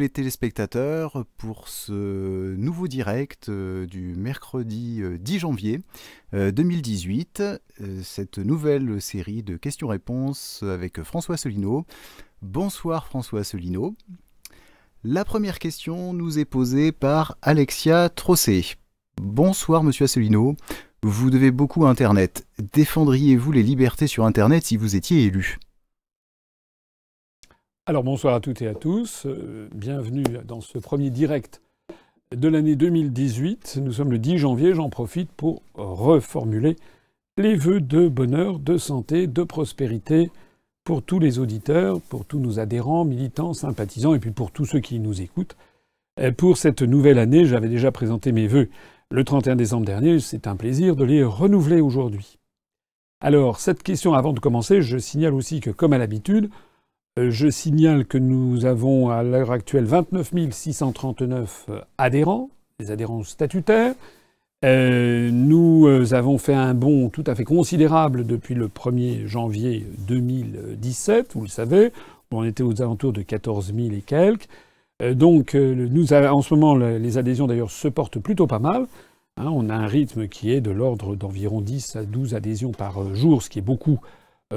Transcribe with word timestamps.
les 0.00 0.08
téléspectateurs 0.08 1.24
pour 1.36 1.68
ce 1.68 2.54
nouveau 2.56 2.88
direct 2.88 3.50
euh, 3.50 3.86
du 3.86 4.14
mercredi 4.16 5.02
10 5.20 5.38
janvier 5.38 5.80
2018, 6.32 7.42
cette 8.02 8.38
nouvelle 8.38 9.00
série 9.02 9.42
de 9.42 9.56
questions-réponses 9.56 10.62
avec 10.62 11.02
François 11.02 11.34
Asselineau. 11.34 11.84
Bonsoir 12.40 13.06
François 13.06 13.40
Asselineau. 13.40 13.96
La 15.02 15.24
première 15.24 15.58
question 15.58 16.12
nous 16.12 16.38
est 16.38 16.44
posée 16.44 16.92
par 16.92 17.36
Alexia 17.42 18.08
Trossé. 18.08 18.76
Bonsoir 19.20 19.82
Monsieur 19.82 20.04
Asselineau. 20.04 20.56
Vous 21.02 21.30
devez 21.30 21.50
beaucoup 21.50 21.86
à 21.86 21.90
Internet. 21.90 22.46
Défendriez-vous 22.72 23.52
les 23.52 23.62
libertés 23.62 24.06
sur 24.06 24.24
Internet 24.24 24.64
si 24.64 24.76
vous 24.76 24.96
étiez 24.96 25.24
élu? 25.24 25.58
Alors 27.90 28.04
bonsoir 28.04 28.36
à 28.36 28.40
toutes 28.40 28.62
et 28.62 28.68
à 28.68 28.74
tous. 28.76 29.26
Euh, 29.26 29.68
bienvenue 29.74 30.22
dans 30.46 30.60
ce 30.60 30.78
premier 30.78 31.10
direct 31.10 31.60
de 32.32 32.46
l'année 32.46 32.76
2018. 32.76 33.80
Nous 33.82 33.94
sommes 33.94 34.12
le 34.12 34.20
10 34.20 34.38
janvier. 34.38 34.74
J'en 34.74 34.90
profite 34.90 35.32
pour 35.32 35.64
reformuler 35.74 36.76
les 37.36 37.56
vœux 37.56 37.80
de 37.80 38.06
bonheur, 38.06 38.60
de 38.60 38.78
santé, 38.78 39.26
de 39.26 39.42
prospérité 39.42 40.30
pour 40.84 41.02
tous 41.02 41.18
les 41.18 41.40
auditeurs, 41.40 42.00
pour 42.00 42.26
tous 42.26 42.38
nos 42.38 42.60
adhérents, 42.60 43.04
militants, 43.04 43.54
sympathisants 43.54 44.14
et 44.14 44.20
puis 44.20 44.30
pour 44.30 44.52
tous 44.52 44.66
ceux 44.66 44.78
qui 44.78 45.00
nous 45.00 45.20
écoutent. 45.20 45.56
Euh, 46.20 46.30
pour 46.30 46.58
cette 46.58 46.82
nouvelle 46.82 47.18
année, 47.18 47.44
j'avais 47.44 47.68
déjà 47.68 47.90
présenté 47.90 48.30
mes 48.30 48.46
vœux 48.46 48.68
le 49.10 49.24
31 49.24 49.56
décembre 49.56 49.86
dernier, 49.86 50.20
c'est 50.20 50.46
un 50.46 50.54
plaisir 50.54 50.94
de 50.94 51.02
les 51.02 51.24
renouveler 51.24 51.80
aujourd'hui. 51.80 52.38
Alors, 53.20 53.58
cette 53.58 53.82
question, 53.82 54.14
avant 54.14 54.32
de 54.32 54.38
commencer, 54.38 54.80
je 54.80 54.96
signale 54.96 55.34
aussi 55.34 55.58
que, 55.58 55.70
comme 55.70 55.92
à 55.92 55.98
l'habitude, 55.98 56.50
je 57.16 57.48
signale 57.48 58.04
que 58.04 58.18
nous 58.18 58.64
avons 58.64 59.10
à 59.10 59.22
l'heure 59.22 59.50
actuelle 59.50 59.84
29 59.84 60.32
639 60.50 61.66
euh, 61.68 61.80
adhérents, 61.98 62.50
des 62.78 62.90
adhérents 62.90 63.24
statutaires. 63.24 63.94
Euh, 64.64 65.30
nous 65.32 65.86
avons 66.12 66.36
fait 66.36 66.54
un 66.54 66.74
bond 66.74 67.08
tout 67.08 67.24
à 67.26 67.34
fait 67.34 67.44
considérable 67.44 68.26
depuis 68.26 68.54
le 68.54 68.68
1er 68.68 69.26
janvier 69.26 69.86
2017, 70.06 71.32
vous 71.34 71.42
le 71.42 71.48
savez, 71.48 71.92
on 72.32 72.44
était 72.44 72.62
aux 72.62 72.80
alentours 72.80 73.12
de 73.12 73.22
14 73.22 73.72
000 73.74 73.88
et 73.92 74.02
quelques. 74.02 74.48
Euh, 75.02 75.14
donc, 75.14 75.54
euh, 75.54 75.88
en 76.30 76.42
ce 76.42 76.54
moment, 76.54 76.76
les 76.76 77.18
adhésions 77.18 77.46
d'ailleurs 77.46 77.70
se 77.70 77.88
portent 77.88 78.18
plutôt 78.18 78.46
pas 78.46 78.58
mal. 78.58 78.86
Hein. 79.36 79.48
on 79.52 79.68
a 79.70 79.74
un 79.74 79.86
rythme 79.86 80.28
qui 80.28 80.52
est 80.52 80.60
de 80.60 80.70
l'ordre 80.70 81.16
d'environ 81.16 81.60
10 81.60 81.96
à 81.96 82.04
12 82.04 82.34
adhésions 82.34 82.72
par 82.72 83.02
euh, 83.02 83.14
jour, 83.14 83.42
ce 83.42 83.50
qui 83.50 83.58
est 83.58 83.62
beaucoup 83.62 84.00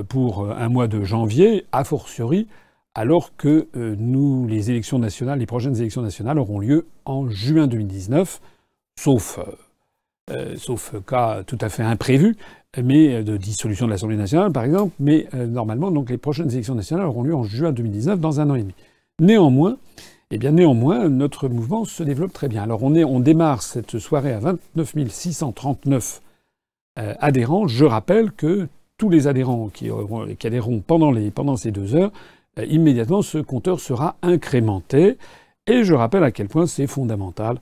pour 0.07 0.49
un 0.51 0.69
mois 0.69 0.87
de 0.87 1.03
janvier, 1.03 1.65
a 1.71 1.83
fortiori, 1.83 2.47
alors 2.95 3.35
que 3.35 3.67
nous, 3.75 4.47
les 4.47 4.69
élections 4.69 4.99
nationales, 4.99 5.39
les 5.39 5.45
prochaines 5.45 5.75
élections 5.77 6.01
nationales 6.01 6.39
auront 6.39 6.59
lieu 6.59 6.87
en 7.05 7.29
juin 7.29 7.67
2019, 7.67 8.41
sauf, 8.99 9.39
sauf 10.57 10.95
cas 11.05 11.43
tout 11.43 11.57
à 11.61 11.69
fait 11.69 11.83
imprévu, 11.83 12.35
mais 12.81 13.23
de 13.23 13.37
dissolution 13.37 13.85
de 13.85 13.91
l'Assemblée 13.91 14.17
nationale, 14.17 14.51
par 14.51 14.63
exemple. 14.63 14.93
Mais 14.99 15.27
normalement, 15.33 15.91
donc, 15.91 16.09
les 16.09 16.17
prochaines 16.17 16.51
élections 16.51 16.75
nationales 16.75 17.05
auront 17.05 17.23
lieu 17.23 17.35
en 17.35 17.43
juin 17.43 17.71
2019, 17.71 18.19
dans 18.19 18.39
un 18.39 18.49
an 18.49 18.55
et 18.55 18.61
demi. 18.61 18.75
Néanmoins, 19.19 19.77
eh 20.35 20.39
bien, 20.39 20.51
néanmoins, 20.51 21.09
notre 21.09 21.47
mouvement 21.47 21.85
se 21.85 22.01
développe 22.01 22.33
très 22.33 22.47
bien. 22.47 22.63
Alors, 22.63 22.81
on, 22.81 22.95
est, 22.95 23.03
on 23.03 23.19
démarre 23.19 23.61
cette 23.61 23.99
soirée 23.99 24.33
à 24.33 24.39
29 24.39 24.95
639 25.07 26.21
euh, 26.97 27.13
adhérents. 27.19 27.67
Je 27.67 27.85
rappelle 27.85 28.31
que 28.31 28.67
tous 29.03 29.09
les 29.09 29.27
adhérents 29.27 29.67
qui, 29.67 29.89
qui 30.39 30.47
adhéreront 30.47 30.79
pendant, 30.79 31.57
ces 31.57 31.71
deux 31.71 31.93
heures, 31.93 32.13
euh, 32.57 32.63
immédiatement, 32.67 33.21
ce 33.21 33.37
compteur 33.37 33.81
sera 33.81 34.15
incrémenté. 34.21 35.17
Et 35.67 35.83
je 35.83 35.93
rappelle 35.93 36.23
à 36.23 36.31
quel 36.31 36.47
point 36.47 36.67
c'est 36.67 36.87
fondamental 36.87 37.59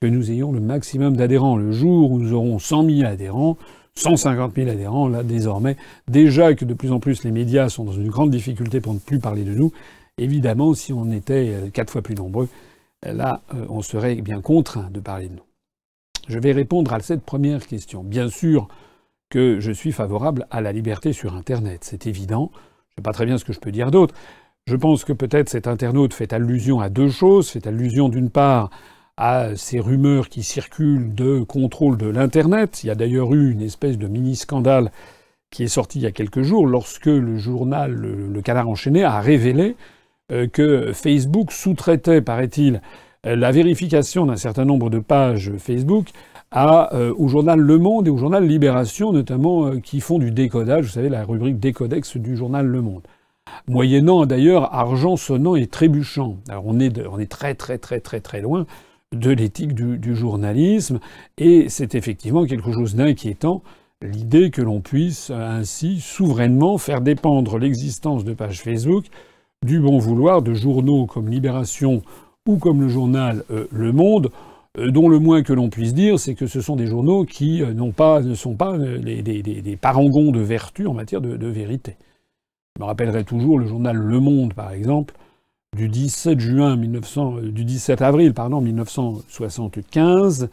que 0.00 0.06
nous 0.06 0.30
ayons 0.30 0.52
le 0.52 0.60
maximum 0.60 1.16
d'adhérents. 1.16 1.56
Le 1.56 1.72
jour 1.72 2.12
où 2.12 2.20
nous 2.20 2.32
aurons 2.32 2.60
100 2.60 2.88
000 2.88 3.08
adhérents, 3.08 3.56
150 3.96 4.54
000 4.54 4.70
adhérents, 4.70 5.08
là, 5.08 5.24
désormais, 5.24 5.76
déjà 6.06 6.54
que 6.54 6.64
de 6.64 6.74
plus 6.74 6.92
en 6.92 7.00
plus 7.00 7.24
les 7.24 7.32
médias 7.32 7.68
sont 7.68 7.82
dans 7.82 7.92
une 7.92 8.08
grande 8.08 8.30
difficulté 8.30 8.80
pour 8.80 8.94
ne 8.94 9.00
plus 9.00 9.18
parler 9.18 9.42
de 9.42 9.52
nous, 9.52 9.72
Évidemment, 10.16 10.74
si 10.74 10.92
on 10.92 11.10
était 11.10 11.50
euh, 11.52 11.70
quatre 11.70 11.90
fois 11.90 12.02
plus 12.02 12.14
nombreux, 12.14 12.48
euh, 13.04 13.12
là, 13.12 13.40
on 13.68 13.82
serait 13.82 14.14
bien 14.14 14.40
contraint 14.40 14.88
de 14.92 15.00
parler 15.00 15.26
de 15.26 15.34
nous. 15.34 15.46
Je 16.28 16.38
vais 16.38 16.52
répondre 16.52 16.92
à 16.92 17.00
cette 17.00 17.24
première 17.24 17.66
question. 17.66 18.04
Bien 18.04 18.28
sûr 18.28 18.68
que 19.34 19.58
je 19.58 19.72
suis 19.72 19.90
favorable 19.90 20.46
à 20.52 20.60
la 20.60 20.70
liberté 20.70 21.12
sur 21.12 21.34
Internet, 21.34 21.80
c'est 21.82 22.06
évident. 22.06 22.52
Je 22.52 22.58
ne 22.58 22.94
sais 22.98 23.02
pas 23.02 23.12
très 23.12 23.26
bien 23.26 23.36
ce 23.36 23.44
que 23.44 23.52
je 23.52 23.58
peux 23.58 23.72
dire 23.72 23.90
d'autre. 23.90 24.14
Je 24.68 24.76
pense 24.76 25.04
que 25.04 25.12
peut-être 25.12 25.48
cet 25.48 25.66
internaute 25.66 26.14
fait 26.14 26.32
allusion 26.32 26.78
à 26.78 26.88
deux 26.88 27.10
choses. 27.10 27.50
Fait 27.50 27.66
allusion 27.66 28.08
d'une 28.08 28.30
part 28.30 28.70
à 29.16 29.56
ces 29.56 29.80
rumeurs 29.80 30.28
qui 30.28 30.44
circulent 30.44 31.12
de 31.16 31.40
contrôle 31.40 31.96
de 31.96 32.06
l'Internet. 32.06 32.84
Il 32.84 32.86
y 32.86 32.90
a 32.90 32.94
d'ailleurs 32.94 33.34
eu 33.34 33.50
une 33.50 33.60
espèce 33.60 33.98
de 33.98 34.06
mini-scandale 34.06 34.92
qui 35.50 35.64
est 35.64 35.68
sorti 35.68 35.98
il 35.98 36.02
y 36.02 36.06
a 36.06 36.12
quelques 36.12 36.42
jours 36.42 36.68
lorsque 36.68 37.06
le 37.06 37.36
journal 37.36 37.92
Le 37.92 38.40
Canard 38.40 38.68
enchaîné 38.68 39.02
a 39.02 39.20
révélé 39.20 39.74
euh, 40.30 40.46
que 40.46 40.92
Facebook 40.92 41.50
sous-traitait, 41.50 42.20
paraît-il, 42.20 42.80
euh, 43.26 43.34
la 43.34 43.50
vérification 43.50 44.26
d'un 44.26 44.36
certain 44.36 44.64
nombre 44.64 44.90
de 44.90 45.00
pages 45.00 45.50
Facebook 45.58 46.10
à, 46.50 46.94
euh, 46.94 47.12
au 47.16 47.28
journal 47.28 47.58
Le 47.58 47.78
Monde 47.78 48.06
et 48.06 48.10
au 48.10 48.16
journal 48.16 48.46
Libération, 48.46 49.12
notamment, 49.12 49.78
qui 49.80 50.00
font 50.00 50.18
du 50.18 50.30
décodage, 50.30 50.84
vous 50.84 50.90
savez, 50.90 51.08
la 51.08 51.24
rubrique 51.24 51.58
décodex 51.58 52.16
du 52.16 52.36
journal 52.36 52.66
Le 52.66 52.80
Monde. 52.80 53.02
Moyennant 53.68 54.26
d'ailleurs 54.26 54.74
argent 54.74 55.16
sonnant 55.16 55.54
et 55.54 55.66
trébuchant. 55.66 56.36
Alors 56.48 56.64
on 56.66 56.80
est, 56.80 57.06
on 57.06 57.18
est 57.18 57.30
très 57.30 57.54
très 57.54 57.78
très 57.78 58.00
très 58.00 58.20
très 58.20 58.40
loin 58.40 58.66
de 59.14 59.30
l'éthique 59.30 59.74
du, 59.74 60.16
journalisme, 60.16 60.98
et 61.38 61.68
c'est 61.68 61.94
effectivement 61.94 62.44
quelque 62.46 62.72
chose 62.72 62.94
d'inquiétant, 62.94 63.62
l'idée 64.02 64.50
que 64.50 64.60
l'on 64.60 64.80
puisse 64.80 65.30
ainsi 65.30 66.00
souverainement 66.00 66.78
faire 66.78 67.00
dépendre 67.00 67.58
l'existence 67.58 68.24
de 68.24 68.34
pages 68.34 68.60
Facebook 68.60 69.06
du 69.64 69.80
bon 69.80 69.98
vouloir 69.98 70.42
de 70.42 70.52
journaux 70.52 71.06
comme 71.06 71.28
Libération 71.28 72.02
ou 72.46 72.58
comme 72.58 72.82
le 72.82 72.88
journal 72.88 73.44
euh, 73.50 73.66
Le 73.72 73.92
Monde, 73.92 74.26
euh, 74.26 74.53
dont 74.76 75.08
le 75.08 75.18
moins 75.18 75.42
que 75.42 75.52
l'on 75.52 75.70
puisse 75.70 75.94
dire, 75.94 76.18
c'est 76.18 76.34
que 76.34 76.46
ce 76.46 76.60
sont 76.60 76.76
des 76.76 76.86
journaux 76.86 77.24
qui 77.24 77.62
euh, 77.62 77.72
ne 77.74 78.34
sont 78.34 78.54
pas 78.54 78.76
des, 78.78 79.78
parangons 79.80 80.32
de 80.32 80.40
vertu 80.40 80.86
en 80.86 80.94
matière 80.94 81.20
de, 81.20 81.46
vérité. 81.46 81.96
Je 82.76 82.82
me 82.82 82.86
rappellerai 82.86 83.24
toujours 83.24 83.58
le 83.58 83.66
journal 83.66 83.96
Le 83.96 84.18
Monde, 84.18 84.54
par 84.54 84.72
exemple, 84.72 85.14
du 85.76 85.88
17 85.88 86.40
juin 86.40 86.76
1900, 86.76 87.36
du 87.42 87.64
17 87.64 88.02
avril 88.02 88.34
pardon 88.34 88.60
1975, 88.60 90.48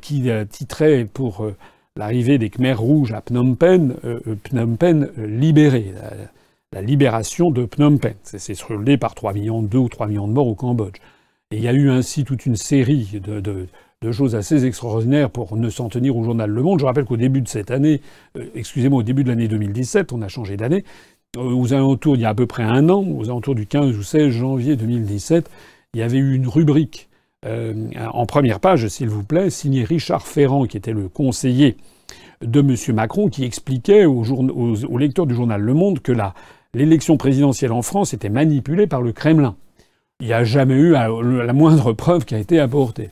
qui 0.00 0.28
titrait 0.50 1.06
pour 1.06 1.46
l'arrivée 1.96 2.38
des 2.38 2.50
Khmers 2.50 2.80
rouges 2.80 3.12
à 3.12 3.22
Phnom 3.22 3.54
Penh, 3.54 3.94
Phnom 4.44 4.76
Penh 4.76 5.10
libéré 5.18 5.92
la 6.72 6.82
libération 6.82 7.50
de 7.50 7.66
Phnom 7.66 7.98
Penh. 7.98 8.16
C'est 8.24 8.54
soldé 8.54 8.98
par 8.98 9.14
3 9.14 9.32
millions, 9.32 9.62
2 9.62 9.78
ou 9.78 9.88
3 9.88 10.08
millions 10.08 10.28
de 10.28 10.32
morts 10.32 10.48
au 10.48 10.54
Cambodge. 10.54 10.98
Et 11.50 11.58
il 11.58 11.62
y 11.62 11.68
a 11.68 11.72
eu 11.72 11.90
ainsi 11.90 12.24
toute 12.24 12.46
une 12.46 12.56
série 12.56 13.20
de, 13.22 14.12
choses 14.12 14.34
assez 14.34 14.66
extraordinaires 14.66 15.30
pour 15.30 15.56
ne 15.56 15.70
s'en 15.70 15.88
tenir 15.88 16.16
au 16.16 16.24
journal 16.24 16.50
Le 16.50 16.62
Monde. 16.62 16.80
Je 16.80 16.84
rappelle 16.84 17.04
qu'au 17.04 17.16
début 17.16 17.40
de 17.40 17.48
cette 17.48 17.70
année, 17.70 18.02
euh, 18.36 18.44
excusez-moi, 18.54 19.00
au 19.00 19.02
début 19.02 19.24
de 19.24 19.28
l'année 19.30 19.48
2017, 19.48 20.12
on 20.12 20.20
a 20.20 20.28
changé 20.28 20.56
d'année, 20.58 20.84
euh, 21.36 21.40
aux 21.40 21.72
alentours, 21.72 22.16
il 22.16 22.22
y 22.22 22.24
a 22.24 22.30
à 22.30 22.34
peu 22.34 22.46
près 22.46 22.62
un 22.62 22.88
an, 22.90 23.02
aux 23.02 23.24
alentours 23.24 23.54
du 23.54 23.66
15 23.66 23.96
ou 23.96 24.02
16 24.02 24.30
janvier 24.30 24.76
2017, 24.76 25.50
il 25.94 26.00
y 26.00 26.02
avait 26.02 26.18
eu 26.18 26.34
une 26.34 26.46
rubrique 26.46 27.08
euh, 27.46 27.90
en 28.12 28.26
première 28.26 28.60
page, 28.60 28.88
s'il 28.88 29.08
vous 29.08 29.22
plaît, 29.22 29.50
signée 29.50 29.84
Richard 29.84 30.26
Ferrand, 30.26 30.66
qui 30.66 30.76
était 30.76 30.92
le 30.92 31.08
conseiller 31.08 31.76
de 32.42 32.60
M. 32.60 32.74
Macron, 32.94 33.28
qui 33.28 33.44
expliquait 33.44 34.04
aux, 34.04 34.24
aux 34.24 34.98
lecteurs 34.98 35.26
du 35.26 35.34
journal 35.34 35.60
Le 35.60 35.74
Monde 35.74 36.00
que 36.00 36.12
l'élection 36.74 37.16
présidentielle 37.16 37.72
en 37.72 37.82
France 37.82 38.12
était 38.12 38.28
manipulée 38.28 38.86
par 38.86 39.02
le 39.02 39.12
Kremlin. 39.12 39.56
Il 40.24 40.28
n'y 40.28 40.32
a 40.32 40.42
jamais 40.42 40.72
eu 40.72 40.92
la 40.92 41.52
moindre 41.52 41.92
preuve 41.92 42.24
qui 42.24 42.34
a 42.34 42.38
été 42.38 42.58
apportée. 42.58 43.10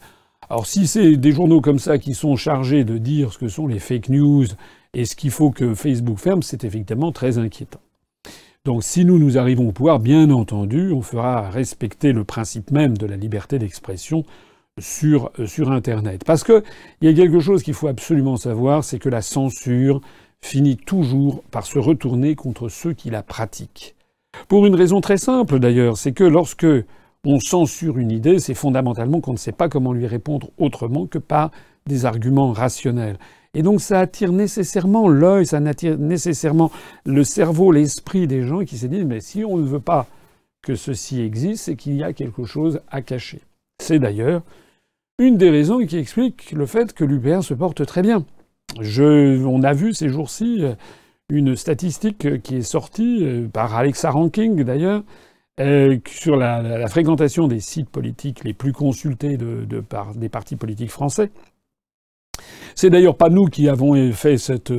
Alors 0.48 0.64
si 0.64 0.86
c'est 0.86 1.18
des 1.18 1.32
journaux 1.32 1.60
comme 1.60 1.78
ça 1.78 1.98
qui 1.98 2.14
sont 2.14 2.36
chargés 2.36 2.84
de 2.84 2.96
dire 2.96 3.34
ce 3.34 3.38
que 3.38 3.48
sont 3.48 3.66
les 3.66 3.80
fake 3.80 4.08
news 4.08 4.46
et 4.94 5.04
ce 5.04 5.14
qu'il 5.14 5.30
faut 5.30 5.50
que 5.50 5.74
Facebook 5.74 6.16
ferme, 6.16 6.42
c'est 6.42 6.64
effectivement 6.64 7.12
très 7.12 7.36
inquiétant. 7.36 7.80
Donc 8.64 8.82
si 8.82 9.04
nous 9.04 9.18
nous 9.18 9.36
arrivons 9.36 9.68
au 9.68 9.72
pouvoir, 9.72 10.00
bien 10.00 10.30
entendu, 10.30 10.90
on 10.90 11.02
fera 11.02 11.50
respecter 11.50 12.14
le 12.14 12.24
principe 12.24 12.70
même 12.70 12.96
de 12.96 13.04
la 13.04 13.16
liberté 13.16 13.58
d'expression 13.58 14.24
sur, 14.78 15.30
sur 15.44 15.70
Internet. 15.70 16.24
Parce 16.24 16.44
qu'il 16.44 16.62
y 17.02 17.08
a 17.08 17.12
quelque 17.12 17.40
chose 17.40 17.62
qu'il 17.62 17.74
faut 17.74 17.88
absolument 17.88 18.38
savoir, 18.38 18.84
c'est 18.84 18.98
que 18.98 19.10
la 19.10 19.20
censure, 19.20 20.00
finit 20.40 20.78
toujours 20.78 21.42
par 21.50 21.66
se 21.66 21.78
retourner 21.78 22.36
contre 22.36 22.70
ceux 22.70 22.94
qui 22.94 23.10
la 23.10 23.22
pratiquent. 23.22 23.96
Pour 24.48 24.64
une 24.64 24.74
raison 24.74 25.02
très 25.02 25.18
simple 25.18 25.58
d'ailleurs, 25.58 25.98
c'est 25.98 26.12
que 26.12 26.24
lorsque 26.24 26.66
on 27.24 27.38
censure 27.38 27.98
une 27.98 28.10
idée, 28.10 28.38
c'est 28.38 28.54
fondamentalement 28.54 29.20
qu'on 29.20 29.32
ne 29.32 29.38
sait 29.38 29.52
pas 29.52 29.68
comment 29.68 29.92
lui 29.92 30.06
répondre 30.06 30.50
autrement 30.58 31.06
que 31.06 31.18
par 31.18 31.50
des 31.86 32.04
arguments 32.04 32.52
rationnels. 32.52 33.18
Et 33.54 33.62
donc 33.62 33.80
ça 33.80 34.00
attire 34.00 34.32
nécessairement 34.32 35.08
l'œil, 35.08 35.46
ça 35.46 35.58
attire 35.58 35.98
nécessairement 35.98 36.70
le 37.04 37.22
cerveau, 37.22 37.70
l'esprit 37.70 38.26
des 38.26 38.42
gens 38.42 38.64
qui 38.64 38.78
se 38.78 38.86
disent 38.86 39.04
mais 39.04 39.20
si 39.20 39.44
on 39.44 39.56
ne 39.56 39.66
veut 39.66 39.80
pas 39.80 40.06
que 40.62 40.74
ceci 40.74 41.20
existe, 41.20 41.64
c'est 41.64 41.76
qu'il 41.76 41.94
y 41.94 42.02
a 42.02 42.12
quelque 42.12 42.44
chose 42.44 42.80
à 42.90 43.02
cacher. 43.02 43.40
C'est 43.80 43.98
d'ailleurs 43.98 44.42
une 45.18 45.36
des 45.36 45.50
raisons 45.50 45.84
qui 45.84 45.98
explique 45.98 46.52
le 46.52 46.66
fait 46.66 46.92
que 46.92 47.04
l'UPR 47.04 47.42
se 47.42 47.54
porte 47.54 47.84
très 47.84 48.02
bien. 48.02 48.24
Je, 48.80 49.44
on 49.44 49.62
a 49.62 49.74
vu 49.74 49.92
ces 49.92 50.08
jours-ci 50.08 50.64
euh, 50.64 50.74
une 51.28 51.56
statistique 51.56 52.42
qui 52.42 52.56
est 52.56 52.62
sortie 52.62 53.18
euh, 53.22 53.48
par 53.48 53.74
Alexa 53.74 54.10
Ranking 54.10 54.64
d'ailleurs 54.64 55.02
euh, 55.60 55.98
sur 56.06 56.36
la, 56.36 56.86
fréquentation 56.88 57.46
des 57.46 57.60
sites 57.60 57.90
politiques 57.90 58.44
les 58.44 58.54
plus 58.54 58.72
consultés 58.72 59.36
par 59.88 60.14
des 60.14 60.28
partis 60.28 60.56
politiques 60.56 60.90
français. 60.90 61.30
C'est 62.74 62.90
d'ailleurs 62.90 63.16
pas 63.16 63.28
nous 63.28 63.44
qui 63.46 63.68
avons 63.68 64.12
fait 64.12 64.38
cette, 64.38 64.70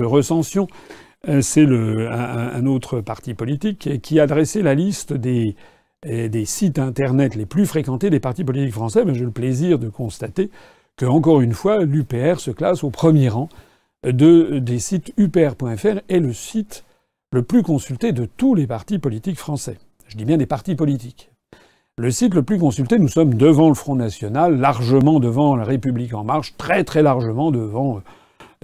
recension, 0.00 0.66
c'est 1.40 1.66
un, 1.66 2.66
autre 2.66 3.00
parti 3.00 3.34
politique 3.34 4.00
qui 4.00 4.18
a 4.18 4.26
dressé 4.26 4.62
la 4.62 4.74
liste 4.74 5.12
des, 5.12 5.54
des 6.04 6.44
sites 6.46 6.78
Internet 6.78 7.34
les 7.34 7.46
plus 7.46 7.66
fréquentés 7.66 8.08
des 8.08 8.20
partis 8.20 8.44
politiques 8.44 8.72
français. 8.72 9.04
Mais 9.04 9.14
j'ai 9.14 9.24
le 9.24 9.30
plaisir 9.30 9.78
de 9.78 9.90
constater 9.90 10.50
que, 10.96 11.06
encore 11.06 11.42
une 11.42 11.52
fois, 11.52 11.84
l'UPR 11.84 12.40
se 12.40 12.50
classe 12.50 12.82
au 12.82 12.90
premier 12.90 13.28
rang 13.28 13.48
de, 14.04 14.58
des 14.58 14.78
sites 14.78 15.12
upr.fr 15.18 16.00
est 16.08 16.20
le 16.20 16.32
site 16.32 16.84
le 17.32 17.42
plus 17.42 17.62
consulté 17.62 18.12
de 18.12 18.26
tous 18.26 18.54
les 18.54 18.66
partis 18.66 18.98
politiques 18.98 19.38
français. 19.38 19.78
Je 20.08 20.16
dis 20.16 20.24
bien 20.24 20.36
des 20.36 20.46
partis 20.46 20.74
politiques. 20.74 21.30
Le 21.96 22.10
site 22.10 22.34
le 22.34 22.42
plus 22.42 22.58
consulté, 22.58 22.98
nous 22.98 23.08
sommes 23.08 23.34
devant 23.34 23.68
le 23.68 23.74
Front 23.74 23.94
National, 23.94 24.58
largement 24.58 25.20
devant 25.20 25.54
la 25.54 25.62
République 25.62 26.12
en 26.12 26.24
marche, 26.24 26.56
très 26.56 26.82
très 26.82 27.02
largement 27.02 27.52
devant 27.52 28.00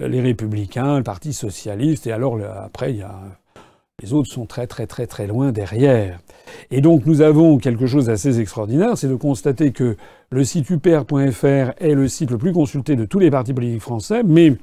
euh, 0.01 0.07
les 0.09 0.19
Républicains, 0.19 0.97
le 0.97 1.03
Parti 1.03 1.31
Socialiste, 1.31 2.07
et 2.07 2.11
alors 2.11 2.37
après, 2.41 2.97
les 4.01 4.13
autres 4.13 4.29
sont 4.29 4.45
très 4.45 4.67
très 4.67 4.85
très 4.85 5.07
très 5.07 5.27
loin 5.27 5.53
derrière. 5.53 6.19
Et 6.71 6.81
donc 6.81 7.05
nous 7.05 7.21
avons 7.21 7.57
quelque 7.57 7.85
chose 7.85 8.07
d'assez 8.07 8.39
extraordinaire, 8.39 8.97
c'est 8.97 9.07
de 9.07 9.15
constater 9.15 9.71
que 9.71 9.95
le 10.29 10.43
site 10.43 10.69
upr.fr 10.69 11.71
est 11.77 11.93
le 11.93 12.07
site 12.09 12.31
le 12.31 12.37
plus 12.37 12.51
consulté 12.51 12.97
de 12.97 13.05
tous 13.05 13.19
les 13.19 13.31
partis 13.31 13.53
politiques 13.53 13.81
français, 13.81 14.23
mais 14.25 14.57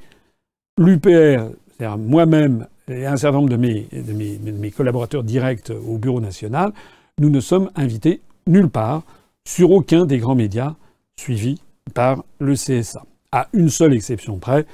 l'UPR, 0.76 1.52
c'est-à-dire 1.78 1.97
moi-même 1.97 2.66
et 2.88 3.07
un 3.07 3.16
certain 3.16 3.38
nombre 3.38 3.50
de 3.50 3.57
mes, 3.57 4.71
collaborateurs 4.71 5.25
directs 5.25 5.71
au 5.71 5.99
Bureau 5.99 6.21
national, 6.21 6.73
nous 7.18 7.30
ne 7.30 7.40
sommes 7.40 7.71
invités 7.75 8.21
nulle 8.47 8.68
part 8.68 9.02
sur 9.45 9.71
aucun 9.71 10.07
des 10.07 10.18
grands 10.18 10.35
médias 10.35 10.75
suivis 11.18 11.61
par 11.95 12.25
le 12.38 12.54
CSA. 12.54 13.04
À 13.33 13.49
une 13.52 13.68
seule 13.68 13.95
exception 13.95 14.38
près, 14.38 14.66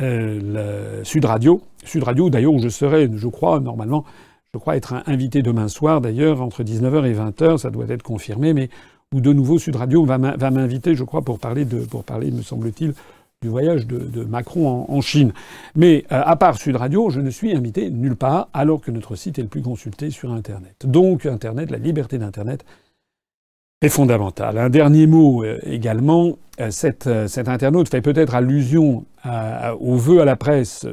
euh, 0.00 1.04
Sud 1.04 1.24
Radio. 1.24 1.60
Sud 1.84 2.04
Radio, 2.04 2.30
d'ailleurs, 2.30 2.54
où 2.54 2.60
je 2.60 2.68
serai, 2.68 3.10
je 3.14 3.28
crois, 3.28 3.60
normalement, 3.60 4.04
je 4.54 4.58
crois 4.58 4.76
être 4.76 4.94
invité 5.06 5.42
demain 5.42 5.68
soir, 5.68 6.00
d'ailleurs, 6.00 6.40
entre 6.40 6.62
19h 6.62 7.04
et 7.06 7.14
20h, 7.14 7.58
ça 7.58 7.70
doit 7.70 7.86
être 7.88 8.02
confirmé, 8.02 8.54
mais 8.54 8.70
où 9.14 9.20
de 9.20 9.32
nouveau 9.32 9.58
Sud 9.58 9.76
Radio 9.76 10.04
va 10.04 10.18
m'inviter, 10.18 10.94
je 10.94 11.04
crois, 11.04 11.22
pour 11.22 11.38
parler, 11.38 11.64
de, 11.64 11.80
pour 11.80 12.04
parler, 12.04 12.30
me 12.30 12.42
semble-t-il, 12.42 12.94
du 13.42 13.48
voyage 13.48 13.86
de, 13.86 14.24
Macron 14.24 14.86
en, 14.88 15.00
Chine. 15.00 15.32
Mais 15.74 16.04
euh, 16.12 16.22
à 16.24 16.36
part 16.36 16.56
Sud 16.56 16.76
Radio, 16.76 17.10
je 17.10 17.20
ne 17.20 17.28
suis 17.28 17.54
invité 17.54 17.90
nulle 17.90 18.16
part, 18.16 18.48
alors 18.54 18.80
que 18.80 18.90
notre 18.90 19.16
site 19.16 19.38
est 19.38 19.42
le 19.42 19.48
plus 19.48 19.62
consulté 19.62 20.10
sur 20.10 20.32
Internet. 20.32 20.86
Donc 20.86 21.26
Internet, 21.26 21.70
la 21.70 21.78
liberté 21.78 22.18
d'Internet 22.18 22.64
est 23.82 23.88
fondamentale. 23.88 24.58
Un 24.58 24.70
dernier 24.70 25.06
mot 25.06 25.44
euh, 25.44 25.58
également, 25.64 26.38
euh, 26.60 26.70
cet, 26.70 27.08
internaute 27.08 27.88
fait 27.88 28.00
peut-être 28.00 28.34
allusion 28.34 29.04
au 29.80 29.96
vœu 29.96 30.20
à 30.20 30.24
la 30.24 30.36
presse 30.36 30.86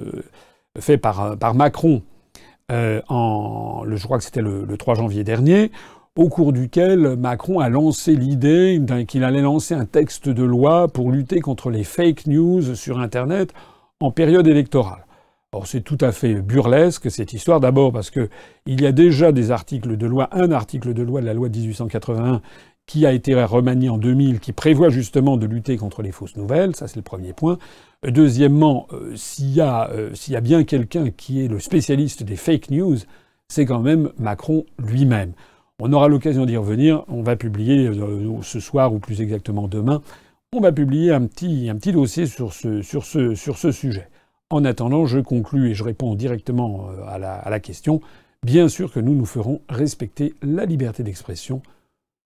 fait 0.80 0.98
par, 0.98 1.56
Macron 1.56 2.04
en, 2.70 3.84
je 3.88 4.04
crois 4.04 4.20
que 4.20 4.24
c'était 4.24 4.42
le, 4.42 4.66
le 4.66 4.78
3 4.78 4.96
janvier 4.96 5.24
dernier, 5.24 5.72
au 6.20 6.28
cours 6.28 6.52
duquel 6.52 7.16
Macron 7.16 7.62
a 7.62 7.70
lancé 7.70 8.14
l'idée 8.14 8.82
qu'il 9.08 9.24
allait 9.24 9.42
lancer 9.42 9.74
un 9.74 9.86
texte 9.86 10.28
de 10.28 10.44
loi 10.44 10.90
pour 10.90 11.12
lutter 11.12 11.40
contre 11.40 11.70
les 11.70 11.86
fake 11.86 12.28
news 12.28 12.76
sur 12.76 13.00
Internet 13.00 13.54
en 14.02 14.12
période 14.12 14.46
électorale. 14.46 15.06
Or, 15.54 15.66
c'est 15.66 15.80
tout 15.80 15.98
à 16.02 16.12
fait 16.12 16.36
burlesque 16.42 17.10
cette 17.10 17.32
histoire. 17.32 17.62
D'abord 17.62 17.94
parce 17.94 18.10
que 18.10 18.28
il 18.66 18.82
y 18.82 18.86
a 18.86 18.92
déjà 18.92 19.32
des 19.32 19.50
articles 19.50 19.96
de 19.96 20.06
loi, 20.06 20.28
un 20.34 20.52
article 20.52 20.94
de 20.94 21.04
loi 21.04 21.22
de 21.22 21.26
la 21.26 21.34
loi 21.34 21.48
de 21.48 21.58
1881 21.58 22.42
qui 22.86 23.06
a 23.06 23.14
été 23.14 23.42
remanié 23.42 23.88
en 23.88 23.98
2000, 23.98 24.42
qui 24.42 24.52
prévoit 24.52 24.90
justement 24.90 25.38
de 25.38 25.46
lutter 25.46 25.78
contre 25.78 26.02
les 26.02 26.12
fausses 26.12 26.36
nouvelles. 26.36 26.76
Ça, 26.76 26.90
c'est 26.90 26.98
le 26.98 27.02
premier 27.02 27.32
point. 27.32 27.58
Deuxièmement, 28.06 28.88
euh, 28.92 29.16
s'il 29.16 29.56
y, 29.56 29.62
euh, 29.62 30.10
y, 30.28 30.36
a 30.36 30.42
bien 30.42 30.66
quelqu'un 30.66 31.12
qui 31.12 31.46
est 31.46 31.48
le 31.48 31.62
spécialiste 31.62 32.24
des 32.24 32.36
fake 32.36 32.72
news, 32.72 32.98
c'est 33.48 33.66
quand 33.66 33.80
même 33.80 34.12
Macron 34.20 34.66
lui-même. 34.78 35.32
On 35.80 35.94
aura 35.94 36.08
l'occasion 36.08 36.46
d'y 36.46 36.58
revenir. 36.58 37.04
On 37.08 37.22
va 37.22 37.36
publier 37.36 37.88
euh, 37.88 38.42
ce 38.42 38.60
soir, 38.60 38.94
ou 38.94 39.00
plus 39.00 39.22
exactement 39.22 39.68
demain, 39.68 40.02
on 40.52 40.60
va 40.60 40.72
publier 40.72 41.12
un 41.12 41.26
petit, 41.26 41.72
dossier 41.92 42.26
sur 42.26 42.54
ce, 42.54 43.72
sujet. 43.72 44.10
En 44.50 44.66
attendant, 44.66 45.06
je 45.06 45.20
conclus 45.20 45.70
et 45.70 45.74
je 45.74 45.84
réponds 45.84 46.16
directement 46.16 46.90
euh, 46.90 47.06
à 47.06 47.50
la 47.50 47.60
question. 47.60 48.02
Bien 48.44 48.68
sûr 48.68 48.92
que 48.92 49.00
nous 49.00 49.14
nous 49.14 49.26
ferons 49.26 49.62
respecter 49.70 50.34
la 50.42 50.66
liberté 50.66 51.04
d'expression 51.04 51.62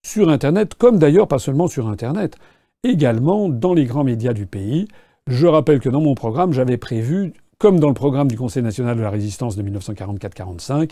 sur 0.05 0.29
Internet, 0.29 0.75
comme 0.75 0.99
d'ailleurs 0.99 1.27
pas 1.27 1.39
seulement 1.39 1.67
sur 1.67 1.87
Internet, 1.87 2.37
également 2.83 3.49
dans 3.49 3.73
les 3.73 3.85
grands 3.85 4.03
médias 4.03 4.33
du 4.33 4.45
pays. 4.45 4.87
Je 5.27 5.47
rappelle 5.47 5.79
que 5.79 5.89
dans 5.89 6.01
mon 6.01 6.15
programme, 6.15 6.51
j'avais 6.51 6.77
prévu, 6.77 7.33
comme 7.59 7.79
dans 7.79 7.87
le 7.87 7.93
programme 7.93 8.27
du 8.27 8.37
Conseil 8.37 8.63
national 8.63 8.97
de 8.97 9.01
la 9.01 9.09
résistance 9.09 9.55
de 9.55 9.63
1944-45, 9.63 10.91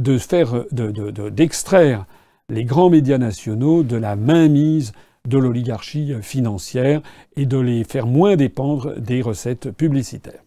de 0.00 0.18
faire, 0.18 0.64
d'extraire 0.72 2.06
les 2.48 2.64
grands 2.64 2.90
médias 2.90 3.18
nationaux 3.18 3.82
de 3.82 3.96
la 3.96 4.16
mainmise 4.16 4.92
de 5.26 5.38
l'oligarchie 5.38 6.14
financière 6.22 7.02
et 7.36 7.46
de 7.46 7.58
les 7.58 7.84
faire 7.84 8.06
moins 8.06 8.36
dépendre 8.36 8.98
des 9.00 9.22
recettes 9.22 9.70
publicitaires. 9.70 10.42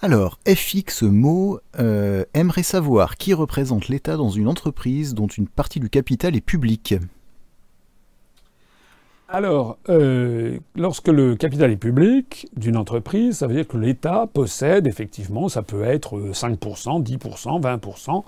Alors, 0.00 0.38
FX 0.46 1.02
Mot 1.02 1.58
euh, 1.80 2.24
aimerait 2.32 2.62
savoir 2.62 3.16
qui 3.16 3.34
représente 3.34 3.88
l'État 3.88 4.16
dans 4.16 4.30
une 4.30 4.46
entreprise 4.46 5.12
dont 5.14 5.26
une 5.26 5.48
partie 5.48 5.80
du 5.80 5.90
capital 5.90 6.36
est 6.36 6.40
publique. 6.40 6.94
Alors, 9.30 9.76
euh, 9.90 10.58
lorsque 10.74 11.08
le 11.08 11.36
capital 11.36 11.70
est 11.70 11.76
public 11.76 12.48
d'une 12.56 12.78
entreprise, 12.78 13.36
ça 13.36 13.46
veut 13.46 13.54
dire 13.54 13.68
que 13.68 13.76
l'État 13.76 14.26
possède 14.26 14.86
effectivement, 14.86 15.50
ça 15.50 15.60
peut 15.60 15.84
être 15.84 16.18
5%, 16.32 17.02
10%, 17.02 17.60
20%, 17.60 18.24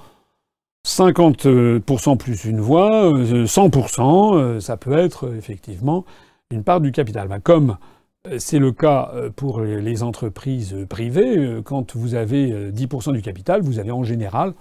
50% 0.86 2.16
plus 2.18 2.44
une 2.44 2.60
voix, 2.60 3.12
100%, 3.14 4.36
euh, 4.36 4.60
ça 4.60 4.76
peut 4.76 4.92
être 4.92 5.34
effectivement 5.34 6.04
une 6.50 6.64
part 6.64 6.82
du 6.82 6.92
capital. 6.92 7.28
Ben, 7.28 7.40
comme 7.40 7.78
euh, 8.26 8.36
c'est 8.38 8.58
le 8.58 8.70
cas 8.70 9.10
pour 9.36 9.62
les 9.62 10.02
entreprises 10.02 10.76
privées, 10.90 11.62
quand 11.64 11.96
vous 11.96 12.14
avez 12.14 12.70
10% 12.72 13.14
du 13.14 13.22
capital, 13.22 13.62
vous 13.62 13.78
avez 13.78 13.90
en 13.90 14.04
général, 14.04 14.52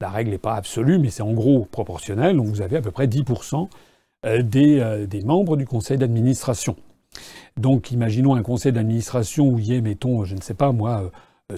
la 0.00 0.08
règle 0.08 0.32
n'est 0.32 0.38
pas 0.38 0.54
absolue, 0.54 0.98
mais 0.98 1.10
c'est 1.10 1.22
en 1.22 1.34
gros 1.34 1.68
proportionnel, 1.70 2.36
donc 2.36 2.46
vous 2.46 2.62
avez 2.62 2.78
à 2.78 2.82
peu 2.82 2.90
près 2.90 3.06
10% 3.06 3.68
euh, 4.24 4.42
euh, 4.56 5.06
des, 5.06 5.22
membres 5.22 5.56
du 5.56 5.66
conseil 5.66 5.98
d'administration. 5.98 6.76
Donc 7.56 7.90
imaginons 7.90 8.34
un 8.34 8.42
conseil 8.42 8.72
d'administration 8.72 9.48
où 9.48 9.58
il 9.58 9.66
y 9.66 9.74
ait, 9.74 9.80
mettons, 9.80 10.24
je 10.24 10.34
ne 10.34 10.40
sais 10.40 10.54
pas 10.54 10.72
moi, 10.72 11.10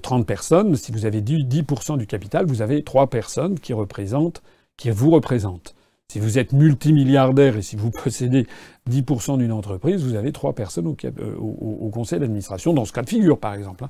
30 0.02 0.22
euh, 0.22 0.24
personnes. 0.24 0.76
Si 0.76 0.90
vous 0.92 1.06
avez 1.06 1.22
10% 1.22 1.96
du 1.96 2.06
capital, 2.06 2.46
vous 2.46 2.62
avez 2.62 2.82
3 2.82 3.08
personnes 3.08 3.58
qui 3.58 3.72
représentent, 3.72 4.42
qui 4.76 4.90
vous 4.90 5.10
représentent. 5.10 5.74
Si 6.08 6.20
vous 6.20 6.38
êtes 6.38 6.52
multimilliardaire 6.52 7.56
et 7.56 7.62
si 7.62 7.76
vous 7.76 7.90
possédez 8.04 8.46
10% 8.90 9.38
d'une 9.38 9.52
entreprise, 9.52 10.04
vous 10.04 10.14
avez 10.14 10.32
3 10.32 10.54
personnes 10.54 10.88
au, 10.88 10.96
au 11.40 11.90
conseil 11.90 12.18
d'administration, 12.18 12.72
dans 12.72 12.84
ce 12.84 12.92
cas 12.92 13.02
de 13.02 13.08
figure 13.08 13.38
par 13.38 13.54
exemple. 13.54 13.86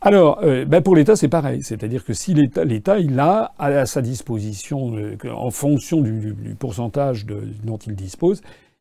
Alors, 0.00 0.40
euh, 0.42 0.64
ben 0.64 0.82
pour 0.82 0.96
l'État, 0.96 1.16
c'est 1.16 1.28
pareil. 1.28 1.62
C'est-à-dire 1.62 2.04
que 2.04 2.12
si 2.12 2.34
l'État, 2.34 2.98
il 2.98 3.18
a 3.18 3.52
à 3.58 3.86
sa 3.86 4.02
disposition, 4.02 4.96
euh, 4.96 5.16
en 5.30 5.50
fonction 5.50 6.00
du, 6.00 6.34
pourcentage 6.58 7.26
dont 7.26 7.76
il 7.78 7.94
dispose, 7.94 8.40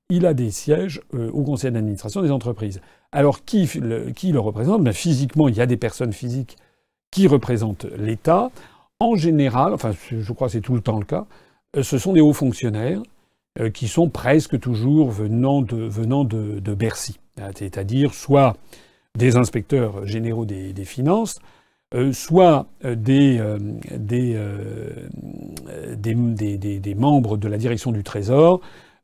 il 0.09 0.25
a 0.25 0.33
des 0.33 0.51
sièges 0.51 1.01
euh, 1.13 1.29
au 1.31 1.43
conseil 1.43 1.71
d'administration 1.71 2.21
des 2.21 2.31
entreprises. 2.31 2.81
Alors, 3.11 3.43
qui 3.43 3.69
le, 3.79 4.39
représente? 4.39 4.83
Ben, 4.83 4.93
Physiquement, 4.93 5.47
il 5.47 5.55
y 5.55 5.61
a 5.61 5.65
des 5.65 5.77
personnes 5.77 6.13
physiques 6.13 6.57
qui 7.11 7.27
représentent 7.27 7.85
l'État. 7.97 8.51
En 8.99 9.15
général, 9.15 9.73
enfin, 9.73 9.91
je 10.09 10.33
crois 10.33 10.47
que 10.47 10.53
c'est 10.53 10.61
tout 10.61 10.75
le 10.75 10.81
temps 10.81 10.99
le 10.99 11.05
cas, 11.05 11.25
ce 11.79 11.97
sont 11.97 12.13
des 12.13 12.21
hauts 12.21 12.33
fonctionnaires 12.33 13.01
qui 13.73 13.87
sont 13.87 14.09
presque 14.09 14.59
toujours 14.59 15.09
venant 15.09 15.61
de 15.61 16.73
Bercy. 16.73 17.19
C'est-à-dire 17.55 18.13
soit 18.13 18.57
des 19.17 19.35
inspecteurs 19.35 20.05
généraux 20.05 20.45
des, 20.45 20.85
finances, 20.85 21.39
euh, 21.95 22.13
soit 22.13 22.67
euh, 22.85 22.95
euh, 23.09 23.57
des, 25.95 26.95
membres 26.95 27.37
de 27.37 27.47
la 27.47 27.57
direction 27.57 27.91
du 27.91 28.03
Trésor, 28.03 28.61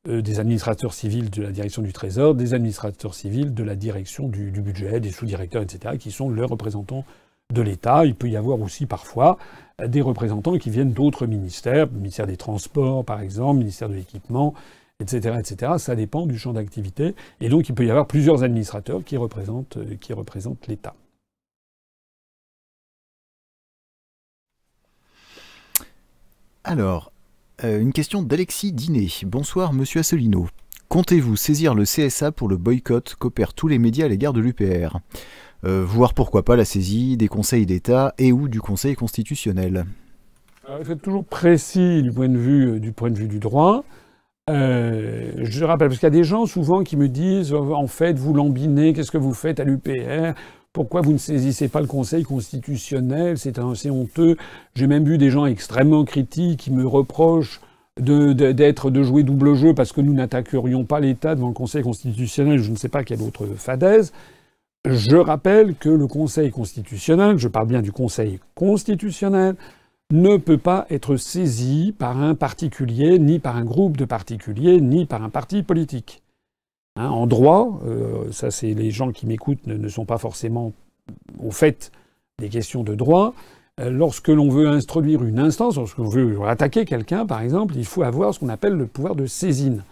des 0.07 0.39
administrateurs 0.39 0.93
civils 0.93 1.31
de 1.31 1.41
la 1.41 1.51
direction 1.51 1.81
du 1.81 1.91
Trésor, 1.91 2.35
des 2.35 2.53
administrateurs 2.53 3.15
civils 3.15 3.55
de 3.55 3.63
la 3.63 3.75
direction 3.75 4.27
du, 4.27 4.51
budget, 4.51 4.99
des 4.99 5.11
sous-directeurs, 5.11 5.63
etc., 5.63 5.97
qui 5.97 6.11
sont 6.11 6.29
leurs 6.29 6.49
représentants 6.49 7.05
de 7.51 7.61
l'État. 7.63 8.05
Il 8.05 8.13
peut 8.13 8.29
y 8.29 8.37
avoir 8.37 8.61
aussi 8.61 8.85
parfois 8.85 9.39
des 9.83 10.01
représentants 10.01 10.59
qui 10.59 10.69
viennent 10.69 10.93
d'autres 10.93 11.25
ministères, 11.25 11.91
ministère 11.91 12.27
des 12.27 12.37
Transports 12.37 13.03
par 13.03 13.19
exemple, 13.19 13.57
ministère 13.57 13.89
de 13.89 13.95
l'Équipement, 13.95 14.53
etc., 14.99 15.37
etc. 15.39 15.73
Ça 15.77 15.95
dépend 15.95 16.25
du 16.25 16.37
champ 16.37 16.53
d'activité. 16.53 17.15
Et 17.41 17.49
donc 17.49 17.69
il 17.69 17.75
peut 17.75 17.85
y 17.85 17.89
avoir 17.89 18.07
plusieurs 18.07 18.43
administrateurs 18.43 19.03
qui 19.03 19.17
représentent, 19.17 19.77
euh, 19.77 19.95
qui 19.99 20.13
représentent 20.13 20.67
l'État. 20.67 20.95
Alors, 26.63 27.11
euh, 27.63 27.79
une 27.79 27.93
question 27.93 28.23
d'Alexis 28.23 28.71
Diné. 28.71 29.07
Bonsoir, 29.25 29.73
monsieur 29.73 29.99
Asselineau. 29.99 30.47
Comptez-vous 30.89 31.35
saisir 31.35 31.75
le 31.75 31.83
CSA 31.83 32.31
pour 32.31 32.47
le 32.47 32.57
boycott 32.57 33.15
qu'opèrent 33.19 33.53
tous 33.53 33.67
les 33.67 33.79
médias 33.79 34.05
à 34.05 34.07
l'égard 34.07 34.33
de 34.33 34.39
l'UPR 34.39 34.97
euh, 35.63 35.83
Voir 35.83 36.13
pourquoi 36.13 36.43
pas 36.43 36.55
la 36.55 36.65
saisie 36.65 37.17
des 37.17 37.27
conseils 37.27 37.65
d'État 37.65 38.13
et 38.17 38.31
ou 38.31 38.47
du 38.47 38.61
Conseil 38.61 38.95
constitutionnel? 38.95 39.85
Il 40.79 40.85
faut 40.85 40.93
être 40.93 41.01
toujours 41.01 41.25
précis 41.25 42.01
du 42.01 42.11
point 42.11 42.29
de 42.29 42.37
vue 42.37 42.79
du, 42.79 42.91
point 42.91 43.11
de 43.11 43.17
vue 43.17 43.27
du 43.27 43.39
droit. 43.39 43.83
Euh, 44.49 45.31
je 45.37 45.65
rappelle, 45.65 45.87
parce 45.87 45.99
qu'il 45.99 46.05
y 46.05 46.13
a 46.13 46.17
des 46.17 46.23
gens 46.23 46.45
souvent 46.45 46.83
qui 46.83 46.97
me 46.97 47.09
disent 47.09 47.53
en 47.53 47.87
fait, 47.87 48.17
vous 48.17 48.33
lambinez, 48.33 48.93
qu'est-ce 48.93 49.11
que 49.11 49.17
vous 49.17 49.33
faites 49.33 49.59
à 49.59 49.63
l'UPR 49.63 50.33
pourquoi 50.75 50.99
vous 50.99 51.13
ne 51.13 51.17
saisissez 51.17 51.69
pas 51.69 51.79
le 51.79 51.87
Conseil 51.87 52.23
constitutionnel? 52.23 53.37
C'est 53.37 53.59
assez 53.59 53.89
honteux. 53.89 54.35
J'ai 54.75 54.87
même 54.87 55.05
vu 55.05 55.17
des 55.17 55.29
gens 55.29 55.45
extrêmement 55.45 56.03
critiques 56.03 56.59
qui 56.59 56.71
me 56.73 56.85
reprochent 56.85 57.61
d'être 57.97 58.91
de, 58.91 59.01
jouer 59.01 59.23
double 59.23 59.55
jeu 59.55 59.73
parce 59.73 59.93
que 59.93 60.01
nous 60.01 60.13
n'attaquerions 60.13 60.83
pas 60.83 60.99
l'État 60.99 61.33
devant 61.33 61.47
le 61.47 61.53
Conseil 61.53 61.81
constitutionnel. 61.81 62.57
Je 62.57 62.71
ne 62.71 62.75
sais 62.75 62.89
pas 62.89 63.05
quelle 63.05 63.21
autre 63.21 63.45
fadaise. 63.55 64.11
Je 64.85 65.15
rappelle 65.15 65.75
que 65.75 65.87
le 65.87 66.07
Conseil 66.07 66.51
constitutionnel, 66.51 67.37
je 67.37 67.47
parle 67.47 67.67
bien 67.67 67.81
du 67.81 67.93
Conseil 67.93 68.41
constitutionnel, 68.53 69.55
ne 70.11 70.37
peut 70.37 70.57
pas 70.57 70.85
être 70.89 71.17
saisi 71.17 71.93
par 71.97 72.21
un 72.21 72.35
particulier, 72.35 73.17
ni 73.19 73.39
par 73.39 73.55
un 73.55 73.65
groupe 73.65 73.97
de 73.97 74.05
particuliers, 74.05 74.79
ni 74.79 75.05
par 75.05 75.23
un 75.23 75.29
parti 75.29 75.63
politique. 75.63 76.21
Hein, 76.97 77.09
en 77.09 77.27
droit, 77.27 77.81
euh, 77.85 78.31
ça 78.31 78.51
c'est 78.51 78.73
les 78.73 78.91
gens 78.91 79.11
qui 79.11 79.25
m'écoutent 79.25 79.65
ne, 79.67 79.87
sont 79.89 80.05
pas 80.05 80.17
forcément 80.17 80.71
au 81.43 81.51
fait 81.51 81.91
des 82.39 82.49
questions 82.49 82.83
de 82.83 82.95
droit. 82.95 83.33
Euh, 83.81 83.89
lorsque 83.89 84.29
l'on 84.29 84.49
veut 84.49 84.67
introduire 84.67 85.23
une 85.23 85.39
instance, 85.39 85.75
lorsque 85.75 85.97
l'on 85.97 86.07
veut 86.07 86.37
attaquer 86.47 86.85
quelqu'un, 86.85 87.25
par 87.25 87.41
exemple, 87.41 87.75
il 87.75 87.85
faut 87.85 88.03
avoir 88.03 88.33
ce 88.33 88.39
qu'on 88.39 88.49
appelle 88.49 88.73
le 88.73 88.85
pouvoir 88.85 89.15
de 89.15 89.25
saisine. 89.25 89.83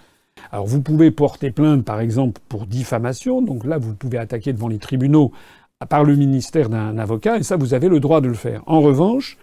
Alors 0.52 0.66
vous 0.66 0.82
pouvez 0.82 1.12
porter 1.12 1.52
plainte, 1.52 1.84
par 1.84 2.00
exemple, 2.00 2.40
pour 2.48 2.68
diffamation. 2.68 3.42
Donc 3.42 3.66
là, 3.66 3.78
vous 3.78 3.94
pouvez 3.94 4.18
attaquer 4.18 4.54
devant 4.54 4.70
les 4.70 4.80
tribunaux 4.80 5.32
par 5.90 6.04
le 6.04 6.16
ministère 6.16 6.70
d'un 6.70 6.98
avocat, 6.98 7.38
et 7.38 7.44
ça, 7.44 7.58
vous 7.58 7.74
avez 7.74 7.90
le 7.90 8.00
droit 8.00 8.22
de 8.22 8.28
le 8.28 8.34
faire. 8.34 8.64
En 8.68 8.80
revanche, 8.80 9.38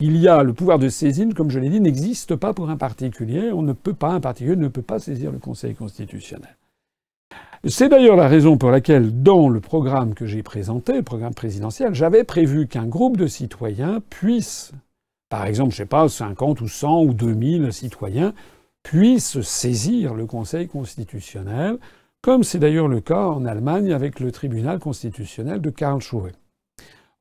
il 0.00 0.16
y 0.16 0.28
a 0.28 0.42
le 0.42 0.52
pouvoir 0.52 0.78
de 0.78 0.88
saisine, 0.88 1.34
comme 1.34 1.50
je 1.50 1.58
l'ai 1.58 1.68
dit, 1.68 1.80
n'existe 1.80 2.34
pas 2.36 2.52
pour 2.52 2.68
un 2.68 2.76
particulier. 2.76 3.52
On 3.52 3.62
ne 3.62 3.72
peut 3.72 3.94
pas, 3.94 4.10
un 4.10 4.20
particulier 4.20 4.56
ne 4.56 4.68
peut 4.68 4.82
pas 4.82 4.98
saisir 4.98 5.30
le 5.30 5.38
Conseil 5.38 5.74
constitutionnel. 5.74 6.56
C'est 7.66 7.88
d'ailleurs 7.88 8.16
la 8.16 8.28
raison 8.28 8.58
pour 8.58 8.70
laquelle, 8.70 9.22
dans 9.22 9.48
le 9.48 9.60
programme 9.60 10.12
que 10.12 10.26
j'ai 10.26 10.42
présenté, 10.42 10.94
le 10.94 11.02
programme 11.02 11.32
présidentiel, 11.32 11.94
j'avais 11.94 12.24
prévu 12.24 12.66
qu'un 12.66 12.86
groupe 12.86 13.16
de 13.16 13.26
citoyens 13.26 14.02
puisse, 14.10 14.72
par 15.30 15.46
exemple, 15.46 15.70
je 15.70 15.78
sais 15.78 15.86
pas, 15.86 16.08
50 16.08 16.60
ou 16.60 16.68
100 16.68 17.04
ou 17.04 17.14
2000 17.14 17.72
citoyens, 17.72 18.34
puissent 18.82 19.40
saisir 19.40 20.12
le 20.12 20.26
Conseil 20.26 20.68
constitutionnel, 20.68 21.78
comme 22.20 22.44
c'est 22.44 22.58
d'ailleurs 22.58 22.88
le 22.88 23.00
cas 23.00 23.28
en 23.28 23.46
Allemagne 23.46 23.92
avec 23.92 24.20
le 24.20 24.30
tribunal 24.30 24.78
constitutionnel 24.78 25.62
de 25.62 25.70
Karlsruhe. 25.70 26.32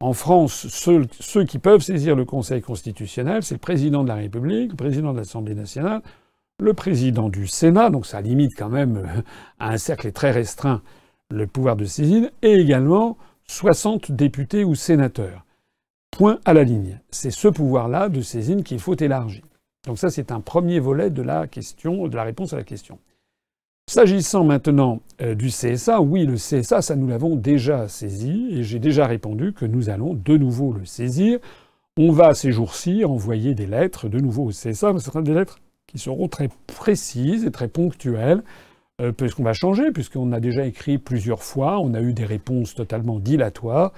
En 0.04 0.12
France, 0.12 0.68
ceux, 0.68 1.46
qui 1.46 1.60
peuvent 1.60 1.80
saisir 1.80 2.18
le 2.18 2.26
Conseil 2.26 2.62
constitutionnel, 2.62 3.42
c'est 3.42 3.56
le 3.56 3.60
président 3.60 4.04
de 4.04 4.10
la 4.10 4.16
République, 4.16 4.72
le 4.72 4.76
président 4.76 5.14
de 5.14 5.18
l'Assemblée 5.20 5.56
nationale, 5.56 6.02
le 6.60 6.74
président 6.74 7.30
du 7.30 7.48
Sénat, 7.48 7.90
donc 7.90 8.06
ça 8.06 8.20
limite 8.20 8.52
quand 8.54 8.68
même 8.68 8.98
euh, 8.98 9.22
à 9.60 9.70
un 9.70 9.78
cercle 9.78 10.12
très 10.12 10.32
restreint 10.32 10.82
le 11.32 11.48
pouvoir 11.48 11.78
de 11.78 11.86
saisine, 11.86 12.32
et 12.42 12.52
également 12.56 13.18
60 13.48 14.12
députés 14.12 14.66
ou 14.66 14.76
sénateurs. 14.76 15.46
Point 16.12 16.38
à 16.44 16.54
la 16.54 16.66
ligne. 16.66 17.00
C'est 17.10 17.32
ce 17.32 17.48
pouvoir-là 17.48 18.10
de 18.10 18.20
saisine 18.20 18.64
qu'il 18.64 18.80
faut 18.80 18.98
élargir. 18.98 19.46
Donc 19.88 20.00
ça, 20.00 20.10
c'est 20.10 20.34
un 20.34 20.42
premier 20.42 20.82
volet 20.82 21.12
de 21.12 21.22
la 21.22 21.48
question, 21.48 22.10
de 22.10 22.16
la 22.18 22.24
réponse 22.24 22.52
à 22.52 22.58
la 22.58 22.66
question. 22.66 23.00
S'agissant 23.86 24.46
maintenant 24.46 25.02
euh, 25.22 25.36
du 25.36 25.50
CSA, 25.50 26.02
oui, 26.02 26.26
le 26.26 26.36
CSA, 26.36 26.82
ça 26.82 26.96
nous 26.96 27.08
l'avons 27.08 27.36
déjà 27.36 27.88
saisi 27.88 28.48
et 28.52 28.64
j'ai 28.64 28.80
déjà 28.80 29.06
répondu 29.06 29.54
que 29.54 29.66
nous 29.66 29.90
allons 29.90 30.14
de 30.14 30.38
nouveau 30.38 30.72
le 30.72 30.86
saisir. 30.86 31.40
On 31.98 32.12
va 32.12 32.34
ces 32.34 32.52
jours-ci 32.52 33.04
envoyer 33.06 33.56
des 33.56 33.68
lettres 33.68 34.08
de 34.08 34.20
nouveau 34.20 34.46
au 34.46 34.50
CSA, 34.52 34.94
mais 34.94 35.00
ce 35.00 35.06
seront 35.06 35.22
des 35.22 35.34
lettres 35.34 35.60
qui 35.86 36.00
seront 36.00 36.28
très 36.28 36.50
précises 36.66 37.46
et 37.46 37.52
très 37.52 37.68
ponctuelles, 37.68 38.42
euh, 39.02 39.12
puisqu'on 39.12 39.44
va 39.44 39.54
changer, 39.54 39.92
puisqu'on 39.92 40.32
a 40.32 40.40
déjà 40.40 40.66
écrit 40.66 40.98
plusieurs 40.98 41.44
fois, 41.44 41.80
on 41.80 41.94
a 41.94 42.02
eu 42.02 42.14
des 42.14 42.26
réponses 42.26 42.74
totalement 42.74 43.20
dilatoires, 43.20 43.92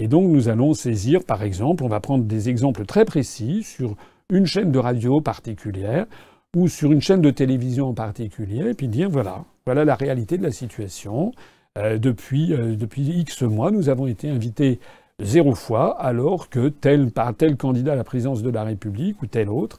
et 0.00 0.08
donc 0.08 0.28
nous 0.28 0.48
allons 0.48 0.74
saisir, 0.74 1.24
par 1.24 1.42
exemple, 1.42 1.84
on 1.84 1.88
va 1.88 2.00
prendre 2.00 2.24
des 2.24 2.48
exemples 2.48 2.84
très 2.84 3.04
précis 3.04 3.62
sur 3.62 3.94
une 4.30 4.46
chaîne 4.46 4.72
de 4.72 4.78
radio 4.78 5.20
particulière, 5.20 6.06
ou 6.56 6.68
sur 6.68 6.92
une 6.92 7.02
chaîne 7.02 7.20
de 7.20 7.30
télévision 7.30 7.88
en 7.88 7.94
particulier, 7.94 8.70
et 8.70 8.74
puis 8.74 8.88
dire 8.88 9.10
voilà, 9.10 9.44
voilà 9.66 9.84
la 9.84 9.94
réalité 9.94 10.38
de 10.38 10.42
la 10.42 10.50
situation. 10.50 11.32
Euh, 11.76 11.98
depuis, 11.98 12.52
euh, 12.54 12.74
depuis 12.74 13.02
X 13.02 13.42
mois, 13.42 13.70
nous 13.70 13.88
avons 13.88 14.06
été 14.06 14.28
invités 14.28 14.80
zéro 15.20 15.54
fois, 15.54 16.00
alors 16.00 16.48
que 16.48 16.68
tel, 16.68 17.10
par 17.10 17.34
tel 17.34 17.56
candidat 17.56 17.92
à 17.92 17.96
la 17.96 18.04
présidence 18.04 18.42
de 18.42 18.50
la 18.50 18.64
République 18.64 19.20
ou 19.22 19.26
tel 19.26 19.48
autre 19.48 19.78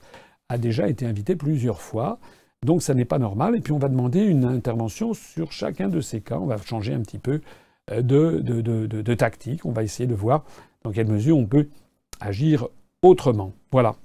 a 0.50 0.58
déjà 0.58 0.88
été 0.88 1.06
invité 1.06 1.36
plusieurs 1.36 1.82
fois. 1.82 2.20
Donc 2.66 2.82
ça 2.82 2.94
n'est 2.94 3.06
pas 3.06 3.20
normal. 3.20 3.56
Et 3.56 3.62
puis 3.62 3.72
on 3.72 3.80
va 3.80 3.90
demander 3.90 4.22
une 4.22 4.46
intervention 4.46 5.14
sur 5.14 5.52
chacun 5.52 5.88
de 5.88 6.02
ces 6.02 6.22
cas. 6.22 6.38
On 6.40 6.46
va 6.46 6.58
changer 6.58 6.94
un 6.94 7.02
petit 7.02 7.20
peu 7.20 7.42
euh, 7.92 8.02
de, 8.02 9.14
tactique. 9.14 9.66
On 9.66 9.72
va 9.72 9.84
essayer 9.84 10.08
de 10.08 10.16
voir 10.16 10.44
dans 10.84 10.92
quelle 10.92 11.08
mesure 11.08 11.38
on 11.38 11.46
peut 11.46 11.68
agir 12.20 12.68
autrement. 13.02 13.54
Voilà. 13.72 13.96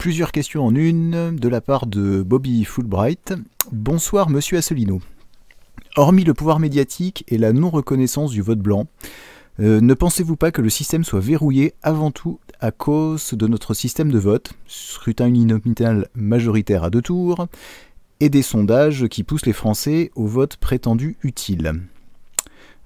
Plusieurs 0.00 0.32
questions 0.32 0.64
en 0.64 0.74
une 0.74 1.36
de 1.36 1.48
la 1.50 1.60
part 1.60 1.86
de 1.86 2.22
Bobby 2.22 2.64
Fulbright. 2.64 3.34
Bonsoir 3.70 4.30
Monsieur 4.30 4.56
Asselineau. 4.56 5.02
Hormis 5.94 6.24
le 6.24 6.32
pouvoir 6.32 6.58
médiatique 6.58 7.22
et 7.28 7.36
la 7.36 7.52
non-reconnaissance 7.52 8.30
du 8.30 8.40
vote 8.40 8.60
blanc, 8.60 8.86
euh, 9.60 9.82
ne 9.82 9.92
pensez-vous 9.92 10.36
pas 10.36 10.52
que 10.52 10.62
le 10.62 10.70
système 10.70 11.04
soit 11.04 11.20
verrouillé 11.20 11.74
avant 11.82 12.10
tout 12.12 12.40
à 12.60 12.70
cause 12.70 13.34
de 13.34 13.46
notre 13.46 13.74
système 13.74 14.10
de 14.10 14.18
vote, 14.18 14.54
scrutin 14.66 15.26
uninominal 15.26 16.08
majoritaire 16.14 16.82
à 16.82 16.88
deux 16.88 17.02
tours, 17.02 17.46
et 18.20 18.30
des 18.30 18.40
sondages 18.40 19.06
qui 19.08 19.22
poussent 19.22 19.44
les 19.44 19.52
Français 19.52 20.12
au 20.14 20.24
vote 20.24 20.56
prétendu 20.56 21.18
utile 21.22 21.74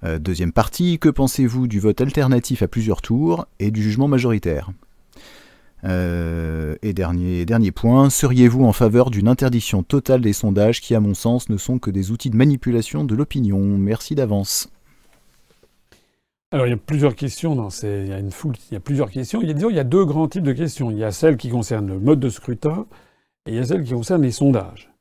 euh, 0.02 0.18
Deuxième 0.18 0.52
partie, 0.52 0.98
que 0.98 1.10
pensez-vous 1.10 1.68
du 1.68 1.78
vote 1.78 2.00
alternatif 2.00 2.64
à 2.64 2.66
plusieurs 2.66 3.02
tours 3.02 3.46
et 3.60 3.70
du 3.70 3.84
jugement 3.84 4.08
majoritaire? 4.08 4.72
Euh, 5.84 6.76
et 6.82 6.92
dernier, 6.92 7.44
dernier 7.44 7.70
point, 7.70 8.10
seriez-vous 8.10 8.64
en 8.64 8.72
faveur 8.72 9.10
d'une 9.10 9.28
interdiction 9.28 9.82
totale 9.82 10.20
des 10.20 10.32
sondages 10.32 10.80
qui, 10.80 10.94
à 10.94 11.00
mon 11.00 11.14
sens, 11.14 11.48
ne 11.48 11.56
sont 11.56 11.78
que 11.78 11.90
des 11.90 12.10
outils 12.10 12.30
de 12.30 12.36
manipulation 12.36 13.04
de 13.04 13.14
l'opinion? 13.14 13.60
Merci 13.60 14.14
d'avance. 14.14 14.68
Alors 16.52 16.68
il 16.68 16.70
y 16.70 16.74
a 16.74 16.76
plusieurs 16.76 17.16
questions 17.16 17.56
dans 17.56 17.68
ces, 17.68 18.04
il 18.06 18.72
y 18.72 18.76
a 18.76 18.80
plusieurs 18.80 19.10
questions. 19.10 19.42
Il 19.42 19.48
y 19.48 19.52
a, 19.52 19.68
il 19.68 19.76
y 19.76 19.84
deux 19.84 20.04
grands 20.04 20.28
types 20.28 20.44
de 20.44 20.52
questions. 20.52 20.90
Il 20.92 20.98
y 20.98 21.02
a 21.02 21.10
celles 21.10 21.36
qui 21.36 21.48
concernent 21.48 21.88
le 21.88 21.98
mode 21.98 22.20
de 22.20 22.28
scrutin 22.28 22.86
et 23.46 23.50
il 23.50 23.56
y 23.56 23.58
a 23.58 23.64
celles 23.64 23.82
qui 23.82 23.92
concernent 23.92 24.22
les 24.22 24.30
sondages. 24.30 24.92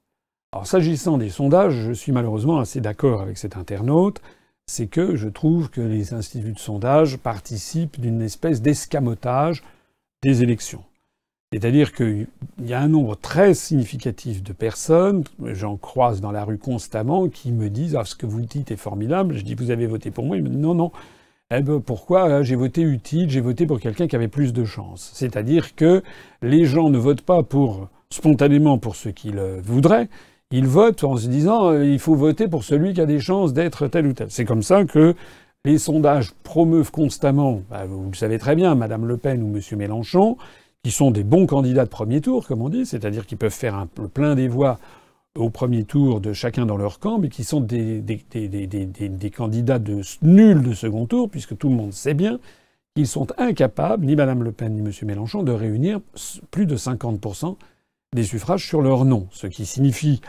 Alors 0.51 0.65
s'agissant 0.65 1.19
des 1.19 1.29
sondages, 1.29 1.75
je 1.75 1.91
suis 1.91 2.11
malheureusement 2.11 2.57
assez 2.57 2.81
d'accord 2.81 3.21
avec 3.21 3.37
cet 3.37 3.55
internaute. 3.55 4.19
C'est 4.65 4.87
que 4.87 5.15
je 5.15 5.29
trouve 5.29 5.69
que 5.69 5.81
les 5.81 6.15
instituts 6.15 6.53
de 6.53 6.59
sondage 6.59 7.17
participent 7.17 8.01
d'une 8.01 8.23
espèce 8.23 8.61
d'escamotage 8.63 9.61
des 10.23 10.41
élections. 10.41 10.83
C'est-à-dire 11.53 11.93
qu'il 11.93 12.25
y 12.63 12.73
a 12.73 12.81
un 12.81 12.87
nombre 12.87 13.15
très 13.15 13.53
significatif 13.53 14.41
de 14.41 14.53
personnes, 14.53 15.23
j'en 15.43 15.77
croise 15.77 16.19
dans 16.19 16.31
la 16.31 16.45
rue 16.45 16.57
constamment, 16.57 17.29
qui 17.29 17.51
me 17.51 17.69
disent 17.69 17.95
Ah, 17.95 18.05
ce 18.05 18.15
que 18.15 18.25
vous 18.25 18.41
dites 18.41 18.71
est 18.71 18.75
formidable. 18.75 19.37
Je 19.37 19.43
dis 19.43 19.53
Vous 19.53 19.69
avez 19.69 19.85
voté 19.85 20.09
pour 20.09 20.25
moi 20.25 20.35
Ils 20.35 20.43
me 20.43 20.49
disent 20.49 20.57
Non, 20.57 20.73
non. 20.73 20.91
Eh 21.55 21.61
ben, 21.61 21.79
pourquoi 21.79 22.27
euh, 22.27 22.43
J'ai 22.43 22.55
voté 22.55 22.81
utile, 22.81 23.29
j'ai 23.29 23.41
voté 23.41 23.67
pour 23.67 23.79
quelqu'un 23.79 24.07
qui 24.07 24.15
avait 24.15 24.27
plus 24.27 24.51
de 24.51 24.65
chance. 24.65 25.11
C'est-à-dire 25.13 25.75
que 25.75 26.01
les 26.41 26.65
gens 26.65 26.89
ne 26.89 26.97
votent 26.97 27.21
pas 27.21 27.43
pour 27.43 27.87
spontanément 28.09 28.79
pour 28.79 28.95
ce 28.95 29.09
qu'ils 29.09 29.37
euh, 29.37 29.59
voudraient, 29.63 30.07
ils 30.49 30.67
votent 30.67 31.03
en 31.03 31.17
se 31.17 31.27
disant 31.27 31.71
euh, 31.71 31.85
il 31.85 31.99
faut 31.99 32.15
voter 32.15 32.47
pour 32.47 32.63
celui 32.63 32.93
qui 32.93 33.01
a 33.01 33.05
des 33.07 33.19
chances 33.19 33.53
d'être 33.53 33.87
tel 33.87 34.07
ou 34.07 34.13
tel. 34.13 34.27
C'est 34.29 34.45
comme 34.45 34.63
ça 34.63 34.85
que 34.85 35.15
les 35.65 35.77
sondages 35.77 36.31
promeuvent 36.43 36.91
constamment, 36.91 37.61
bah, 37.69 37.85
vous 37.85 38.09
le 38.09 38.15
savez 38.15 38.37
très 38.37 38.55
bien, 38.55 38.75
Madame 38.75 39.05
Le 39.05 39.15
Pen 39.15 39.41
ou 39.41 39.47
Monsieur 39.47 39.77
Mélenchon, 39.77 40.37
qui 40.83 40.91
sont 40.91 41.09
des 41.09 41.23
bons 41.23 41.45
candidats 41.45 41.85
de 41.85 41.89
premier 41.89 42.19
tour, 42.19 42.45
comme 42.45 42.61
on 42.61 42.67
dit, 42.67 42.85
c'est-à-dire 42.85 43.25
qu'ils 43.25 43.37
peuvent 43.37 43.53
faire 43.53 43.87
plein 44.13 44.35
des 44.35 44.49
voix 44.49 44.77
au 45.37 45.49
premier 45.49 45.85
tour 45.85 46.19
de 46.19 46.33
chacun 46.33 46.65
dans 46.65 46.75
leur 46.75 46.99
camp, 46.99 47.17
mais 47.17 47.29
qui 47.29 47.45
sont 47.45 47.61
des, 47.61 48.03
candidats 49.35 49.79
de 49.79 50.01
nuls 50.21 50.61
de 50.61 50.73
second 50.73 51.05
tour, 51.05 51.29
puisque 51.29 51.57
tout 51.57 51.69
le 51.69 51.75
monde 51.75 51.93
sait 51.93 52.13
bien 52.13 52.39
qu'ils 52.93 53.07
sont 53.07 53.27
incapables, 53.37 54.05
ni 54.05 54.17
Mme 54.17 54.43
Le 54.43 54.51
Pen 54.51 54.73
ni 54.73 54.81
M. 54.81 54.91
Mélenchon, 55.03 55.43
de 55.43 55.53
réunir 55.53 56.01
plus 56.51 56.65
de 56.65 56.75
50% 56.75 57.55
des 58.13 58.23
suffrages 58.23 58.67
sur 58.67 58.81
leur 58.81 59.05
nom. 59.05 59.27
Ce 59.31 59.47
qui 59.47 59.65
signifie 59.65 60.19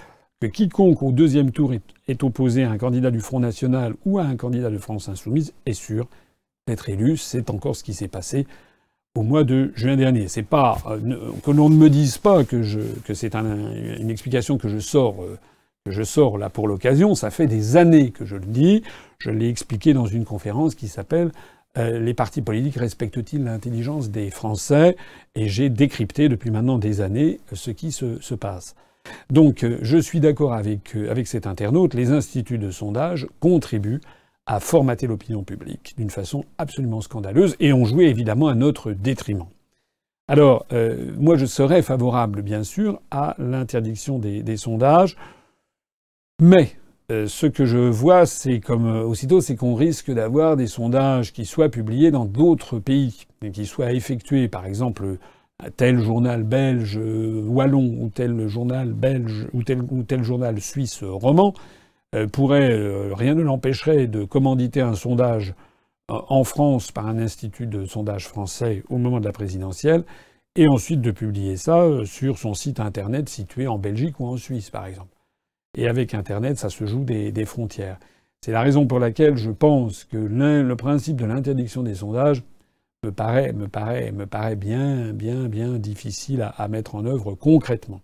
que 0.40 0.46
quiconque 0.46 1.02
au 1.02 1.12
deuxième 1.12 1.52
tour 1.52 1.72
est, 1.72 2.22
opposé 2.22 2.64
à 2.64 2.70
un 2.70 2.78
candidat 2.78 3.10
du 3.10 3.20
Front 3.20 3.40
National 3.40 3.94
ou 4.04 4.18
à 4.18 4.24
un 4.24 4.36
candidat 4.36 4.70
de 4.70 4.78
France 4.78 5.08
Insoumise 5.08 5.54
est 5.66 5.72
sûr 5.72 6.06
d'être 6.66 6.88
élu. 6.88 7.16
C'est 7.16 7.50
encore 7.50 7.76
ce 7.76 7.84
qui 7.84 7.94
s'est 7.94 8.08
passé 8.08 8.46
au 9.16 9.22
mois 9.22 9.44
de 9.44 9.72
juin 9.74 9.96
dernier. 9.96 10.28
C'est 10.28 10.42
pas 10.42 10.78
euh, 10.86 11.32
que 11.44 11.50
l'on 11.50 11.70
ne 11.70 11.76
me 11.76 11.88
dise 11.88 12.18
pas 12.18 12.44
que, 12.44 12.62
c'est 13.14 13.34
une 13.34 14.10
explication 14.10 14.58
que 14.58 14.68
je 14.68 14.78
sors 14.78 15.22
euh, 15.22 15.38
que 15.84 15.92
je 15.92 16.02
sors 16.02 16.38
là 16.38 16.50
pour 16.50 16.66
l'occasion. 16.66 17.14
Ça 17.14 17.30
fait 17.30 17.46
des 17.46 17.76
années 17.76 18.10
que 18.10 18.24
je 18.24 18.36
le 18.36 18.46
dis. 18.46 18.82
Je 19.18 19.30
l'ai 19.30 19.48
expliqué 19.48 19.92
dans 19.92 20.06
une 20.06 20.24
conférence 20.24 20.74
qui 20.74 20.88
s'appelle 20.88 21.30
euh, 21.78 22.00
Les 22.00 22.14
partis 22.14 22.42
politiques 22.42 22.76
respectent-ils 22.76 23.44
l'intelligence 23.44 24.10
des 24.10 24.30
Français? 24.30 24.96
Et 25.34 25.48
j'ai 25.48 25.68
décrypté 25.68 26.28
depuis 26.28 26.50
maintenant 26.50 26.78
des 26.78 27.00
années 27.00 27.38
ce 27.52 27.70
qui 27.70 27.92
se 27.92 28.34
passe. 28.34 28.74
Donc 29.30 29.66
je 29.82 29.98
suis 29.98 30.20
d'accord 30.20 30.52
avec, 30.52 30.94
avec 30.94 31.26
cet 31.26 31.46
internaute. 31.46 31.94
Les 31.94 32.10
instituts 32.10 32.58
de 32.58 32.70
sondage 32.70 33.26
contribuent 33.40 34.00
à 34.46 34.60
formater 34.60 35.06
l'opinion 35.06 35.42
publique 35.42 35.94
d'une 35.96 36.10
façon 36.10 36.44
absolument 36.58 37.00
scandaleuse 37.00 37.56
et 37.60 37.72
ont 37.72 37.84
joué 37.84 38.06
évidemment 38.06 38.48
à 38.48 38.54
notre 38.54 38.92
détriment. 38.92 39.46
Alors, 40.28 40.64
euh, 40.72 41.12
moi 41.18 41.36
je 41.36 41.46
serais 41.46 41.82
favorable 41.82 42.42
bien 42.42 42.64
sûr 42.64 43.00
à 43.10 43.34
l'interdiction 43.38 44.18
des, 44.18 44.56
sondages, 44.56 45.16
mais 46.40 46.72
euh, 47.12 47.26
ce 47.26 47.46
que 47.46 47.66
je 47.66 47.78
vois, 47.78 48.24
c'est 48.24 48.60
comme 48.60 48.86
euh, 48.86 49.04
aussitôt, 49.04 49.42
c'est 49.42 49.56
qu'on 49.56 49.74
risque 49.74 50.10
d'avoir 50.10 50.56
des 50.56 50.66
sondages 50.66 51.34
qui 51.34 51.44
soient 51.44 51.68
publiés 51.68 52.10
dans 52.10 52.24
d'autres 52.24 52.78
pays, 52.78 53.26
et 53.42 53.50
qui 53.50 53.66
soient 53.66 53.92
effectués, 53.92 54.48
par 54.48 54.64
exemple, 54.64 55.18
tel 55.76 56.00
journal 56.00 56.42
belge 56.42 56.98
wallon 56.98 57.96
ou 58.00 58.10
tel 58.10 58.48
journal 58.48 58.92
belge 58.92 59.46
ou 59.52 59.62
tel, 59.62 59.82
ou 59.90 60.02
tel 60.02 60.22
journal 60.22 60.60
suisse 60.60 61.02
roman, 61.02 61.54
euh, 62.14 62.28
pourrait, 62.28 62.70
euh, 62.70 63.12
rien 63.12 63.34
ne 63.34 63.42
l'empêcherait 63.42 64.06
de 64.06 64.24
commanditer 64.24 64.80
un 64.80 64.94
sondage 64.94 65.54
euh, 66.10 66.18
en 66.28 66.44
France 66.44 66.92
par 66.92 67.06
un 67.06 67.18
institut 67.18 67.66
de 67.66 67.86
sondage 67.86 68.28
français 68.28 68.84
au 68.88 68.98
moment 68.98 69.18
de 69.18 69.24
la 69.24 69.32
présidentielle, 69.32 70.04
et 70.56 70.68
ensuite 70.68 71.00
de 71.00 71.10
publier 71.10 71.56
ça 71.56 71.84
sur 72.04 72.38
son 72.38 72.54
site 72.54 72.78
internet 72.78 73.28
situé 73.28 73.66
en 73.66 73.78
Belgique 73.78 74.20
ou 74.20 74.26
en 74.26 74.36
Suisse, 74.36 74.70
par 74.70 74.86
exemple. 74.86 75.16
Et 75.76 75.88
avec 75.88 76.14
Internet, 76.14 76.56
ça 76.58 76.68
se 76.68 76.86
joue 76.86 77.02
des, 77.02 77.44
frontières. 77.44 77.98
C'est 78.40 78.52
la 78.52 78.60
raison 78.60 78.86
pour 78.86 79.00
laquelle 79.00 79.36
je 79.36 79.50
pense 79.50 80.04
que 80.04 80.16
le 80.16 80.76
principe 80.76 81.16
de 81.16 81.24
l'interdiction 81.24 81.82
des 81.82 81.96
sondages 81.96 82.44
me 83.04 84.26
paraît, 84.26 84.56
bien, 84.56 85.78
difficile 85.78 86.50
à, 86.56 86.68
mettre 86.68 86.94
en 86.94 87.04
œuvre 87.04 87.34
concrètement. 87.34 88.00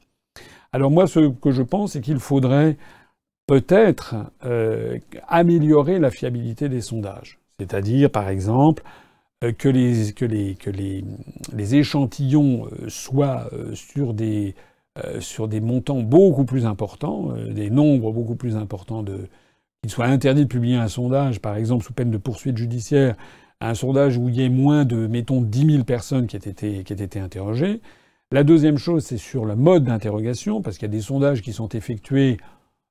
Alors 0.72 0.90
moi, 0.90 1.06
ce 1.06 1.30
que 1.30 1.50
je 1.50 1.62
pense, 1.62 1.92
c'est 1.92 2.00
qu'il 2.00 2.18
faudrait 2.18 2.76
peut-être 3.46 4.14
euh, 4.44 4.98
améliorer 5.26 5.98
la 5.98 6.12
fiabilité 6.12 6.68
des 6.68 6.80
sondages. 6.80 7.40
C'est-à-dire, 7.58 8.08
par 8.08 8.28
exemple, 8.28 8.84
euh, 9.42 9.50
que, 9.50 9.68
les, 9.68 10.12
que, 10.12 11.74
échantillons 11.74 12.66
euh, 12.66 12.88
soient 12.88 13.50
sur 13.74 14.14
des, 14.14 14.54
sur 15.18 15.48
des 15.48 15.60
montants 15.60 16.00
beaucoup 16.00 16.44
plus 16.44 16.64
importants, 16.64 17.32
des 17.50 17.70
nombres 17.70 18.12
beaucoup 18.12 18.36
plus 18.36 18.54
importants 18.54 19.02
de. 19.02 19.26
qu'il 19.82 19.90
soit 19.90 20.06
interdit 20.06 20.42
de 20.42 20.48
publier 20.48 20.76
un 20.76 20.88
sondage, 20.88 21.40
par 21.40 21.56
exemple, 21.56 21.84
sous 21.84 21.92
peine 21.92 22.12
de 22.12 22.18
poursuite 22.18 22.56
judiciaire, 22.56 23.16
un 23.60 23.74
sondage 23.74 24.16
où 24.16 24.28
il 24.28 24.36
y 24.36 24.44
ait 24.44 24.48
moins 24.48 24.84
de, 24.84 25.06
mettons, 25.06 25.42
10 25.42 25.72
000 25.72 25.84
personnes 25.84 26.26
qui 26.26 26.36
aient 26.36 26.50
été, 26.50 26.84
qui 26.84 26.92
été 26.92 27.20
interrogées. 27.20 27.80
La 28.32 28.44
deuxième 28.44 28.78
chose, 28.78 29.04
c'est 29.04 29.18
sur 29.18 29.44
le 29.44 29.56
mode 29.56 29.84
d'interrogation, 29.84 30.62
parce 30.62 30.78
qu'il 30.78 30.86
y 30.86 30.90
a 30.90 30.96
des 30.96 31.02
sondages 31.02 31.42
qui 31.42 31.52
sont 31.52 31.68
effectués 31.68 32.38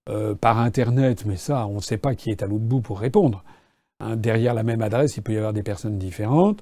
euh, 0.10 0.36
par 0.36 0.60
Internet, 0.60 1.26
mais 1.26 1.38
ça, 1.38 1.66
on 1.68 1.76
ne 1.76 1.82
sait 1.82 1.98
pas 1.98 2.16
qui 2.16 2.30
est 2.30 2.44
à 2.44 2.48
l'autre 2.48 2.66
bout 2.66 2.82
pour 2.82 3.00
répondre. 3.00 3.44
Hein, 4.00 4.16
derrière 4.16 4.54
la 4.54 4.64
même 4.64 4.82
adresse, 4.82 5.18
il 5.18 5.24
peut 5.24 5.34
y 5.34 5.38
avoir 5.38 5.54
des 5.54 5.64
personnes 5.64 5.98
différentes. 5.98 6.62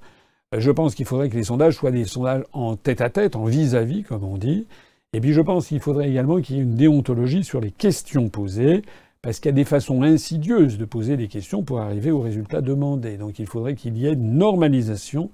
Euh, 0.54 0.60
je 0.60 0.72
pense 0.72 0.96
qu'il 0.96 1.06
faudrait 1.06 1.30
que 1.30 1.36
les 1.36 1.44
sondages 1.44 1.76
soient 1.76 1.92
des 1.92 2.06
sondages 2.06 2.44
en 2.54 2.76
tête-à-tête, 2.76 3.36
en 3.36 3.46
vis-à-vis, 3.46 4.04
comme 4.04 4.24
on 4.24 4.38
dit. 4.38 4.68
Et 5.14 5.22
puis 5.22 5.34
je 5.34 5.42
pense 5.42 5.68
qu'il 5.68 5.80
faudrait 5.80 6.10
également 6.10 6.42
qu'il 6.42 6.58
y 6.58 6.60
ait 6.60 6.64
une 6.64 6.76
déontologie 6.76 7.44
sur 7.44 7.62
les 7.62 7.72
questions 7.72 8.30
posées, 8.30 8.82
parce 9.28 9.42
qu'il 9.42 9.50
y 9.50 9.50
a 9.50 9.56
des 9.56 9.66
façons 9.66 10.04
insidieuses 10.04 10.78
de 10.78 10.86
poser 10.86 11.18
des 11.18 11.28
questions 11.28 11.62
pour 11.62 11.82
arriver 11.82 12.12
au 12.12 12.22
résultat 12.22 12.62
demandé. 12.62 13.18
Donc 13.18 13.40
il 13.40 13.46
faudrait 13.46 13.76
qu'il 13.76 13.98
y 13.98 14.08
ait 14.08 14.14
une 14.14 14.38
normalisation 14.38 15.32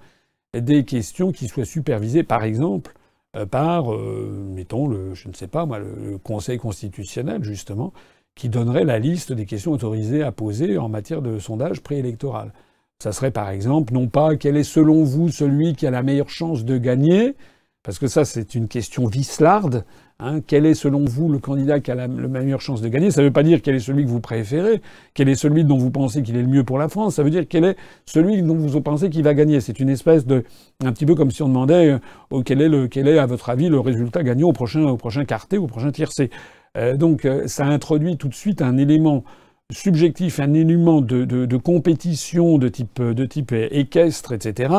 des 0.59 0.83
questions 0.83 1.31
qui 1.31 1.47
soient 1.47 1.63
supervisées, 1.63 2.23
par 2.23 2.43
exemple, 2.43 2.95
euh, 3.35 3.45
par, 3.45 3.93
euh, 3.93 4.49
mettons, 4.49 4.87
le, 4.87 5.13
je 5.13 5.29
ne 5.29 5.35
sais 5.35 5.45
pas 5.45 5.67
moi, 5.67 5.77
le 5.77 6.17
Conseil 6.17 6.57
constitutionnel, 6.57 7.43
justement, 7.43 7.93
qui 8.33 8.49
donnerait 8.49 8.83
la 8.83 8.97
liste 8.97 9.31
des 9.31 9.45
questions 9.45 9.73
autorisées 9.73 10.23
à 10.23 10.31
poser 10.31 10.79
en 10.79 10.89
matière 10.89 11.21
de 11.21 11.37
sondage 11.37 11.81
préélectoral. 11.81 12.51
Ça 12.97 13.11
serait 13.11 13.29
par 13.29 13.51
exemple, 13.51 13.93
non 13.93 14.07
pas 14.07 14.37
quel 14.37 14.57
est 14.57 14.63
selon 14.63 15.03
vous 15.03 15.29
celui 15.29 15.75
qui 15.75 15.85
a 15.85 15.91
la 15.91 16.01
meilleure 16.01 16.31
chance 16.31 16.65
de 16.65 16.79
gagner, 16.79 17.35
parce 17.83 17.99
que 17.99 18.07
ça 18.07 18.25
c'est 18.25 18.55
une 18.55 18.67
question 18.67 19.05
vislarde, 19.07 19.85
Hein, 20.19 20.41
quel 20.45 20.65
est 20.65 20.75
selon 20.75 21.03
vous 21.03 21.27
le 21.27 21.39
candidat 21.39 21.79
qui 21.79 21.91
a 21.91 21.95
la, 21.95 22.07
meilleure 22.07 22.61
chance 22.61 22.81
de 22.81 22.87
gagner? 22.87 23.09
Ça 23.11 23.21
ne 23.21 23.27
veut 23.27 23.33
pas 23.33 23.43
dire 23.43 23.61
quel 23.61 23.75
est 23.75 23.79
celui 23.79 24.05
que 24.05 24.09
vous 24.09 24.21
préférez, 24.21 24.81
quel 25.13 25.27
est 25.27 25.35
celui 25.35 25.65
dont 25.65 25.77
vous 25.77 25.89
pensez 25.89 26.21
qu'il 26.21 26.37
est 26.37 26.41
le 26.41 26.47
mieux 26.47 26.63
pour 26.63 26.77
la 26.77 26.87
France? 26.87 27.15
Ça 27.15 27.23
veut 27.23 27.31
dire 27.31 27.45
quel 27.49 27.65
est 27.65 27.75
celui 28.05 28.41
dont 28.43 28.55
vous 28.55 28.79
pensez 28.79 29.09
qu'il 29.09 29.23
va 29.23 29.33
gagner. 29.33 29.59
C'est 29.59 29.79
une 29.79 29.89
espèce 29.89 30.25
de, 30.25 30.43
un 30.85 30.93
petit 30.93 31.05
peu 31.05 31.15
comme 31.15 31.31
si 31.31 31.41
on 31.41 31.49
demandait 31.49 31.99
euh, 32.31 32.41
quel 32.45 32.61
est 32.61 32.69
le, 32.69 32.87
quel 32.87 33.07
est 33.07 33.17
à 33.17 33.25
votre 33.25 33.49
avis 33.49 33.69
le 33.69 33.79
résultat 33.79 34.23
gagnant 34.23 34.49
au 34.49 34.53
prochain, 34.53 34.83
au 34.83 34.97
prochain 34.97 35.25
quartet, 35.25 35.57
au 35.57 35.67
prochain 35.67 35.91
tiercé. 35.91 36.29
Euh, 36.77 36.95
donc 36.95 37.25
euh, 37.25 37.47
ça 37.47 37.65
introduit 37.65 38.15
tout 38.15 38.29
de 38.29 38.35
suite 38.35 38.61
un 38.61 38.77
élément 38.77 39.23
subjectif, 39.71 40.39
un 40.39 40.53
élément 40.53 41.01
de, 41.01 41.25
de, 41.25 41.45
de 41.45 41.57
compétition 41.57 42.59
de 42.59 42.69
type, 42.69 43.01
de 43.01 43.25
type 43.25 43.51
équestre, 43.51 44.31
etc. 44.31 44.73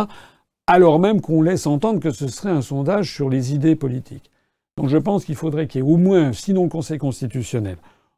Alors 0.66 0.98
même 0.98 1.20
qu'on 1.20 1.42
laisse 1.42 1.66
entendre 1.66 2.00
que 2.00 2.10
ce 2.10 2.26
serait 2.26 2.50
un 2.50 2.62
sondage 2.62 3.12
sur 3.12 3.28
les 3.28 3.54
idées 3.54 3.76
politiques. 3.76 4.30
Donc 4.76 4.88
je 4.88 4.96
pense 4.96 5.24
qu'il 5.24 5.36
faudrait 5.36 5.66
qu'il 5.66 5.82
y 5.82 5.84
ait 5.84 5.90
au 5.90 5.96
moins, 5.96 6.32
sinon 6.32 6.64
le 6.64 6.68
Conseil 6.68 6.98
constitutionnel, 6.98 7.76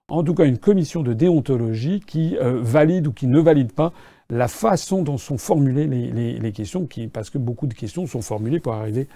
en 0.08 0.22
tout 0.22 0.34
cas 0.34 0.44
une 0.44 0.58
commission 0.58 1.02
de 1.02 1.12
déontologie 1.12 2.00
qui 2.00 2.36
euh, 2.38 2.60
valide 2.62 3.08
ou 3.08 3.12
qui 3.12 3.26
ne 3.26 3.40
valide 3.40 3.72
pas 3.72 3.92
la 4.30 4.48
façon 4.48 5.02
dont 5.02 5.18
sont 5.18 5.38
formulées 5.38 5.86
les, 5.86 6.52
questions, 6.52 6.88
parce 7.12 7.30
que 7.30 7.38
beaucoup 7.38 7.66
de 7.66 7.74
questions 7.74 8.06
sont 8.06 8.22
formulées 8.22 8.60
pour 8.60 8.74
arriver 8.74 9.08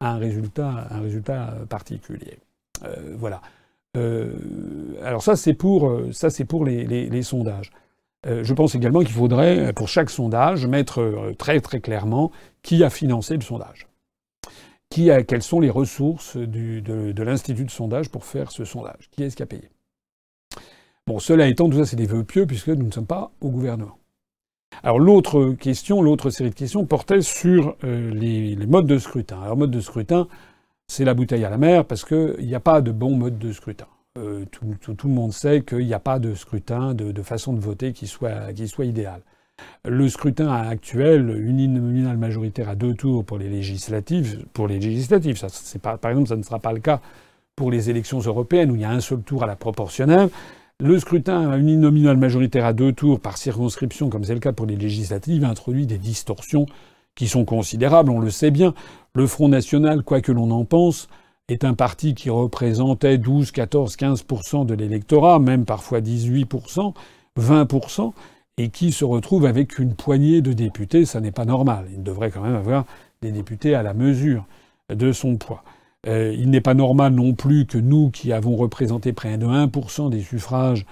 à 0.00 0.12
un 0.12 0.18
résultat, 0.18 0.88
résultat 1.00 1.54
particulier. 1.68 2.38
Euh, 2.84 3.14
voilà. 3.16 3.40
Euh, 3.96 4.32
alors 5.02 5.22
ça, 5.22 5.36
c'est 5.36 5.54
pour 5.54 5.90
les, 6.64 7.22
sondages. 7.22 7.72
Je 8.26 8.52
pense 8.52 8.74
également 8.74 9.00
qu'il 9.00 9.14
faudrait, 9.14 9.72
pour 9.72 9.88
chaque 9.88 10.10
sondage, 10.10 10.66
mettre 10.66 11.32
très 11.38 11.60
très 11.60 11.80
clairement 11.80 12.32
qui 12.62 12.82
a 12.82 12.90
financé 12.90 13.34
le 13.34 13.42
sondage 13.42 13.88
qui 14.90 15.10
quelles 15.26 15.42
sont 15.42 15.60
les 15.60 15.70
ressources 15.70 16.36
de 16.36 17.22
l'institut 17.22 17.64
de 17.64 17.70
sondage 17.70 18.08
pour 18.10 18.24
faire 18.24 18.50
ce 18.50 18.64
sondage? 18.64 19.08
Qui 19.10 19.22
est-ce 19.22 19.36
qui 19.36 19.42
a 19.42 19.46
payé? 19.46 19.70
Bon, 21.06 21.18
cela 21.18 21.46
étant, 21.46 21.68
tout 21.68 21.78
ça 21.78 21.86
c'est 21.86 21.96
des 21.96 22.06
vœux 22.06 22.24
pieux 22.24 22.46
puisque 22.46 22.68
nous 22.68 22.86
ne 22.86 22.90
sommes 22.90 23.06
pas 23.06 23.30
au 23.40 23.50
gouvernement. 23.50 23.98
Alors 24.82 24.98
l'autre 24.98 25.54
question, 25.58 26.02
l'autre 26.02 26.30
série 26.30 26.50
de 26.50 26.54
questions 26.54 26.84
portait 26.84 27.22
sur 27.22 27.76
euh, 27.84 28.10
les, 28.12 28.54
les, 28.54 28.66
modes 28.66 28.86
de 28.86 28.98
scrutin. 28.98 29.40
Alors 29.40 29.56
mode 29.56 29.70
de 29.70 29.80
scrutin, 29.80 30.28
c'est 30.86 31.04
la 31.04 31.14
bouteille 31.14 31.44
à 31.44 31.50
la 31.50 31.58
mer 31.58 31.86
parce 31.86 32.04
qu'il 32.04 32.36
n'y 32.40 32.54
a 32.54 32.60
pas 32.60 32.80
de 32.80 32.92
bon 32.92 33.16
mode 33.16 33.38
de 33.38 33.52
scrutin. 33.52 33.86
Euh, 34.16 34.44
tout, 34.50 34.96
le 35.04 35.14
monde 35.14 35.32
sait 35.32 35.62
qu'il 35.62 35.86
n'y 35.86 35.94
a 35.94 36.00
pas 36.00 36.18
de 36.18 36.34
scrutin, 36.34 36.94
de, 36.94 37.22
façon 37.22 37.52
de 37.52 37.60
voter 37.60 37.92
qui 37.92 38.06
soit, 38.06 38.52
qui 38.52 38.66
soit 38.66 38.86
idéale. 38.86 39.20
Le 39.84 40.08
scrutin 40.08 40.50
actuel, 40.50 41.30
uninominal 41.30 42.16
majoritaire 42.16 42.68
à 42.68 42.74
deux 42.74 42.94
tours 42.94 43.24
pour 43.24 43.38
les 43.38 43.48
législatives, 43.48 44.44
pour 44.52 44.68
les 44.68 44.78
législatives, 44.78 45.36
ça, 45.36 45.48
pas, 45.78 45.98
par 45.98 46.12
exemple, 46.12 46.28
ça 46.28 46.36
ne 46.36 46.42
sera 46.42 46.58
pas 46.58 46.72
le 46.72 46.80
cas 46.80 47.00
pour 47.56 47.70
les 47.70 47.90
élections 47.90 48.20
européennes 48.20 48.70
où 48.70 48.76
il 48.76 48.82
y 48.82 48.84
a 48.84 48.90
un 48.90 49.00
seul 49.00 49.20
tour 49.22 49.42
à 49.42 49.46
la 49.46 49.56
proportionnelle. 49.56 50.30
Le 50.80 50.98
scrutin 51.00 51.56
uninominal 51.56 52.16
majoritaire 52.16 52.64
à 52.64 52.72
deux 52.72 52.92
tours 52.92 53.18
par 53.18 53.36
circonscription, 53.36 54.10
comme 54.10 54.22
c'est 54.22 54.34
le 54.34 54.40
cas 54.40 54.52
pour 54.52 54.66
les 54.66 54.76
législatives, 54.76 55.44
introduit 55.44 55.86
des 55.86 55.98
distorsions 55.98 56.66
qui 57.16 57.26
sont 57.26 57.44
considérables, 57.44 58.10
on 58.10 58.20
le 58.20 58.30
sait 58.30 58.52
bien. 58.52 58.74
Le 59.12 59.26
Front 59.26 59.48
National, 59.48 60.04
quoi 60.04 60.20
que 60.20 60.30
l'on 60.30 60.52
en 60.52 60.64
pense, 60.64 61.08
est 61.48 61.64
un 61.64 61.74
parti 61.74 62.14
qui 62.14 62.30
représentait 62.30 63.18
12, 63.18 63.50
14, 63.50 63.96
15% 63.96 64.66
de 64.66 64.74
l'électorat, 64.74 65.38
même 65.38 65.64
parfois 65.64 66.00
18%, 66.00 66.94
20% 67.38 68.12
et 68.58 68.70
qui 68.70 68.90
se 68.92 69.04
retrouve 69.04 69.46
avec 69.46 69.78
une 69.78 69.94
poignée 69.94 70.42
de 70.42 70.52
députés, 70.52 71.04
ça 71.04 71.20
n'est 71.20 71.30
pas 71.30 71.44
normal. 71.44 71.86
Il 71.92 72.02
devrait 72.02 72.30
quand 72.30 72.42
même 72.42 72.56
avoir 72.56 72.84
des 73.22 73.30
députés 73.30 73.74
à 73.74 73.82
la 73.82 73.94
mesure 73.94 74.46
de 74.92 75.12
son 75.12 75.36
poids. 75.36 75.62
Euh, 76.06 76.34
il 76.36 76.50
n'est 76.50 76.60
pas 76.60 76.74
normal 76.74 77.12
non 77.12 77.34
plus 77.34 77.66
que 77.66 77.78
nous, 77.78 78.10
qui 78.10 78.32
avons 78.32 78.56
représenté 78.56 79.12
près 79.12 79.38
de 79.38 79.46
1% 79.46 80.10
des 80.10 80.20
suffrages 80.22 80.86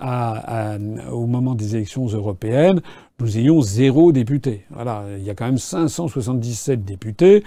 à, 0.00 0.78
au 1.12 1.26
moment 1.26 1.54
des 1.54 1.76
élections 1.76 2.06
européennes, 2.06 2.80
nous 3.20 3.38
ayons 3.38 3.60
zéro 3.60 4.12
député. 4.12 4.64
Voilà, 4.70 5.04
il 5.18 5.24
y 5.24 5.30
a 5.30 5.34
quand 5.34 5.46
même 5.46 5.58
577 5.58 6.84
députés. 6.84 7.44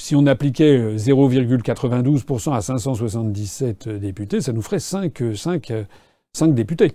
Si 0.00 0.14
on 0.14 0.26
appliquait 0.26 0.94
0,92% 0.96 2.54
à 2.54 2.60
577 2.60 3.88
députés, 3.88 4.40
ça 4.40 4.52
nous 4.52 4.62
ferait 4.62 4.78
5, 4.78 5.22
5, 5.34 5.72
5 6.32 6.54
députés. 6.54 6.92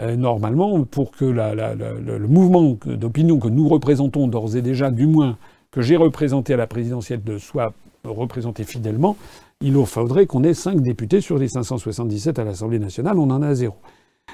Euh, 0.00 0.16
normalement, 0.16 0.84
pour 0.84 1.10
que 1.10 1.24
le 1.24 2.26
mouvement 2.26 2.76
d'opinion 2.86 3.38
que 3.38 3.48
nous 3.48 3.68
représentons 3.68 4.28
d'ores 4.28 4.56
et 4.56 4.62
déjà, 4.62 4.90
du 4.90 5.06
moins 5.06 5.36
que 5.70 5.82
j'ai 5.82 5.96
représenté 5.96 6.54
à 6.54 6.56
la 6.56 6.66
présidentielle, 6.66 7.22
de 7.22 7.36
soit 7.36 7.74
représenté 8.04 8.64
fidèlement, 8.64 9.16
il 9.60 9.74
faudrait 9.84 10.26
qu'on 10.26 10.42
ait 10.42 10.54
5 10.54 10.80
députés 10.80 11.20
sur 11.20 11.36
les 11.36 11.48
577 11.48 12.38
à 12.38 12.44
l'Assemblée 12.44 12.78
nationale. 12.78 13.18
On 13.18 13.30
en 13.30 13.42
a 13.42 13.54
zéro. 13.54 13.74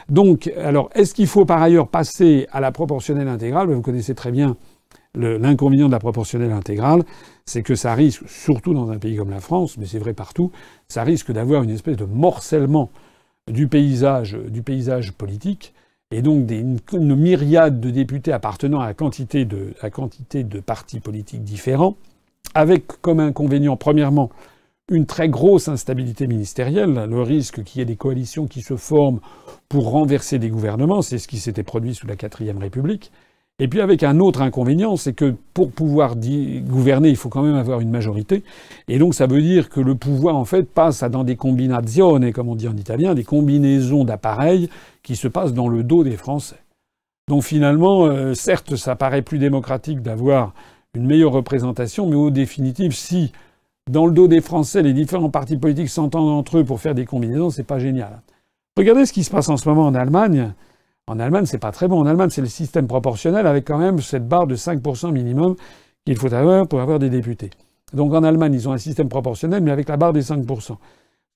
Donc, 0.08 0.52
alors, 0.56 0.90
est-ce 0.94 1.14
qu'il 1.14 1.26
faut 1.26 1.44
par 1.44 1.62
ailleurs 1.62 1.88
passer 1.88 2.46
à 2.52 2.60
la 2.60 2.72
proportionnelle 2.72 3.28
intégrale? 3.28 3.70
Vous 3.70 3.80
connaissez 3.80 4.14
très 4.14 4.30
bien 4.30 4.56
l'inconvénient 5.14 5.86
de 5.86 5.92
la 5.92 5.98
proportionnelle 5.98 6.52
intégrale, 6.52 7.02
c'est 7.44 7.62
que 7.62 7.74
ça 7.74 7.94
risque, 7.94 8.28
surtout 8.28 8.74
dans 8.74 8.90
un 8.90 8.98
pays 8.98 9.16
comme 9.16 9.30
la 9.30 9.40
France, 9.40 9.76
mais 9.78 9.86
c'est 9.86 9.98
vrai 9.98 10.12
partout, 10.12 10.50
ça 10.88 11.04
risque 11.04 11.32
d'avoir 11.32 11.62
une 11.62 11.70
espèce 11.70 11.96
de 11.96 12.04
morcellement 12.04 12.90
du 13.48 13.68
paysage, 13.68 14.36
politique, 15.16 15.74
et 16.10 16.22
donc 16.22 16.50
une, 16.50 17.16
myriade 17.16 17.80
de 17.80 17.90
députés 17.90 18.32
appartenant 18.32 18.80
à 18.80 18.94
quantité 18.94 19.44
de, 19.44 19.74
quantité 19.92 20.44
de 20.44 20.60
partis 20.60 21.00
politiques 21.00 21.44
différents, 21.44 21.96
avec 22.54 22.86
comme 23.00 23.20
inconvénient, 23.20 23.76
premièrement, 23.76 24.30
une 24.90 25.06
très 25.06 25.28
grosse 25.28 25.68
instabilité 25.68 26.26
ministérielle, 26.26 27.06
le 27.08 27.22
risque 27.22 27.62
qu'il 27.64 27.78
y 27.78 27.82
ait 27.82 27.86
des 27.86 27.96
coalitions 27.96 28.46
qui 28.46 28.60
se 28.60 28.76
forment 28.76 29.20
pour 29.68 29.90
renverser 29.90 30.38
des 30.38 30.50
gouvernements, 30.50 31.02
c'est 31.02 31.18
ce 31.18 31.26
qui 31.26 31.38
s'était 31.38 31.62
produit 31.62 31.94
sous 31.94 32.06
la 32.06 32.16
quatrième 32.16 32.58
République, 32.58 33.10
et 33.60 33.68
puis 33.68 33.80
avec 33.80 34.02
un 34.02 34.18
autre 34.18 34.42
inconvénient, 34.42 34.96
c'est 34.96 35.12
que 35.12 35.34
pour 35.52 35.70
pouvoir 35.70 36.16
gouverner, 36.16 37.10
il 37.10 37.16
faut 37.16 37.28
quand 37.28 37.42
même 37.42 37.54
avoir 37.54 37.80
une 37.80 37.90
majorité. 37.90 38.42
Et 38.88 38.98
donc 38.98 39.14
ça 39.14 39.26
veut 39.26 39.40
dire 39.40 39.68
que 39.68 39.80
le 39.80 39.94
pouvoir, 39.94 40.34
en 40.34 40.44
fait, 40.44 40.64
passe 40.64 41.04
dans 41.04 41.22
des 41.22 41.36
combinazioni, 41.36 42.32
comme 42.32 42.48
on 42.48 42.56
dit 42.56 42.66
en 42.66 42.76
italien, 42.76 43.14
des 43.14 43.22
combinaisons 43.22 44.04
d'appareils 44.04 44.68
qui 45.04 45.14
se 45.14 45.28
passent 45.28 45.54
dans 45.54 45.68
le 45.68 45.84
dos 45.84 46.02
des 46.02 46.16
Français. 46.16 46.56
Donc 47.28 47.44
finalement, 47.44 48.06
euh, 48.06 48.34
certes, 48.34 48.74
ça 48.74 48.96
paraît 48.96 49.22
plus 49.22 49.38
démocratique 49.38 50.02
d'avoir 50.02 50.52
une 50.94 51.06
meilleure 51.06 51.32
représentation, 51.32 52.08
mais 52.08 52.16
au 52.16 52.30
définitif, 52.30 52.94
si 52.94 53.32
dans 53.90 54.06
le 54.06 54.12
dos 54.12 54.26
des 54.26 54.40
Français, 54.40 54.82
les 54.82 54.92
différents 54.92 55.30
partis 55.30 55.56
politiques 55.56 55.90
s'entendent 55.90 56.30
entre 56.30 56.58
eux 56.58 56.64
pour 56.64 56.80
faire 56.80 56.94
des 56.94 57.04
combinaisons, 57.04 57.50
c'est 57.50 57.62
pas 57.62 57.78
génial. 57.78 58.20
Regardez 58.76 59.06
ce 59.06 59.12
qui 59.12 59.22
se 59.22 59.30
passe 59.30 59.48
en 59.48 59.56
ce 59.56 59.68
moment 59.68 59.86
en 59.86 59.94
Allemagne. 59.94 60.54
En 61.06 61.18
Allemagne, 61.18 61.44
c'est 61.44 61.58
pas 61.58 61.72
très 61.72 61.86
bon. 61.86 62.00
En 62.00 62.06
Allemagne, 62.06 62.30
c'est 62.30 62.40
le 62.40 62.46
système 62.46 62.86
proportionnel 62.86 63.46
avec 63.46 63.66
quand 63.66 63.78
même 63.78 64.00
cette 64.00 64.26
barre 64.26 64.46
de 64.46 64.56
5% 64.56 65.12
minimum 65.12 65.54
qu'il 66.06 66.16
faut 66.16 66.32
avoir 66.32 66.66
pour 66.66 66.80
avoir 66.80 66.98
des 66.98 67.10
députés. 67.10 67.50
Donc 67.92 68.14
en 68.14 68.24
Allemagne, 68.24 68.54
ils 68.54 68.68
ont 68.68 68.72
un 68.72 68.78
système 68.78 69.08
proportionnel, 69.08 69.62
mais 69.62 69.70
avec 69.70 69.88
la 69.88 69.96
barre 69.96 70.14
des 70.14 70.22
5%, 70.22 70.76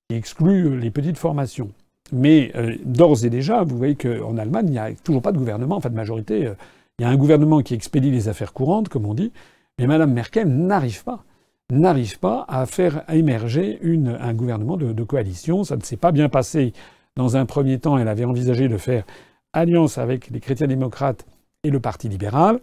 qui 0.09 0.15
exclut 0.15 0.65
euh, 0.65 0.75
les 0.75 0.89
petites 0.89 1.17
formations. 1.17 1.69
Mais 2.11 2.51
euh, 2.55 2.75
d'ores 2.83 3.23
et 3.23 3.29
déjà, 3.29 3.63
vous 3.63 3.77
voyez 3.77 3.95
qu'en 3.95 4.37
Allemagne, 4.37 4.67
il 4.67 4.71
n'y 4.71 4.79
a 4.79 4.91
toujours 5.03 5.21
pas 5.21 5.31
de 5.31 5.37
gouvernement, 5.37 5.75
en 5.75 5.81
fait, 5.81 5.89
de 5.89 5.95
majorité. 5.95 6.47
Euh, 6.47 6.55
il 6.97 7.03
y 7.03 7.05
a 7.05 7.09
un 7.09 7.15
gouvernement 7.15 7.61
qui 7.61 7.75
expédie 7.75 8.09
les 8.09 8.27
affaires 8.27 8.53
courantes, 8.53 8.89
comme 8.89 9.05
on 9.05 9.13
dit, 9.13 9.31
mais 9.77 9.85
Mme 9.85 10.11
Merkel 10.11 10.47
n'arrive 10.47 11.03
pas, 11.03 11.23
n'arrive 11.71 12.19
pas 12.19 12.45
à 12.49 12.65
faire 12.65 13.03
émerger 13.13 13.79
un 14.19 14.33
gouvernement 14.33 14.75
de, 14.75 14.91
de 14.91 15.03
coalition. 15.03 15.63
Ça 15.63 15.77
ne 15.77 15.81
s'est 15.81 15.95
pas 15.95 16.11
bien 16.11 16.27
passé 16.27 16.73
dans 17.15 17.37
un 17.37 17.45
premier 17.45 17.79
temps. 17.79 17.97
Elle 17.97 18.09
avait 18.09 18.25
envisagé 18.25 18.67
de 18.67 18.77
faire 18.77 19.05
alliance 19.53 19.97
avec 19.97 20.29
les 20.29 20.39
chrétiens 20.39 20.67
démocrates 20.67 21.25
et 21.63 21.69
le 21.69 21.79
Parti 21.79 22.09
libéral, 22.09 22.59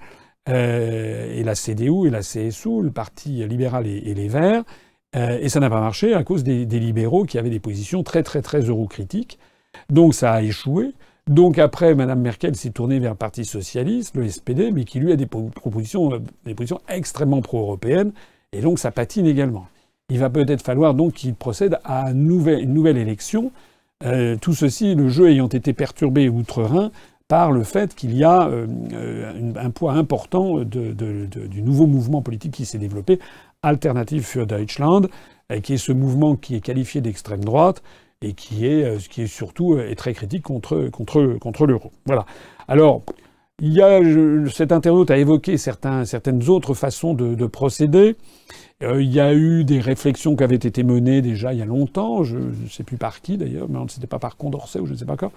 euh, 0.48 1.34
et 1.34 1.42
la 1.42 1.54
CDU 1.54 2.06
et 2.06 2.10
la 2.10 2.20
CSU, 2.20 2.82
le 2.82 2.90
Parti 2.90 3.46
libéral 3.46 3.86
et, 3.86 4.14
les 4.14 4.28
Verts. 4.28 4.62
Euh, 5.16 5.38
et 5.40 5.48
ça 5.48 5.60
n'a 5.60 5.70
pas 5.70 5.80
marché 5.80 6.14
à 6.14 6.22
cause 6.22 6.44
des, 6.44 6.64
libéraux 6.66 7.24
qui 7.24 7.38
avaient 7.38 7.50
des 7.50 7.60
positions 7.60 8.02
très 8.02 8.22
très 8.22 8.42
très 8.42 8.60
eurocritiques. 8.60 9.38
Donc 9.90 10.14
ça 10.14 10.32
a 10.32 10.42
échoué. 10.42 10.92
Donc 11.28 11.58
après, 11.58 11.94
Mme 11.94 12.20
Merkel 12.20 12.54
s'est 12.54 12.70
tournée 12.70 13.00
vers 13.00 13.12
le 13.12 13.16
Parti 13.16 13.44
socialiste, 13.44 14.14
le 14.14 14.28
SPD, 14.28 14.70
mais 14.70 14.84
qui 14.84 15.00
lui 15.00 15.10
a 15.10 15.16
des 15.16 15.26
propositions, 15.26 16.12
euh, 16.12 16.18
des 16.44 16.54
positions 16.54 16.80
extrêmement 16.88 17.42
pro-européennes. 17.42 18.12
Et 18.52 18.60
donc 18.60 18.78
ça 18.78 18.92
patine 18.92 19.26
également. 19.26 19.66
Il 20.08 20.20
va 20.20 20.30
peut-être 20.30 20.62
falloir 20.62 20.94
donc 20.94 21.14
qu'il 21.14 21.34
procède 21.34 21.80
à 21.84 22.12
une 22.12 22.28
nouvelle 22.28 22.96
élection 22.96 23.50
euh, 24.04 24.36
tout 24.40 24.54
ceci, 24.54 24.94
le 24.94 25.08
jeu 25.08 25.30
ayant 25.30 25.48
été 25.48 25.72
perturbé 25.72 26.28
outre-Rhin 26.28 26.90
par 27.28 27.50
le 27.50 27.64
fait 27.64 27.94
qu'il 27.94 28.16
y 28.16 28.24
a 28.24 28.48
euh, 28.48 29.52
un 29.56 29.70
poids 29.70 29.94
important 29.94 30.60
du 30.60 31.62
nouveau 31.62 31.86
mouvement 31.86 32.22
politique 32.22 32.52
qui 32.52 32.64
s'est 32.64 32.78
développé, 32.78 33.18
Alternative 33.62 34.22
für 34.22 34.46
Deutschland, 34.46 35.08
qui 35.62 35.74
est 35.74 35.78
ce 35.78 35.92
mouvement 35.92 36.36
qui 36.36 36.54
est 36.54 36.60
qualifié 36.60 37.00
d'extrême 37.00 37.44
droite 37.44 37.82
et 38.22 38.32
qui 38.32 38.66
est, 38.66 38.84
euh, 38.84 38.98
qui 38.98 39.22
est 39.22 39.26
surtout 39.26 39.78
est 39.78 39.94
très 39.94 40.14
critique 40.14 40.42
contre, 40.42 40.88
contre, 40.88 41.36
contre 41.40 41.66
l'euro. 41.66 41.92
Voilà. 42.06 42.26
Alors, 42.68 43.02
il 43.60 43.72
y 43.72 43.80
a, 43.80 44.00
cet 44.50 44.70
internaute 44.72 45.10
a 45.10 45.16
évoqué 45.16 45.56
certaines 45.56 46.48
autres 46.48 46.74
façons 46.74 47.14
de, 47.14 47.34
de 47.34 47.46
Euh, 48.82 49.02
il 49.02 49.10
y 49.10 49.20
a 49.20 49.32
eu 49.32 49.64
des 49.64 49.80
réflexions 49.80 50.36
qui 50.36 50.44
avaient 50.44 50.54
été 50.54 50.82
menées 50.82 51.22
déjà 51.22 51.54
il 51.54 51.58
y 51.58 51.62
a 51.62 51.64
longtemps, 51.64 52.24
je 52.24 52.36
ne 52.36 52.68
sais 52.68 52.82
plus 52.82 52.98
par 52.98 53.22
qui 53.22 53.38
d'ailleurs, 53.38 53.68
mais 53.70 53.78
c'était 53.88 54.06
pas 54.06 54.18
par 54.18 54.36
Condorcet 54.36 54.80
ou 54.80 54.86
je 54.86 54.92
ne 54.92 54.98
sais 54.98 55.06
pas 55.06 55.16
quoi, 55.16 55.32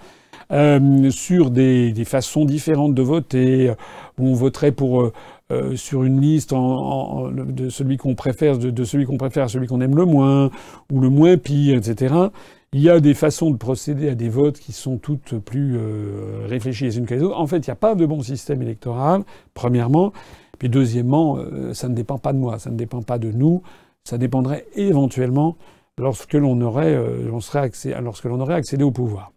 euh, 0.52 1.10
sur 1.10 1.50
des, 1.50 1.94
façons 2.04 2.44
différentes 2.44 2.94
de 2.94 3.00
voter, 3.02 3.72
où 4.18 4.26
on 4.26 4.34
voterait 4.34 4.72
pour 4.72 5.00
euh, 5.00 5.12
euh 5.52 5.74
sur 5.74 6.04
une 6.04 6.20
liste 6.20 6.52
de 6.52 7.68
celui 7.70 7.96
qu'on 7.96 8.14
préfère, 8.14 8.58
de, 8.58 8.68
de 8.68 8.84
celui 8.84 9.06
qu'on 9.06 9.16
préfère 9.16 9.44
à 9.44 9.48
celui 9.48 9.66
qu'on 9.66 9.80
aime 9.80 9.96
le 9.96 10.04
moins, 10.04 10.50
ou 10.92 11.00
le 11.00 11.08
moins 11.08 11.38
pire, 11.38 11.78
etc. 11.78 12.28
Il 12.72 12.82
y 12.82 12.88
a 12.88 13.00
des 13.00 13.14
façons 13.14 13.50
de 13.50 13.56
procéder 13.56 14.08
à 14.08 14.14
des 14.14 14.28
votes 14.28 14.60
qui 14.60 14.72
sont 14.72 14.96
toutes 14.96 15.38
plus 15.38 15.76
euh, 15.76 16.46
réfléchies 16.46 16.84
les 16.84 16.98
unes 16.98 17.06
que 17.06 17.14
les 17.14 17.22
autres. 17.24 17.36
En 17.36 17.48
fait, 17.48 17.56
il 17.56 17.68
n'y 17.68 17.72
a 17.72 17.76
pas 17.76 17.96
de 17.96 18.06
bon 18.06 18.22
système 18.22 18.62
électoral, 18.62 19.24
premièrement. 19.54 20.12
Puis 20.60 20.68
deuxièmement, 20.68 21.38
euh, 21.38 21.72
ça 21.72 21.88
ne 21.88 21.94
dépend 21.94 22.18
pas 22.18 22.34
de 22.34 22.38
moi, 22.38 22.58
ça 22.58 22.70
ne 22.70 22.76
dépend 22.76 23.00
pas 23.00 23.18
de 23.18 23.32
nous, 23.32 23.62
ça 24.04 24.18
dépendrait 24.18 24.66
éventuellement 24.74 25.56
lorsque 25.98 26.34
l'on 26.34 26.60
aurait, 26.60 26.94
euh, 26.94 27.40
serait 27.40 27.60
accès, 27.60 27.98
lorsque 28.02 28.26
l'on 28.26 28.38
aurait 28.40 28.54
accédé 28.54 28.84
au 28.84 28.90
pouvoir. 28.90 29.32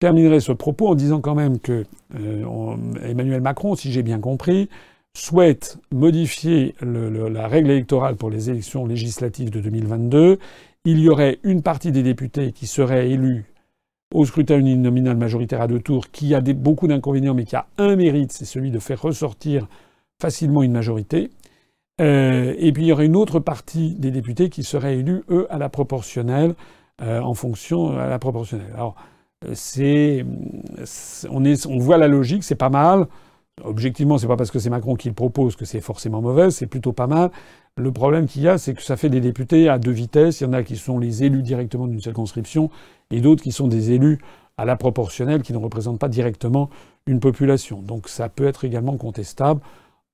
Je 0.00 0.06
terminerai 0.06 0.38
ce 0.38 0.52
propos 0.52 0.86
en 0.86 0.94
disant 0.94 1.20
quand 1.20 1.34
même 1.34 1.58
que 1.58 1.84
euh, 2.14 2.76
Emmanuel 3.02 3.40
Macron, 3.40 3.74
si 3.74 3.90
j'ai 3.90 4.04
bien 4.04 4.20
compris, 4.20 4.68
souhaite 5.14 5.78
modifier 5.90 6.76
la 6.80 7.48
règle 7.48 7.70
électorale 7.70 8.14
pour 8.14 8.30
les 8.30 8.50
élections 8.50 8.86
législatives 8.86 9.50
de 9.50 9.60
2022. 9.60 10.38
Il 10.84 11.00
y 11.00 11.08
aurait 11.08 11.40
une 11.42 11.62
partie 11.62 11.90
des 11.90 12.04
députés 12.04 12.52
qui 12.52 12.68
seraient 12.68 13.10
élus 13.10 13.46
au 14.14 14.24
scrutin 14.24 14.58
uninominal 14.58 15.16
majoritaire 15.16 15.60
à 15.60 15.66
deux 15.66 15.80
tours, 15.80 16.10
qui 16.12 16.36
a 16.36 16.40
beaucoup 16.40 16.86
d'inconvénients, 16.86 17.34
mais 17.34 17.44
qui 17.44 17.56
a 17.56 17.66
un 17.78 17.96
mérite, 17.96 18.30
c'est 18.30 18.44
celui 18.44 18.70
de 18.70 18.78
faire 18.78 19.02
ressortir 19.02 19.66
facilement 20.20 20.62
une 20.62 20.72
majorité. 20.72 21.30
Euh, 22.00 22.54
et 22.58 22.72
puis 22.72 22.84
il 22.84 22.86
y 22.86 22.92
aurait 22.92 23.06
une 23.06 23.16
autre 23.16 23.40
partie 23.40 23.94
des 23.94 24.10
députés 24.10 24.48
qui 24.48 24.62
seraient 24.62 24.98
élus, 24.98 25.22
eux, 25.28 25.46
à 25.50 25.58
la 25.58 25.68
proportionnelle, 25.68 26.54
euh, 27.02 27.20
en 27.20 27.34
fonction 27.34 27.98
à 27.98 28.08
la 28.08 28.18
proportionnelle. 28.18 28.72
Alors, 28.74 28.94
c'est, 29.54 30.24
on, 31.30 31.44
est, 31.44 31.66
on 31.66 31.78
voit 31.78 31.96
la 31.98 32.08
logique, 32.08 32.44
c'est 32.44 32.54
pas 32.54 32.68
mal. 32.68 33.06
Objectivement, 33.64 34.18
c'est 34.18 34.26
pas 34.26 34.36
parce 34.36 34.50
que 34.50 34.58
c'est 34.58 34.70
Macron 34.70 34.94
qui 34.94 35.08
le 35.08 35.14
propose 35.14 35.56
que 35.56 35.64
c'est 35.64 35.80
forcément 35.80 36.22
mauvais, 36.22 36.50
c'est 36.50 36.66
plutôt 36.66 36.92
pas 36.92 37.06
mal. 37.06 37.30
Le 37.76 37.92
problème 37.92 38.26
qu'il 38.26 38.42
y 38.42 38.48
a, 38.48 38.58
c'est 38.58 38.74
que 38.74 38.82
ça 38.82 38.96
fait 38.96 39.08
des 39.08 39.20
députés 39.20 39.68
à 39.68 39.78
deux 39.78 39.90
vitesses. 39.90 40.40
Il 40.40 40.44
y 40.44 40.46
en 40.46 40.52
a 40.52 40.62
qui 40.62 40.76
sont 40.76 40.98
les 40.98 41.24
élus 41.24 41.42
directement 41.42 41.86
d'une 41.86 42.00
circonscription 42.00 42.70
et 43.10 43.20
d'autres 43.20 43.42
qui 43.42 43.52
sont 43.52 43.68
des 43.68 43.92
élus 43.92 44.18
à 44.56 44.64
la 44.64 44.76
proportionnelle 44.76 45.42
qui 45.42 45.52
ne 45.52 45.58
représentent 45.58 45.98
pas 45.98 46.08
directement 46.08 46.68
une 47.06 47.20
population. 47.20 47.80
Donc 47.80 48.08
ça 48.08 48.28
peut 48.28 48.46
être 48.46 48.64
également 48.64 48.96
contestable. 48.96 49.60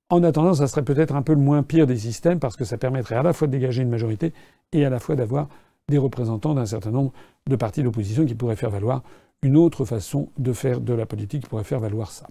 En 0.09 0.23
attendant, 0.23 0.53
ça 0.53 0.67
serait 0.67 0.83
peut-être 0.83 1.15
un 1.15 1.21
peu 1.21 1.33
le 1.33 1.41
moins 1.41 1.63
pire 1.63 1.85
des 1.85 1.97
systèmes 1.97 2.39
parce 2.39 2.55
que 2.55 2.63
ça 2.63 2.77
permettrait 2.77 3.15
à 3.15 3.23
la 3.23 3.33
fois 3.33 3.47
de 3.47 3.51
dégager 3.51 3.81
une 3.81 3.89
majorité 3.89 4.33
et 4.71 4.85
à 4.85 4.89
la 4.89 4.99
fois 4.99 5.15
d'avoir 5.15 5.49
des 5.89 5.97
représentants 5.97 6.53
d'un 6.53 6.65
certain 6.65 6.91
nombre 6.91 7.11
de 7.47 7.55
partis 7.55 7.83
d'opposition 7.83 8.25
qui 8.25 8.35
pourraient 8.35 8.55
faire 8.55 8.69
valoir 8.69 9.03
une 9.41 9.57
autre 9.57 9.85
façon 9.85 10.29
de 10.37 10.53
faire 10.53 10.81
de 10.81 10.93
la 10.93 11.05
politique 11.05 11.43
qui 11.43 11.49
pourrait 11.49 11.63
faire 11.63 11.79
valoir 11.79 12.11
ça. 12.11 12.27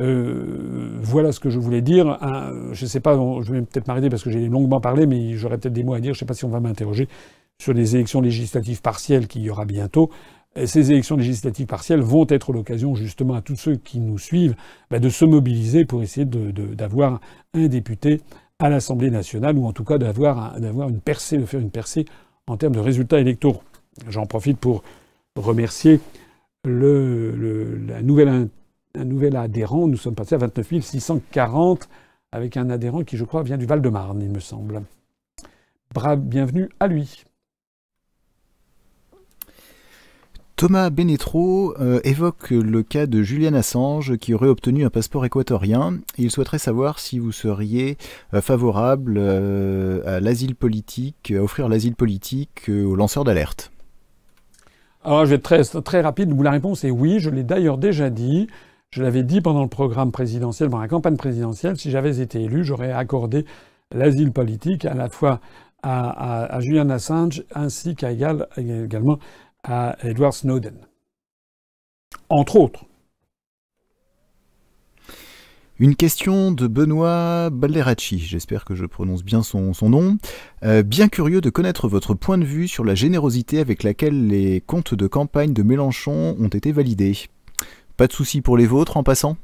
Euh, 0.00 0.98
voilà 1.00 1.32
ce 1.32 1.40
que 1.40 1.50
je 1.50 1.58
voulais 1.58 1.82
dire. 1.82 2.18
je 2.72 2.84
ne 2.84 2.88
sais 2.88 3.00
pas, 3.00 3.18
je 3.40 3.52
vais 3.52 3.62
peut-être 3.62 3.88
m'arrêter 3.88 4.10
parce 4.10 4.22
que 4.22 4.30
j'ai 4.30 4.46
longuement 4.46 4.80
parlé, 4.80 5.06
mais 5.06 5.34
j'aurais 5.36 5.58
peut-être 5.58 5.72
des 5.72 5.84
mots 5.84 5.94
à 5.94 6.00
dire. 6.00 6.12
Je 6.14 6.18
ne 6.18 6.20
sais 6.20 6.26
pas 6.26 6.34
si 6.34 6.44
on 6.44 6.50
va 6.50 6.60
m'interroger 6.60 7.08
sur 7.60 7.72
les 7.72 7.96
élections 7.96 8.20
législatives 8.20 8.80
partielles 8.80 9.26
qu'il 9.26 9.42
y 9.42 9.50
aura 9.50 9.64
bientôt 9.64 10.10
ces 10.64 10.90
élections 10.90 11.16
législatives 11.16 11.66
partielles 11.66 12.00
vont 12.00 12.26
être 12.28 12.52
l'occasion 12.52 12.94
justement 12.94 13.34
à 13.34 13.42
tous 13.42 13.56
ceux 13.56 13.76
qui 13.76 14.00
nous 14.00 14.18
suivent 14.18 14.56
bah, 14.90 14.98
de 14.98 15.08
se 15.08 15.24
mobiliser 15.24 15.84
pour 15.84 16.02
essayer 16.02 16.26
d'avoir 16.26 17.20
un 17.54 17.66
député 17.68 18.20
à 18.58 18.68
l'Assemblée 18.68 19.10
nationale, 19.10 19.56
ou 19.56 19.66
en 19.66 19.72
tout 19.72 19.84
cas 19.84 19.98
d'avoir 19.98 20.56
une 20.56 21.00
percée, 21.00 21.38
de 21.38 21.46
faire 21.46 21.60
une 21.60 21.70
percée 21.70 22.06
en 22.48 22.56
termes 22.56 22.74
de 22.74 22.80
résultats 22.80 23.20
électoraux. 23.20 23.62
J'en 24.08 24.26
profite 24.26 24.58
pour 24.58 24.82
remercier 25.36 26.00
le, 26.64 27.78
un 28.94 29.04
nouvel 29.04 29.36
adhérent. 29.36 29.86
Nous 29.86 29.96
sommes 29.96 30.14
passés 30.14 30.34
à 30.34 30.38
29 30.38 30.80
640 30.80 31.88
avec 32.32 32.56
un 32.56 32.70
adhérent 32.70 33.04
qui, 33.04 33.16
je 33.16 33.24
crois, 33.24 33.42
vient 33.42 33.56
du 33.56 33.66
Val-de-Marne, 33.66 34.20
il 34.22 34.30
me 34.30 34.40
semble. 34.40 34.82
Brave, 35.94 36.20
bienvenue 36.20 36.68
à 36.80 36.86
lui. 36.86 37.24
Thomas 40.58 40.90
Benetro 40.90 41.72
euh, 41.78 42.00
évoque 42.02 42.50
le 42.50 42.82
cas 42.82 43.06
de 43.06 43.22
Julian 43.22 43.54
Assange 43.54 44.16
qui 44.16 44.34
aurait 44.34 44.48
obtenu 44.48 44.84
un 44.84 44.90
passeport 44.90 45.24
équatorien. 45.24 46.00
Il 46.18 46.32
souhaiterait 46.32 46.58
savoir 46.58 46.98
si 46.98 47.20
vous 47.20 47.30
seriez 47.30 47.96
euh, 48.34 48.40
favorable 48.40 49.18
euh, 49.18 50.02
à 50.04 50.18
l'asile 50.18 50.56
politique, 50.56 51.30
à 51.30 51.40
offrir 51.40 51.68
l'asile 51.68 51.94
politique 51.94 52.68
aux 52.68 52.96
lanceurs 52.96 53.22
d'alerte. 53.22 53.70
Alors 55.04 55.26
je 55.26 55.30
vais 55.30 55.36
être 55.36 55.42
très, 55.42 55.62
très 55.62 56.00
rapide. 56.00 56.36
La 56.42 56.50
réponse 56.50 56.82
est 56.82 56.90
oui. 56.90 57.20
Je 57.20 57.30
l'ai 57.30 57.44
d'ailleurs 57.44 57.78
déjà 57.78 58.10
dit. 58.10 58.48
Je 58.90 59.00
l'avais 59.04 59.22
dit 59.22 59.40
pendant 59.40 59.62
le 59.62 59.68
programme 59.68 60.10
présidentiel, 60.10 60.70
pendant 60.70 60.82
la 60.82 60.88
campagne 60.88 61.16
présidentielle. 61.16 61.76
Si 61.76 61.92
j'avais 61.92 62.18
été 62.18 62.42
élu, 62.42 62.64
j'aurais 62.64 62.90
accordé 62.90 63.44
l'asile 63.94 64.32
politique 64.32 64.86
à 64.86 64.94
la 64.94 65.08
fois 65.08 65.38
à, 65.84 66.58
Julian 66.60 66.90
Assange 66.90 67.44
ainsi 67.54 67.94
qu'à 67.94 68.10
également 68.10 69.20
à 69.64 69.96
Edward 70.02 70.32
Snowden. 70.32 70.86
Entre 72.28 72.56
autres. 72.56 72.84
Une 75.80 75.94
question 75.94 76.50
de 76.50 76.66
Benoît 76.66 77.50
Balderacci, 77.50 78.18
j'espère 78.18 78.64
que 78.64 78.74
je 78.74 78.84
prononce 78.84 79.22
bien 79.22 79.44
son, 79.44 79.72
nom. 79.82 80.18
Euh, 80.64 80.82
bien 80.82 81.08
curieux 81.08 81.40
de 81.40 81.50
connaître 81.50 81.86
votre 81.86 82.14
point 82.14 82.36
de 82.36 82.44
vue 82.44 82.66
sur 82.66 82.84
la 82.84 82.96
générosité 82.96 83.60
avec 83.60 83.84
laquelle 83.84 84.26
les 84.26 84.60
comptes 84.60 84.94
de 84.94 85.06
campagne 85.06 85.52
de 85.52 85.62
Mélenchon 85.62 86.36
ont 86.40 86.48
été 86.48 86.72
validés. 86.72 87.16
Pas 87.96 88.08
de 88.08 88.12
souci 88.12 88.40
pour 88.40 88.56
les 88.56 88.66
vôtres 88.66 88.96
en 88.96 89.04
passant? 89.04 89.36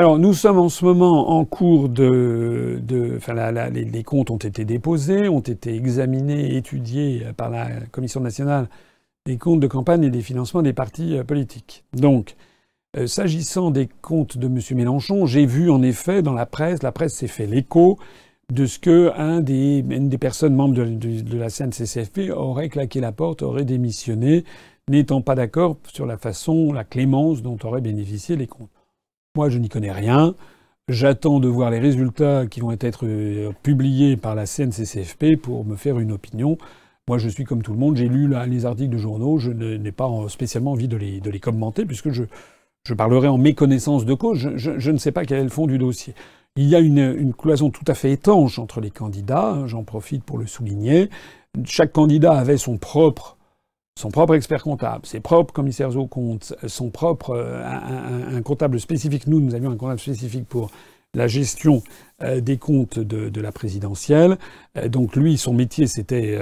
Alors, 0.00 0.18
nous 0.18 0.32
sommes 0.32 0.58
en 0.58 0.70
ce 0.70 0.82
moment 0.82 1.28
en 1.28 1.44
cours 1.44 1.90
de. 1.90 2.80
enfin, 3.18 3.34
les, 3.68 4.02
comptes 4.02 4.30
ont 4.30 4.38
été 4.38 4.64
déposés, 4.64 5.28
ont 5.28 5.40
été 5.40 5.74
examinés, 5.74 6.56
étudiés 6.56 7.26
par 7.36 7.50
la 7.50 7.68
Commission 7.92 8.20
nationale 8.22 8.70
des 9.26 9.36
comptes 9.36 9.60
de 9.60 9.66
campagne 9.66 10.04
et 10.04 10.08
des 10.08 10.22
financements 10.22 10.62
des 10.62 10.72
partis 10.72 11.18
euh, 11.18 11.22
politiques. 11.22 11.84
Donc, 11.92 12.36
euh, 12.96 13.06
s'agissant 13.06 13.70
des 13.70 13.90
comptes 14.00 14.38
de 14.38 14.46
M. 14.46 14.58
Mélenchon, 14.74 15.26
j'ai 15.26 15.44
vu 15.44 15.70
en 15.70 15.82
effet 15.82 16.22
dans 16.22 16.32
la 16.32 16.46
presse, 16.46 16.82
la 16.82 16.92
presse 16.92 17.12
s'est 17.12 17.28
fait 17.28 17.46
l'écho 17.46 17.98
de 18.50 18.64
ce 18.64 18.78
que 18.78 19.40
des, 19.40 19.84
une 19.86 20.08
des 20.08 20.16
personnes 20.16 20.54
membres 20.54 20.76
de, 20.76 21.20
de 21.20 21.36
la 21.36 21.50
CNCCFP 21.50 22.30
aurait 22.34 22.70
claqué 22.70 23.00
la 23.00 23.12
porte, 23.12 23.42
aurait 23.42 23.66
démissionné, 23.66 24.44
n'étant 24.88 25.20
pas 25.20 25.34
d'accord 25.34 25.76
sur 25.92 26.06
la 26.06 26.16
façon, 26.16 26.72
la 26.72 26.84
clémence 26.84 27.42
dont 27.42 27.58
auraient 27.64 27.82
bénéficié 27.82 28.36
les 28.36 28.46
comptes. 28.46 28.70
Moi, 29.36 29.48
je 29.48 29.58
n'y 29.58 29.68
connais 29.68 29.92
rien. 29.92 30.34
J'attends 30.88 31.38
de 31.38 31.46
voir 31.46 31.70
les 31.70 31.78
résultats 31.78 32.46
qui 32.48 32.58
vont 32.58 32.72
être 32.72 33.06
euh, 33.06 33.52
publiés 33.62 34.16
par 34.16 34.34
la 34.34 34.44
CNCCFP 34.44 35.36
pour 35.40 35.64
me 35.64 35.76
faire 35.76 36.00
une 36.00 36.10
opinion. 36.10 36.58
Moi, 37.06 37.18
je 37.18 37.28
suis 37.28 37.44
comme 37.44 37.62
tout 37.62 37.72
le 37.72 37.78
monde, 37.78 37.96
j'ai 37.96 38.08
lu 38.08 38.28
les 38.48 38.66
articles 38.66 38.92
de 38.92 38.98
journaux, 38.98 39.38
je 39.38 39.52
n'ai 39.52 39.92
pas 39.92 40.08
spécialement 40.28 40.72
envie 40.72 40.88
de 40.88 40.96
les, 40.96 41.40
commenter, 41.40 41.84
puisque 41.84 42.10
je, 42.10 42.24
parlerai 42.94 43.28
en 43.28 43.38
méconnaissance 43.38 44.04
de 44.04 44.14
cause. 44.14 44.50
Je, 44.56 44.80
je, 44.80 44.90
ne 44.90 44.98
sais 44.98 45.12
pas 45.12 45.24
quel 45.24 45.38
est 45.38 45.44
le 45.44 45.48
fond 45.48 45.68
du 45.68 45.78
dossier. 45.78 46.14
Il 46.56 46.66
y 46.66 46.74
a 46.74 46.80
une, 46.80 46.98
une 46.98 47.32
cloison 47.32 47.70
tout 47.70 47.84
à 47.86 47.94
fait 47.94 48.10
étanche 48.10 48.58
entre 48.58 48.80
les 48.80 48.90
candidats, 48.90 49.52
hein, 49.52 49.66
j'en 49.68 49.84
profite 49.84 50.24
pour 50.24 50.38
le 50.38 50.46
souligner. 50.46 51.08
Chaque 51.64 51.92
candidat 51.92 52.32
avait 52.32 52.58
son 52.58 52.78
propre 52.78 53.36
son 53.98 54.10
propre 54.10 54.34
expert 54.34 54.62
comptable, 54.62 55.04
ses 55.04 55.20
propres 55.20 55.52
commissaires 55.52 55.96
aux 55.96 56.06
comptes, 56.06 56.54
son 56.66 56.90
propre 56.90 57.30
euh, 57.30 57.62
un, 58.36 58.42
comptable 58.42 58.80
spécifique. 58.80 59.26
Nous, 59.26 59.40
nous 59.40 59.54
avions 59.54 59.70
un 59.70 59.76
comptable 59.76 60.00
spécifique 60.00 60.48
pour 60.48 60.70
la 61.12 61.26
gestion 61.26 61.82
euh, 62.22 62.40
des 62.40 62.56
comptes 62.56 62.98
de, 62.98 63.40
la 63.40 63.52
présidentielle. 63.52 64.38
Euh, 64.76 64.88
donc 64.88 65.16
lui, 65.16 65.36
son 65.36 65.52
métier, 65.52 65.86
c'était, 65.86 66.38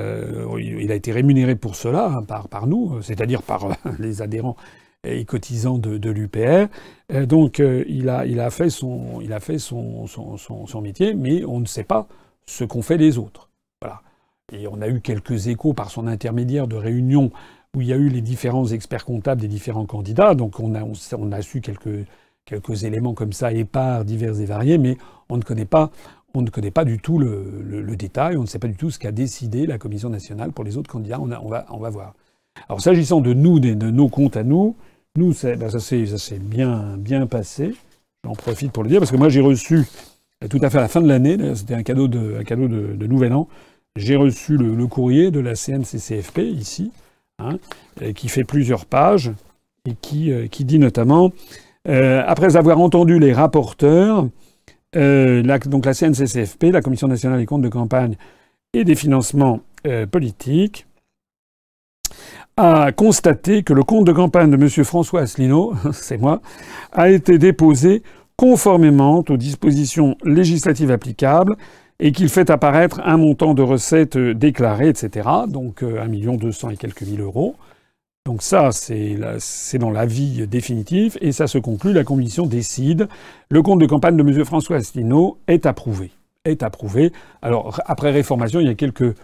il 0.59 0.93
a 0.93 0.95
été 0.95 1.11
rémunéré 1.11 1.57
pour 1.57 1.75
cela 1.75 2.07
hein, 2.07 2.23
par, 2.23 2.67
nous, 2.67 3.03
c'est-à-dire 3.03 3.43
par 3.43 3.69
les 3.99 4.23
adhérents 4.23 4.57
et 5.05 5.25
cotisants 5.25 5.79
de, 5.79 6.11
l'UPR. 6.11 6.69
donc 7.27 7.61
il 7.61 8.09
a, 8.09 8.51
fait, 8.51 8.69
son, 8.69 10.07
son 10.07 10.81
métier, 10.81 11.15
mais 11.15 11.45
on 11.45 11.61
ne 11.61 11.67
sait 11.67 11.85
pas 11.85 12.09
ce 12.47 12.65
qu'ont 12.65 12.83
fait 12.83 12.97
les 12.99 13.17
autres. 13.17 13.48
Et 14.53 14.67
on 14.67 14.81
a 14.81 14.89
eu 14.89 15.01
quelques 15.01 15.49
échos 15.49 15.75
par 15.75 15.91
son 15.91 16.07
intermédiaire 16.07 16.69
de 16.69 16.77
réunions 16.77 17.31
où 17.77 17.83
il 17.83 17.89
y 17.89 17.93
a 17.93 17.97
eu 17.97 18.09
les 18.09 18.23
différents 18.23 18.67
experts 18.67 19.05
comptables 19.05 19.41
des 19.41 19.49
différents 19.49 19.85
candidats. 19.85 20.35
Donc 20.35 20.59
on 20.61 20.75
a, 20.75 20.83
on, 20.83 21.33
a 21.33 21.43
su 21.43 21.61
quelques, 21.61 22.07
quelques 22.45 22.85
éléments 22.85 23.15
comme 23.15 23.33
ça, 23.33 23.53
épars, 23.53 24.05
divers 24.05 24.41
et 24.41 24.47
variés, 24.47 24.79
mais 24.79 24.97
on 25.29 25.37
ne 25.37 25.43
connaît 25.43 25.67
pas, 25.67 25.91
on 26.35 26.43
ne 26.43 26.51
connaît 26.51 26.71
pas 26.71 26.85
du 26.85 26.99
tout 26.99 27.19
le, 27.19 27.63
le, 27.63 27.97
détail, 27.97 28.37
on 28.37 28.43
ne 28.43 28.47
sait 28.47 28.59
pas 28.59 28.69
du 28.69 28.77
tout 28.77 28.91
ce 28.91 28.99
qu'a 28.99 29.13
décidé 29.13 29.67
la 29.67 29.79
Commission 29.79 30.09
nationale 30.09 30.53
pour 30.53 30.65
les 30.65 30.79
autres 30.79 30.91
candidats. 30.91 31.21
On, 31.21 31.31
on, 31.31 31.49
va, 31.49 31.67
on 31.71 31.79
va 31.79 31.91
voir. 31.91 32.15
Alors 32.69 32.81
s'agissant 32.81 33.21
de 33.21 33.35
nous, 33.35 33.61
de, 33.61 33.75
nos 33.75 34.09
comptes 34.09 34.37
à 34.37 34.45
nous, 34.45 34.77
nous, 35.17 35.35
ben, 35.43 35.69
ça 35.69 35.81
s'est 35.81 36.39
bien, 36.39 36.97
bien 36.97 37.27
passé. 37.27 37.75
J'en 38.25 38.33
profite 38.33 38.73
pour 38.73 38.83
le 38.83 38.89
dire, 38.89 38.99
parce 38.99 39.11
que 39.11 39.17
moi 39.17 39.29
j'ai 39.29 39.41
reçu, 39.41 39.85
tout 40.49 40.59
à 40.63 40.71
fait 40.71 40.79
à 40.79 40.83
la 40.83 40.89
fin 40.89 41.01
de 41.01 41.09
l'année, 41.09 41.37
c'était 41.55 41.75
un 41.75 41.83
cadeau 41.83 42.09
de, 42.09 42.39
un 42.41 42.45
cadeau 42.45 42.67
de, 42.67 42.95
de 42.95 43.07
Nouvel 43.07 43.33
An, 43.33 43.49
j'ai 43.99 44.17
reçu 44.17 44.57
le, 44.57 44.87
courrier 44.87 45.31
de 45.31 45.41
la 45.41 45.55
CNCCFP 45.55 46.39
ici, 46.39 46.93
hein, 47.39 47.59
qui 48.15 48.29
fait 48.29 48.45
plusieurs 48.45 48.87
pages 48.87 49.33
et 49.87 49.95
qui, 50.01 50.33
euh, 50.33 50.47
dit 50.49 50.79
notamment 50.79 51.33
euh, 51.89 52.23
après 52.27 52.57
avoir 52.57 52.81
entendu 52.81 53.19
les 53.19 53.33
rapporteurs, 53.33 54.29
euh, 54.97 55.59
donc 55.67 55.87
la 55.87 55.95
CNCCFP, 55.95 56.65
la 56.73 56.83
Commission 56.83 57.09
nationale 57.09 57.39
des 57.39 57.47
comptes 57.47 57.63
de 57.63 57.69
campagne 57.69 58.17
et 58.73 58.85
des 58.85 58.95
financements 58.95 59.61
politiques, 60.11 60.87
a 62.59 62.91
constaté 62.93 63.63
que 63.63 63.73
le 63.73 63.85
compte 63.85 64.05
de 64.05 64.13
campagne 64.13 64.51
de 64.51 64.57
M. 64.57 64.85
François 64.85 65.23
Asselineau, 65.23 65.73
c'est 65.93 66.19
moi, 66.19 66.43
a 66.93 67.09
été 67.09 67.39
déposé 67.39 68.03
conformément 68.37 69.25
aux 69.29 69.37
dispositions 69.37 70.17
législatives 70.25 70.91
applicables 70.91 71.57
et 72.01 72.13
qu'il 72.13 72.29
fait 72.29 72.51
apparaître 72.51 73.01
un 73.05 73.17
montant 73.17 73.55
de 73.55 73.63
recettes 73.63 74.17
euh, 74.17 74.35
déclarées, 74.35 74.89
etc. 74.89 75.29
Donc 75.49 75.83
euh, 75.83 76.01
un 76.01 76.07
million 76.07 76.37
deux 76.37 76.53
cents 76.53 76.71
et 76.71 76.77
quelques 76.77 77.03
mille 77.03 77.21
euros. 77.21 77.57
Donc 78.27 78.43
ça, 78.43 78.73
c'est 78.73 79.79
dans 79.79 79.91
l'avis 79.91 80.47
définitif, 80.47 81.17
et 81.23 81.33
ça 81.33 81.47
se 81.47 81.57
conclut, 81.57 81.95
la 81.95 82.05
commission 82.05 82.45
décide. 82.45 83.09
Le 83.49 83.63
compte 83.63 83.79
de 83.79 83.87
campagne 83.87 84.19
de 84.19 84.23
M. 84.23 84.45
François 84.45 84.77
Asselineau 84.77 85.39
est 85.47 85.65
approuvé. 85.65 86.11
Est 86.45 86.63
approuvé. 86.63 87.11
Alors, 87.41 87.81
après 87.87 88.11
réformation, 88.11 88.61
il 88.61 88.67
y 88.67 88.71
a 88.71 88.75
quelques 88.75 89.15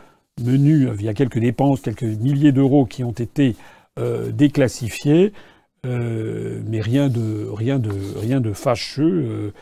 menus, 0.42 0.88
il 0.98 1.04
y 1.04 1.10
a 1.10 1.12
quelques 1.12 1.38
dépenses, 1.38 1.82
quelques 1.82 2.02
milliers 2.02 2.52
d'euros 2.52 2.86
qui 2.86 3.04
ont 3.04 3.12
été 3.12 3.56
euh, 3.98 4.30
déclassifiés, 4.32 5.34
mais 5.84 6.80
rien 6.80 7.10
de, 7.10 7.46
rien 7.52 7.78
de, 7.78 7.90
rien 8.16 8.40
de 8.40 8.54
fâcheux. 8.54 9.26
Euh, 9.28 9.52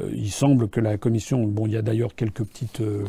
il 0.00 0.30
semble 0.30 0.68
que 0.68 0.80
la 0.80 0.96
commission, 0.96 1.42
bon, 1.44 1.66
il 1.66 1.72
y 1.72 1.76
a 1.76 1.82
d'ailleurs 1.82 2.14
quelques 2.14 2.44
petites 2.44 2.80
euh, 2.80 3.04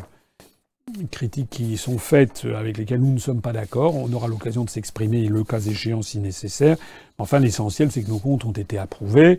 critiques 1.10 1.50
qui 1.50 1.76
sont 1.76 1.98
faites 1.98 2.42
euh, 2.44 2.56
avec 2.56 2.76
lesquelles 2.76 3.00
nous 3.00 3.12
ne 3.12 3.18
sommes 3.18 3.40
pas 3.40 3.52
d'accord. 3.52 3.96
On 3.96 4.12
aura 4.12 4.28
l'occasion 4.28 4.64
de 4.64 4.70
s'exprimer 4.70 5.26
le 5.26 5.44
cas 5.44 5.60
échéant 5.60 6.02
si 6.02 6.18
nécessaire. 6.18 6.76
Enfin, 7.18 7.38
l'essentiel, 7.38 7.90
c'est 7.90 8.02
que 8.02 8.10
nos 8.10 8.18
comptes 8.18 8.44
ont 8.44 8.52
été 8.52 8.78
approuvés 8.78 9.38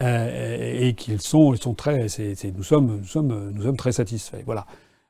et 0.00 0.92
qu'ils 0.98 1.22
sont, 1.22 1.54
sont 1.56 1.72
très, 1.72 2.08
nous 2.54 2.62
sommes, 2.62 2.98
nous 2.98 3.06
sommes, 3.06 3.52
nous 3.54 3.62
sommes 3.62 3.76
très 3.76 3.92
satisfaits. 3.92 4.42
Voilà. 4.44 4.66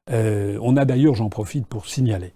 on 0.08 0.76
a 0.76 0.84
d'ailleurs, 0.84 1.14
j'en 1.14 1.30
profite 1.30 1.66
pour 1.66 1.88
signaler 1.88 2.32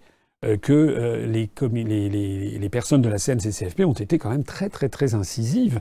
que 0.61 1.23
les, 1.25 1.49
les, 1.71 2.59
les, 2.59 2.69
personnes 2.69 3.01
de 3.01 3.07
la 3.07 3.17
CNCCFP 3.17 3.85
ont 3.85 3.93
été 3.93 4.17
quand 4.17 4.31
même 4.31 4.43
très 4.43 4.67
très 4.67 4.89
très 4.89 5.13
incisives 5.13 5.79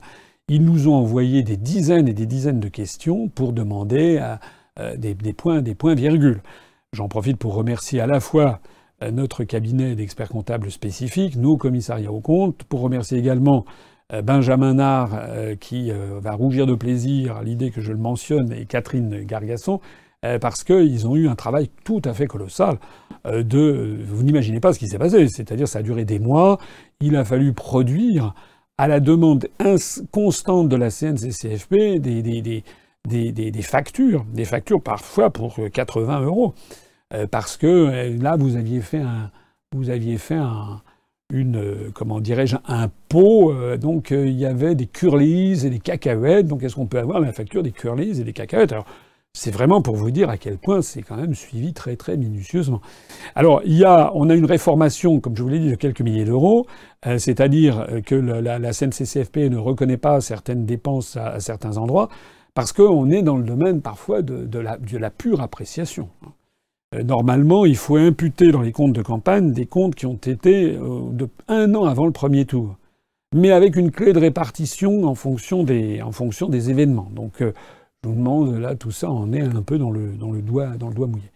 ils 0.49 0.65
nous 0.65 0.89
ont 0.89 0.95
envoyé 0.95 1.43
des 1.43 1.57
dizaines 1.57 2.09
et 2.09 2.15
des 2.15 2.27
dizaines 2.27 2.61
de 2.61 2.69
questions 2.69 3.29
pour 3.29 3.53
demander 3.53 4.19
euh, 4.21 4.37
euh, 4.81 4.97
des, 4.97 5.15
points, 5.33 5.61
des 5.61 5.75
points 5.75 5.95
virgules. 5.95 6.41
J'en 6.93 7.09
profite 7.09 7.37
pour 7.37 7.55
remercier 7.55 8.01
à 8.01 8.07
la 8.07 8.19
fois 8.19 8.61
euh, 9.03 9.11
notre 9.11 9.45
cabinet 9.45 9.95
d'experts 9.95 10.31
comptables 10.31 10.71
spécifiques, 10.71 11.37
nos 11.37 11.59
commissariats 11.59 12.13
aux 12.13 12.21
comptes, 12.21 12.65
pour 12.65 12.81
remercier 12.81 13.19
également 13.19 13.65
Benjamin 14.25 14.73
Nard, 14.73 15.21
qui 15.61 15.91
va 15.91 16.33
rougir 16.33 16.65
de 16.65 16.75
plaisir 16.75 17.37
à 17.37 17.43
l'idée 17.43 17.71
que 17.71 17.83
je 17.83 17.93
le 17.93 17.99
mentionne, 17.99 18.55
et 18.55 18.65
Catherine 18.65 19.23
Gargasson, 19.25 19.81
parce 20.41 20.65
qu'ils 20.65 21.07
ont 21.07 21.15
eu 21.15 21.29
un 21.29 21.35
travail 21.35 21.69
tout 21.85 22.01
à 22.07 22.15
fait 22.15 22.27
colossal. 22.27 22.79
Vous 23.27 24.23
n'imaginez 24.23 24.61
pas 24.61 24.73
ce 24.73 24.79
qui 24.79 24.89
s'est 24.89 24.97
passé, 24.97 25.29
c'est-à-dire 25.29 25.69
ça 25.69 25.81
a 25.81 25.83
duré 25.83 26.07
des 26.07 26.21
mois, 26.21 26.57
il 27.03 27.17
a 27.17 27.25
fallu 27.27 27.53
produire 27.53 28.33
à 28.79 28.89
la 28.89 29.01
demande 29.01 29.49
constante 30.11 30.69
de 30.69 30.77
la 30.77 30.91
CNCCFP 30.91 31.99
des, 31.99 32.23
des, 32.23 32.43
des, 33.07 33.33
des, 33.33 33.63
factures, 33.63 34.25
des 34.33 34.45
factures 34.45 34.83
parfois 34.83 35.31
pour 35.31 35.59
80 35.73 36.21
euros, 36.23 36.55
parce 37.31 37.57
que 37.57 38.17
là 38.21 38.37
vous 38.37 38.57
aviez 38.57 38.81
fait 38.81 39.01
un, 39.01 39.31
vous 39.75 39.91
aviez 39.91 40.17
fait 40.17 40.37
un, 40.37 40.81
une, 41.33 41.91
comment 41.93 42.21
dirais-je, 42.21 42.57
un 42.67 42.89
pot. 43.09 43.53
donc 43.77 44.11
il 44.13 44.39
y 44.39 44.47
avait 44.47 44.75
des 44.75 44.87
curlis 44.87 45.67
et 45.67 45.71
des 45.71 45.81
cacahuètes. 45.81 46.47
Donc 46.47 46.63
est-ce 46.63 46.77
qu'on 46.77 46.87
peut 46.87 46.99
avoir 46.99 47.21
la 47.21 47.33
facture 47.33 47.63
des 47.63 47.73
curlis 47.73 48.21
et 48.21 48.25
des 48.25 48.33
cacahuètes? 48.33 48.75
C'est 49.35 49.51
vraiment 49.51 49.83
pour 49.83 49.97
vous 49.97 50.11
dire 50.11 50.31
à 50.31 50.37
quel 50.37 50.59
point 50.59 50.83
c'est 50.83 51.03
quand 51.03 51.17
même 51.17 51.35
suivi 51.35 51.73
très 51.73 51.97
très 51.97 52.17
minutieusement. 52.17 52.81
Alors 53.35 53.63
il 53.65 53.77
y 53.77 53.85
a, 53.85 54.11
on 54.15 54.31
a 54.31 54.35
une 54.35 54.47
réformation, 54.47 55.21
comme 55.21 55.37
je 55.37 55.43
vous 55.43 55.49
l'ai 55.49 55.61
dit, 55.61 55.71
de 55.71 55.77
quelques 55.77 56.01
milliers 56.01 56.25
d'euros, 56.25 56.67
euh, 57.07 57.19
c'est-à-dire 57.19 57.87
que 58.05 58.15
la, 58.15 58.59
la, 58.59 58.73
CNCCFP 58.73 59.49
ne 59.51 59.57
reconnaît 59.57 59.97
pas 59.97 60.21
certaines 60.21 60.67
dépenses 60.67 61.17
à, 61.17 61.39
certains 61.41 61.77
endroits, 61.77 62.09
parce 62.55 62.73
qu'on 62.73 63.11
est 63.11 63.23
dans 63.23 63.37
le 63.37 63.45
domaine 63.45 63.81
parfois 63.83 64.23
de, 64.23 64.59
la, 64.59 65.11
pure 65.11 65.41
appréciation. 65.41 66.09
Euh, 66.95 67.05
normalement, 67.05 67.65
il 67.65 67.77
faut 67.77 67.97
imputer 67.97 68.51
dans 68.51 68.63
les 68.63 68.73
comptes 68.73 68.95
de 68.95 69.03
campagne 69.03 69.53
des 69.53 69.67
comptes 69.67 69.95
qui 69.95 70.07
ont 70.07 70.15
été 70.15 70.77
euh, 70.77 71.27
un 71.47 71.75
an 71.77 71.85
avant 71.85 72.07
le 72.07 72.13
premier 72.13 72.47
tour, 72.47 72.77
mais 73.33 73.53
avec 73.53 73.77
une 73.77 73.93
clé 73.93 74.13
de 74.13 74.19
répartition 74.19 75.05
en 75.05 75.15
fonction 75.15 75.63
des, 75.63 76.03
en 76.03 76.11
fonction 76.11 76.49
des 76.49 76.71
événements. 76.71 77.11
Donc 77.15 77.45
je 78.05 78.09
vous 78.09 78.15
demande, 78.15 78.59
là, 78.59 78.77
tout 78.77 78.93
ça, 78.93 79.11
on 79.11 79.33
est 79.33 79.43
un 79.43 79.63
peu 79.63 79.77
dans 79.79 79.91
le, 79.91 80.13
doigt, 80.43 80.69
dans 80.77 80.89
le 80.89 80.95
doigt 80.95 81.09
mouillé. 81.09 81.31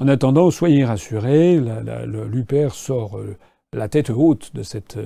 En 0.00 0.08
attendant, 0.08 0.50
soyez 0.50 0.84
rassurés, 0.84 1.58
l'UPR 1.58 2.72
sort 2.72 3.18
euh, 3.18 3.36
la 3.72 3.88
tête 3.88 4.10
haute 4.10 4.54
de 4.54 4.62
cette, 4.62 4.96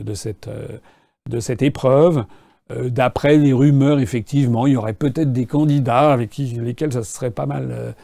euh, 0.48 1.40
épreuve. 1.60 2.24
Euh, 2.70 2.90
d'après 2.90 3.38
les 3.38 3.52
rumeurs, 3.52 4.00
effectivement, 4.00 4.66
il 4.66 4.74
y 4.74 4.76
aurait 4.76 4.92
peut-être 4.92 5.32
des 5.32 5.46
candidats 5.46 6.12
avec 6.12 6.36
lesquels 6.36 6.92
ça 6.92 7.02
serait 7.02 7.30
pas 7.30 7.46
mal, 7.46 7.94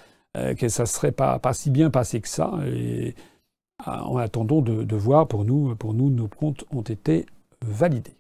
que 0.59 0.69
ça 0.69 0.87
serait 0.87 1.13
pas, 1.13 1.39
pas 1.39 1.55
si 1.55 1.71
bien 1.71 1.91
passé 1.91 2.21
que 2.21 2.29
ça. 2.29 2.53
Et 2.67 3.15
en 3.85 4.17
attendant 4.17 4.63
de, 4.63 4.85
de 4.85 4.97
voir, 4.97 5.29
pour 5.29 5.45
nous, 5.45 5.75
pour 5.77 5.93
nous, 5.93 6.11
nos 6.11 6.29
comptes 6.29 6.65
ont 6.73 6.83
été 6.83 7.27
validés. 7.63 8.17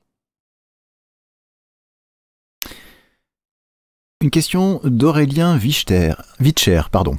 Une 4.22 4.30
question 4.30 4.80
d'Aurélien 4.82 5.58
Witscher. 5.58 6.82
Pardon. 6.90 7.18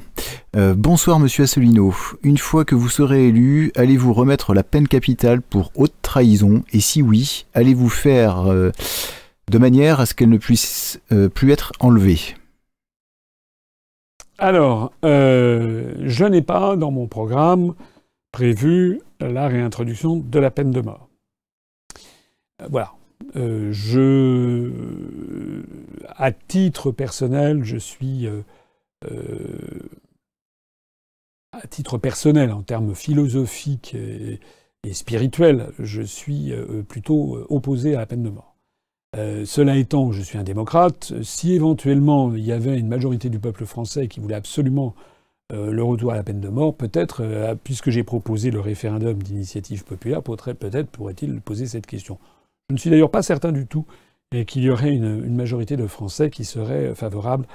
Euh, 0.56 0.74
bonsoir 0.74 1.20
Monsieur 1.20 1.44
Asselineau. 1.44 1.94
Une 2.24 2.38
fois 2.38 2.64
que 2.64 2.74
vous 2.74 2.88
serez 2.88 3.28
élu, 3.28 3.70
allez-vous 3.76 4.12
remettre 4.12 4.52
la 4.52 4.64
peine 4.64 4.88
capitale 4.88 5.40
pour 5.40 5.70
haute 5.76 5.94
trahison? 6.02 6.64
Et 6.72 6.80
si 6.80 7.00
oui, 7.00 7.46
allez-vous 7.54 7.88
faire 7.88 8.50
euh, 8.50 8.72
de 9.48 9.58
manière 9.58 10.00
à 10.00 10.06
ce 10.06 10.14
qu'elle 10.14 10.28
ne 10.28 10.38
puisse 10.38 11.00
euh, 11.12 11.28
plus 11.28 11.52
être 11.52 11.72
enlevée? 11.78 12.34
Alors, 14.38 14.92
je 15.04 16.24
n'ai 16.24 16.42
pas 16.42 16.74
dans 16.74 16.90
mon 16.90 17.06
programme 17.06 17.74
prévu 18.32 19.00
la 19.20 19.46
réintroduction 19.46 20.16
de 20.16 20.38
la 20.40 20.50
peine 20.50 20.72
de 20.72 20.80
mort. 20.80 21.08
Voilà. 22.68 22.97
Euh, 23.36 23.72
je, 23.72 24.70
à 26.08 26.32
titre 26.32 26.90
personnel, 26.90 27.62
je 27.62 27.76
suis, 27.76 28.26
euh, 28.26 28.40
euh, 29.10 29.88
à 31.52 31.66
titre 31.66 31.98
personnel, 31.98 32.52
en 32.52 32.62
termes 32.62 32.94
philosophiques 32.94 33.94
et, 33.94 34.40
spirituels, 34.92 35.72
je 35.78 36.00
suis 36.00 36.52
plutôt 36.88 37.44
opposé 37.50 37.94
à 37.94 37.98
la 37.98 38.06
peine 38.06 38.22
de 38.22 38.30
mort. 38.30 38.56
cela 39.14 39.76
étant, 39.76 40.12
je 40.12 40.22
suis 40.22 40.38
un 40.38 40.44
démocrate. 40.44 41.12
Si 41.22 41.52
éventuellement 41.52 42.34
il 42.34 42.44
y 42.44 42.52
avait 42.52 42.78
une 42.78 42.88
majorité 42.88 43.28
du 43.28 43.38
peuple 43.38 43.66
français 43.66 44.08
qui 44.08 44.20
voulait 44.20 44.34
absolument 44.36 44.94
le 45.50 45.82
retour 45.82 46.12
à 46.12 46.14
la 46.14 46.22
peine 46.22 46.40
de 46.40 46.48
mort, 46.48 46.74
peut-être, 46.74 47.56
puisque 47.64 47.90
j'ai 47.90 48.02
proposé 48.04 48.50
le 48.50 48.60
référendum 48.60 49.22
d'initiative 49.22 49.84
populaire, 49.84 50.22
peut-être 50.22 50.88
pourrait-il 50.90 51.40
poser 51.42 51.66
cette 51.66 51.86
question. 51.86 52.18
Je 52.70 52.74
ne 52.74 52.78
suis 52.78 52.90
d'ailleurs 52.90 53.10
pas 53.10 53.22
certain 53.22 53.50
du 53.50 53.66
tout 53.66 53.86
qu'il 54.46 54.62
y 54.62 54.68
aurait 54.68 54.92
une, 54.92 55.34
majorité 55.34 55.78
de 55.78 55.86
Français 55.86 56.28
qui 56.28 56.44
seraient 56.44 56.94
favorables 56.94 57.46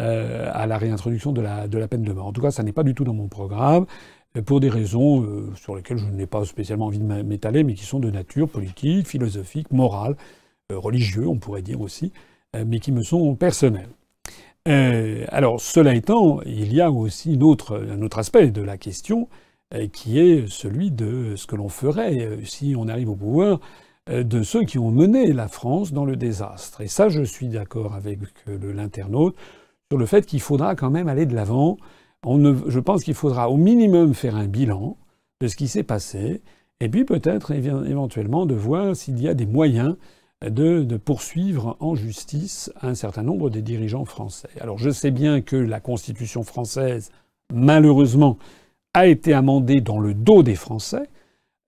euh, 0.00 0.50
à 0.50 0.66
la 0.66 0.78
réintroduction 0.78 1.32
de 1.32 1.42
la, 1.42 1.88
peine 1.88 2.04
de 2.04 2.12
mort. 2.14 2.26
En 2.26 2.32
tout 2.32 2.40
cas, 2.40 2.50
ça 2.50 2.62
n'est 2.62 2.72
pas 2.72 2.82
du 2.82 2.94
tout 2.94 3.04
dans 3.04 3.12
mon 3.12 3.28
programme, 3.28 3.84
euh, 4.38 4.40
pour 4.40 4.60
des 4.60 4.70
raisons 4.70 5.24
euh, 5.24 5.52
sur 5.56 5.76
lesquelles 5.76 5.98
je 5.98 6.06
n'ai 6.06 6.24
pas 6.24 6.46
spécialement 6.46 6.86
envie 6.86 7.00
de 7.00 7.04
m'étaler, 7.04 7.64
mais 7.64 7.74
qui 7.74 7.84
sont 7.84 8.00
de 8.00 8.10
nature 8.10 8.48
politique, 8.48 9.06
philosophique, 9.06 9.70
morale, 9.72 10.16
religieux, 10.70 11.28
on 11.28 11.36
pourrait 11.36 11.60
dire 11.60 11.82
aussi, 11.82 12.10
mais 12.54 12.80
qui 12.80 12.92
me 12.92 13.02
sont 13.02 13.34
personnels. 13.34 13.90
alors, 14.64 15.60
cela 15.60 15.94
étant, 15.94 16.40
il 16.46 16.72
y 16.72 16.80
a 16.80 16.90
aussi 16.90 17.38
un 17.38 17.42
autre 17.42 18.18
aspect 18.18 18.50
de 18.50 18.62
la 18.62 18.78
question, 18.78 19.28
qui 19.92 20.18
est 20.18 20.48
celui 20.48 20.90
de 20.90 21.36
ce 21.36 21.46
que 21.46 21.56
l'on 21.56 21.68
ferait 21.68 22.38
si 22.44 22.74
on 22.74 22.88
arrive 22.88 23.10
au 23.10 23.16
pouvoir 23.16 23.58
euh, 23.58 23.58
de 24.10 24.42
ceux 24.42 24.64
qui 24.64 24.78
ont 24.78 24.90
mené 24.90 25.32
la 25.32 25.48
France 25.48 25.92
dans 25.92 26.04
le 26.04 26.16
désastre. 26.16 26.80
Et 26.80 26.88
ça, 26.88 27.08
je 27.08 27.22
suis 27.22 27.48
d'accord 27.48 27.94
avec 27.94 28.18
euh, 28.48 28.72
l'internaute 28.72 29.36
sur 29.90 29.98
le 29.98 30.06
fait 30.06 30.26
qu'il 30.26 30.40
faudra 30.40 30.74
quand 30.74 30.90
même 30.90 31.08
aller 31.08 31.26
de 31.26 31.34
l'avant. 31.34 31.76
je 32.24 32.80
pense 32.80 33.04
qu'il 33.04 33.14
faudra 33.14 33.50
au 33.50 33.56
minimum 33.56 34.14
faire 34.14 34.36
un 34.36 34.46
bilan 34.46 34.96
de 35.40 35.48
ce 35.48 35.56
qui 35.56 35.68
s'est 35.68 35.82
passé, 35.82 36.42
et 36.80 36.88
puis 36.88 37.04
peut-être 37.04 37.52
éventuellement 37.52 38.46
de 38.46 38.54
voir 38.54 38.96
s'il 38.96 39.20
y 39.20 39.28
a 39.28 39.34
des 39.34 39.46
moyens 39.46 39.96
de, 40.50 40.96
poursuivre 40.96 41.76
en 41.80 41.94
justice 41.94 42.72
un 42.80 42.94
certain 42.94 43.22
nombre 43.22 43.50
des 43.50 43.62
dirigeants 43.62 44.04
français. 44.04 44.48
Alors 44.60 44.78
je 44.78 44.90
sais 44.90 45.10
bien 45.10 45.40
que 45.40 45.56
la 45.56 45.80
Constitution 45.80 46.42
française, 46.42 47.10
malheureusement, 47.52 48.38
a 48.94 49.06
été 49.06 49.32
amendée 49.32 49.80
dans 49.80 49.98
le 49.98 50.14
dos 50.14 50.42
des 50.42 50.54
Français, 50.54 51.08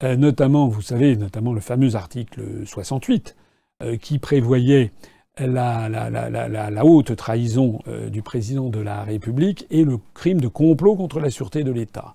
euh, 0.05 0.17
notamment, 0.17 0.69
vous 0.69 0.83
savez, 0.83 1.17
notamment 1.17 1.53
le 1.53 1.61
fameux 1.61 1.97
article 1.97 2.43
68 2.67 3.37
euh, 3.83 3.97
qui 3.97 4.19
prévoyait 4.19 4.93
la, 5.39 6.85
haute 6.85 7.17
trahison 7.17 7.81
euh, 7.89 8.09
du 8.11 8.23
président 8.23 8.69
de 8.69 8.81
la 8.81 9.03
République 9.03 9.67
et 9.71 9.85
le 9.85 9.99
crime 10.13 10.41
de 10.41 10.49
complot 10.49 10.95
contre 10.95 11.21
la 11.21 11.31
sûreté 11.31 11.65
de 11.65 11.73
l'État. 11.73 12.15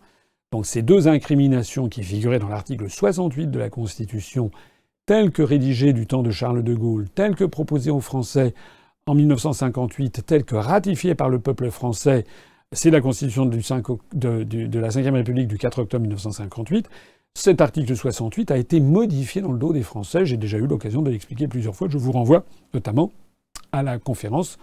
Donc 0.51 0.65
ces 0.65 0.81
deux 0.81 1.07
incriminations 1.07 1.89
qui 1.89 2.03
figuraient 2.03 2.39
dans 2.39 2.47
l'article 2.47 2.89
68 2.89 3.47
de 3.47 3.59
la 3.59 3.69
Constitution, 3.69 4.51
tel 5.05 5.31
que 5.31 5.41
rédigé 5.41 5.91
du 5.91 6.07
temps 6.07 6.23
de 6.23 6.31
Charles 6.31 6.63
de 6.63 6.75
Gaulle, 6.75 7.07
tel 7.13 7.35
que 7.35 7.43
proposé 7.43 7.91
aux 7.91 7.99
Français 7.99 8.53
en 9.05 9.15
1958, 9.15 10.25
tel 10.25 10.45
que 10.45 10.55
ratifié 10.55 11.15
par 11.15 11.29
le 11.29 11.39
peuple 11.39 11.71
français, 11.71 12.25
c'est 12.71 12.91
la 12.91 13.01
Constitution 13.01 13.47
de, 13.47 14.43
de 14.43 14.79
la 14.79 14.89
Ve 14.89 15.13
République 15.13 15.47
du 15.47 15.57
4 15.57 15.79
octobre 15.79 16.03
1958, 16.03 16.87
cet 17.33 17.61
article 17.61 17.95
68 17.95 18.51
a 18.51 18.57
été 18.57 18.79
modifié 18.79 19.41
dans 19.41 19.51
le 19.51 19.59
dos 19.59 19.73
des 19.73 19.83
Français. 19.83 20.25
J'ai 20.25 20.37
déjà 20.37 20.57
eu 20.57 20.67
l'occasion 20.67 21.01
de 21.01 21.09
l'expliquer 21.09 21.47
plusieurs 21.47 21.75
fois. 21.75 21.87
Je 21.89 21.97
vous 21.97 22.11
renvoie 22.11 22.43
notamment 22.73 23.11
à 23.71 23.83
la 23.83 23.97
conférence 23.97 24.57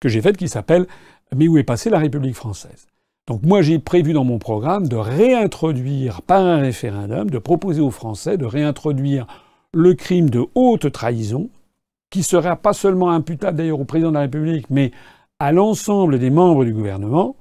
que 0.00 0.08
j'ai 0.08 0.22
faite 0.22 0.36
qui 0.36 0.48
s'appelle 0.48 0.86
Mais 1.34 1.48
où 1.48 1.58
est 1.58 1.64
passée 1.64 1.90
la 1.90 1.98
République 1.98 2.36
française? 2.36 2.86
Donc 3.28 3.42
moi 3.42 3.62
j'ai 3.62 3.78
prévu 3.78 4.12
dans 4.12 4.24
mon 4.24 4.38
programme 4.38 4.88
de 4.88 4.96
réintroduire 4.96 6.22
par 6.22 6.42
un 6.42 6.58
référendum, 6.58 7.30
de 7.30 7.38
proposer 7.38 7.80
aux 7.80 7.90
Français 7.90 8.36
de 8.36 8.44
réintroduire 8.44 9.26
le 9.72 9.94
crime 9.94 10.28
de 10.28 10.44
haute 10.54 10.90
trahison, 10.90 11.48
qui 12.10 12.22
sera 12.22 12.56
pas 12.56 12.72
seulement 12.72 13.10
imputable 13.10 13.56
d'ailleurs 13.56 13.80
au 13.80 13.84
président 13.84 14.10
de 14.10 14.14
la 14.14 14.22
République, 14.22 14.68
mais 14.70 14.90
à 15.38 15.52
l'ensemble 15.52 16.18
des 16.18 16.30
membres 16.30 16.64
du 16.64 16.72
gouvernement, 16.72 17.36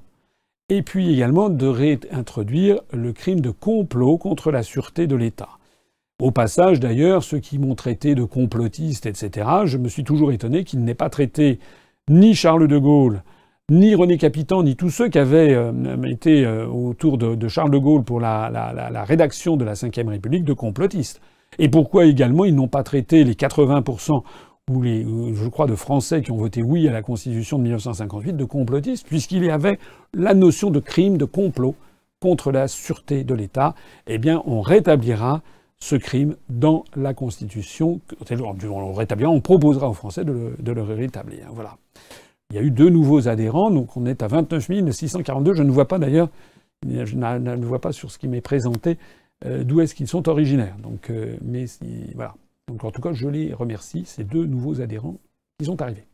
et 0.72 0.84
puis 0.84 1.14
également 1.14 1.50
de 1.50 1.68
réintroduire 1.68 2.80
le 2.94 3.12
crime 3.12 3.42
de 3.42 3.50
complot 3.50 4.18
contre 4.18 4.52
la 4.52 4.64
sûreté 4.64 5.06
de 5.06 5.18
l'État. 5.18 5.50
Au 6.22 6.32
passage, 6.32 6.80
d'ailleurs, 6.80 7.24
ceux 7.24 7.40
qui 7.40 7.60
m'ont 7.60 7.76
traité 7.76 8.16
de 8.16 8.24
complotiste, 8.24 9.06
etc., 9.06 9.50
je 9.66 9.78
me 9.78 9.90
suis 9.90 10.06
toujours 10.06 10.32
étonné 10.32 10.64
qu'ils 10.64 10.82
n'aient 10.86 10.94
pas 10.94 11.10
traité 11.10 11.60
ni 12.10 12.34
Charles 12.36 12.70
de 12.70 12.78
Gaulle, 12.78 13.22
ni 13.70 13.96
René 13.96 14.18
Capitan, 14.18 14.64
ni 14.64 14.78
tous 14.78 14.90
ceux 14.90 15.10
qui 15.10 15.20
avaient 15.20 15.54
euh, 15.54 15.74
été 16.04 16.46
euh, 16.46 16.66
autour 16.68 17.18
de, 17.18 17.48
Charles 17.50 17.72
de 17.72 17.78
Gaulle 17.78 18.06
pour 18.06 18.22
la, 18.22 18.50
la 18.50 19.04
rédaction 19.04 19.58
de 19.58 19.66
la 19.66 19.74
Ve 19.74 20.08
République 20.08 20.46
de 20.46 20.54
complotistes. 20.54 21.20
Et 21.60 21.68
pourquoi 21.68 22.06
également 22.06 22.46
ils 22.46 22.56
n'ont 22.56 22.70
pas 22.70 22.84
traité 22.84 23.26
les 23.26 23.34
80% 23.34 24.24
ou 24.72 24.82
les, 24.82 25.06
je 25.34 25.50
crois, 25.50 25.68
de 25.68 25.76
Français 25.76 26.22
qui 26.22 26.32
ont 26.32 26.38
voté 26.38 26.62
oui 26.64 26.88
à 26.88 26.92
la 26.92 27.02
Constitution 27.02 27.58
de 27.58 27.64
1958 27.64 28.34
de 28.34 28.46
complotistes, 28.46 29.06
puisqu'il 29.08 29.44
y 29.44 29.50
avait 29.50 29.78
la 30.14 30.34
notion 30.34 30.72
de 30.72 30.80
crime, 30.80 31.18
de 31.18 31.26
complot 31.26 31.76
contre 32.20 32.52
la 32.52 32.68
sûreté 32.68 33.24
de 33.24 33.34
l'État. 33.34 33.76
Eh 34.08 34.18
bien, 34.18 34.42
on 34.46 34.62
rétablira 34.62 35.42
ce 35.80 35.96
crime 35.96 36.36
dans 36.50 36.84
la 36.96 37.14
Constitution. 37.14 38.00
On 38.20 39.26
on 39.28 39.42
proposera 39.42 39.90
aux 39.90 39.94
Français 39.94 40.24
de 40.24 40.32
le, 40.32 40.56
de 40.60 40.72
le 40.72 40.84
rétablir. 40.84 41.48
Voilà. 41.52 41.78
Il 42.52 42.56
y 42.56 42.60
a 42.60 42.62
eu 42.62 42.72
deux 42.72 42.90
nouveaux 42.90 43.28
adhérents, 43.28 43.72
donc 43.72 43.96
on 43.98 44.06
est 44.06 44.22
à 44.22 44.28
29 44.28 44.92
642. 44.92 45.54
Je 45.54 45.64
ne 45.64 45.72
vois 45.72 45.88
pas 45.88 46.00
d'ailleurs, 46.00 46.30
je 46.86 47.16
ne 47.16 47.66
vois 47.66 47.80
pas 47.80 47.92
sur 47.92 48.12
ce 48.12 48.20
qui 48.20 48.28
m'est 48.28 48.42
présenté 48.42 48.98
euh, 49.46 49.64
d'où 49.64 49.82
est-ce 49.82 49.96
qu'ils 49.96 50.08
sont 50.08 50.30
originaires. 50.30 50.76
Donc, 50.84 51.10
euh, 51.10 51.38
mais 51.44 51.66
voilà. 52.14 52.36
Donc 52.72 52.86
en 52.86 52.92
tout 52.92 53.02
cas, 53.02 53.12
je 53.12 53.28
les 53.28 53.54
remercie, 53.54 54.06
ces 54.06 54.24
deux 54.24 54.46
nouveaux 54.46 54.80
adhérents 54.80 55.20
qui 55.60 55.66
sont 55.66 55.82
arrivés. 55.82 56.06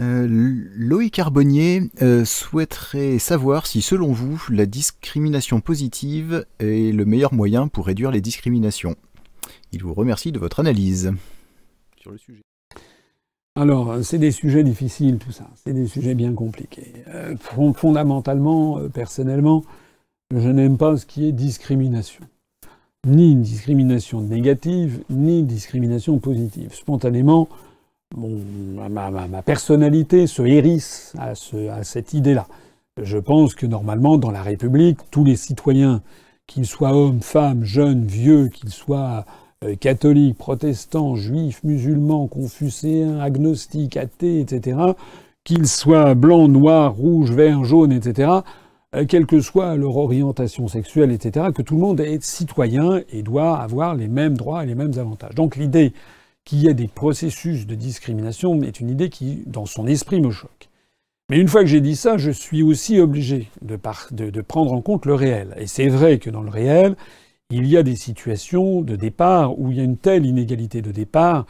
Euh, 0.00 0.26
Loïc 0.28 1.12
Carbonnier 1.12 1.82
euh, 2.00 2.24
souhaiterait 2.24 3.18
savoir 3.18 3.66
si, 3.66 3.82
selon 3.82 4.12
vous, 4.12 4.42
la 4.48 4.64
discrimination 4.64 5.60
positive 5.60 6.46
est 6.60 6.94
le 6.94 7.04
meilleur 7.04 7.34
moyen 7.34 7.68
pour 7.68 7.86
réduire 7.86 8.10
les 8.10 8.22
discriminations. 8.22 8.96
Il 9.72 9.82
vous 9.82 9.92
remercie 9.92 10.32
de 10.32 10.38
votre 10.38 10.60
analyse 10.60 11.12
sur 12.00 12.12
le 12.12 12.18
sujet. 12.18 12.40
Alors, 13.54 14.02
c'est 14.02 14.18
des 14.18 14.30
sujets 14.30 14.64
difficiles, 14.64 15.18
tout 15.18 15.32
ça. 15.32 15.50
C'est 15.56 15.74
des 15.74 15.88
sujets 15.88 16.14
bien 16.14 16.32
compliqués. 16.32 17.04
Euh, 17.08 17.36
fondamentalement, 17.74 18.80
personnellement, 18.88 19.64
je 20.34 20.48
n'aime 20.48 20.78
pas 20.78 20.96
ce 20.96 21.04
qui 21.04 21.26
est 21.26 21.32
discrimination. 21.32 22.24
Ni 23.06 23.32
une 23.32 23.42
discrimination 23.42 24.20
négative, 24.20 25.02
ni 25.08 25.40
une 25.40 25.46
discrimination 25.46 26.18
positive. 26.18 26.74
Spontanément, 26.74 27.48
ma, 28.16 29.42
personnalité 29.42 30.26
se 30.26 30.42
hérisse 30.42 31.14
à, 31.18 31.34
cette 31.84 32.12
idée-là. 32.12 32.46
Je 33.00 33.18
pense 33.18 33.54
que 33.54 33.66
normalement, 33.66 34.18
dans 34.18 34.32
la 34.32 34.42
République, 34.42 34.98
tous 35.10 35.24
les 35.24 35.36
citoyens, 35.36 36.02
qu'ils 36.46 36.66
soient 36.66 36.94
hommes, 36.94 37.20
femmes, 37.20 37.62
jeunes, 37.62 38.04
vieux, 38.04 38.48
qu'ils 38.48 38.70
soient 38.70 39.24
euh, 39.64 39.76
catholiques, 39.76 40.38
protestants, 40.38 41.14
juifs, 41.14 41.62
musulmans, 41.62 42.26
confucéens, 42.26 43.20
agnostiques, 43.20 43.96
athées, 43.96 44.40
etc., 44.40 44.78
qu'ils 45.44 45.68
soient 45.68 46.14
blancs, 46.14 46.50
noirs, 46.50 46.94
rouges, 46.94 47.30
verts, 47.30 47.64
jaunes, 47.64 47.92
etc., 47.92 48.30
quelle 49.08 49.26
que 49.26 49.40
soit 49.40 49.76
leur 49.76 49.96
orientation 49.96 50.68
sexuelle, 50.68 51.12
etc., 51.12 51.48
que 51.54 51.62
tout 51.62 51.74
le 51.74 51.80
monde 51.80 52.00
est 52.00 52.22
citoyen 52.22 53.02
et 53.10 53.22
doit 53.22 53.58
avoir 53.58 53.94
les 53.94 54.08
mêmes 54.08 54.36
droits 54.36 54.64
et 54.64 54.66
les 54.66 54.74
mêmes 54.74 54.98
avantages. 54.98 55.34
Donc 55.34 55.56
l'idée 55.56 55.92
qu'il 56.44 56.60
y 56.60 56.68
ait 56.68 56.74
des 56.74 56.88
processus 56.88 57.66
de 57.66 57.74
discrimination 57.74 58.62
est 58.62 58.80
une 58.80 58.88
idée 58.88 59.10
qui, 59.10 59.42
dans 59.46 59.66
son 59.66 59.86
esprit, 59.86 60.20
me 60.20 60.30
choque. 60.30 60.70
Mais 61.30 61.38
une 61.38 61.48
fois 61.48 61.60
que 61.60 61.66
j'ai 61.66 61.82
dit 61.82 61.94
ça, 61.94 62.16
je 62.16 62.30
suis 62.30 62.62
aussi 62.62 62.98
obligé 63.00 63.50
de, 63.60 63.76
prendre 64.40 64.72
en 64.72 64.80
compte 64.80 65.04
le 65.04 65.12
réel. 65.12 65.54
Et 65.58 65.66
c'est 65.66 65.88
vrai 65.88 66.18
que 66.18 66.30
dans 66.30 66.40
le 66.40 66.48
réel, 66.48 66.96
il 67.50 67.66
y 67.66 67.76
a 67.76 67.82
des 67.82 67.96
situations 67.96 68.80
de 68.80 68.96
départ 68.96 69.58
où 69.58 69.70
il 69.70 69.76
y 69.76 69.80
a 69.80 69.84
une 69.84 69.98
telle 69.98 70.24
inégalité 70.24 70.80
de 70.80 70.90
départ 70.90 71.44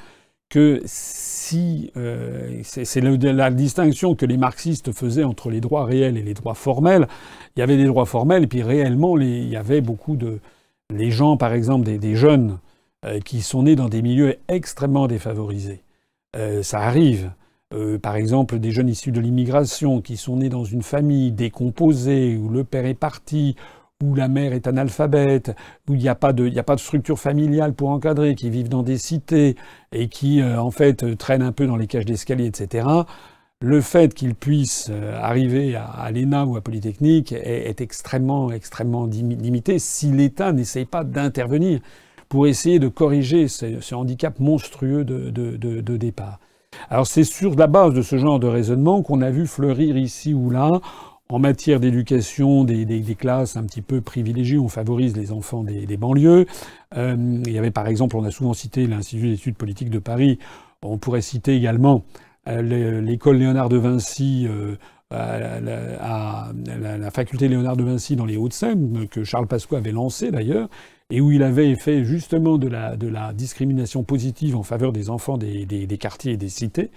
que 0.49 0.81
si 0.87 1.91
euh, 1.97 2.63
c'est 2.63 3.01
la 3.01 3.51
distinction 3.51 4.15
que 4.15 4.25
les 4.27 4.37
marxistes 4.37 4.93
faisaient 4.93 5.25
entre 5.25 5.51
les 5.51 5.61
droits 5.61 5.85
réels 5.85 6.17
et 6.17 6.23
les 6.23 6.35
droits 6.35 6.55
formels, 6.55 7.07
il 7.57 7.61
y 7.61 7.63
avait 7.63 7.77
des 7.77 7.85
droits 7.85 8.07
formels 8.07 8.45
et 8.45 8.47
puis 8.47 8.63
réellement 8.63 9.19
il 9.19 9.49
y 9.49 9.57
avait 9.57 9.81
beaucoup 9.81 10.17
de 10.17 10.41
les 10.91 11.11
gens 11.11 11.37
par 11.37 11.53
exemple 11.53 11.85
des 11.99 12.17
jeunes 12.17 12.59
euh, 13.05 13.21
qui 13.21 13.43
sont 13.43 13.65
nés 13.65 13.77
dans 13.77 13.89
des 13.89 14.01
milieux 14.01 14.37
extrêmement 14.49 15.07
défavorisés. 15.07 15.83
Euh, 16.37 16.63
ça 16.63 16.81
arrive. 16.81 17.33
Par 18.03 18.17
exemple, 18.17 18.59
des 18.59 18.71
jeunes 18.71 18.89
issus 18.89 19.13
de 19.13 19.21
l'immigration 19.21 20.01
qui 20.01 20.17
sont 20.17 20.37
nés 20.37 20.49
dans 20.49 20.65
une 20.65 20.81
famille 20.81 21.33
décomposée, 21.33 22.35
où 22.35 22.49
le 22.49 22.65
père 22.65 22.87
est 22.87 22.95
parti, 22.95 23.57
où 24.03 24.15
la 24.15 24.29
mère 24.29 24.53
est 24.53 24.67
analphabète, 24.67 25.57
où 25.89 25.95
il 25.95 26.01
n'y 26.01 26.09
a, 26.09 26.15
pas 26.15 26.33
de, 26.33 26.49
de 26.49 26.79
structure 26.79 27.19
familiale 27.19 27.75
pour 27.75 27.89
encadrer, 27.91 28.35
qui 28.35 28.49
vivent 28.51 28.69
dans 28.69 28.83
des 28.83 28.99
cités 28.99 29.57
et 29.93 30.09
qui, 30.09 30.43
en 30.43 30.71
fait, 30.71 31.17
traînent 31.19 31.43
un 31.43 31.53
peu 31.53 31.67
dans 31.67 31.77
les 31.77 31.89
cages 31.89 32.05
d'escalier, 32.05 32.47
etc. 32.47 32.87
Le 33.61 33.81
fait 33.81 34.15
qu'ils 34.15 34.37
puissent 34.37 34.89
arriver 35.21 35.75
à, 35.75 36.09
l'ENA 36.13 36.45
ou 36.45 36.57
à 36.57 36.61
Polytechnique 36.61 37.33
est, 37.33 37.81
extrêmement, 37.81 38.53
extrêmement 38.53 39.07
limité 39.07 39.81
si 39.81 40.13
l'État 40.13 40.53
n'essaye 40.53 40.85
pas 40.85 41.03
d'intervenir 41.03 41.81
pour 42.29 42.47
essayer 42.47 42.79
de 42.79 42.89
corriger 42.89 43.49
ce, 43.49 43.95
handicap 43.95 44.39
monstrueux 44.39 45.05
de, 45.05 45.97
départ. 45.97 46.39
Alors 46.91 47.07
c'est 47.07 47.25
sur 47.25 47.55
la 47.57 47.67
base 47.67 47.95
de 47.95 48.03
ce 48.03 48.19
genre 48.19 48.39
de 48.39 48.47
raisonnement 48.47 49.03
qu'on 49.03 49.23
a 49.23 49.31
vu 49.31 49.47
fleurir 49.47 49.97
ici 49.97 50.35
ou 50.35 50.51
là 50.51 50.81
en 51.31 51.39
matière 51.39 51.79
d'éducation, 51.79 52.65
des, 52.65 53.17
classes 53.19 53.57
un 53.57 53.65
petit 53.65 53.83
peu 53.83 54.01
privilégiées, 54.01 54.59
on 54.59 54.69
favorise 54.69 55.17
les 55.17 55.31
enfants 55.33 55.63
des, 55.63 55.97
banlieues. 55.97 56.47
Euh, 56.97 57.43
il 57.45 57.53
y 57.53 57.59
avait 57.59 57.71
par 57.71 57.87
exemple, 57.87 58.17
on 58.17 58.25
a 58.25 58.31
souvent 58.31 58.55
cité 58.55 58.87
l'Institut 58.87 59.31
d'études 59.31 59.57
politiques 59.57 59.91
de 59.91 59.99
Paris, 59.99 60.39
on 60.83 60.97
pourrait 60.99 61.21
citer 61.21 61.55
également 61.55 62.05
euh, 62.49 63.01
l'école 63.03 63.37
Léonard 63.37 63.69
de 63.69 63.77
Vinci, 63.77 64.47
euh, 64.49 64.77
à, 65.11 66.51
la, 66.67 67.11
faculté 67.11 67.49
Léonard 67.49 67.77
de 67.77 67.85
Vinci 67.85 68.17
dans 68.17 68.27
les 68.27 68.37
Hauts-de-Seine, 68.37 69.07
que 69.09 69.25
Charles 69.25 69.47
Pasqua 69.47 69.79
avait 69.79 69.93
lancé 69.93 70.31
d'ailleurs, 70.31 70.69
et 71.11 71.21
où 71.21 71.33
il 71.33 71.43
avait 71.43 71.75
fait 71.75 72.05
justement 72.05 72.59
de 72.59 72.69
la, 72.69 72.97
de 72.97 73.09
la 73.09 73.33
discrimination 73.33 74.03
positive 74.03 74.57
en 74.57 74.63
faveur 74.63 74.93
des 74.93 75.11
enfants 75.11 75.39
des, 75.39 75.99
quartiers 75.99 76.33
et 76.33 76.37
des 76.37 76.49
cités. 76.51 76.91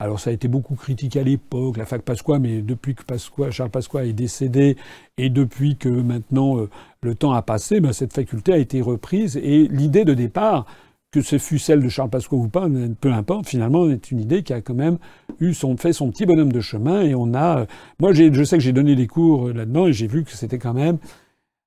Alors 0.00 0.20
ça 0.20 0.30
a 0.30 0.32
été 0.32 0.46
beaucoup 0.46 0.76
critiqué 0.76 1.18
à 1.18 1.24
l'époque, 1.24 1.76
la 1.76 1.84
fac 1.84 2.02
Pasqua, 2.02 2.38
mais 2.38 2.62
depuis 2.62 2.94
que 2.94 3.02
Pasqua, 3.02 3.50
Charles 3.50 3.70
Pasqua 3.70 4.04
est 4.04 4.12
décédé 4.12 4.76
et 5.16 5.28
depuis 5.28 5.76
que 5.76 5.88
maintenant 5.88 6.58
euh, 6.58 6.70
le 7.02 7.16
temps 7.16 7.32
a 7.32 7.42
passé, 7.42 7.80
ben, 7.80 7.92
cette 7.92 8.12
faculté 8.12 8.52
a 8.52 8.58
été 8.58 8.80
reprise. 8.80 9.36
Et 9.36 9.66
l'idée 9.66 10.04
de 10.04 10.14
départ, 10.14 10.66
que 11.10 11.20
ce 11.20 11.38
fût 11.38 11.58
celle 11.58 11.82
de 11.82 11.88
Charles 11.88 12.10
Pasqua 12.10 12.36
ou 12.36 12.48
pas, 12.48 12.68
peu 13.00 13.12
importe, 13.12 13.48
finalement, 13.48 13.88
est 13.90 14.12
une 14.12 14.20
idée 14.20 14.42
qui 14.44 14.52
a 14.52 14.60
quand 14.60 14.74
même 14.74 14.98
eu 15.40 15.52
son, 15.52 15.76
fait 15.76 15.92
son 15.92 16.10
petit 16.10 16.26
bonhomme 16.26 16.52
de 16.52 16.60
chemin 16.60 17.02
et 17.02 17.14
on 17.14 17.34
a, 17.34 17.66
moi 17.98 18.12
je 18.12 18.44
sais 18.44 18.58
que 18.58 18.62
j'ai 18.62 18.72
donné 18.72 18.94
des 18.94 19.06
cours 19.06 19.48
là-dedans 19.48 19.86
et 19.86 19.92
j'ai 19.92 20.06
vu 20.06 20.22
que 20.22 20.32
c'était 20.32 20.58
quand 20.58 20.74
même 20.74 20.98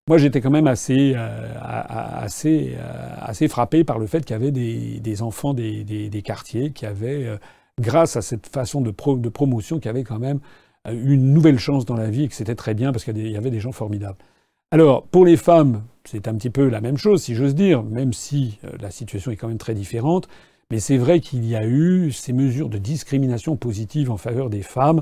moi, 0.08 0.18
j'étais 0.18 0.42
quand 0.42 0.50
même 0.50 0.68
assez, 0.68 1.14
euh, 1.16 1.54
assez, 1.62 2.76
euh, 2.76 3.16
assez 3.20 3.48
frappé 3.48 3.84
par 3.84 4.00
le 4.00 4.08
fait 4.08 4.26
qu'il 4.26 4.34
y 4.34 4.36
avait 4.36 4.52
des, 4.52 5.22
enfants 5.22 5.54
des, 5.54 6.22
quartiers 6.26 6.72
qui 6.72 6.86
avaient, 6.86 7.26
euh, 7.28 7.38
grâce 7.82 8.16
à 8.16 8.22
cette 8.22 8.48
façon 8.48 8.82
de, 8.82 8.92
promotion, 8.92 9.80
qui 9.80 9.90
avaient 9.90 10.04
quand 10.04 10.20
même 10.20 10.40
une 10.90 11.34
nouvelle 11.34 11.60
chance 11.60 11.86
dans 11.86 11.96
la 11.96 12.10
vie 12.10 12.24
et 12.24 12.28
que 12.28 12.34
c'était 12.34 12.56
très 12.56 12.74
bien 12.74 12.92
parce 12.92 13.04
qu'il 13.04 13.28
y 13.28 13.38
avait 13.38 13.52
des 13.52 13.60
gens 13.60 13.72
formidables. 13.72 14.18
Alors, 14.72 15.04
pour 15.08 15.26
les 15.26 15.38
femmes, 15.38 15.84
c'est 16.06 16.28
un 16.28 16.36
petit 16.36 16.50
peu 16.50 16.70
la 16.70 16.82
même 16.82 16.98
chose, 16.98 17.22
si 17.22 17.36
j'ose 17.36 17.54
dire, 17.54 17.84
même 17.84 18.14
si 18.14 18.58
la 18.80 18.90
situation 18.90 19.32
est 19.32 19.36
quand 19.36 19.50
même 19.50 19.58
très 19.58 19.74
différente. 19.74 20.28
Mais 20.72 20.80
c'est 20.80 20.98
vrai 20.98 21.20
qu'il 21.20 21.46
y 21.46 21.56
a 21.56 21.68
eu 21.68 22.12
ces 22.12 22.32
mesures 22.32 22.70
de 22.70 22.78
discrimination 22.78 23.58
positive 23.58 24.10
en 24.10 24.18
faveur 24.18 24.50
des 24.50 24.62
femmes, 24.62 25.02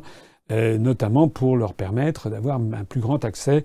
notamment 0.49 1.27
pour 1.29 1.55
leur 1.55 1.75
permettre 1.75 2.29
d'avoir 2.29 2.59
un 2.59 2.83
plus 2.83 2.99
grand 2.99 3.23
accès 3.23 3.57
euh, 3.57 3.61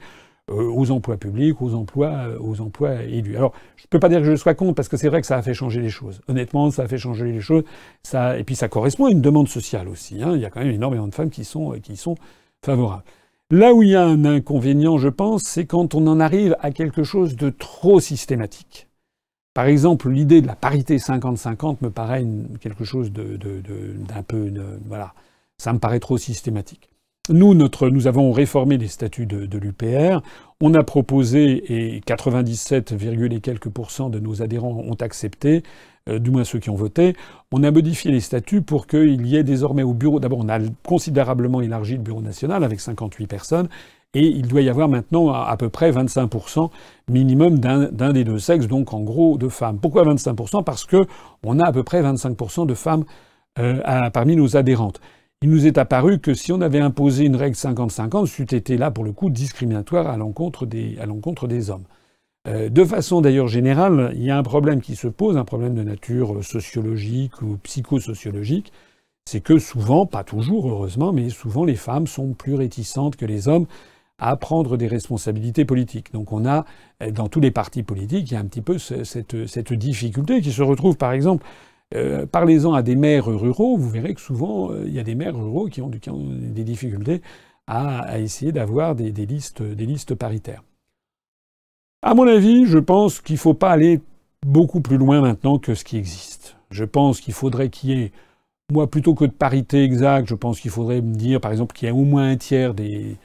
aux 0.50 0.90
emplois 0.90 1.16
publics, 1.16 1.60
aux 1.62 1.74
emplois, 1.74 2.28
euh, 2.28 2.38
aux 2.38 2.60
emplois 2.60 3.02
élus. 3.02 3.36
Alors, 3.36 3.54
je 3.76 3.84
ne 3.84 3.88
peux 3.88 3.98
pas 3.98 4.08
dire 4.08 4.18
que 4.18 4.26
je 4.26 4.36
sois 4.36 4.54
contre, 4.54 4.74
parce 4.74 4.88
que 4.88 4.96
c'est 4.96 5.08
vrai 5.08 5.20
que 5.20 5.26
ça 5.26 5.36
a 5.36 5.42
fait 5.42 5.54
changer 5.54 5.80
les 5.80 5.88
choses. 5.88 6.20
Honnêtement, 6.28 6.70
ça 6.70 6.82
a 6.82 6.88
fait 6.88 6.98
changer 6.98 7.24
les 7.32 7.40
choses. 7.40 7.64
Et 8.12 8.44
puis 8.44 8.54
ça 8.54 8.68
correspond 8.68 9.06
à 9.06 9.10
une 9.10 9.22
demande 9.22 9.48
sociale 9.48 9.88
aussi. 9.88 10.22
Hein. 10.22 10.32
Il 10.34 10.42
y 10.42 10.44
a 10.44 10.50
quand 10.50 10.60
même 10.60 10.70
énormément 10.70 11.08
de 11.08 11.14
femmes 11.14 11.30
qui 11.30 11.44
sont, 11.44 11.72
euh, 11.72 11.78
qui 11.78 12.00
favorables. 12.64 13.04
Là 13.50 13.72
où 13.72 13.82
il 13.82 13.90
y 13.90 13.94
a 13.94 14.04
un 14.04 14.24
inconvénient, 14.24 14.98
je 14.98 15.08
pense, 15.08 15.44
c'est 15.44 15.66
quand 15.66 15.94
on 15.94 16.06
en 16.06 16.20
arrive 16.20 16.56
à 16.60 16.70
quelque 16.70 17.04
chose 17.04 17.36
de 17.36 17.50
trop 17.50 18.00
systématique. 18.00 18.88
Par 19.54 19.66
exemple, 19.66 20.10
l'idée 20.10 20.42
de 20.42 20.46
la 20.46 20.56
parité 20.56 20.96
50-50 20.96 21.76
me 21.80 21.90
paraît 21.90 22.24
quelque 22.60 22.84
chose 22.84 23.12
d'un 23.12 23.22
de, 23.22 23.36
de, 23.36 24.22
peu... 24.26 24.52
voilà, 24.86 25.14
ça 25.58 25.72
me 25.72 25.78
paraît 25.78 26.00
trop 26.00 26.18
systématique. 26.18 26.90
Nous, 27.30 27.54
notre, 27.54 27.88
nous 27.88 28.06
avons 28.06 28.32
réformé 28.32 28.76
les 28.76 28.86
statuts 28.86 29.24
de, 29.24 29.58
l'UPR. 29.58 30.20
On 30.60 30.74
a 30.74 30.82
proposé, 30.82 31.94
et 31.96 32.00
97, 32.02 32.92
et 32.92 33.40
quelques 33.40 33.70
pourcents 33.70 34.10
de 34.10 34.20
nos 34.20 34.42
adhérents 34.42 34.82
ont 34.86 34.96
accepté, 35.00 35.62
euh, 36.10 36.18
du 36.18 36.30
moins 36.30 36.44
ceux 36.44 36.58
qui 36.58 36.68
ont 36.68 36.74
voté, 36.74 37.16
on 37.50 37.62
a 37.62 37.70
modifié 37.70 38.12
les 38.12 38.20
statuts 38.20 38.60
pour 38.60 38.86
qu'il 38.86 39.26
y 39.26 39.36
ait 39.36 39.42
désormais 39.42 39.82
au 39.82 39.94
bureau, 39.94 40.20
d'abord 40.20 40.40
on 40.40 40.50
a 40.50 40.58
considérablement 40.86 41.62
élargi 41.62 41.94
le 41.94 42.02
bureau 42.02 42.20
national 42.20 42.62
avec 42.62 42.78
58 42.78 43.26
personnes, 43.26 43.68
et 44.12 44.26
il 44.26 44.46
doit 44.46 44.60
y 44.60 44.68
avoir 44.68 44.90
maintenant 44.90 45.32
à, 45.32 45.56
peu 45.56 45.70
près 45.70 45.90
25% 45.92 46.68
minimum 47.08 47.58
d'un 47.58 48.12
des 48.12 48.24
deux 48.24 48.38
sexes, 48.38 48.66
donc 48.66 48.92
en 48.92 49.00
gros 49.00 49.38
de 49.38 49.48
femmes. 49.48 49.78
Pourquoi 49.80 50.04
25% 50.04 50.62
Parce 50.62 50.84
que 50.84 51.06
on 51.42 51.58
a 51.58 51.66
à 51.66 51.72
peu 51.72 51.84
près 51.84 52.02
25% 52.02 52.66
de 52.66 52.74
femmes 52.74 53.04
euh, 53.58 53.80
parmi 54.10 54.36
nos 54.36 54.58
adhérentes 54.58 55.00
il 55.42 55.50
nous 55.50 55.66
est 55.66 55.76
apparu 55.76 56.20
que 56.20 56.32
si 56.32 56.52
on 56.52 56.60
avait 56.60 56.80
imposé 56.80 57.24
une 57.24 57.36
règle 57.36 57.56
50-50, 57.56 58.26
c'eût 58.26 58.54
été 58.54 58.76
là, 58.78 58.90
pour 58.90 59.04
le 59.04 59.12
coup, 59.12 59.28
discriminatoire 59.28 60.06
à 60.06 60.16
l'encontre 60.16 60.66
des, 60.66 61.70
hommes. 61.70 61.84
Euh, 62.48 62.68
de 62.68 62.84
façon 62.84 63.20
d'ailleurs 63.20 63.48
générale, 63.48 64.12
il 64.14 64.22
y 64.22 64.30
a 64.30 64.38
un 64.38 64.42
problème 64.42 64.80
qui 64.80 64.96
se 64.96 65.08
pose, 65.08 65.36
un 65.36 65.44
problème 65.44 65.74
de 65.74 65.82
nature 65.82 66.42
sociologique 66.42 67.42
ou 67.42 67.58
psychosociologique, 67.58 68.72
c'est 69.26 69.40
que 69.40 69.58
souvent, 69.58 70.06
pas 70.06 70.24
toujours 70.24 70.68
heureusement, 70.68 71.12
mais 71.12 71.28
souvent 71.30 71.64
les 71.64 71.76
femmes 71.76 72.06
sont 72.06 72.32
plus 72.32 72.54
réticentes 72.54 73.16
que 73.16 73.26
les 73.26 73.48
hommes 73.48 73.66
à 74.18 74.36
prendre 74.36 74.76
des 74.76 74.86
responsabilités 74.86 75.64
politiques. 75.64 76.12
Donc 76.12 76.32
on 76.32 76.46
a, 76.46 76.64
dans 77.10 77.28
tous 77.28 77.40
les 77.40 77.50
partis 77.50 77.82
politiques, 77.82 78.30
il 78.30 78.34
y 78.34 78.36
a 78.36 78.40
un 78.40 78.46
petit 78.46 78.62
peu 78.62 78.78
cette 78.78 79.72
difficulté 79.72 80.40
qui 80.40 80.52
se 80.52 80.62
retrouve 80.62 80.96
par 80.96 81.12
exemple 81.12 81.44
euh, 81.94 82.26
parlez-en 82.26 82.72
à 82.72 82.82
des 82.82 82.96
maires 82.96 83.26
ruraux, 83.26 83.76
vous 83.76 83.88
verrez 83.88 84.14
que 84.14 84.20
souvent, 84.20 84.72
euh, 84.72 84.84
il 84.86 84.92
y 84.92 84.98
a 84.98 85.04
des 85.04 85.14
maires 85.14 85.36
ruraux 85.36 85.66
qui 85.66 85.80
ont, 85.80 85.90
des 85.90 86.64
difficultés 86.64 87.22
à, 87.66 88.18
essayer 88.18 88.52
d'avoir 88.52 88.94
des, 88.94 89.12
listes, 89.12 90.14
paritaires. 90.14 90.62
À 92.02 92.14
mon 92.14 92.26
avis, 92.26 92.66
je 92.66 92.78
pense 92.78 93.20
qu'il 93.20 93.34
ne 93.34 93.40
faut 93.40 93.54
pas 93.54 93.70
aller 93.70 94.00
beaucoup 94.44 94.80
plus 94.80 94.98
loin 94.98 95.20
maintenant 95.20 95.58
que 95.58 95.74
ce 95.74 95.84
qui 95.84 95.96
existe. 95.96 96.56
Je 96.70 96.84
pense 96.84 97.20
qu'il 97.20 97.32
faudrait 97.32 97.70
qu'il 97.70 97.90
y 97.90 98.02
ait 98.02 98.12
Moi, 98.72 98.90
plutôt 98.90 99.14
que 99.14 99.24
de 99.24 99.30
parité 99.30 99.84
exacte, 99.84 100.28
je 100.28 100.34
pense 100.34 100.60
qu'il 100.60 100.70
faudrait 100.70 101.00
me 101.00 101.14
dire, 101.14 101.40
par 101.40 101.52
exemple, 101.52 101.74
qu'il 101.74 101.88
y 101.88 101.90
a 101.90 101.94
au 101.94 102.04
moins 102.04 102.28
un 102.30 102.36
tiers 102.36 102.74
des, 102.74 103.16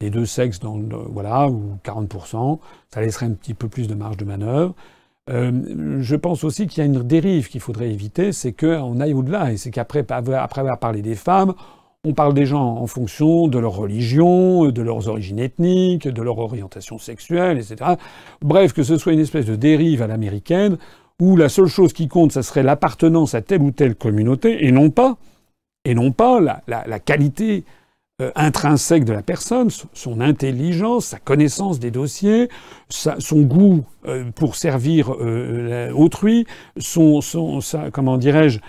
deux 0.00 0.26
sexes, 0.26 0.60
dans, 0.60 0.78
voilà, 1.08 1.48
ou 1.48 1.78
40%. 1.84 2.58
Ça 2.92 3.00
laisserait 3.00 3.26
un 3.26 3.32
petit 3.32 3.54
peu 3.54 3.68
plus 3.68 3.86
de 3.86 3.94
marge 3.94 4.16
de 4.16 4.24
manœuvre. 4.24 4.74
Euh, 5.30 6.00
je 6.00 6.16
pense 6.16 6.44
aussi 6.44 6.66
qu'il 6.66 6.78
y 6.78 6.82
a 6.82 6.84
une 6.84 7.02
dérive 7.02 7.48
qu'il 7.48 7.60
faudrait 7.60 7.90
éviter, 7.90 8.32
c'est 8.32 8.52
qu'on 8.52 9.00
aille 9.00 9.14
au-delà. 9.14 9.52
Et 9.52 9.56
c'est 9.56 9.70
qu'après 9.70 10.04
après 10.08 10.60
avoir 10.60 10.78
parlé 10.78 11.02
des 11.02 11.14
femmes, 11.14 11.54
on 12.04 12.12
parle 12.12 12.34
des 12.34 12.44
gens 12.44 12.62
en 12.62 12.86
fonction 12.86 13.48
de 13.48 13.58
leur 13.58 13.76
religion, 13.76 14.66
de 14.66 14.82
leurs 14.82 15.08
origines 15.08 15.38
ethniques, 15.38 16.06
de 16.06 16.22
leur 16.22 16.38
orientation 16.38 16.98
sexuelle, 16.98 17.58
etc. 17.58 17.92
Bref, 18.42 18.74
que 18.74 18.82
ce 18.82 18.98
soit 18.98 19.14
une 19.14 19.20
espèce 19.20 19.46
de 19.46 19.56
dérive 19.56 20.02
à 20.02 20.06
l'américaine, 20.06 20.76
où 21.20 21.36
la 21.36 21.48
seule 21.48 21.66
chose 21.66 21.92
qui 21.92 22.08
compte, 22.08 22.32
ça 22.32 22.42
serait 22.42 22.62
l'appartenance 22.62 23.34
à 23.34 23.40
telle 23.40 23.62
ou 23.62 23.70
telle 23.70 23.94
communauté, 23.94 24.66
et 24.66 24.72
non 24.72 24.90
pas, 24.90 25.16
et 25.86 25.94
non 25.94 26.12
pas 26.12 26.40
la, 26.40 26.98
qualité 27.00 27.64
euh, 28.22 28.30
intrinsèque 28.36 29.04
de 29.04 29.12
la 29.12 29.22
personne, 29.22 29.70
son 29.92 30.20
intelligence, 30.20 31.06
sa 31.06 31.18
connaissance 31.18 31.80
des 31.80 31.90
dossiers, 31.90 32.48
son 32.88 33.40
goût 33.40 33.84
euh, 34.06 34.22
pour 34.36 34.54
servir 34.54 35.12
euh, 35.18 35.90
autrui, 35.90 36.46
son, 36.76 37.20
sa, 37.60 37.90
comment 37.90 38.16
dirais-je, 38.16 38.60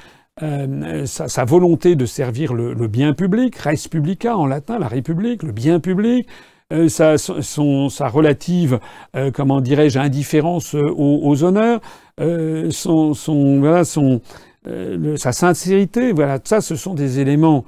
sa, 1.06 1.46
volonté 1.46 1.96
de 1.96 2.08
servir 2.08 2.56
le, 2.56 2.88
bien 2.88 3.14
public, 3.14 3.56
res 3.58 3.88
publica 3.88 4.36
en 4.36 4.48
latin, 4.48 4.80
la 4.80 4.88
République, 4.88 5.44
le 5.44 5.52
bien 5.52 5.80
public, 5.80 6.28
sa, 6.88 7.20
son, 7.20 7.90
sa 7.90 8.08
relative, 8.08 8.80
comment 9.36 9.62
dirais-je, 9.62 10.00
indifférence 10.00 10.74
aux, 10.74 11.44
honneurs, 11.44 11.82
son, 12.72 13.14
voilà, 13.60 13.86
son, 13.86 14.22
sa 15.18 15.32
sincérité, 15.32 16.14
voilà, 16.14 16.40
ça, 16.44 16.62
ce 16.62 16.76
sont 16.76 16.96
des 16.96 17.20
éléments 17.20 17.64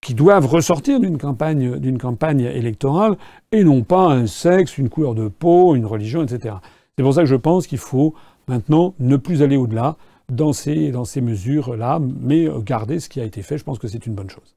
qui 0.00 0.14
doivent 0.14 0.46
ressortir 0.46 1.00
d'une 1.00 1.18
campagne, 1.18 1.78
d'une 1.78 1.98
campagne 1.98 2.40
électorale, 2.40 3.16
et 3.52 3.64
non 3.64 3.82
pas 3.82 4.12
un 4.12 4.26
sexe, 4.26 4.78
une 4.78 4.88
couleur 4.88 5.14
de 5.14 5.28
peau, 5.28 5.74
une 5.74 5.86
religion, 5.86 6.22
etc. 6.22 6.56
C'est 6.96 7.02
pour 7.02 7.14
ça 7.14 7.22
que 7.22 7.28
je 7.28 7.36
pense 7.36 7.66
qu'il 7.66 7.78
faut 7.78 8.14
maintenant 8.48 8.94
ne 9.00 9.16
plus 9.16 9.42
aller 9.42 9.56
au-delà 9.56 9.96
dans 10.28 10.52
ces, 10.52 10.90
dans 10.90 11.04
ces 11.04 11.20
mesures-là, 11.20 12.00
mais 12.00 12.48
garder 12.64 13.00
ce 13.00 13.08
qui 13.08 13.20
a 13.20 13.24
été 13.24 13.42
fait. 13.42 13.58
Je 13.58 13.64
pense 13.64 13.78
que 13.78 13.88
c'est 13.88 14.06
une 14.06 14.14
bonne 14.14 14.30
chose. 14.30 14.56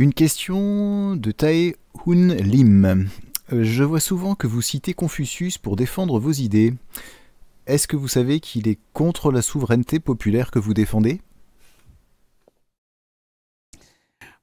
Une 0.00 0.14
question 0.14 1.16
de 1.16 1.32
Tae 1.32 1.74
Hun 2.06 2.34
Lim. 2.36 3.08
Euh, 3.52 3.64
je 3.64 3.82
vois 3.82 3.98
souvent 3.98 4.36
que 4.36 4.46
vous 4.46 4.62
citez 4.62 4.94
Confucius 4.94 5.58
pour 5.58 5.74
défendre 5.74 6.20
vos 6.20 6.30
idées. 6.30 6.74
Est-ce 7.66 7.88
que 7.88 7.96
vous 7.96 8.06
savez 8.06 8.38
qu'il 8.38 8.68
est 8.68 8.78
contre 8.92 9.32
la 9.32 9.42
souveraineté 9.42 9.98
populaire 9.98 10.52
que 10.52 10.60
vous 10.60 10.72
défendez? 10.72 11.20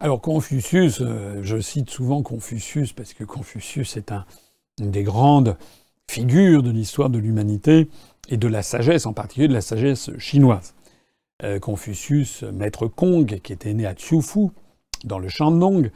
Alors 0.02 0.20
Confucius, 0.20 1.00
euh, 1.00 1.40
je 1.42 1.58
cite 1.62 1.90
souvent 1.90 2.22
Confucius 2.22 2.92
parce 2.92 3.14
que 3.14 3.24
Confucius 3.24 3.96
est 3.96 4.12
un, 4.12 4.26
une 4.82 4.92
des 4.92 5.04
grandes 5.04 5.56
figures 6.12 6.64
de 6.64 6.70
l'histoire 6.70 7.10
de 7.10 7.18
l'humanité 7.18 7.88
et 8.28 8.36
de 8.36 8.48
la 8.50 8.62
sagesse, 8.62 9.06
en 9.06 9.14
particulier 9.14 9.48
de 9.48 9.54
la 9.54 9.62
sagesse 9.62 10.12
chinoise. 10.18 10.74
Euh, 11.44 11.60
Confucius, 11.60 12.44
maître 12.44 12.88
Kong, 12.88 13.40
qui 13.42 13.54
était 13.54 13.74
né 13.74 13.86
à 13.86 13.96
Fu, 13.96 14.50
dans 15.06 15.20
le 15.20 15.30
Shandong, 15.30 15.92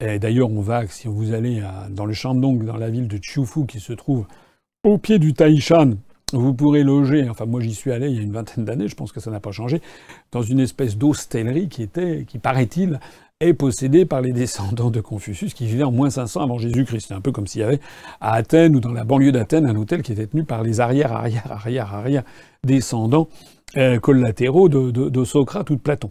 d'ailleurs, 0.00 0.50
on 0.50 0.60
va, 0.60 0.86
si 0.86 1.08
vous 1.08 1.34
allez 1.34 1.62
dans 1.90 2.06
le 2.06 2.14
Shandong, 2.14 2.64
dans 2.64 2.76
la 2.76 2.88
ville 2.88 3.06
de 3.06 3.18
Chufu, 3.22 3.66
qui 3.66 3.80
se 3.80 3.92
trouve 3.92 4.26
au 4.82 4.96
pied 4.96 5.18
du 5.18 5.34
Taishan, 5.34 5.96
vous 6.32 6.54
pourrez 6.54 6.82
loger, 6.84 7.28
enfin 7.28 7.44
moi 7.44 7.60
j'y 7.60 7.74
suis 7.74 7.92
allé 7.92 8.08
il 8.08 8.16
y 8.16 8.18
a 8.18 8.22
une 8.22 8.32
vingtaine 8.32 8.64
d'années, 8.64 8.88
je 8.88 8.94
pense 8.94 9.12
que 9.12 9.20
ça 9.20 9.30
n'a 9.30 9.40
pas 9.40 9.52
changé, 9.52 9.82
dans 10.32 10.42
une 10.42 10.60
espèce 10.60 10.96
d'hostellerie 10.96 11.68
qui 11.68 11.82
était, 11.82 12.24
qui 12.26 12.38
paraît-il, 12.38 13.00
est 13.40 13.54
possédée 13.54 14.04
par 14.04 14.20
les 14.20 14.32
descendants 14.32 14.90
de 14.90 15.00
Confucius 15.00 15.54
qui 15.54 15.64
vivaient 15.64 15.84
en 15.84 15.90
moins 15.90 16.10
500 16.10 16.42
avant 16.42 16.58
Jésus-Christ. 16.58 17.06
C'est 17.08 17.14
un 17.14 17.22
peu 17.22 17.32
comme 17.32 17.46
s'il 17.46 17.62
y 17.62 17.64
avait 17.64 17.80
à 18.20 18.34
Athènes 18.34 18.76
ou 18.76 18.80
dans 18.80 18.92
la 18.92 19.04
banlieue 19.04 19.32
d'Athènes 19.32 19.64
un 19.64 19.76
hôtel 19.76 20.02
qui 20.02 20.12
était 20.12 20.26
tenu 20.26 20.44
par 20.44 20.62
les 20.62 20.80
arrière, 20.80 21.12
arrière, 21.12 21.50
arrière, 21.50 21.94
arrière 21.94 22.22
descendants 22.64 23.28
euh, 23.78 23.98
collatéraux 23.98 24.68
de, 24.68 25.24
Socrate 25.24 25.70
ou 25.70 25.76
de 25.76 25.80
Platon. 25.80 26.10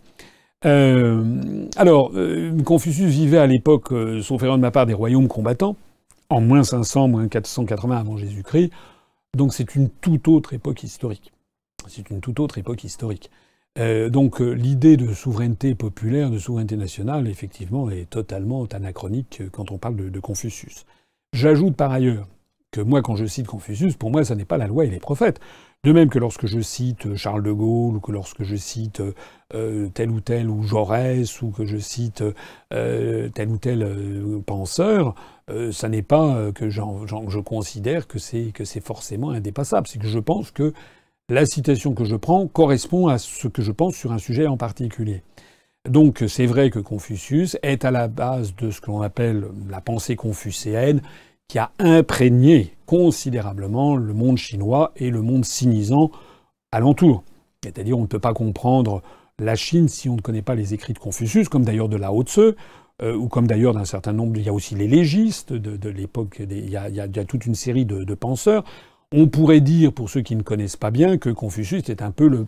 Euh, 0.65 1.67
alors, 1.77 2.11
euh, 2.15 2.51
Confucius 2.63 3.11
vivait 3.11 3.37
à 3.37 3.45
l'époque, 3.45 3.93
sauf 4.23 4.41
erreur 4.41 4.57
de 4.57 4.61
ma 4.61 4.71
part, 4.71 4.87
des 4.87 4.95
royaumes 4.95 5.27
combattants, 5.27 5.75
en 6.29 6.41
moins 6.41 6.63
500, 6.63 7.09
moins 7.09 7.27
480 7.27 7.95
avant 7.95 8.17
Jésus-Christ. 8.17 8.71
Donc 9.37 9.53
c'est 9.53 9.75
une 9.75 9.89
toute 9.89 10.27
autre 10.27 10.53
époque 10.53 10.81
historique. 10.81 11.31
C'est 11.87 12.09
une 12.09 12.21
toute 12.21 12.39
autre 12.39 12.57
époque 12.57 12.83
historique. 12.83 13.29
Euh, 13.79 14.09
donc 14.09 14.39
l'idée 14.39 14.97
de 14.97 15.13
souveraineté 15.13 15.73
populaire, 15.73 16.29
de 16.29 16.37
souveraineté 16.37 16.75
nationale, 16.75 17.27
effectivement, 17.27 17.89
est 17.89 18.09
totalement 18.09 18.65
anachronique 18.65 19.43
quand 19.51 19.71
on 19.71 19.77
parle 19.77 19.95
de, 19.95 20.19
Confucius. 20.19 20.85
J'ajoute 21.33 21.75
par 21.75 21.91
ailleurs 21.91 22.27
que 22.71 22.81
moi, 22.81 23.01
quand 23.01 23.15
je 23.15 23.25
cite 23.25 23.47
Confucius, 23.47 23.95
pour 23.95 24.11
moi, 24.11 24.23
ça 24.23 24.35
n'est 24.35 24.45
pas 24.45 24.57
la 24.57 24.67
loi 24.67 24.85
et 24.85 24.89
les 24.89 24.99
prophètes. 24.99 25.39
De 25.85 25.93
même 25.93 26.09
que 26.09 26.19
lorsque 26.19 26.45
je 26.45 26.59
cite 26.59 27.15
Charles 27.15 27.41
de 27.41 27.53
Gaulle, 27.53 27.95
ou 27.95 27.99
que 28.01 28.11
lorsque 28.11 28.43
je 28.43 28.57
cite 28.57 29.01
euh, 29.53 29.87
tel 29.93 30.11
ou 30.11 30.19
tel, 30.19 30.49
ou 30.49 30.61
Jaurès, 30.61 31.41
ou 31.41 31.51
que 31.51 31.65
je 31.65 31.77
cite 31.77 32.21
euh, 32.73 33.29
tel 33.29 33.49
ou 33.49 33.57
tel 33.57 33.83
euh, 33.83 34.41
penseur, 34.45 35.15
ça 35.71 35.89
n'est 35.89 36.03
pas 36.03 36.51
que 36.51 36.69
je 36.69 37.39
considère 37.39 38.07
que 38.07 38.19
c'est 38.19 38.83
forcément 38.83 39.31
indépassable. 39.31 39.87
C'est 39.87 39.97
que 39.97 40.07
je 40.07 40.19
pense 40.19 40.51
que 40.51 40.73
la 41.29 41.45
citation 41.45 41.93
que 41.93 42.05
je 42.05 42.15
prends 42.15 42.47
correspond 42.47 43.07
à 43.07 43.17
ce 43.17 43.47
que 43.47 43.61
je 43.61 43.71
pense 43.71 43.95
sur 43.95 44.11
un 44.11 44.17
sujet 44.17 44.47
en 44.47 44.57
particulier. 44.57 45.21
Donc 45.87 46.23
c'est 46.27 46.45
vrai 46.45 46.69
que 46.69 46.79
Confucius 46.79 47.57
est 47.63 47.85
à 47.85 47.91
la 47.91 48.07
base 48.07 48.55
de 48.55 48.71
ce 48.71 48.81
que 48.81 48.91
l'on 48.91 49.01
appelle 49.01 49.45
la 49.69 49.79
pensée 49.79 50.15
confucéenne, 50.15 51.01
qui 51.47 51.57
a 51.57 51.71
imprégné 51.79 52.75
considérablement 52.85 53.95
le 53.95 54.13
monde 54.13 54.37
chinois 54.37 54.91
et 54.95 55.09
le 55.09 55.21
monde 55.21 55.45
sinisant 55.45 56.11
alentour. 56.71 57.23
C'est-à-dire 57.63 57.97
on 57.97 58.03
ne 58.03 58.07
peut 58.07 58.19
pas 58.19 58.33
comprendre 58.33 59.01
la 59.39 59.55
Chine 59.55 59.87
si 59.87 60.09
on 60.09 60.15
ne 60.15 60.21
connaît 60.21 60.41
pas 60.41 60.55
les 60.55 60.73
écrits 60.73 60.93
de 60.93 60.99
Confucius, 60.99 61.49
comme 61.49 61.63
d'ailleurs 61.63 61.89
de 61.89 61.97
Lao 61.97 62.23
Tse, 62.23 62.55
euh, 63.01 63.15
ou 63.15 63.27
comme 63.27 63.47
d'ailleurs 63.47 63.73
d'un 63.73 63.85
certain 63.85 64.13
nombre, 64.13 64.37
il 64.37 64.45
y 64.45 64.49
a 64.49 64.53
aussi 64.53 64.75
les 64.75 64.87
légistes 64.87 65.53
de, 65.53 65.89
l'époque, 65.89 66.37
il, 66.39 66.69
y 66.69 66.77
a 66.77 67.25
toute 67.25 67.45
une 67.45 67.55
série 67.55 67.85
de, 67.85 68.13
penseurs. 68.13 68.63
On 69.11 69.27
pourrait 69.27 69.61
dire, 69.61 69.91
pour 69.91 70.07
ceux 70.07 70.21
qui 70.21 70.35
ne 70.35 70.43
connaissent 70.43 70.77
pas 70.77 70.91
bien, 70.91 71.17
que 71.17 71.31
Confucius 71.31 71.89
est 71.89 72.03
un 72.03 72.11
peu 72.11 72.27
le 72.27 72.45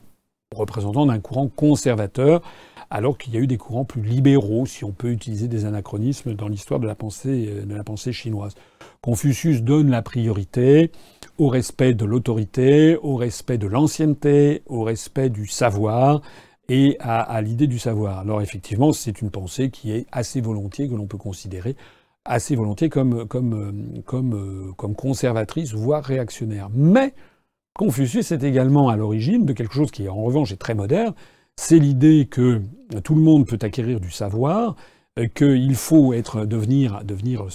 représentant 0.55 1.07
d'un 1.07 1.19
courant 1.19 1.47
conservateur, 1.47 2.43
alors 2.91 3.17
qu'il 3.17 3.33
y 3.33 3.37
a 3.37 3.39
eu 3.39 3.47
des 3.47 3.57
courants 3.57 3.85
plus 3.85 4.03
libéraux, 4.03 4.67
si 4.67 4.83
on 4.83 4.91
peut 4.91 5.09
utiliser 5.09 5.47
des 5.47 5.65
anachronismes 5.65 6.35
dans 6.35 6.47
l'histoire 6.47 6.79
de 6.79 6.85
la 6.85 6.93
pensée, 6.93 7.47
euh, 7.49 7.65
de 7.65 7.73
la 7.73 7.83
pensée 7.83 8.13
chinoise. 8.13 8.53
Confucius 9.01 9.63
donne 9.63 9.89
la 9.89 10.03
priorité 10.03 10.91
au 11.39 11.47
respect 11.47 11.95
de 11.95 12.05
l'autorité, 12.05 12.95
au 12.97 13.15
respect 13.15 13.57
de 13.57 13.65
l'ancienneté, 13.65 14.61
au 14.67 14.83
respect 14.83 15.29
du 15.29 15.47
savoir 15.47 16.21
et 16.69 16.95
à, 16.99 17.41
l'idée 17.41 17.67
du 17.67 17.79
savoir. 17.79 18.19
Alors 18.19 18.41
effectivement, 18.41 18.93
c'est 18.93 19.21
une 19.21 19.31
pensée 19.31 19.71
qui 19.71 19.91
est 19.91 20.05
assez 20.11 20.39
volontiers, 20.39 20.87
que 20.87 20.93
l'on 20.93 21.07
peut 21.07 21.17
considérer 21.17 21.75
assez 22.25 22.55
volontiers 22.55 22.89
comme, 22.89 23.27
comme, 23.27 24.03
comme, 24.05 24.95
conservatrice, 24.95 25.73
voire 25.73 26.03
réactionnaire. 26.03 26.69
Mais 26.73 27.13
Confucius 27.77 28.31
est 28.31 28.43
également 28.43 28.89
à 28.89 28.95
l'origine 28.95 29.45
de 29.45 29.53
quelque 29.53 29.73
chose 29.73 29.91
qui, 29.91 30.07
en 30.07 30.23
revanche, 30.23 30.51
est 30.51 30.57
très 30.57 30.75
moderne, 30.75 31.13
c'est 31.55 31.79
l'idée 31.79 32.27
que 32.29 32.61
tout 33.03 33.15
le 33.15 33.21
monde 33.21 33.47
peut 33.47 33.59
acquérir 33.61 33.99
du 33.99 34.11
savoir, 34.11 34.75
qu'il 35.35 35.75
faut 35.75 36.13
être, 36.13 36.45
devenir, 36.45 37.03
devenir 37.03 37.47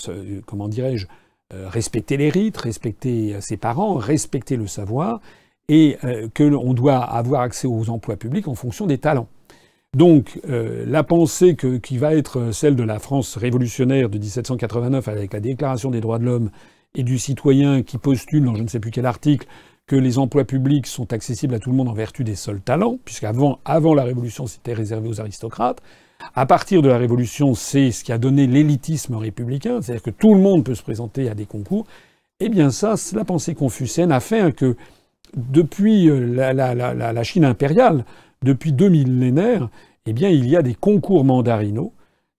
comment 0.47 0.69
dirais-je, 0.69 1.07
euh, 1.53 1.69
respecter 1.69 2.17
les 2.17 2.29
rites, 2.29 2.57
respecter 2.57 3.41
ses 3.41 3.57
parents, 3.57 3.95
respecter 3.95 4.57
le 4.57 4.67
savoir, 4.67 5.21
et 5.69 5.97
euh, 6.05 6.29
qu'on 6.37 6.75
doit 6.75 6.99
avoir 6.99 7.43
accès 7.43 7.67
aux 7.67 7.89
emplois 7.91 8.17
publics 8.17 8.49
en 8.49 8.55
fonction 8.55 8.87
des 8.87 8.99
talents. 8.99 9.29
Donc 9.97 10.39
euh, 10.47 10.85
la 10.87 11.03
pensée 11.05 11.57
qui 11.57 11.97
va 11.97 12.15
être 12.15 12.53
celle 12.53 12.77
de 12.77 12.83
la 12.83 12.99
France 12.99 13.39
révolutionnaire 13.39 14.11
de 14.11 14.19
1789 14.19 15.09
avec 15.09 15.33
la 15.33 15.41
Déclaration 15.41 15.91
des 15.91 16.03
droits 16.03 16.19
de 16.19 16.27
l'homme 16.27 16.51
et 16.95 17.03
du 17.03 17.19
citoyen 17.19 17.83
qui 17.83 17.97
postule 17.97 18.45
dans 18.45 18.55
je 18.55 18.63
ne 18.63 18.69
sais 18.69 18.79
plus 18.79 18.91
quel 18.91 19.07
article 19.07 19.47
que 19.87 19.97
les 19.97 20.19
emplois 20.19 20.45
publics 20.45 20.87
sont 20.87 21.15
accessibles 21.15 21.55
à 21.55 21.61
tout 21.61 21.71
le 21.71 21.77
monde 21.77 21.89
en 21.89 21.95
vertu 21.95 22.25
des 22.25 22.35
seuls 22.35 22.61
talents, 22.61 22.99
puisqu'avant 23.07 23.59
avant 23.65 23.95
la 23.95 24.05
Révolution 24.05 24.47
c'était 24.47 24.75
réservé 24.75 25.09
aux 25.09 25.19
aristocrates, 25.19 25.81
à 26.35 26.45
partir 26.45 26.83
de 26.83 26.89
la 26.91 26.99
Révolution, 26.99 27.55
c'est 27.55 27.91
ce 27.91 28.05
qui 28.05 28.13
a 28.13 28.19
donné 28.19 28.47
l'élitisme 28.47 29.15
républicain, 29.15 29.81
c'est-à-dire 29.81 30.03
que 30.03 30.11
tout 30.11 30.35
le 30.35 30.41
monde 30.41 30.63
peut 30.63 30.75
se 30.75 30.83
présenter 30.83 31.31
à 31.31 31.35
des 31.35 31.47
concours. 31.47 31.87
Eh 32.41 32.51
bien 32.51 32.71
ça, 32.71 32.97
la 33.15 33.25
pensée 33.25 33.55
confucienne 33.55 34.13
a 34.13 34.21
fait 34.21 34.55
que 34.55 34.77
depuis 35.37 36.09
euh, 36.09 36.53
la, 36.53 37.23
Chine 37.23 37.45
impériale, 37.45 38.05
depuis 38.43 38.72
deux 38.72 38.89
millénaires, 38.89 39.68
eh 40.07 40.12
bien 40.12 40.28
il 40.28 40.49
y 40.49 40.57
a 40.57 40.62
des 40.62 40.74
concours 40.74 41.24
mandarinaux 41.24 41.93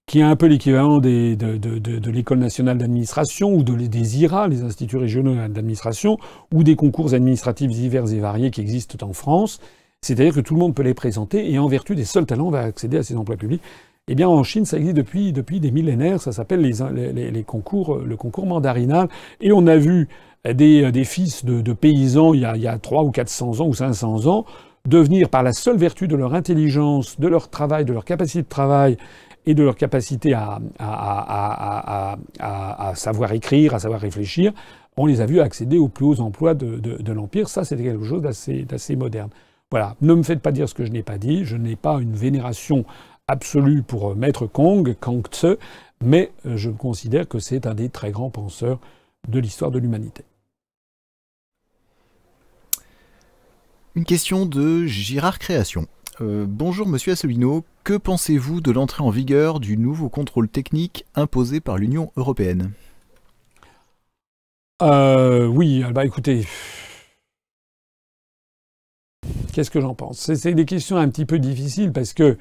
qui 0.08 0.20
est 0.20 0.24
un 0.24 0.38
peu 0.38 0.46
l'équivalent 0.46 1.00
de, 1.00 1.36
de, 1.36 2.12
l'école 2.12 2.40
nationale 2.40 2.78
d'administration 2.78 3.54
ou 3.54 3.62
de, 3.62 3.76
des 3.76 4.22
IRA, 4.22 4.48
les 4.48 4.64
instituts 4.64 4.96
régionaux 4.96 5.36
d'administration, 5.50 6.18
ou 6.54 6.64
des 6.64 6.78
concours 6.78 7.14
administratifs 7.14 7.70
divers 7.70 8.12
et 8.14 8.20
variés 8.20 8.50
qui 8.50 8.62
existent 8.62 9.06
en 9.06 9.12
France. 9.12 9.60
C'est-à-dire 10.02 10.34
que 10.34 10.40
tout 10.40 10.54
le 10.54 10.62
monde 10.62 10.74
peut 10.74 10.84
les 10.84 10.94
présenter 10.94 11.52
et 11.52 11.60
en 11.60 11.68
vertu 11.68 11.94
des 11.94 12.06
seuls 12.06 12.26
talents 12.26 12.50
va 12.50 12.62
accéder 12.62 12.98
à 12.98 13.04
ces 13.04 13.18
emplois 13.18 13.36
publics. 13.36 13.62
Eh 14.08 14.16
bien, 14.16 14.30
en 14.30 14.42
Chine, 14.44 14.64
ça 14.64 14.78
existe 14.78 14.96
depuis, 14.96 15.34
depuis 15.34 15.60
des 15.60 15.72
millénaires. 15.72 16.22
Ça 16.22 16.32
s'appelle 16.32 16.62
les, 16.62 17.32
les, 17.32 17.44
concours, 17.44 17.98
le 17.98 18.16
concours 18.16 18.46
mandarinal. 18.46 19.10
Et 19.42 19.52
on 19.52 19.68
a 19.68 19.76
vu 19.76 20.08
des, 20.46 20.90
des 20.90 21.04
fils 21.04 21.44
de, 21.44 21.74
paysans 21.74 22.34
il 22.34 22.40
y, 22.40 22.46
a, 22.46 22.56
il 22.56 22.62
y 22.62 22.68
a 22.68 22.80
3 22.80 23.04
ou 23.04 23.12
400 23.12 23.60
ans 23.60 23.68
ou 23.68 23.74
500 23.74 24.28
ans 24.28 24.46
devenir, 24.88 25.30
par 25.30 25.44
la 25.44 25.54
seule 25.54 25.78
vertu 25.78 26.08
de 26.08 26.16
leur 26.16 26.34
intelligence, 26.34 27.20
de 27.20 27.28
leur 27.28 27.50
travail, 27.50 27.86
de 27.86 27.94
leur 27.94 28.06
capacité 28.06 28.42
de 28.42 28.48
travail 28.48 28.98
et 29.46 29.54
de 29.54 29.62
leur 29.64 29.76
capacité 29.76 30.34
à, 30.34 30.60
savoir 32.96 33.32
écrire, 33.34 33.76
à 33.76 33.80
savoir 33.80 34.02
réfléchir, 34.02 34.54
on 34.98 35.06
les 35.06 35.22
a 35.22 35.28
vus 35.28 35.42
accéder 35.42 35.78
aux 35.78 35.90
plus 35.90 36.06
hauts 36.06 36.20
emplois 36.22 36.56
de 36.56 37.12
l'Empire. 37.14 37.48
Ça, 37.48 37.64
c'était 37.64 37.84
quelque 37.84 38.06
chose 38.06 38.24
d'assez 38.24 38.96
moderne. 38.96 39.30
Voilà. 39.70 39.96
Ne 40.02 40.14
me 40.16 40.24
faites 40.24 40.40
pas 40.40 40.52
dire 40.52 40.70
ce 40.70 40.74
que 40.74 40.86
je 40.86 40.92
n'ai 40.92 41.04
pas 41.04 41.18
dit. 41.18 41.44
Je 41.44 41.58
n'ai 41.58 41.76
pas 41.76 42.00
une 42.00 42.16
vénération 42.16 42.86
absolue 43.28 43.84
pour 43.84 44.12
euh, 44.12 44.16
Maître 44.16 44.48
Kong, 44.48 44.96
Kang 45.00 45.26
Tse, 45.28 45.58
mais 46.02 46.32
euh, 46.46 46.56
je 46.56 46.70
considère 46.70 47.28
que 47.28 47.40
c'est 47.40 47.68
un 47.68 47.74
des 47.74 47.90
très 47.90 48.12
grands 48.12 48.30
penseurs 48.30 48.80
de 49.28 49.40
l'histoire 49.40 49.72
de 49.72 49.80
l'humanité. 49.80 50.24
Une 53.98 54.06
question 54.06 54.46
de 54.46 54.86
Girard 54.86 55.40
Création. 55.40 55.88
Euh, 56.22 56.46
bonjour 56.48 56.88
Monsieur 56.88 57.14
Asselineau, 57.14 57.66
que 57.84 57.98
pensez-vous 57.98 58.62
de 58.62 58.70
l'entrée 58.70 59.02
en 59.02 59.10
vigueur 59.10 59.60
du 59.60 59.76
nouveau 59.76 60.08
contrôle 60.08 60.48
technique 60.48 61.04
imposé 61.16 61.62
par 61.62 61.80
l'Union 61.80 62.12
européenne? 62.16 62.74
Euh, 64.84 65.48
Oui, 65.48 65.84
bah 65.96 66.06
écoutez, 66.06 66.46
qu'est-ce 69.52 69.72
que 69.72 69.82
j'en 69.82 69.96
pense? 69.96 70.32
C'est 70.32 70.54
des 70.54 70.66
questions 70.66 70.98
un 70.98 71.10
petit 71.10 71.26
peu 71.26 71.40
difficiles 71.40 71.92
parce 71.92 72.14
que 72.14 72.38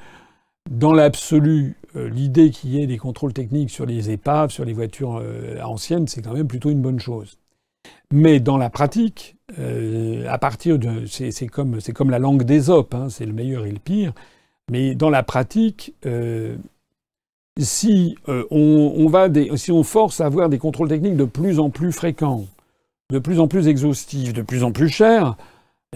dans 0.71 0.93
l'absolu, 0.93 1.77
euh, 1.97 2.11
l'idée 2.11 2.51
qu'il 2.51 2.69
y 2.69 2.83
ait 2.83 2.87
des 2.87 2.99
contrôles 2.99 3.33
techniques 3.33 3.71
sur 3.71 3.87
les 3.87 4.11
épaves, 4.11 4.51
sur 4.51 4.67
les 4.67 4.75
voitures 4.75 5.25
anciennes, 5.65 6.07
c'est 6.07 6.21
quand 6.21 6.35
même 6.35 6.49
plutôt 6.49 6.69
une 6.69 6.83
bonne 6.83 7.01
chose. 7.01 7.39
Mais 8.13 8.41
dans 8.41 8.57
la 8.57 8.71
pratique, 8.71 9.37
euh, 9.59 10.27
à 10.29 10.39
partir 10.39 10.79
de, 10.79 11.07
c'est 11.07 11.47
comme 11.47 11.79
comme 11.95 12.11
la 12.11 12.19
langue 12.19 12.45
des 12.45 12.71
hein, 12.71 13.09
c'est 13.11 13.27
le 13.27 13.33
meilleur 13.33 13.67
et 13.67 13.73
le 13.73 13.79
pire. 13.79 14.13
Mais 14.71 14.95
dans 14.95 15.11
la 15.11 15.23
pratique, 15.23 15.95
si 17.59 18.17
on, 18.27 18.45
on, 18.51 19.57
si 19.57 19.73
on 19.73 19.83
force 19.85 20.21
à 20.21 20.27
avoir 20.27 20.49
des 20.49 20.59
contrôles 20.59 20.89
techniques 20.89 21.17
de 21.17 21.25
plus 21.25 21.61
en 21.61 21.71
plus 21.71 21.93
fréquents, 21.93 22.45
de 23.11 23.19
plus 23.19 23.39
en 23.39 23.49
plus 23.49 23.69
exhaustifs, 23.69 24.33
de 24.33 24.43
plus 24.43 24.65
en 24.65 24.73
plus 24.73 24.89
chers, 24.89 25.37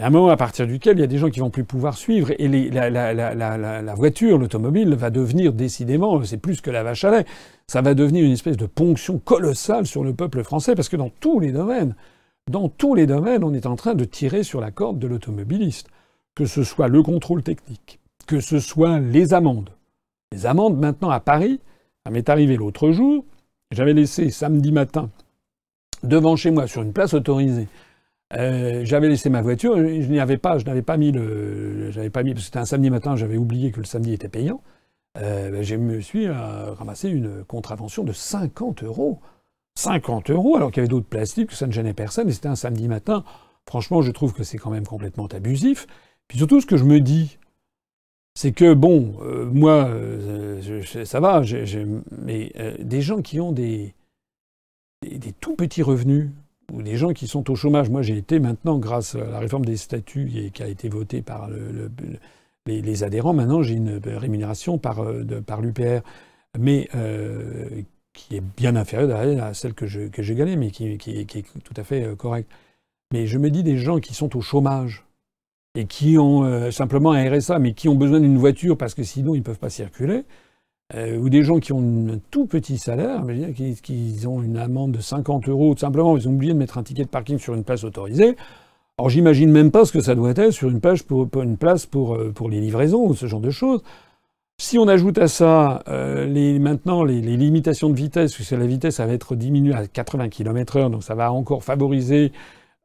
il 0.01 0.05
y 0.05 0.07
un 0.07 0.11
moment 0.11 0.30
à 0.30 0.36
partir 0.38 0.66
duquel 0.66 0.96
il 0.96 1.01
y 1.03 1.05
a 1.05 1.07
des 1.07 1.18
gens 1.18 1.28
qui 1.28 1.40
vont 1.40 1.51
plus 1.51 1.64
pouvoir 1.64 1.94
suivre 1.94 2.32
et 2.38 2.48
la, 2.48 3.94
voiture, 3.94 4.38
l'automobile 4.38 4.94
va 4.94 5.11
devenir 5.11 5.53
décidément, 5.53 6.24
c'est 6.24 6.38
plus 6.38 6.62
que 6.62 6.70
la 6.70 6.82
vache 6.82 7.05
à 7.05 7.11
lait, 7.11 7.26
ça 7.66 7.82
va 7.82 7.92
devenir 7.92 8.24
une 8.24 8.32
espèce 8.32 8.57
de 8.57 8.64
ponction 8.64 9.18
colossale 9.18 9.86
sur 9.86 10.03
le 10.03 10.14
peuple 10.14 10.42
français 10.42 10.74
parce 10.74 10.88
que 10.88 10.96
dans 10.96 11.11
tous 11.20 11.38
les 11.38 11.53
domaines, 11.53 11.94
dans 12.51 12.70
tous 12.70 12.94
les 12.94 13.07
domaines, 13.07 13.44
on 13.44 13.53
est 13.53 13.66
en 13.66 13.76
train 13.76 13.94
de 13.94 14.07
tirer 14.07 14.42
sur 14.42 14.62
la 14.62 14.70
corde 14.70 14.98
de 14.98 15.07
l'automobiliste. 15.07 15.88
Que 16.34 16.46
ce 16.46 16.62
soit 16.62 16.88
le 16.88 17.03
contrôle 17.03 17.42
technique, 17.42 18.01
que 18.26 18.40
ce 18.40 18.59
soit 18.59 19.01
les 19.01 19.34
amendes. 19.34 19.68
Les 20.32 20.46
amendes 20.46 20.78
maintenant 20.78 21.11
à 21.11 21.20
Paris, 21.20 21.61
ça 22.07 22.11
m'est 22.11 22.30
arrivé 22.30 22.57
l'autre 22.57 22.90
jour, 22.90 23.26
j'avais 23.70 23.92
laissé 23.92 24.30
samedi 24.30 24.72
matin 24.72 25.11
devant 26.03 26.36
chez 26.36 26.53
moi 26.53 26.66
sur 26.66 26.80
une 26.80 26.94
place 26.94 27.12
autorisée 27.12 27.68
euh, 28.39 28.85
j'avais 28.85 29.09
laissé 29.09 29.28
ma 29.28 29.43
voiture, 29.43 29.76
je 29.76 30.09
n'y 30.09 30.20
avais 30.20 30.39
pas, 30.39 30.59
je 30.59 30.64
n'avais 30.64 30.83
pas 30.83 30.97
mis 30.97 31.11
le, 31.11 31.91
j'avais 31.91 32.11
pas 32.11 32.22
mis, 32.22 32.33
parce 32.33 32.43
que 32.43 32.47
c'était 32.47 32.59
un 32.59 32.64
samedi 32.64 32.91
matin, 32.91 33.16
j'avais 33.16 33.37
oublié 33.37 33.72
que 33.72 33.81
le 33.81 33.87
samedi 33.87 34.12
était 34.12 34.28
payant. 34.28 34.62
Euh, 35.18 35.51
ben, 35.51 35.62
je 35.62 35.74
me 35.74 36.01
suis 36.01 36.28
euh, 36.28 36.72
ramassé 36.74 37.09
une 37.09 37.45
contravention 37.45 38.05
de 38.05 38.12
50 38.12 38.85
euros. 38.85 39.20
50 39.76 40.31
euros, 40.31 40.57
alors 40.57 40.70
qu'il 40.70 40.78
y 40.78 40.83
avait 40.83 40.89
d'autres 40.89 41.09
plastiques, 41.09 41.49
que 41.49 41.55
ça 41.55 41.66
ne 41.66 41.72
gênait 41.72 41.95
personne, 41.95 42.28
et 42.28 42.33
c'était 42.33 42.49
un 42.49 42.57
samedi 42.57 42.87
matin. 42.87 43.24
Franchement, 43.66 44.03
je 44.03 44.12
trouve 44.12 44.33
que 44.33 44.45
c'est 44.45 44.59
quand 44.59 44.70
même 44.70 44.87
complètement 44.87 45.26
abusif. 45.26 45.87
Puis 46.28 46.39
surtout, 46.39 46.61
ce 46.61 46.66
que 46.66 46.76
je 46.76 46.85
me 46.85 47.01
dis, 47.01 47.39
c'est 48.37 48.53
que, 48.53 48.74
bon, 48.74 49.16
moi, 49.53 49.91
ça 51.05 51.20
va, 51.20 51.43
mais 52.11 52.53
des 52.78 53.01
gens 53.01 53.22
qui 53.22 53.41
ont 53.41 53.53
des, 53.53 53.95
des 55.03 55.33
tout 55.33 55.57
petits 55.57 55.83
revenus, 55.83 56.31
ou 56.73 56.83
des 56.83 56.97
gens 56.97 57.12
qui 57.12 57.27
sont 57.27 57.51
au 57.51 57.55
chômage. 57.55 57.91
Moi, 57.91 58.03
j'ai 58.03 58.16
été 58.16 58.39
maintenant, 58.39 58.79
grâce 58.79 59.14
à 59.14 59.25
la 59.25 59.39
réforme 59.39 59.64
des 59.64 59.77
statuts 59.77 60.31
et 60.35 60.51
qui 60.51 60.62
a 60.62 60.68
été 60.68 60.89
votée 60.89 61.23
par 61.23 61.49
le, 61.49 61.91
les, 62.66 63.05
adhérents, 63.05 63.33
maintenant 63.33 63.62
j'ai 63.62 63.75
une 63.75 64.01
rémunération 64.05 64.79
par, 64.79 65.03
euh, 65.03 65.25
par 65.45 65.61
l'UPR, 65.61 66.03
mais 66.59 66.89
euh, 66.95 67.83
qui 68.12 68.37
est 68.37 68.43
bien 68.57 68.77
inférieure 68.77 69.43
à 69.43 69.55
celle 69.55 69.75
que 69.75 69.87
je, 69.87 70.09
que 70.09 70.23
gagnais, 70.33 70.57
mais 70.57 70.71
qui, 70.71 70.99
qui, 70.99 71.18
est 71.18 71.62
tout 71.64 71.75
à 71.77 71.85
fait 71.85 72.05
euh, 72.05 72.16
correcte. 72.16 72.51
Mais 73.12 73.27
je 73.27 73.39
me 73.39 73.51
dis 73.51 73.62
des 73.62 73.77
gens 73.77 73.99
qui 73.99 74.14
sont 74.14 74.37
au 74.37 74.41
chômage 74.41 75.05
et 75.75 75.87
qui 75.87 76.16
ont 76.18 76.71
simplement 76.71 77.12
un 77.12 77.29
RSA, 77.29 77.59
mais 77.59 77.75
qui 77.75 77.89
ont 77.89 77.95
besoin 77.97 78.21
d'une 78.21 78.39
voiture 78.39 78.77
parce 78.77 78.95
que 78.95 79.03
sinon 79.03 79.35
ils 79.35 79.39
ne 79.39 79.45
peuvent 79.45 79.59
pas 79.59 79.71
circuler. 79.71 80.25
Euh, 80.95 81.18
ou 81.18 81.28
des 81.28 81.45
gens 81.45 81.61
qui 81.61 81.72
ont 81.72 82.09
un 82.09 82.18
tout 82.30 82.47
petit 82.47 82.76
salaire, 82.76 83.22
qui, 83.55 83.76
qui, 83.80 84.26
ont 84.26 84.43
une 84.43 84.57
amende 84.57 84.93
de 84.93 85.01
50 85.01 85.49
euros, 85.49 85.74
tout 85.74 85.80
simplement, 85.80 86.16
ils 86.16 86.28
ont 86.28 86.32
oublié 86.32 86.53
de 86.53 86.59
mettre 86.59 86.78
un 86.78 86.82
ticket 86.82 87.05
de 87.05 87.09
parking 87.09 87.38
sur 87.38 87.55
une 87.55 87.62
place 87.62 87.84
autorisée. 87.84 88.36
Alors 89.01 89.09
j'imagine 89.09 89.51
même 89.51 89.70
pas 89.70 89.86
ce 89.86 89.93
que 89.93 90.01
ça 90.01 90.14
doit 90.14 90.32
être 90.36 90.51
sur 90.51 90.68
une, 90.68 90.78
place 90.78 91.86
pour, 91.86 92.16
euh, 92.16 92.32
pour 92.34 92.51
les 92.51 92.61
livraisons 92.61 93.07
ou 93.07 93.14
ce 93.14 93.24
genre 93.24 93.41
de 93.41 93.49
choses. 93.49 93.82
Si 94.59 94.78
on 94.78 94.88
ajoute 94.88 95.16
à 95.16 95.26
ça 95.26 95.82
euh, 95.88 96.26
les, 96.26 96.59
maintenant 96.59 97.03
les, 97.03 97.22
limitations 97.22 97.88
de 97.88 97.95
vitesse, 97.95 98.34
puisque 98.34 98.51
la 98.51 98.66
vitesse 98.66 99.01
va 99.01 99.07
être 99.07 99.36
diminuée 99.36 99.72
à 99.72 99.86
80 99.86 100.28
km/h, 100.28 100.91
donc 100.91 101.03
ça 101.03 101.14
va 101.14 101.32
encore 101.32 101.64
favoriser 101.64 102.30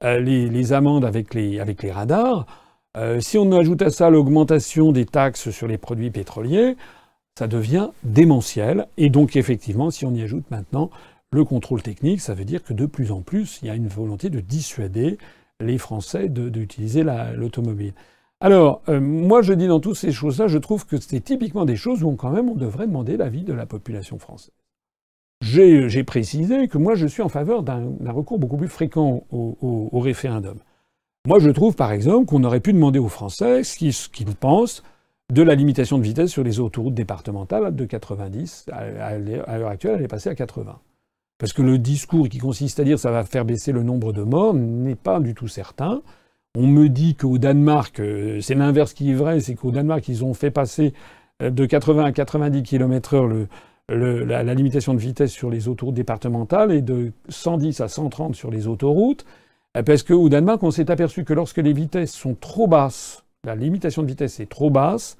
euh, 0.05 0.21
les, 0.21 0.71
amendes 0.71 1.03
avec 1.03 1.33
les, 1.33 1.61
radars. 1.91 2.45
Si 3.19 3.37
on 3.37 3.51
ajoute 3.51 3.81
à 3.81 3.89
ça 3.89 4.09
l'augmentation 4.09 4.93
des 4.93 5.05
taxes 5.05 5.49
sur 5.49 5.67
les 5.67 5.77
produits 5.77 6.11
pétroliers, 6.11 6.77
ça 7.37 7.47
devient 7.47 7.89
démentiel. 8.03 8.87
Et 8.97 9.09
donc, 9.09 9.35
effectivement, 9.35 9.91
si 9.91 10.05
on 10.05 10.13
y 10.13 10.21
ajoute 10.21 10.49
maintenant 10.51 10.89
le 11.31 11.43
contrôle 11.43 11.81
technique, 11.81 12.21
ça 12.21 12.33
veut 12.33 12.45
dire 12.45 12.63
que 12.63 12.73
de 12.73 12.85
plus 12.85 13.11
en 13.11 13.21
plus, 13.21 13.59
il 13.61 13.67
y 13.67 13.71
a 13.71 13.75
une 13.75 13.87
volonté 13.87 14.29
de 14.29 14.39
dissuader 14.39 15.17
les 15.59 15.77
Français 15.77 16.29
d'utiliser 16.29 17.03
l'automobile. 17.03 17.93
Alors, 18.41 18.81
euh, 18.89 18.99
moi, 18.99 19.41
je 19.41 19.53
dis 19.53 19.67
dans 19.67 19.79
toutes 19.79 19.95
ces 19.95 20.11
choses-là, 20.11 20.47
je 20.47 20.57
trouve 20.57 20.85
que 20.85 20.97
c'est 20.97 21.21
typiquement 21.21 21.65
des 21.65 21.77
choses 21.77 22.03
où 22.03 22.11
quand 22.15 22.31
même 22.31 22.49
on 22.49 22.55
devrait 22.55 22.87
demander 22.87 23.17
l'avis 23.17 23.43
de 23.43 23.53
la 23.53 23.65
population 23.65 24.19
française. 24.19 24.51
J'ai 25.41 26.03
précisé 26.03 26.67
que 26.67 26.77
moi, 26.77 26.95
je 26.95 27.07
suis 27.07 27.21
en 27.21 27.29
faveur 27.29 27.63
d'un 27.63 28.11
recours 28.11 28.39
beaucoup 28.39 28.57
plus 28.57 28.67
fréquent 28.67 29.23
au, 29.31 29.99
référendum. 29.99 30.57
Moi, 31.27 31.39
je 31.39 31.49
trouve, 31.49 31.75
par 31.75 31.91
exemple, 31.91 32.25
qu'on 32.25 32.43
aurait 32.43 32.59
pu 32.59 32.73
demander 32.73 32.99
aux 32.99 33.09
Français 33.09 33.63
ce 33.63 34.09
qu'ils 34.09 34.35
pensent 34.35 34.83
de 35.33 35.41
la 35.41 35.55
limitation 35.55 35.97
de 35.97 36.03
vitesse 36.03 36.31
sur 36.31 36.43
les 36.43 36.59
autoroutes 36.59 36.93
départementales 36.93 37.75
de 37.75 37.85
90. 37.85 38.67
À 38.71 39.17
l'heure 39.17 39.69
actuelle, 39.69 39.95
elle 39.97 40.05
est 40.05 40.07
passée 40.07 40.29
à 40.29 40.35
80. 40.35 40.79
Parce 41.37 41.51
que 41.51 41.61
le 41.61 41.77
discours 41.77 42.29
qui 42.29 42.37
consiste 42.37 42.79
à 42.79 42.83
dire 42.83 42.97
ça 42.97 43.11
va 43.11 43.23
faire 43.23 43.43
baisser 43.43 43.71
le 43.71 43.83
nombre 43.83 44.13
de 44.13 44.23
morts 44.23 44.53
n'est 44.53 44.95
pas 44.95 45.19
du 45.19 45.33
tout 45.33 45.47
certain. 45.47 46.01
On 46.57 46.67
me 46.67 46.87
dit 46.87 47.15
qu'au 47.15 47.37
Danemark, 47.37 47.99
euh, 47.99 48.39
c'est 48.39 48.55
l'inverse 48.55 48.93
qui 48.93 49.11
est 49.11 49.15
vrai, 49.15 49.41
c'est 49.41 49.55
qu'au 49.55 49.71
Danemark, 49.71 50.07
ils 50.07 50.23
ont 50.23 50.33
fait 50.33 50.51
passer 50.51 50.93
euh, 51.41 51.49
de 51.49 51.65
80 51.65 52.05
à 52.05 52.11
90 52.13 52.63
km/h 52.63 53.47
la, 53.89 54.43
la, 54.43 54.53
limitation 54.53 54.93
de 54.93 54.99
vitesse 54.99 55.31
sur 55.31 55.49
les 55.49 55.67
autoroutes 55.67 55.95
départementales 55.95 56.71
et 56.71 56.81
de 56.81 57.11
110 57.27 57.81
à 57.81 57.89
130 57.89 58.35
sur 58.35 58.49
les 58.49 58.67
autoroutes. 58.67 59.25
Euh, 59.75 59.83
parce 59.83 60.03
qu'au 60.03 60.29
Danemark, 60.29 60.63
on 60.63 60.71
s'est 60.71 60.89
aperçu 60.89 61.25
que 61.25 61.33
lorsque 61.33 61.57
les 61.57 61.73
vitesses 61.73 62.13
sont 62.13 62.35
trop 62.35 62.67
basses 62.67 63.24
la 63.45 63.55
limitation 63.55 64.01
de 64.03 64.07
vitesse 64.07 64.39
est 64.39 64.49
trop 64.49 64.69
basse, 64.69 65.17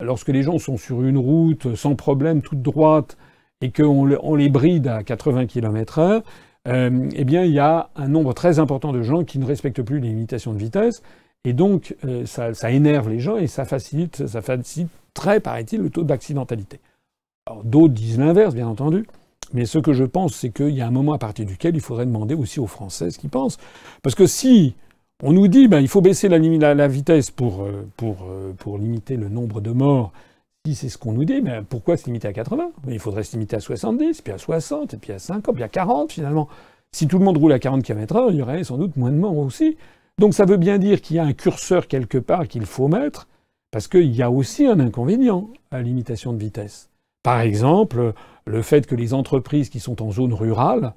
lorsque 0.00 0.28
les 0.28 0.42
gens 0.42 0.58
sont 0.58 0.76
sur 0.76 1.02
une 1.02 1.18
route 1.18 1.74
sans 1.74 1.94
problème, 1.94 2.42
toute 2.42 2.62
droite, 2.62 3.16
et 3.60 3.70
qu'on 3.70 4.34
les 4.34 4.48
bride 4.48 4.88
à 4.88 5.02
80 5.02 5.46
km/h, 5.46 6.22
euh, 6.68 7.08
eh 7.14 7.24
bien, 7.24 7.44
il 7.44 7.52
y 7.52 7.58
a 7.58 7.90
un 7.96 8.08
nombre 8.08 8.34
très 8.34 8.58
important 8.58 8.92
de 8.92 9.02
gens 9.02 9.24
qui 9.24 9.38
ne 9.38 9.44
respectent 9.44 9.82
plus 9.82 10.00
les 10.00 10.08
limitations 10.08 10.52
de 10.52 10.58
vitesse, 10.58 11.02
et 11.44 11.52
donc 11.52 11.96
euh, 12.04 12.24
ça, 12.26 12.70
énerve 12.70 13.08
les 13.08 13.18
gens 13.18 13.36
et 13.36 13.46
ça 13.46 13.64
facilite, 13.64 14.26
ça 14.26 14.42
facilite 14.42 14.90
très, 15.14 15.40
paraît-il, 15.40 15.80
le 15.80 15.90
taux 15.90 16.04
d'accidentalité. 16.04 16.80
D'autres 17.64 17.94
disent 17.94 18.18
l'inverse, 18.18 18.54
bien 18.54 18.68
entendu. 18.68 19.06
Mais 19.52 19.66
ce 19.66 19.78
que 19.78 19.92
je 19.92 20.04
pense, 20.04 20.34
c'est 20.34 20.50
qu'il 20.50 20.70
y 20.70 20.80
a 20.80 20.86
un 20.86 20.92
moment 20.92 21.12
à 21.12 21.18
partir 21.18 21.44
duquel 21.44 21.74
il 21.74 21.80
faudrait 21.80 22.06
demander 22.06 22.34
aussi 22.34 22.60
aux 22.60 22.66
Français 22.66 23.10
ce 23.10 23.18
qu'ils 23.18 23.30
pensent. 23.30 23.58
Parce 24.02 24.14
que 24.14 24.26
si 24.26 24.74
on 25.22 25.32
nous 25.32 25.48
dit 25.48 25.68
ben, 25.68 25.80
il 25.80 25.88
faut 25.88 26.00
baisser 26.00 26.28
la, 26.28 26.88
vitesse 26.88 27.30
pour, 27.30 27.62
euh, 27.62 27.86
euh, 28.02 28.52
pour 28.58 28.78
limiter 28.78 29.16
le 29.16 29.28
nombre 29.28 29.60
de 29.60 29.70
morts 29.70 30.12
si 30.64 30.76
c'est 30.76 30.88
ce 30.88 30.96
qu'on 30.96 31.10
nous 31.10 31.24
dit, 31.24 31.40
mais 31.42 31.60
pourquoi 31.68 31.96
se 31.96 32.06
limiter 32.06 32.28
à 32.28 32.32
80 32.32 32.70
Il 32.88 33.00
faudrait 33.00 33.24
se 33.24 33.32
limiter 33.32 33.56
à 33.56 33.60
70, 33.60 34.22
puis 34.22 34.32
à 34.32 34.38
60, 34.38 34.94
et 34.94 34.96
puis 34.96 35.12
à 35.12 35.18
50, 35.18 35.54
puis 35.56 35.64
à 35.64 35.68
40 35.68 36.12
finalement. 36.12 36.48
Si 36.92 37.08
tout 37.08 37.18
le 37.18 37.24
monde 37.24 37.38
roule 37.38 37.52
à 37.52 37.58
40 37.58 37.82
km/h, 37.82 38.28
il 38.30 38.36
y 38.36 38.42
aurait 38.42 38.62
sans 38.62 38.78
doute 38.78 38.96
moins 38.96 39.10
de 39.10 39.16
morts 39.16 39.36
aussi. 39.38 39.76
Donc 40.18 40.34
ça 40.34 40.44
veut 40.44 40.58
bien 40.58 40.78
dire 40.78 41.00
qu'il 41.00 41.16
y 41.16 41.18
a 41.18 41.24
un 41.24 41.32
curseur 41.32 41.88
quelque 41.88 42.18
part 42.18 42.46
qu'il 42.46 42.64
faut 42.64 42.86
mettre, 42.86 43.26
parce 43.72 43.88
qu'il 43.88 44.14
y 44.14 44.22
a 44.22 44.30
aussi 44.30 44.66
un 44.66 44.78
inconvénient 44.78 45.48
à 45.72 45.78
la 45.78 45.82
limitation 45.82 46.32
de 46.32 46.38
vitesse. 46.38 46.90
Par 47.24 47.40
exemple, 47.40 48.12
le 48.44 48.62
fait 48.62 48.86
que 48.86 48.94
les 48.94 49.14
entreprises 49.14 49.68
qui 49.68 49.80
sont 49.80 50.00
en 50.00 50.12
zone 50.12 50.32
rurale 50.32 50.92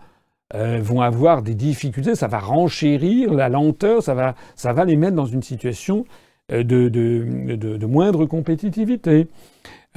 euh, 0.56 0.80
vont 0.82 1.02
avoir 1.02 1.42
des 1.42 1.54
difficultés, 1.54 2.16
ça 2.16 2.28
va 2.28 2.40
renchérir 2.40 3.34
la 3.34 3.50
lenteur, 3.50 4.02
ça 4.02 4.14
va, 4.14 4.36
ça 4.56 4.72
va 4.72 4.86
les 4.86 4.96
mettre 4.96 5.16
dans 5.16 5.26
une 5.26 5.44
situation 5.44 6.06
euh, 6.50 6.64
de, 6.64 6.88
de, 6.88 7.56
de, 7.56 7.86
moindre 7.86 8.26
compétitivité. 8.26 9.28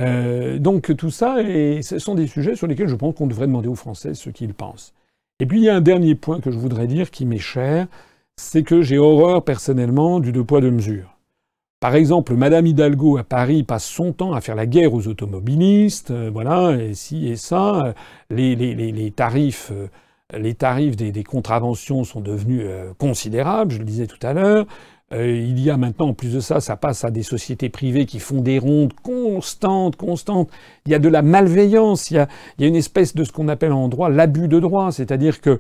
Euh, 0.01 0.59
donc 0.59 0.97
tout 0.97 1.11
ça, 1.11 1.41
et 1.43 1.83
ce 1.83 2.01
sont 2.01 2.17
des 2.17 2.27
sujets 2.27 2.57
sur 2.57 2.67
lesquels 2.67 2.89
je 2.89 2.97
pense 2.97 3.15
qu'on 3.15 3.29
devrait 3.29 3.47
demander 3.47 3.69
aux 3.69 3.77
Français 3.77 4.15
ce 4.15 4.31
qu'ils 4.31 4.53
pensent. 4.53 4.95
Et 5.39 5.47
puis 5.47 5.59
il 5.59 5.65
y 5.65 5.69
a 5.69 5.77
un 5.77 5.81
dernier 5.81 6.17
point 6.17 6.41
que 6.41 6.51
je 6.51 6.59
voudrais 6.59 6.89
dire 6.89 7.13
qui 7.13 7.25
m'est 7.25 7.39
cher, 7.39 7.87
c'est 8.35 8.65
que 8.65 8.83
j'ai 8.83 8.99
horreur 8.99 9.45
personnellement 9.45 10.19
du 10.19 10.33
deux 10.33 10.45
poids 10.45 10.61
deux 10.61 10.73
mesures. 10.73 11.17
Par 11.79 11.95
exemple, 11.95 12.35
Madame 12.35 12.67
Hidalgo 12.67 13.17
à 13.17 13.23
Paris 13.23 13.63
passe 13.63 13.85
son 13.85 14.13
temps 14.13 14.33
à 14.33 14.41
faire 14.41 14.57
la 14.57 14.67
guerre 14.67 14.93
aux 14.93 15.07
automobilistes, 15.07 16.11
voilà, 16.11 16.73
et 16.73 16.95
ci 16.95 17.29
et 17.29 17.37
ça. 17.37 17.95
Les, 18.31 18.57
les, 18.57 18.75
les, 18.75 19.11
tarifs, 19.13 19.71
les 20.37 20.55
tarifs 20.55 20.97
des, 20.97 21.25
contraventions 21.25 22.05
sont 22.05 22.21
devenus 22.21 22.67
considérables, 22.99 23.73
je 23.73 23.79
le 23.79 23.85
disais 23.85 24.07
tout 24.07 24.19
à 24.23 24.35
l'heure. 24.35 24.67
il 25.13 25.59
y 25.59 25.71
a 25.71 25.79
maintenant, 25.79 26.09
en 26.09 26.15
plus 26.15 26.35
de 26.35 26.41
ça, 26.41 26.61
ça 26.61 26.77
passe 26.77 27.05
à 27.05 27.11
des 27.11 27.23
sociétés 27.23 27.71
privées 27.71 28.05
qui 28.05 28.19
font 28.19 28.43
des 28.43 28.59
rondes 28.59 28.93
constantes, 29.03 29.97
constantes. 29.97 30.51
Il 30.85 30.93
y 30.93 30.95
a 30.95 30.99
de 30.99 31.09
la 31.09 31.23
malveillance, 31.23 32.11
il 32.11 32.15
y 32.17 32.19
a, 32.19 32.29
une 32.59 32.77
espèce 32.77 33.15
de 33.15 33.25
ce 33.25 33.33
qu'on 33.33 33.49
appelle 33.49 33.73
en 33.73 33.89
droit 33.89 34.11
l'abus 34.11 34.49
de 34.49 34.61
droit, 34.61 34.93
c'est-à-dire 34.93 35.41
que 35.41 35.59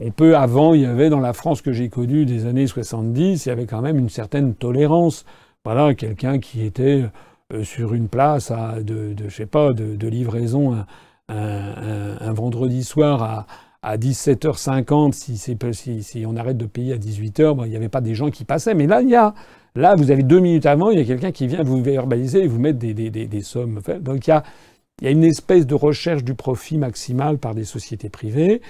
on 0.00 0.10
peut, 0.10 0.36
avant, 0.36 0.74
il 0.74 0.82
y 0.82 0.86
avait 0.86 1.10
dans 1.10 1.18
la 1.18 1.32
France 1.32 1.60
que 1.60 1.72
j'ai 1.72 1.88
connue 1.88 2.24
des 2.24 2.46
années 2.46 2.68
70, 2.68 3.46
il 3.46 3.48
y 3.48 3.52
avait 3.52 3.66
quand 3.66 3.82
même 3.82 3.98
une 3.98 4.08
certaine 4.08 4.54
tolérance. 4.54 5.24
Voilà, 5.64 5.92
quelqu'un 5.94 6.38
qui 6.38 6.64
était 6.64 7.04
euh, 7.52 7.64
sur 7.64 7.94
une 7.94 8.08
place 8.08 8.52
de 8.80 9.16
je 9.18 9.28
sais 9.28 9.46
pas, 9.46 9.72
de, 9.72 10.08
livraison 10.08 10.84
un, 11.28 12.32
vendredi 12.32 12.84
soir 12.84 13.22
à, 13.22 13.46
à 13.82 13.96
17h50, 13.96 15.12
si, 15.12 15.36
si, 15.36 16.02
si, 16.02 16.26
on 16.26 16.36
arrête 16.36 16.56
de 16.56 16.66
payer 16.66 16.94
à 16.94 16.96
18h, 16.96 17.64
il 17.64 17.70
n'y 17.70 17.76
avait 17.76 17.88
pas 17.88 18.00
des 18.00 18.14
gens 18.14 18.30
qui 18.30 18.44
passaient. 18.44 18.74
Mais 18.74 18.86
là, 18.86 19.02
il 19.02 19.08
y 19.08 19.14
a, 19.14 19.34
là, 19.74 19.94
vous 19.94 20.10
avez 20.10 20.22
deux 20.22 20.40
minutes 20.40 20.66
avant, 20.66 20.90
il 20.90 20.98
y 20.98 21.02
a 21.02 21.04
quelqu'un 21.04 21.32
qui 21.32 21.46
vient 21.46 21.62
vous 21.62 21.82
verbaliser 21.82 22.44
et 22.44 22.46
vous 22.48 22.58
mettre 22.58 22.78
des, 22.78 23.42
sommes. 23.42 23.80
Donc 24.00 24.26
il 24.26 24.30
y, 24.30 25.06
a, 25.06 25.10
une 25.10 25.24
espèce 25.24 25.66
de 25.66 25.74
recherche 25.74 26.24
du 26.24 26.34
profit 26.34 26.78
maximal 26.78 27.38
par 27.38 27.54
des 27.54 27.64
sociétés 27.64 28.08
privées. 28.08 28.62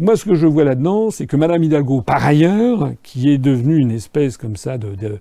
Moi, 0.00 0.16
ce 0.16 0.24
que 0.24 0.34
je 0.34 0.46
vois 0.46 0.64
là-dedans, 0.64 1.10
c'est 1.10 1.26
que 1.26 1.36
Madame 1.36 1.62
Hidalgo, 1.62 2.02
par 2.02 2.24
ailleurs, 2.24 2.92
qui 3.02 3.30
est 3.30 3.38
devenue 3.38 3.78
une 3.78 3.92
espèce 3.92 4.36
comme 4.36 4.56
ça 4.56 4.78
de 4.78 5.20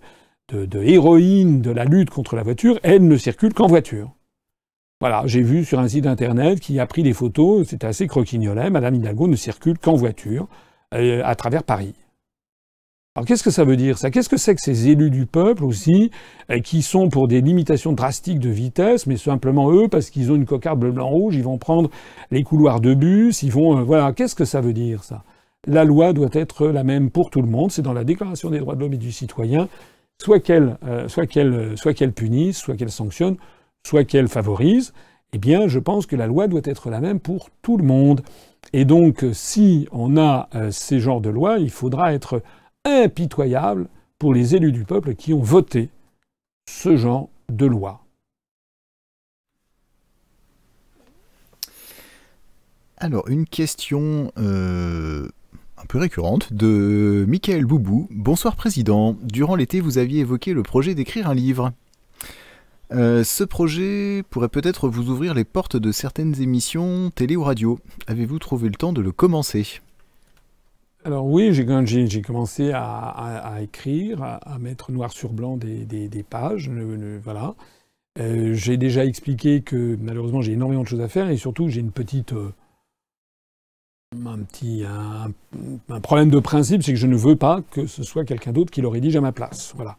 de, 0.50 0.84
héroïne 0.84 1.62
de 1.62 1.72
la 1.72 1.86
lutte 1.86 2.10
contre 2.10 2.36
la 2.36 2.44
voiture, 2.44 2.80
elle 2.84 3.08
ne 3.08 3.18
circule 3.18 3.54
qu'en 3.54 3.68
voiture. 3.68 4.12
Voilà, 5.04 5.24
j'ai 5.26 5.42
vu 5.42 5.66
sur 5.66 5.82
un 5.82 5.90
site 5.90 6.08
internet 6.08 6.62
qui 6.62 6.80
a 6.80 6.86
pris 6.86 7.04
des 7.04 7.12
photos, 7.12 7.68
c'était 7.68 7.88
assez 7.88 8.08
croquignolet, 8.08 8.70
Madame 8.70 8.96
Hidalgo 8.96 9.28
ne 9.28 9.36
circule 9.36 9.78
qu'en 9.78 9.96
voiture 9.96 10.48
euh, 10.94 11.22
à 11.26 11.36
travers 11.36 11.64
Paris. 11.64 11.94
Alors 13.14 13.28
qu'est-ce 13.28 13.44
que 13.44 13.52
ça 13.52 13.66
veut 13.66 13.76
dire 13.76 13.98
ça? 13.98 14.12
Qu'est-ce 14.12 14.30
que 14.30 14.38
c'est 14.38 14.56
que 14.56 14.62
ces 14.62 14.88
élus 14.88 15.10
du 15.10 15.26
peuple 15.26 15.66
aussi, 15.66 16.10
euh, 16.50 16.60
qui 16.60 16.82
sont 16.82 17.10
pour 17.10 17.28
des 17.28 17.42
limitations 17.42 17.92
drastiques 17.92 18.40
de 18.40 18.50
vitesse, 18.50 19.06
mais 19.06 19.18
simplement 19.18 19.74
eux, 19.74 19.90
parce 19.90 20.10
qu'ils 20.10 20.32
ont 20.32 20.36
une 20.36 20.46
cocarde 20.46 20.80
bleu 20.80 20.94
blanc 20.94 21.10
rouge, 21.10 21.36
ils 21.36 21.44
vont 21.44 21.58
prendre 21.58 21.90
les 22.32 22.44
couloirs 22.44 22.80
de 22.80 22.94
bus, 22.94 23.44
ils 23.44 23.52
vont... 23.52 23.80
Euh, 23.80 23.84
voilà, 23.84 24.14
qu'est-ce 24.14 24.36
que 24.36 24.46
ça 24.46 24.62
veut 24.62 24.72
dire 24.72 25.04
ça? 25.04 25.26
La 25.68 25.84
loi 25.84 26.14
doit 26.14 26.30
être 26.32 26.68
la 26.68 26.86
même 26.86 27.10
pour 27.10 27.30
tout 27.30 27.42
le 27.42 27.50
monde, 27.50 27.72
c'est 27.72 27.82
dans 27.82 27.92
la 27.92 28.06
Déclaration 28.06 28.50
des 28.50 28.60
droits 28.60 28.76
de 28.76 28.80
l'homme 28.80 28.94
et 28.94 28.98
du 28.98 29.12
citoyen, 29.12 29.68
soit 30.18 30.40
qu'elle 30.40 30.78
soit 31.08 31.26
qu'elle 31.26 32.14
punisse, 32.14 32.58
soit 32.58 32.78
qu'elle 32.78 32.90
sanctionne, 32.90 33.36
soit 33.86 34.06
qu'elle 34.06 34.28
favorise, 34.28 34.94
eh 35.34 35.38
bien, 35.38 35.68
je 35.68 35.80
pense 35.80 36.06
que 36.06 36.16
la 36.16 36.28
loi 36.28 36.48
doit 36.48 36.62
être 36.64 36.90
la 36.90 37.02
même 37.02 37.20
pour 37.20 37.50
tout 37.62 37.78
le 37.78 37.84
monde. 37.84 38.22
Et 38.72 38.86
donc, 38.86 39.26
si 39.34 39.88
on 39.92 40.16
a 40.16 40.48
euh, 40.56 40.72
ces 40.72 41.00
genres 41.00 41.22
de 41.22 41.30
lois, 41.30 41.58
il 41.58 41.70
faudra 41.70 42.14
être 42.14 42.42
impitoyable 42.86 43.88
pour 44.20 44.34
les 44.34 44.56
élus 44.56 44.72
du 44.72 44.86
peuple 44.86 45.16
qui 45.16 45.34
ont 45.34 45.42
voté 45.42 45.90
ce 46.70 46.96
genre 46.96 47.30
de 47.50 47.66
loi. 47.66 48.00
Alors, 52.98 53.28
une 53.28 53.46
question 53.46 54.32
euh, 54.38 55.28
un 55.78 55.86
peu 55.90 55.98
récurrente 55.98 56.54
de 56.54 57.26
Michael 57.28 57.66
Boubou. 57.66 58.08
Bonsoir 58.12 58.56
Président. 58.56 59.18
Durant 59.24 59.56
l'été, 59.56 59.82
vous 59.82 59.98
aviez 59.98 60.22
évoqué 60.22 60.54
le 60.54 60.64
projet 60.64 60.96
d'écrire 60.96 61.30
un 61.30 61.34
livre. 61.34 61.74
Euh, 62.94 63.24
ce 63.24 63.44
projet 63.44 64.24
pourrait 64.30 64.50
peut-être 64.50 64.88
vous 64.88 65.10
ouvrir 65.10 65.34
les 65.34 65.46
portes 65.46 65.78
de 65.78 65.92
certaines 65.92 66.40
émissions 66.42 67.10
télé 67.10 67.36
ou 67.36 67.44
radio. 67.44 67.80
Avez-vous 68.06 68.38
trouvé 68.38 68.70
le 68.70 68.76
temps 68.76 68.94
de 68.94 69.02
le 69.02 69.12
commencer? 69.12 69.82
Alors 71.04 71.26
oui, 71.26 71.54
j'ai 71.54 72.22
commencé 72.22 72.72
à, 72.74 73.58
écrire, 73.62 74.24
à, 74.24 74.58
mettre 74.60 74.92
noir 74.92 75.12
sur 75.12 75.34
blanc 75.34 75.58
des, 75.58 76.26
pages, 76.30 76.70
voilà. 77.24 77.56
Euh, 78.20 78.54
j'ai 78.54 78.78
déjà 78.78 79.04
expliqué 79.06 79.62
que 79.62 79.98
malheureusement 80.00 80.42
j'ai 80.42 80.52
énormément 80.52 80.84
de 80.84 80.88
choses 80.88 81.02
à 81.02 81.08
faire 81.08 81.32
et 81.32 81.38
surtout 81.38 81.68
j'ai 81.70 81.80
une 81.80 81.92
petite 81.92 82.34
euh, 82.34 82.54
un 84.24 84.38
petit 84.44 84.86
problème 86.04 86.30
de 86.30 86.40
principe, 86.40 86.84
c'est 86.84 86.94
que 86.94 87.00
je 87.00 87.08
ne 87.08 87.16
veux 87.16 87.36
pas 87.36 87.62
que 87.72 87.88
ce 87.88 88.04
soit 88.04 88.24
quelqu'un 88.24 88.52
d'autre 88.52 88.70
qui 88.70 88.82
le 88.82 88.88
rédige 88.88 89.16
à 89.16 89.22
ma 89.22 89.32
place. 89.32 89.74
Voilà. 89.76 89.98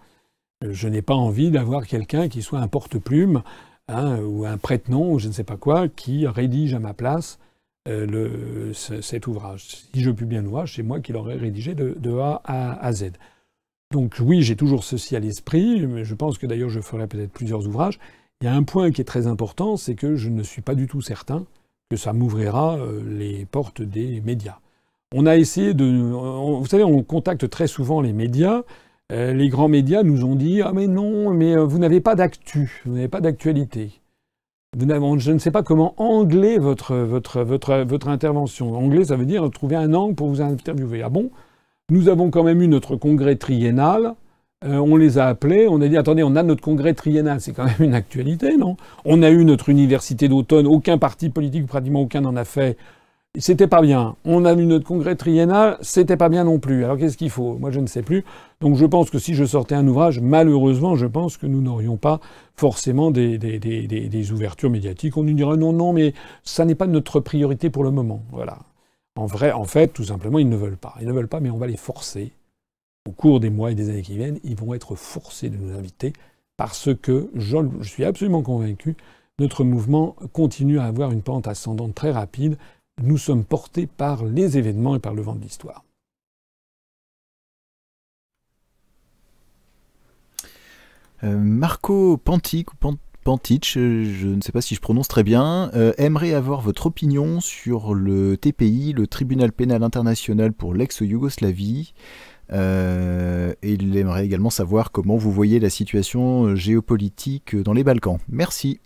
Je 0.62 0.88
n'ai 0.88 1.02
pas 1.02 1.14
envie 1.14 1.50
d'avoir 1.50 1.86
quelqu'un 1.86 2.28
qui 2.28 2.42
soit 2.42 2.60
un 2.60 2.68
porte-plume 2.68 3.42
hein, 3.88 4.18
ou 4.20 4.46
un 4.46 4.56
prête-nom 4.56 5.12
ou 5.12 5.18
je 5.18 5.28
ne 5.28 5.32
sais 5.32 5.44
pas 5.44 5.56
quoi 5.56 5.88
qui 5.88 6.26
rédige 6.26 6.74
à 6.74 6.78
ma 6.78 6.94
place 6.94 7.38
euh, 7.86 8.72
cet 8.72 9.26
ouvrage. 9.26 9.66
Si 9.66 10.00
je 10.00 10.10
publie 10.10 10.38
un 10.38 10.46
ouvrage, 10.46 10.76
c'est 10.76 10.82
moi 10.82 11.00
qui 11.00 11.12
l'aurais 11.12 11.36
rédigé 11.36 11.74
de, 11.74 12.18
A 12.18 12.40
à, 12.46 12.92
Z. 12.92 13.12
Donc 13.92 14.16
oui, 14.20 14.40
j'ai 14.40 14.56
toujours 14.56 14.84
ceci 14.84 15.14
à 15.16 15.20
l'esprit, 15.20 15.86
mais 15.86 16.04
je 16.04 16.14
pense 16.14 16.38
que 16.38 16.46
d'ailleurs 16.46 16.70
je 16.70 16.80
ferai 16.80 17.06
peut-être 17.06 17.32
plusieurs 17.32 17.66
ouvrages. 17.66 17.98
Il 18.40 18.46
y 18.46 18.48
a 18.48 18.54
un 18.54 18.62
point 18.62 18.90
qui 18.90 19.02
est 19.02 19.04
très 19.04 19.26
important, 19.26 19.76
c'est 19.76 19.94
que 19.94 20.16
je 20.16 20.30
ne 20.30 20.42
suis 20.42 20.62
pas 20.62 20.74
du 20.74 20.86
tout 20.86 21.02
certain 21.02 21.44
que 21.90 21.98
ça 21.98 22.14
m'ouvrira 22.14 22.78
euh, 22.78 23.02
les 23.06 23.44
portes 23.44 23.82
des 23.82 24.22
médias. 24.22 24.60
On 25.14 25.26
a 25.26 25.36
essayé 25.36 25.74
de... 25.74 25.84
vous 25.84 26.66
savez, 26.66 26.84
on 26.84 27.02
contacte 27.02 27.48
très 27.50 27.66
souvent 27.66 28.00
les 28.00 28.14
médias. 28.14 28.62
Euh, 29.14 29.32
les 29.32 29.48
grands 29.48 29.68
médias 29.68 30.02
nous 30.02 30.24
ont 30.24 30.34
dit 30.34 30.60
Ah 30.60 30.72
mais 30.74 30.88
non, 30.88 31.30
mais 31.30 31.56
euh, 31.56 31.64
vous 31.64 31.78
n'avez 31.78 32.00
pas 32.00 32.16
d'actu, 32.16 32.82
vous 32.84 32.94
n'avez 32.94 33.08
pas 33.08 33.20
d'actualité. 33.20 34.00
Je 34.76 35.30
ne 35.30 35.38
sais 35.38 35.52
pas 35.52 35.62
comment 35.62 35.94
angler 35.98 36.58
votre, 36.58 36.92
intervention. 38.08 38.76
Angler, 38.76 39.04
ça 39.04 39.16
veut 39.16 39.24
dire 39.24 39.48
trouver 39.50 39.76
un 39.76 39.94
angle 39.94 40.16
pour 40.16 40.28
vous 40.28 40.40
interviewer. 40.40 41.02
Ah 41.02 41.10
bon? 41.10 41.30
Nous 41.90 42.08
avons 42.08 42.30
quand 42.30 42.42
même 42.42 42.60
eu 42.60 42.66
notre 42.66 42.96
congrès 42.96 43.36
triennal 43.36 44.14
euh, 44.64 44.78
on 44.78 44.96
les 44.96 45.18
a 45.18 45.26
appelés, 45.26 45.66
on 45.68 45.80
a 45.82 45.88
dit 45.88 45.96
attendez, 45.98 46.22
on 46.22 46.36
a 46.36 46.42
notre 46.42 46.62
congrès 46.62 46.94
triennal, 46.94 47.38
c'est 47.40 47.52
quand 47.52 47.64
même 47.64 47.74
une 47.80 47.94
actualité, 47.94 48.56
non? 48.56 48.76
On 49.04 49.22
a 49.22 49.28
eu 49.30 49.44
notre 49.44 49.68
université 49.68 50.26
d'automne, 50.26 50.66
aucun 50.66 50.96
parti 50.96 51.28
politique, 51.28 51.66
pratiquement 51.66 52.00
aucun 52.00 52.22
n'en 52.22 52.34
a 52.34 52.44
fait. 52.44 52.78
C'était 53.36 53.66
pas 53.66 53.82
bien. 53.82 54.14
On 54.24 54.44
a 54.44 54.54
eu 54.54 54.64
notre 54.64 54.86
congrès 54.86 55.16
triennal, 55.16 55.76
c'était 55.80 56.16
pas 56.16 56.28
bien 56.28 56.44
non 56.44 56.60
plus. 56.60 56.84
Alors 56.84 56.96
qu'est-ce 56.96 57.16
qu'il 57.16 57.30
faut? 57.30 57.58
Moi 57.58 57.70
je 57.70 57.80
ne 57.80 57.86
sais 57.86 58.02
plus. 58.02 58.24
Donc 58.60 58.76
je 58.76 58.86
pense 58.86 59.10
que 59.10 59.18
si 59.18 59.34
je 59.34 59.44
sortais 59.44 59.74
un 59.74 59.86
ouvrage, 59.88 60.20
malheureusement, 60.20 60.94
je 60.94 61.06
pense 61.06 61.36
que 61.36 61.46
nous 61.46 61.60
n'aurions 61.60 61.96
pas 61.96 62.20
forcément 62.54 63.10
des, 63.10 64.32
ouvertures 64.32 64.70
médiatiques. 64.70 65.16
On 65.16 65.24
nous 65.24 65.34
dirait 65.34 65.56
non, 65.56 65.72
non, 65.72 65.92
mais 65.92 66.14
ça 66.44 66.64
n'est 66.64 66.76
pas 66.76 66.86
notre 66.86 67.18
priorité 67.18 67.70
pour 67.70 67.82
le 67.82 67.90
moment. 67.90 68.22
Voilà. 68.30 68.58
En 69.16 69.26
vrai, 69.26 69.52
en 69.52 69.64
fait, 69.64 69.88
tout 69.88 70.04
simplement, 70.04 70.38
ils 70.38 70.48
ne 70.48 70.56
veulent 70.56 70.76
pas. 70.76 70.94
Ils 71.00 71.06
ne 71.06 71.12
veulent 71.12 71.28
pas, 71.28 71.40
mais 71.40 71.50
on 71.50 71.58
va 71.58 71.66
les 71.66 71.76
forcer 71.76 72.32
au 73.06 73.12
cours 73.12 73.40
des 73.40 73.50
mois 73.50 73.70
et 73.70 73.74
des 73.74 73.90
années 73.90 74.02
qui 74.02 74.16
viennent, 74.16 74.40
ils 74.44 74.56
vont 74.56 74.74
être 74.74 74.94
forcés 74.94 75.50
de 75.50 75.56
nous 75.56 75.76
inviter 75.76 76.12
parce 76.56 76.94
que, 76.94 77.30
je, 77.34 77.58
suis 77.82 78.04
absolument 78.04 78.42
convaincu, 78.42 78.96
notre 79.38 79.64
mouvement 79.64 80.16
continue 80.32 80.78
à 80.78 80.84
avoir 80.84 81.10
une 81.10 81.22
pente 81.22 81.48
ascendante 81.48 81.94
très 81.94 82.12
rapide. 82.12 82.56
Nous 83.02 83.18
sommes 83.18 83.44
portés 83.44 83.86
par 83.86 84.24
les 84.24 84.56
événements 84.56 84.94
et 84.96 85.00
par 85.00 85.14
le 85.14 85.22
vent 85.22 85.34
de 85.34 85.42
l'histoire. 85.42 85.84
Euh, 91.24 91.38
Marco 91.38 92.16
Pantic, 92.18 92.68
Pantich, 93.24 93.74
je 93.74 94.26
ne 94.28 94.40
sais 94.42 94.52
pas 94.52 94.60
si 94.60 94.74
je 94.74 94.80
prononce 94.80 95.08
très 95.08 95.22
bien, 95.22 95.70
euh, 95.74 95.92
aimerait 95.96 96.34
avoir 96.34 96.60
votre 96.60 96.86
opinion 96.86 97.40
sur 97.40 97.94
le 97.94 98.36
TPI, 98.36 98.92
le 98.92 99.06
Tribunal 99.06 99.52
pénal 99.52 99.82
international 99.82 100.52
pour 100.52 100.74
l'ex-Yougoslavie. 100.74 101.94
Euh, 102.52 103.54
et 103.62 103.72
il 103.72 103.96
aimerait 103.96 104.26
également 104.26 104.50
savoir 104.50 104.92
comment 104.92 105.16
vous 105.16 105.32
voyez 105.32 105.58
la 105.60 105.70
situation 105.70 106.54
géopolitique 106.54 107.56
dans 107.56 107.72
les 107.72 107.84
Balkans. 107.84 108.18
Merci. 108.28 108.80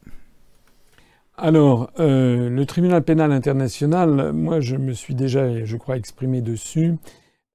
Alors, 1.40 1.90
euh, 2.00 2.50
le 2.50 2.66
tribunal 2.66 3.04
pénal 3.04 3.30
international, 3.30 4.32
moi 4.32 4.58
je 4.58 4.74
me 4.74 4.92
suis 4.92 5.14
déjà, 5.14 5.64
je 5.64 5.76
crois, 5.76 5.96
exprimé 5.96 6.40
dessus. 6.40 6.96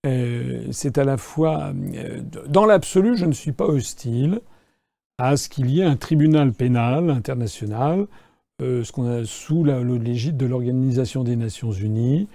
Euh, 0.06 0.68
c'est 0.72 0.98
à 0.98 1.04
la 1.04 1.18
fois, 1.18 1.74
euh, 1.96 2.22
dans 2.48 2.66
l'absolu, 2.66 3.18
je 3.18 3.26
ne 3.26 3.34
suis 3.34 3.52
pas 3.52 3.66
hostile 3.66 4.40
à 5.18 5.36
ce 5.36 5.50
qu'il 5.50 5.70
y 5.70 5.82
ait 5.82 5.86
un 5.86 5.98
tribunal 5.98 6.54
pénal 6.54 7.10
international, 7.10 8.08
ce 8.62 8.90
qu'on 8.94 9.08
a 9.08 9.26
sous 9.26 9.66
l'égide 9.66 10.38
de 10.38 10.46
l'Organisation 10.46 11.26
des 11.26 11.36
Nations 11.36 11.72
Unies, 11.72 12.30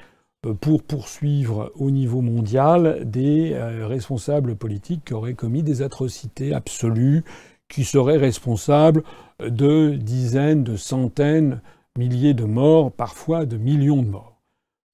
pour 0.61 0.83
poursuivre 0.83 1.73
au 1.77 1.91
niveau 1.91 2.21
mondial 2.21 3.01
des 3.05 3.57
responsables 3.57 4.55
politiques 4.55 5.07
qui 5.07 5.15
auraient 5.15 5.35
commis 5.35 5.63
des 5.63 5.81
atrocités 5.83 6.55
absolues, 6.55 7.25
qui 7.69 7.85
seraient 7.85 8.19
responsables 8.19 9.03
de 9.41 9.91
dizaines, 9.95 10.65
de 10.65 10.77
centaines, 10.77 11.61
milliers 11.97 12.35
de 12.35 12.45
morts, 12.45 12.93
parfois 12.93 13.47
de 13.47 13.57
millions 13.57 14.03
de 14.03 14.09
morts. 14.09 14.41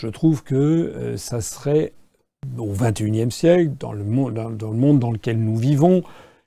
Je 0.00 0.08
trouve 0.08 0.42
que 0.42 0.54
euh, 0.54 1.16
ça 1.16 1.40
serait 1.40 1.92
au 2.58 2.72
XXIe 2.72 3.30
siècle, 3.30 3.72
dans 3.78 3.92
le, 3.92 4.04
monde, 4.04 4.34
dans, 4.98 5.10
lequel 5.10 5.38
nous 5.38 5.56
vivons, 5.56 6.02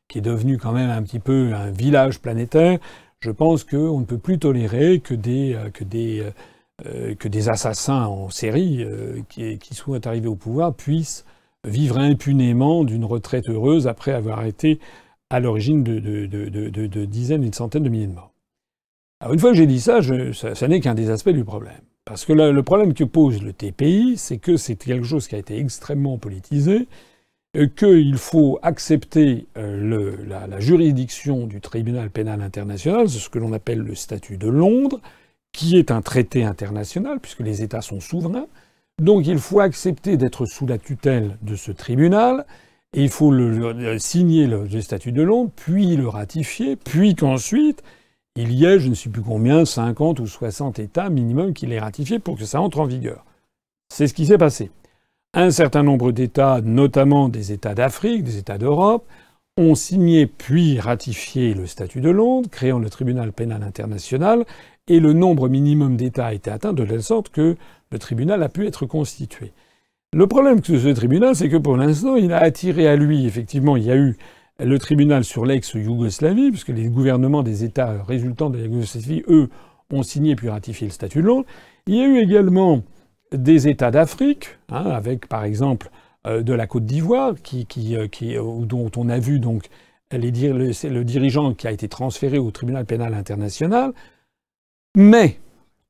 qui 0.07 0.19
est 0.19 0.21
devenu 0.21 0.57
quand 0.57 0.73
même 0.73 0.89
un 0.89 1.01
petit 1.01 1.19
peu 1.19 1.53
un 1.53 1.71
village 1.71 2.19
planétaire, 2.19 2.77
je 3.19 3.31
pense 3.31 3.63
qu'on 3.63 3.99
ne 3.99 4.05
peut 4.05 4.19
plus 4.19 4.37
tolérer 4.37 4.99
que 4.99 5.15
des, 5.15 5.55
euh, 5.55 5.69
que 5.69 5.83
des, 5.83 6.23
euh, 6.85 7.15
que 7.15 7.27
des 7.27 7.49
assassins 7.49 8.05
en 8.05 8.29
série 8.29 8.85
qui, 9.29 9.57
qui 9.57 9.73
soient 9.73 10.07
arrivés 10.07 10.27
au 10.27 10.35
pouvoir 10.35 10.75
puissent 10.75 11.25
vivre 11.63 11.97
impunément 11.97 12.83
d'une 12.83 13.05
retraite 13.05 13.49
heureuse 13.49 13.87
après 13.87 14.11
avoir 14.11 14.45
été 14.45 14.79
à 15.29 15.39
l'origine 15.39 15.83
de, 15.83 15.99
de, 15.99 17.05
dizaines, 17.05 17.43
une 17.43 17.53
centaine 17.53 17.83
de 17.83 17.89
milliers 17.89 18.07
de 18.07 18.13
morts. 18.13 18.33
Alors 19.19 19.33
une 19.33 19.39
fois 19.39 19.51
que 19.51 19.57
j'ai 19.57 19.67
dit 19.67 19.81
ça, 19.81 19.99
ça, 20.33 20.67
n'est 20.67 20.79
qu'un 20.79 20.93
des 20.93 21.09
aspects 21.09 21.29
du 21.29 21.43
problème. 21.43 21.81
Parce 22.05 22.23
que 22.23 22.33
le 22.33 22.63
problème 22.63 22.93
que 22.93 23.03
pose 23.03 23.43
le 23.43 23.51
TPI, 23.51 24.15
c'est 24.17 24.37
que 24.37 24.55
c'est 24.55 24.75
quelque 24.75 25.05
chose 25.05 25.27
qui 25.27 25.35
a 25.35 25.39
été 25.39 25.59
extrêmement 25.59 26.17
politisé, 26.17 26.87
euh, 27.55 27.67
qu'il 27.67 28.17
faut 28.17 28.59
accepter 28.61 29.47
euh, 29.57 30.15
la, 30.27 30.59
juridiction 30.59 31.47
du 31.47 31.61
tribunal 31.61 32.09
pénal 32.09 32.41
international, 32.41 33.09
c'est 33.09 33.19
ce 33.19 33.29
que 33.29 33.39
l'on 33.39 33.53
appelle 33.53 33.79
le 33.79 33.95
statut 33.95 34.37
de 34.37 34.47
Londres, 34.47 34.99
qui 35.53 35.77
est 35.77 35.91
un 35.91 36.01
traité 36.01 36.43
international, 36.43 37.19
puisque 37.19 37.39
les 37.39 37.63
États 37.63 37.81
sont 37.81 37.99
souverains. 37.99 38.47
Donc 39.01 39.27
il 39.27 39.39
faut 39.39 39.59
accepter 39.59 40.17
d'être 40.17 40.45
sous 40.45 40.67
la 40.67 40.77
tutelle 40.77 41.37
de 41.41 41.55
ce 41.55 41.71
tribunal, 41.71 42.45
il 43.03 43.09
faut 43.09 43.31
le, 43.31 43.99
signer 43.99 44.47
le, 44.47 44.81
statut 44.81 45.11
de 45.11 45.21
Londres, 45.21 45.51
puis 45.55 45.95
le 45.95 46.07
ratifier, 46.07 46.75
puis 46.75 47.15
qu'ensuite 47.15 47.83
il 48.35 48.53
y 48.53 48.65
ait, 48.65 48.79
je 48.79 48.87
ne 48.89 48.93
sais 48.93 49.09
plus 49.09 49.23
combien, 49.23 49.65
50 49.65 50.19
ou 50.19 50.27
60 50.27 50.77
États 50.77 51.09
minimum 51.09 51.53
qui 51.53 51.65
l'aient 51.65 51.79
ratifié 51.79 52.19
pour 52.19 52.37
que 52.37 52.45
ça 52.45 52.61
entre 52.61 52.79
en 52.79 52.85
vigueur. 52.85 53.25
C'est 53.89 54.07
ce 54.07 54.13
qui 54.13 54.27
s'est 54.27 54.37
passé. 54.37 54.69
Un 55.33 55.49
certain 55.49 55.81
nombre 55.81 56.11
d'États, 56.11 56.61
notamment 56.61 57.29
des 57.29 57.51
États 57.51 57.73
d'Afrique, 57.73 58.23
des 58.23 58.37
États 58.37 58.59
d'Europe, 58.59 59.07
ont 59.57 59.73
signé 59.73 60.27
puis 60.27 60.79
ratifié 60.79 61.55
le 61.55 61.65
statut 61.65 61.99
de 61.99 62.11
Londres, 62.11 62.47
créant 62.51 62.77
le 62.77 62.91
tribunal 62.91 63.33
pénal 63.33 63.63
international, 63.63 64.45
et 64.87 64.99
le 64.99 65.13
nombre 65.13 65.49
minimum 65.49 65.97
d'États 65.97 66.27
a 66.27 66.33
été 66.33 66.51
atteint 66.51 66.73
de 66.73 66.85
telle 66.85 67.03
sorte 67.03 67.29
que 67.29 67.57
le 67.91 67.99
tribunal 67.99 68.43
a 68.43 68.49
pu 68.49 68.67
être 68.67 68.85
constitué. 68.85 69.51
Le 70.17 70.25
problème 70.25 70.61
de 70.61 70.79
ce 70.79 70.87
tribunal, 70.95 71.35
c'est 71.35 71.47
que 71.47 71.57
pour 71.57 71.77
l'instant, 71.77 72.15
il 72.15 72.33
a 72.33 72.37
attiré 72.37 72.87
à 72.87 72.95
lui, 72.95 73.27
effectivement, 73.27 73.77
il 73.77 73.83
y 73.83 73.91
a 73.91 73.95
eu 73.95 74.17
le 74.59 74.79
tribunal 74.79 75.23
sur 75.23 75.45
l'ex-Yougoslavie, 75.45 76.49
puisque 76.49 76.69
les 76.69 76.87
gouvernements 76.87 77.43
des 77.43 77.63
États 77.63 78.01
résultants 78.01 78.49
de 78.49 78.57
la 78.57 78.63
Yougoslavie, 78.63 79.21
eux, 79.27 79.47
ont 79.91 80.01
signé 80.01 80.35
puis 80.35 80.49
ratifié 80.49 80.87
le 80.87 80.91
statut 80.91 81.21
de 81.21 81.27
Londres. 81.27 81.45
Il 81.85 81.97
y 81.97 82.01
a 82.01 82.07
eu 82.07 82.17
également 82.17 82.81
des 83.31 83.67
États 83.67 83.91
d'Afrique, 83.91 84.57
hein, 84.69 84.85
avec 84.89 85.27
par 85.27 85.43
exemple 85.43 85.91
euh, 86.25 86.41
de 86.41 86.53
la 86.53 86.65
Côte 86.65 86.87
d'Ivoire, 86.87 87.35
euh, 87.53 88.07
euh, 88.23 88.65
dont 88.65 88.89
on 88.97 89.09
a 89.09 89.19
vu 89.19 89.39
donc 89.39 89.65
le 90.11 91.03
dirigeant 91.03 91.53
qui 91.53 91.67
a 91.67 91.71
été 91.71 91.87
transféré 91.87 92.39
au 92.39 92.49
tribunal 92.49 92.85
pénal 92.85 93.13
international. 93.13 93.93
Mais 94.95 95.37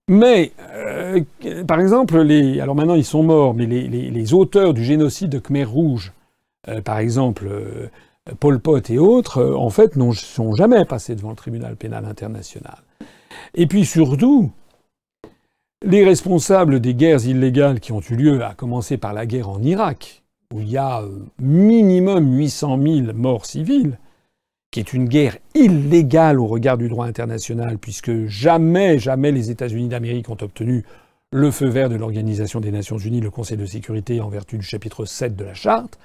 mais, 0.10 0.54
euh, 0.74 1.22
par 1.68 1.80
exemple, 1.80 2.20
les, 2.20 2.62
alors 2.62 2.76
maintenant 2.76 2.96
ils 2.96 3.06
sont 3.06 3.24
morts, 3.24 3.54
mais 3.54 3.66
les, 3.66 4.34
auteurs 4.34 4.74
du 4.74 4.84
génocide 4.84 5.30
de 5.30 5.40
Khmer 5.40 5.66
Rouge, 5.66 6.14
euh, 6.70 6.82
par 6.82 7.00
exemple 7.00 7.48
euh, 7.50 7.88
Pol 8.40 8.60
Pot 8.60 8.90
et 8.90 9.00
autres, 9.00 9.44
en 9.44 9.70
fait, 9.70 9.96
ne 9.98 10.14
sont 10.14 10.56
jamais 10.56 10.86
passés 10.86 11.16
devant 11.16 11.32
le 11.32 11.36
tribunal 11.36 11.76
pénal 11.76 12.06
international. 12.06 12.78
Et 13.54 13.68
puis 13.68 13.86
surtout, 13.86 14.52
les 15.86 16.06
responsables 16.06 16.80
des 16.80 16.94
guerres 16.94 17.26
illégales 17.26 17.80
qui 17.80 17.92
ont 17.92 18.02
eu 18.02 18.16
lieu, 18.16 18.44
à 18.44 18.54
commencer 18.54 18.98
par 18.98 19.14
la 19.14 19.26
guerre 19.26 19.50
en 19.50 19.62
Irak, 19.62 20.24
où 20.54 20.62
il 20.62 20.70
y 20.70 20.78
a 20.78 21.04
minimum 21.40 22.34
800 22.38 22.80
000 22.82 23.14
morts 23.14 23.46
civiles, 23.46 23.98
qui 24.72 24.80
est 24.80 24.94
une 24.94 25.08
guerre 25.08 25.38
illégale 25.56 26.40
au 26.40 26.48
regard 26.48 26.78
du 26.78 26.90
droit 26.90 27.06
international, 27.06 27.78
puisque 27.78 28.26
jamais, 28.26 29.00
jamais 29.00 29.32
les 29.32 29.50
États-Unis 29.50 29.88
d'Amérique 29.88 30.30
ont 30.30 30.38
obtenu 30.42 30.84
le 31.32 31.52
feu 31.52 31.68
vert 31.68 31.90
de 31.90 31.96
l'Organisation 31.96 32.60
des 32.60 32.72
Nations 32.72 32.98
Unies, 32.98 33.22
le 33.22 33.32
Conseil 33.32 33.58
de 33.58 33.66
sécurité, 33.66 34.22
en 34.22 34.30
vertu 34.30 34.58
du 34.58 34.64
chapitre 34.64 35.06
7 35.06 35.36
de 35.36 35.44
la 35.44 35.54
Charte. 35.54 36.00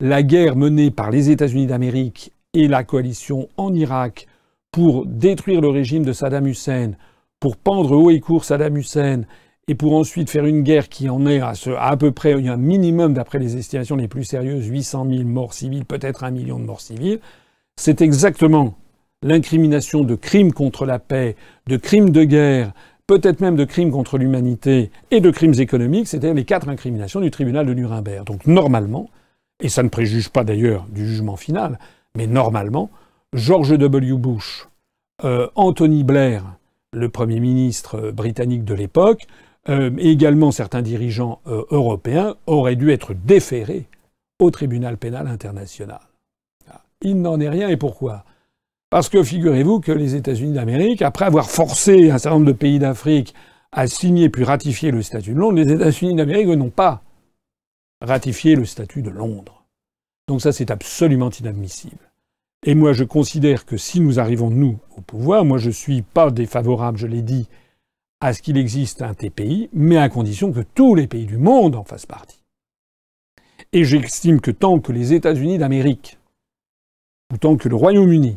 La 0.00 0.22
guerre 0.22 0.56
menée 0.56 0.90
par 0.90 1.10
les 1.10 1.30
États-Unis 1.30 1.66
d'Amérique 1.66 2.32
et 2.52 2.68
la 2.68 2.84
coalition 2.84 3.48
en 3.56 3.72
Irak 3.72 4.26
pour 4.72 5.06
détruire 5.06 5.60
le 5.60 5.68
régime 5.68 6.04
de 6.04 6.12
Saddam 6.12 6.46
Hussein, 6.48 6.92
pour 7.38 7.56
pendre 7.56 7.96
haut 7.96 8.10
et 8.10 8.18
court 8.18 8.44
Saddam 8.44 8.76
Hussein, 8.76 9.22
et 9.68 9.74
pour 9.74 9.94
ensuite 9.94 10.28
faire 10.28 10.44
une 10.44 10.62
guerre 10.62 10.88
qui 10.88 11.08
en 11.08 11.26
est 11.26 11.40
à, 11.40 11.96
peu 11.96 12.10
près, 12.10 12.34
un 12.34 12.56
minimum, 12.56 13.14
d'après 13.14 13.38
les 13.38 13.56
estimations 13.56 13.96
les 13.96 14.08
plus 14.08 14.24
sérieuses, 14.24 14.66
800 14.66 15.06
000 15.08 15.22
morts 15.24 15.54
civiles, 15.54 15.84
peut-être 15.84 16.24
un 16.24 16.30
million 16.30 16.58
de 16.58 16.64
morts 16.64 16.80
civiles, 16.80 17.20
c'est 17.76 18.00
exactement 18.00 18.76
l'incrimination 19.22 20.04
de 20.04 20.14
crimes 20.14 20.52
contre 20.52 20.86
la 20.86 20.98
paix, 20.98 21.36
de 21.66 21.76
crimes 21.76 22.10
de 22.10 22.24
guerre, 22.24 22.72
peut-être 23.06 23.40
même 23.40 23.56
de 23.56 23.64
crimes 23.64 23.90
contre 23.90 24.18
l'humanité 24.18 24.90
et 25.10 25.20
de 25.20 25.30
crimes 25.30 25.54
économiques, 25.58 26.08
c'était 26.08 26.32
les 26.32 26.44
quatre 26.44 26.68
incriminations 26.68 27.20
du 27.20 27.30
tribunal 27.30 27.66
de 27.66 27.74
Nuremberg. 27.74 28.26
Donc 28.26 28.46
normalement, 28.46 29.10
et 29.60 29.68
ça 29.68 29.82
ne 29.82 29.88
préjuge 29.88 30.28
pas 30.28 30.44
d'ailleurs 30.44 30.86
du 30.90 31.06
jugement 31.06 31.36
final, 31.36 31.78
mais 32.16 32.26
normalement, 32.26 32.90
George 33.32 33.76
W. 33.76 34.12
Bush, 34.14 34.68
euh, 35.24 35.48
Anthony 35.54 36.04
Blair, 36.04 36.44
le 36.92 37.08
Premier 37.08 37.40
ministre 37.40 38.10
britannique 38.10 38.64
de 38.64 38.74
l'époque, 38.74 39.26
euh, 39.68 39.90
et 39.98 40.10
également 40.10 40.52
certains 40.52 40.82
dirigeants 40.82 41.40
euh, 41.46 41.64
européens 41.70 42.36
auraient 42.46 42.76
dû 42.76 42.90
être 42.90 43.14
déférés 43.14 43.86
au 44.38 44.50
tribunal 44.50 44.98
pénal 44.98 45.26
international. 45.26 46.00
Il 47.04 47.20
n'en 47.20 47.38
est 47.38 47.48
rien 47.48 47.68
et 47.68 47.76
pourquoi? 47.76 48.24
Parce 48.90 49.08
que 49.08 49.22
figurez-vous 49.22 49.80
que 49.80 49.92
les 49.92 50.16
États-Unis 50.16 50.54
d'Amérique, 50.54 51.02
après 51.02 51.26
avoir 51.26 51.50
forcé 51.50 52.10
un 52.10 52.18
certain 52.18 52.38
nombre 52.38 52.46
de 52.46 52.52
pays 52.52 52.78
d'Afrique 52.78 53.34
à 53.72 53.86
signer 53.86 54.30
puis 54.30 54.44
ratifier 54.44 54.90
le 54.90 55.02
statut 55.02 55.34
de 55.34 55.38
Londres, 55.38 55.58
les 55.58 55.70
États-Unis 55.70 56.14
d'Amérique 56.14 56.48
n'ont 56.48 56.70
pas 56.70 57.02
ratifié 58.00 58.56
le 58.56 58.64
statut 58.64 59.02
de 59.02 59.10
Londres. 59.10 59.64
Donc 60.28 60.40
ça, 60.40 60.52
c'est 60.52 60.70
absolument 60.70 61.30
inadmissible. 61.30 62.10
Et 62.64 62.74
moi, 62.74 62.92
je 62.92 63.04
considère 63.04 63.66
que 63.66 63.76
si 63.76 64.00
nous 64.00 64.18
arrivons, 64.18 64.48
nous, 64.48 64.78
au 64.96 65.02
pouvoir, 65.02 65.44
moi, 65.44 65.58
je 65.58 65.66
ne 65.66 65.72
suis 65.72 66.02
pas 66.02 66.30
défavorable, 66.30 66.96
je 66.96 67.06
l'ai 67.06 67.22
dit, 67.22 67.48
à 68.20 68.32
ce 68.32 68.40
qu'il 68.40 68.56
existe 68.56 69.02
un 69.02 69.12
TPI, 69.12 69.68
mais 69.74 69.98
à 69.98 70.08
condition 70.08 70.50
que 70.50 70.64
tous 70.74 70.94
les 70.94 71.06
pays 71.06 71.26
du 71.26 71.36
monde 71.36 71.76
en 71.76 71.84
fassent 71.84 72.06
partie. 72.06 72.42
Et 73.72 73.84
j'estime 73.84 74.40
que 74.40 74.50
tant 74.50 74.78
que 74.78 74.92
les 74.92 75.12
États-Unis 75.12 75.58
d'Amérique 75.58 76.18
tant 77.40 77.56
que 77.56 77.68
le 77.68 77.76
Royaume-Uni 77.76 78.36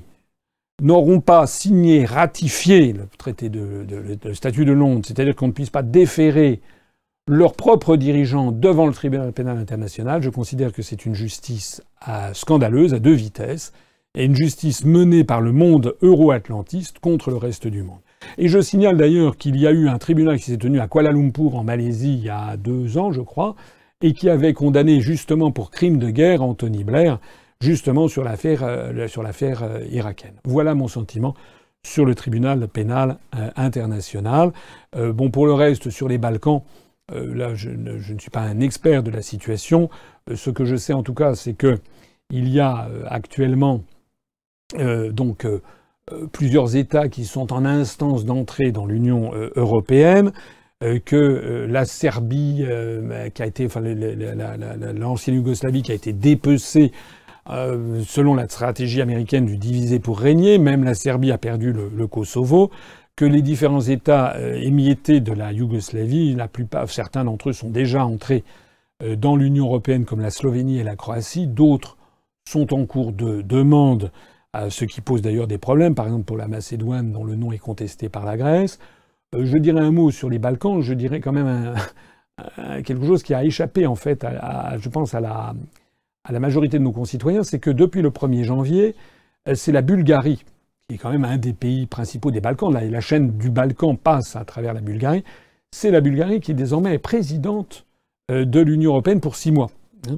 n'auront 0.81 1.21
pas 1.21 1.47
signé, 1.47 2.05
ratifié 2.05 2.93
le 2.93 3.07
traité 3.17 3.49
de, 3.49 3.85
statut 4.33 4.65
de 4.65 4.71
Londres, 4.71 5.03
c'est-à-dire 5.05 5.35
qu'on 5.35 5.47
ne 5.47 5.53
puisse 5.53 5.69
pas 5.69 5.83
déférer 5.83 6.61
leurs 7.27 7.55
propres 7.55 7.97
dirigeants 7.97 8.51
devant 8.51 8.85
le 8.85 8.93
tribunal 8.93 9.33
pénal 9.33 9.57
international, 9.57 10.23
je 10.23 10.29
considère 10.29 10.71
que 10.71 10.81
c'est 10.81 11.05
une 11.05 11.15
justice 11.15 11.81
scandaleuse 12.33 12.93
à 12.93 12.99
deux 12.99 13.13
vitesses 13.13 13.73
et 14.15 14.25
une 14.25 14.35
justice 14.35 14.85
menée 14.85 15.23
par 15.23 15.41
le 15.41 15.51
monde 15.51 15.95
euro-atlantiste 16.01 16.99
contre 16.99 17.29
le 17.29 17.37
reste 17.37 17.67
du 17.67 17.83
monde. 17.83 17.99
Et 18.37 18.47
je 18.47 18.61
signale 18.61 18.97
d'ailleurs 18.97 19.37
qu'il 19.37 19.57
y 19.57 19.67
a 19.67 19.71
eu 19.71 19.89
un 19.89 19.97
tribunal 19.97 20.37
qui 20.37 20.45
s'est 20.45 20.57
tenu 20.57 20.79
à 20.79 20.87
Kuala 20.87 21.11
Lumpur 21.11 21.55
en 21.55 21.63
Malaisie 21.63 22.13
il 22.13 22.23
y 22.23 22.29
a 22.29 22.57
deux 22.57 22.97
ans, 22.97 23.11
je 23.11 23.21
crois, 23.21 23.55
et 24.01 24.13
qui 24.13 24.29
avait 24.29 24.53
condamné 24.53 25.01
justement 25.01 25.51
pour 25.51 25.69
crime 25.69 25.97
de 25.97 26.09
guerre 26.09 26.41
Anthony 26.41 26.83
Blair, 26.83 27.19
justement 27.61 28.07
sur 28.07 28.23
l'affaire 28.23 28.63
euh, 28.63 28.91
euh, 28.93 29.85
irakienne. 29.89 30.35
Voilà 30.45 30.75
mon 30.75 30.87
sentiment 30.87 31.33
sur 31.83 32.05
le 32.05 32.15
tribunal 32.15 32.67
pénal 32.67 33.17
euh, 33.35 33.49
international. 33.55 34.51
bon, 34.95 35.29
pour 35.29 35.45
le 35.45 35.53
reste, 35.53 35.89
sur 35.89 36.07
les 36.07 36.17
Balkans, 36.17 36.63
là, 37.13 37.55
je 37.55 37.69
ne, 37.69 37.97
je 37.97 38.13
ne, 38.13 38.19
suis 38.19 38.29
pas 38.29 38.41
un 38.41 38.59
expert 38.59 39.03
de 39.03 39.11
la 39.11 39.21
situation. 39.21 39.89
ce 40.33 40.49
que 40.49 40.65
je 40.65 40.75
sais 40.75 40.93
en 40.93 41.03
tout 41.03 41.13
cas, 41.13 41.35
c'est 41.35 41.53
que 41.53 41.77
il 42.29 42.49
y 42.49 42.59
a 42.59 42.89
actuellement 43.05 43.83
donc 45.11 45.47
plusieurs 46.33 46.75
États 46.75 47.07
qui 47.07 47.23
sont 47.23 47.53
en 47.53 47.63
instance 47.63 48.25
d'entrée 48.25 48.73
dans 48.73 48.85
l'Union 48.85 49.31
européenne, 49.55 50.33
que 51.05 51.65
la 51.69 51.85
Serbie, 51.85 52.65
qui 53.33 53.41
a 53.41 53.45
été, 53.45 53.67
enfin, 53.67 53.79
l'ancienne 53.79 55.37
Yougoslavie 55.37 55.83
qui 55.83 55.93
a 55.93 55.95
été 55.95 56.11
dépecée 56.11 56.91
selon 57.47 58.35
la 58.35 58.47
stratégie 58.47 59.01
américaine 59.01 59.45
du 59.45 59.57
diviser 59.57 59.99
pour 59.99 60.19
régner, 60.19 60.57
même 60.57 60.83
la 60.83 60.93
Serbie 60.93 61.31
a 61.31 61.37
perdu 61.37 61.73
le 61.73 62.07
Kosovo, 62.07 62.71
que 63.17 63.25
les 63.25 63.41
différents 63.41 63.81
États 63.81 64.35
euh, 64.35 64.53
émiettés 64.61 65.19
de 65.19 65.33
la 65.33 65.51
Yougoslavie, 65.51 66.35
la 66.35 66.47
plupart, 66.47 66.87
certains 66.87 67.25
d'entre 67.25 67.49
eux 67.49 67.53
sont 67.53 67.71
déjà 67.71 68.05
entrés 68.05 68.43
euh, 69.03 69.15
dans 69.15 69.35
l'Union 69.35 69.65
européenne 69.65 70.05
comme 70.05 70.21
la 70.21 70.29
Slovénie 70.29 70.77
et 70.77 70.83
la 70.83 70.95
Croatie, 70.95 71.47
d'autres 71.47 71.97
sont 72.47 72.73
en 72.73 72.85
cours 72.85 73.11
de 73.11 73.41
demande, 73.41 74.11
ce 74.69 74.85
qui 74.85 75.01
pose 75.01 75.21
d'ailleurs 75.21 75.47
des 75.47 75.57
problèmes, 75.57 75.93
par 75.93 76.05
exemple 76.05 76.23
pour 76.23 76.37
la 76.37 76.47
Macédoine 76.47 77.11
dont 77.11 77.23
le 77.23 77.35
nom 77.35 77.51
est 77.51 77.59
contesté 77.59 78.07
par 78.07 78.25
la 78.25 78.37
Grèce. 78.37 78.79
Euh, 79.35 79.45
je 79.45 79.57
dirais 79.57 79.81
un 79.81 79.91
mot 79.91 80.11
sur 80.11 80.29
les 80.29 80.39
Balkans, 80.39 80.79
je 80.81 80.93
dirais 80.93 81.19
quand 81.19 81.33
même 81.33 81.75
quelque 82.85 83.05
chose 83.05 83.23
qui 83.23 83.33
a 83.33 83.43
échappé 83.43 83.87
en 83.87 83.95
fait, 83.95 84.25
je 84.79 84.89
pense, 84.89 85.15
à 85.15 85.19
la, 85.19 85.53
à 86.27 86.31
la 86.33 86.39
majorité 86.39 86.77
de 86.77 86.83
nos 86.83 86.91
concitoyens, 86.91 87.43
c'est 87.43 87.59
que 87.59 87.71
depuis 87.71 88.01
le 88.01 88.09
1er 88.09 88.43
janvier, 88.43 88.95
c'est 89.53 89.71
la 89.71 89.81
Bulgarie 89.81 90.43
qui 90.89 90.95
est 90.95 90.97
quand 90.99 91.11
même 91.11 91.25
un 91.25 91.37
des 91.37 91.51
pays 91.51 91.85
principaux 91.85 92.31
des 92.31 92.39
Balkans, 92.39 92.71
la, 92.71 93.01
chaîne 93.01 93.37
du 93.37 93.49
Balkan 93.49 93.95
passe 93.95 94.37
à 94.37 94.45
travers 94.45 94.73
la 94.73 94.79
Bulgarie, 94.79 95.25
c'est 95.69 95.91
la 95.91 95.99
Bulgarie 95.99 96.39
qui 96.39 96.53
désormais 96.53 96.93
est 96.93 96.97
présidente 96.97 97.85
euh, 98.31 98.45
de 98.45 98.61
l'Union 98.61 98.91
européenne 98.91 99.19
pour 99.19 99.35
six 99.35 99.51
mois. 99.51 99.69
Hein. 100.09 100.17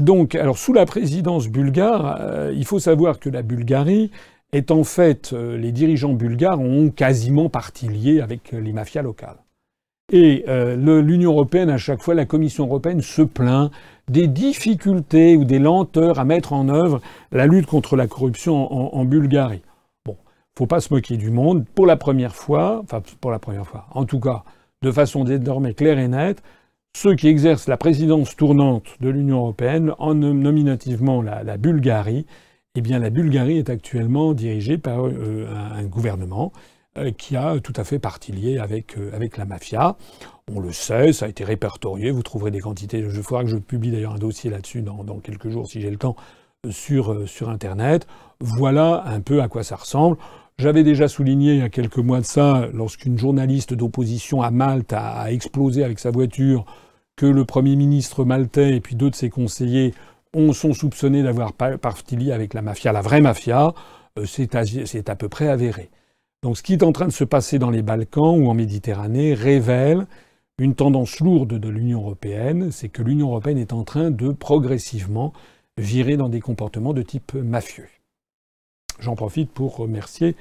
donc, 0.00 0.34
alors 0.34 0.56
sous 0.56 0.72
la 0.72 0.86
présidence 0.86 1.48
bulgare, 1.48 2.16
euh, 2.20 2.52
il 2.56 2.64
faut 2.64 2.78
savoir 2.78 3.18
que 3.18 3.28
la 3.28 3.42
Bulgarie 3.42 4.10
est 4.52 4.70
en 4.70 4.84
fait, 4.84 5.34
euh, 5.34 5.58
les 5.58 5.70
dirigeants 5.70 6.14
bulgares 6.14 6.60
ont 6.60 6.88
quasiment 6.88 7.50
parti 7.50 7.86
lié 7.86 8.22
avec 8.22 8.52
les 8.52 8.72
mafias 8.72 9.02
locales. 9.02 9.36
Et 10.12 10.44
l'Union 10.46 11.32
européenne, 11.32 11.68
à 11.68 11.78
chaque 11.78 12.02
fois, 12.02 12.14
la 12.14 12.26
Commission 12.26 12.66
européenne 12.66 13.00
se 13.00 13.22
plaint 13.22 13.70
des 14.08 14.28
difficultés 14.28 15.36
ou 15.36 15.44
des 15.44 15.58
lenteurs 15.58 16.20
à 16.20 16.24
mettre 16.24 16.52
en 16.52 16.68
œuvre 16.68 17.00
la 17.32 17.46
lutte 17.46 17.66
contre 17.66 17.96
la 17.96 18.06
corruption 18.06 18.94
en 18.94 19.04
Bulgarie 19.04 19.62
faut 20.56 20.66
pas 20.66 20.80
se 20.80 20.92
moquer 20.92 21.16
du 21.16 21.30
monde. 21.30 21.64
Pour 21.74 21.86
la 21.86 21.96
première 21.96 22.34
fois, 22.34 22.80
enfin 22.82 23.02
pour 23.20 23.30
la 23.30 23.38
première 23.38 23.66
fois, 23.66 23.86
en 23.92 24.04
tout 24.04 24.20
cas 24.20 24.42
de 24.82 24.90
façon 24.90 25.24
désormais 25.24 25.74
claire 25.74 25.98
et 25.98 26.08
nette, 26.08 26.42
ceux 26.96 27.14
qui 27.14 27.28
exercent 27.28 27.68
la 27.68 27.76
présidence 27.76 28.36
tournante 28.36 28.96
de 29.00 29.10
l'Union 29.10 29.38
européenne, 29.38 29.92
en 29.98 30.14
nominativement 30.14 31.20
la, 31.20 31.56
Bulgarie, 31.58 32.26
eh 32.74 32.80
bien 32.80 32.98
la 32.98 33.10
Bulgarie 33.10 33.58
est 33.58 33.68
actuellement 33.68 34.32
dirigée 34.32 34.78
par 34.78 35.06
euh, 35.06 35.46
un, 35.74 35.84
gouvernement 35.84 36.52
euh, 36.54 36.58
qui 37.16 37.36
a 37.36 37.58
tout 37.60 37.72
à 37.76 37.84
fait 37.84 37.98
partie 37.98 38.32
liée 38.32 38.58
avec, 38.58 38.96
euh, 38.98 39.10
avec 39.14 39.36
la 39.36 39.44
mafia. 39.44 39.96
On 40.52 40.60
le 40.60 40.72
sait, 40.72 41.12
ça 41.12 41.26
a 41.26 41.28
été 41.28 41.44
répertorié, 41.44 42.10
vous 42.10 42.22
trouverez 42.22 42.50
des 42.50 42.60
quantités. 42.60 42.98
Il 42.98 43.22
faudra 43.22 43.42
que 43.42 43.50
je 43.50 43.56
publie 43.56 43.90
d'ailleurs 43.90 44.14
un 44.14 44.18
dossier 44.18 44.50
là-dessus 44.50 44.82
dans, 44.82 45.04
dans, 45.04 45.18
quelques 45.18 45.48
jours 45.48 45.66
si 45.66 45.80
j'ai 45.80 45.90
le 45.90 45.96
temps 45.96 46.16
sur, 46.70 47.28
sur 47.28 47.48
Internet. 47.48 48.06
Voilà 48.40 49.04
un 49.06 49.20
peu 49.20 49.42
à 49.42 49.48
quoi 49.48 49.62
ça 49.62 49.76
ressemble. 49.76 50.16
J'avais 50.58 50.84
déjà 50.84 51.06
souligné 51.06 51.52
il 51.52 51.58
y 51.58 51.62
a 51.62 51.68
quelques 51.68 51.98
mois 51.98 52.20
de 52.20 52.24
ça, 52.24 52.68
lorsqu'une 52.72 53.18
journaliste 53.18 53.74
d'opposition 53.74 54.40
à 54.40 54.50
Malte 54.50 54.94
a, 54.94 55.30
explosé 55.30 55.84
avec 55.84 55.98
sa 55.98 56.10
voiture, 56.10 56.64
que 57.14 57.26
le 57.26 57.44
Premier 57.44 57.76
ministre 57.76 58.24
maltais 58.24 58.74
et 58.74 58.80
puis 58.80 58.94
deux 58.94 59.10
de 59.10 59.14
ses 59.14 59.28
conseillers 59.28 59.92
ont, 60.32 60.54
sont 60.54 60.72
soupçonnés 60.72 61.22
d'avoir 61.22 61.52
parti 61.52 62.32
avec 62.32 62.54
la 62.54 62.62
mafia, 62.62 62.92
la 62.92 63.02
vraie 63.02 63.20
mafia. 63.20 63.74
Euh, 64.18 64.24
c'est 64.24 65.08
à, 65.10 65.16
peu 65.16 65.28
près 65.28 65.48
avéré. 65.48 65.90
Donc 66.46 66.56
ce 66.56 66.62
qui 66.62 66.74
est 66.74 66.84
en 66.84 66.92
train 66.92 67.08
de 67.08 67.12
se 67.12 67.24
passer 67.24 67.58
dans 67.58 67.70
les 67.70 67.82
Balkans 67.82 68.38
ou 68.38 68.48
en 68.48 68.54
Méditerranée 68.54 69.34
révèle 69.34 70.06
une 70.58 70.76
tendance 70.76 71.18
lourde 71.18 71.54
de 71.58 71.68
l'Union 71.68 72.02
européenne, 72.02 72.70
c'est 72.70 72.88
que 72.88 73.02
l'Union 73.02 73.30
européenne 73.30 73.58
est 73.58 73.72
en 73.72 73.82
train 73.82 74.12
de 74.12 74.28
progressivement 74.30 75.32
virer 75.76 76.16
dans 76.16 76.28
des 76.28 76.38
comportements 76.38 76.94
de 76.94 77.02
type 77.02 77.34
mafieux. 77.34 77.88
J'en 79.00 79.16
profite 79.16 79.50
pour 79.50 79.74
remercier 79.74 80.36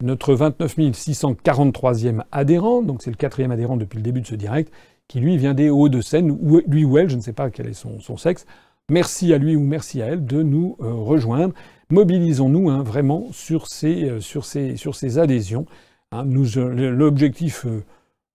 notre 0.00 0.32
29 0.32 0.76
643e 0.78 2.22
adhérent, 2.30 2.82
donc 2.82 3.02
c'est 3.02 3.10
le 3.10 3.16
quatrième 3.16 3.50
adhérent 3.50 3.76
depuis 3.76 3.96
le 3.96 4.04
début 4.04 4.20
de 4.20 4.28
ce 4.28 4.36
direct, 4.36 4.72
qui 5.08 5.18
lui 5.18 5.38
vient 5.38 5.54
des 5.54 5.70
Hauts-de-Seine, 5.70 6.38
lui 6.68 6.84
ou 6.84 6.98
elle, 6.98 7.10
je 7.10 7.16
ne 7.16 7.20
sais 7.20 7.32
pas 7.32 7.50
quel 7.50 7.66
est 7.66 7.72
son, 7.72 8.16
sexe. 8.16 8.46
Merci 8.90 9.34
à 9.34 9.38
lui 9.38 9.56
ou 9.56 9.60
merci 9.60 10.02
à 10.02 10.06
elle 10.06 10.24
de 10.24 10.40
nous 10.40 10.76
euh, 10.80 10.92
rejoindre. 10.92 11.52
Mobilisons-nous 11.90 12.70
hein, 12.70 12.82
vraiment 12.82 13.28
sur 13.32 13.66
ces, 13.66 14.04
euh, 14.04 14.20
sur 14.20 14.44
ces, 14.44 14.76
sur 14.76 14.94
ces 14.94 15.18
adhésions. 15.18 15.66
Hein. 16.12 16.26
Euh, 16.26 16.90
l'objectif 16.90 17.66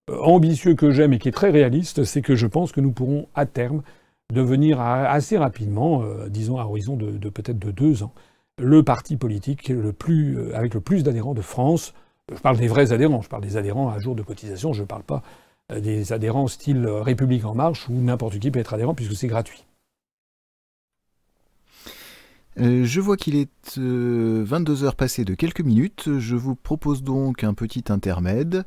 ambitieux 0.10 0.76
que 0.76 0.92
j'aime 0.92 1.14
et 1.14 1.20
qui 1.20 1.30
est 1.30 1.34
très 1.34 1.50
réaliste, 1.50 2.04
c'est 2.04 2.22
que 2.22 2.36
je 2.36 2.48
pense 2.48 2.72
que 2.72 2.82
nous 2.82 2.92
pourrons 2.92 3.28
à 3.36 3.46
terme 3.46 3.84
devenir 4.34 4.82
assez 4.82 5.38
rapidement, 5.38 6.04
disons 6.28 6.58
à 6.58 6.66
horizon 6.66 6.96
de 6.96 7.30
peut-être 7.30 7.60
de 7.60 7.72
deux 7.72 8.04
ans, 8.04 8.14
le 8.58 8.84
parti 8.84 9.18
politique 9.18 9.70
le 9.70 9.94
plus, 9.94 10.38
euh, 10.38 10.56
avec 10.56 10.74
le 10.74 10.82
plus 10.82 11.04
d'adhérents 11.04 11.34
de 11.34 11.42
France. 11.42 11.94
Je 12.34 12.40
parle 12.40 12.58
des 12.58 12.68
vrais 12.68 12.94
adhérents, 12.94 13.22
je 13.22 13.30
parle 13.30 13.44
des 13.44 13.58
adhérents 13.58 13.90
à 13.90 14.00
jour 14.00 14.16
de 14.16 14.22
cotisation, 14.22 14.74
je 14.74 14.82
ne 14.82 14.88
parle 14.88 15.04
pas 15.04 15.24
euh, 15.72 15.80
des 15.80 16.14
adhérents 16.14 16.48
style 16.48 16.86
République 16.88 17.46
en 17.46 17.56
marche 17.56 17.90
où 17.90 17.94
n'importe 17.94 18.40
qui 18.40 18.52
peut 18.52 18.60
être 18.60 18.74
adhérent 18.74 18.94
puisque 18.94 19.16
c'est 19.16 19.28
gratuit. 19.28 19.66
Euh, 22.60 22.86
je 22.86 23.02
vois 23.02 23.18
qu'il 23.18 23.36
est 23.36 23.50
22 23.78 24.84
heures 24.84 24.96
passées 24.96 25.26
de 25.26 25.34
quelques 25.34 25.62
minutes. 25.62 26.10
Je 26.20 26.36
vous 26.36 26.56
propose 26.56 27.04
donc 27.04 27.44
un 27.44 27.54
petit 27.54 27.86
intermède, 27.90 28.64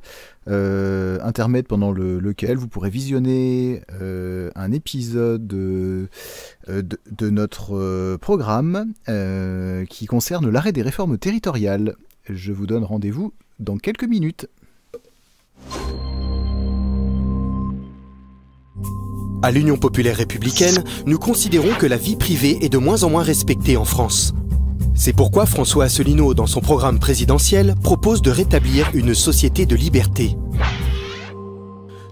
intermède 0.47 1.67
pendant 1.67 1.93
lequel 1.93 2.57
vous 2.57 2.69
pourrez 2.69 2.91
visionner 2.91 3.83
un 3.91 4.73
épisode 4.73 5.47
de, 5.47 6.09
notre 7.21 8.17
programme 8.17 8.93
qui 9.89 10.07
concerne 10.07 10.51
l'arrêt 10.51 10.73
des 10.73 10.83
réformes 10.83 11.19
territoriales. 11.19 11.97
Je 12.29 12.53
vous 12.53 12.67
donne 12.67 12.85
rendez-vous 12.85 13.33
dans 13.61 13.77
quelques 13.77 14.05
minutes. 14.05 14.49
À 19.43 19.51
l'Union 19.51 19.77
populaire 19.77 20.17
républicaine, 20.17 20.83
nous 21.05 21.19
considérons 21.19 21.75
que 21.75 21.87
la 21.87 21.97
vie 21.97 22.17
privée 22.17 22.59
est 22.63 22.69
de 22.69 22.79
moins 22.79 23.03
en 23.03 23.11
moins 23.11 23.23
respectée 23.23 23.77
en 23.77 23.85
France. 23.85 24.33
C'est 24.95 25.13
pourquoi 25.13 25.45
François 25.45 25.85
Asselineau, 25.85 26.33
dans 26.33 26.47
son 26.47 26.61
programme 26.61 26.99
présidentiel, 26.99 27.75
propose 27.83 28.23
de 28.23 28.31
rétablir 28.31 28.91
une 28.95 29.15
société 29.15 29.67
de 29.67 29.77
liberté. 29.77 30.37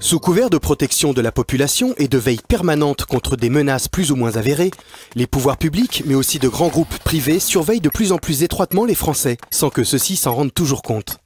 Sous 0.00 0.20
couvert 0.20 0.50
de 0.50 0.58
protection 0.58 1.14
de 1.14 1.22
la 1.22 1.32
population 1.32 1.94
et 1.96 2.08
de 2.08 2.18
veille 2.18 2.42
permanente 2.46 3.06
contre 3.06 3.36
des 3.36 3.48
menaces 3.48 3.88
plus 3.88 4.10
ou 4.10 4.16
moins 4.16 4.36
avérées, 4.36 4.70
les 5.14 5.26
pouvoirs 5.26 5.56
publics, 5.56 6.02
mais 6.04 6.14
aussi 6.14 6.38
de 6.38 6.48
grands 6.48 6.68
groupes 6.68 6.98
privés, 6.98 7.40
surveillent 7.40 7.80
de 7.80 7.88
plus 7.88 8.12
en 8.12 8.18
plus 8.18 8.42
étroitement 8.42 8.84
les 8.84 8.94
Français, 8.94 9.38
sans 9.50 9.70
que 9.70 9.82
ceux-ci 9.82 10.16
s'en 10.16 10.34
rendent 10.34 10.52
toujours 10.52 10.82
compte. 10.82 11.23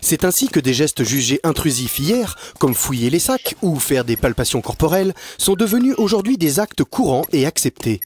C'est 0.00 0.24
ainsi 0.24 0.48
que 0.48 0.60
des 0.60 0.74
gestes 0.74 1.04
jugés 1.04 1.40
intrusifs 1.42 1.98
hier, 1.98 2.36
comme 2.58 2.74
fouiller 2.74 3.10
les 3.10 3.18
sacs 3.18 3.56
ou 3.62 3.78
faire 3.78 4.04
des 4.04 4.16
palpations 4.16 4.60
corporelles, 4.60 5.14
sont 5.38 5.54
devenus 5.54 5.94
aujourd'hui 5.98 6.38
des 6.38 6.60
actes 6.60 6.84
courants 6.84 7.24
et 7.32 7.46
acceptés. 7.46 8.00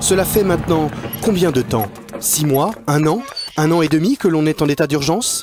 Cela 0.00 0.24
fait 0.24 0.44
maintenant 0.44 0.90
combien 1.22 1.52
de 1.52 1.62
temps? 1.62 1.90
Six 2.20 2.44
mois? 2.44 2.72
Un 2.86 3.06
an? 3.06 3.22
Un 3.56 3.70
an 3.72 3.82
et 3.82 3.88
demi 3.88 4.16
que 4.16 4.28
l'on 4.28 4.46
est 4.46 4.62
en 4.62 4.68
état 4.68 4.86
d'urgence? 4.86 5.42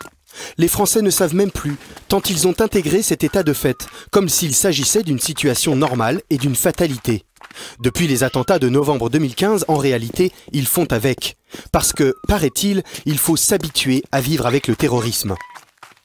Les 0.58 0.68
Français 0.68 1.02
ne 1.02 1.10
savent 1.10 1.36
même 1.36 1.52
plus, 1.52 1.76
tant 2.08 2.22
ils 2.30 2.48
ont 2.48 2.56
intégré 2.60 3.02
cet 3.02 3.24
état 3.24 3.44
de 3.44 3.54
fait, 3.54 3.88
comme 4.12 4.30
s'il 4.30 4.56
s'agissait 4.56 5.04
d'une 5.04 5.20
situation 5.20 5.76
normale 5.76 6.22
et 6.30 6.38
d'une 6.38 6.56
fatalité. 6.56 7.26
Depuis 7.80 8.08
les 8.08 8.24
attentats 8.24 8.60
de 8.60 8.70
novembre 8.70 9.10
2015, 9.10 9.66
en 9.68 9.78
réalité, 9.78 10.32
ils 10.52 10.68
font 10.68 10.88
avec. 10.92 11.38
Parce 11.72 11.94
que, 11.94 12.16
paraît-il, 12.28 12.84
il 13.06 13.18
faut 13.18 13.36
s'habituer 13.36 14.04
à 14.12 14.22
vivre 14.22 14.46
avec 14.46 14.68
le 14.68 14.76
terrorisme. 14.76 15.36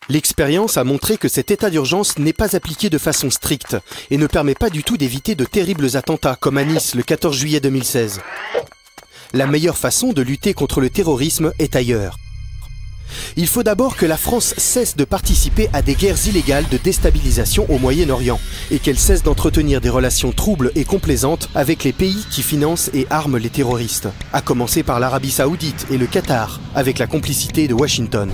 L'expérience 0.09 0.77
a 0.77 0.85
montré 0.85 1.17
que 1.17 1.29
cet 1.29 1.51
état 1.51 1.71
d'urgence 1.71 2.19
n'est 2.19 2.35
pas 2.35 2.55
appliqué 2.55 2.91
de 2.91 2.99
façon 2.99 3.31
stricte 3.31 3.77
et 4.11 4.19
ne 4.19 4.27
permet 4.27 4.55
pas 4.55 4.69
du 4.69 4.83
tout 4.85 4.99
d'éviter 4.99 5.35
de 5.35 5.45
terribles 5.45 5.97
attentats 5.97 6.37
comme 6.37 6.59
à 6.59 6.65
Nice 6.65 6.95
le 6.95 7.03
14 7.03 7.35
juillet 7.35 7.61
2016. 7.61 8.21
La 9.33 9.47
meilleure 9.47 9.79
façon 9.79 10.13
de 10.13 10.23
lutter 10.23 10.53
contre 10.53 10.81
le 10.81 10.91
terrorisme 10.91 11.53
est 11.59 11.75
ailleurs. 11.75 12.19
Il 13.37 13.47
faut 13.47 13.63
d'abord 13.63 13.97
que 13.97 14.07
la 14.07 14.17
France 14.17 14.55
cesse 14.57 14.97
de 14.97 15.05
participer 15.05 15.69
à 15.73 15.83
des 15.83 15.95
guerres 15.95 16.27
illégales 16.27 16.69
de 16.71 16.79
déstabilisation 16.79 17.67
au 17.71 17.79
Moyen-Orient 17.79 18.41
et 18.71 18.79
qu'elle 18.79 18.99
cesse 18.99 19.23
d'entretenir 19.23 19.81
des 19.81 19.89
relations 19.89 20.33
troubles 20.33 20.73
et 20.75 20.85
complaisantes 20.85 21.49
avec 21.55 21.85
les 21.85 21.93
pays 21.93 22.25
qui 22.31 22.43
financent 22.43 22.91
et 22.95 23.07
arment 23.11 23.39
les 23.39 23.51
terroristes, 23.51 24.09
à 24.33 24.41
commencer 24.41 24.83
par 24.83 25.01
l'Arabie 25.01 25.31
saoudite 25.31 25.87
et 25.91 25.99
le 25.99 26.07
Qatar, 26.07 26.61
avec 26.75 26.99
la 26.99 27.07
complicité 27.07 27.69
de 27.69 27.75
Washington. 27.75 28.31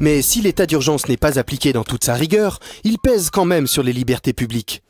Mais 0.00 0.22
si 0.22 0.40
l'état 0.42 0.66
d'urgence 0.66 1.08
n'est 1.08 1.16
pas 1.16 1.38
appliqué 1.38 1.72
dans 1.72 1.84
toute 1.84 2.04
sa 2.04 2.14
rigueur, 2.14 2.58
il 2.82 2.98
pèse 2.98 3.30
quand 3.30 3.44
même 3.44 3.66
sur 3.66 3.82
les 3.82 3.92
libertés 3.92 4.32
publiques. 4.32 4.82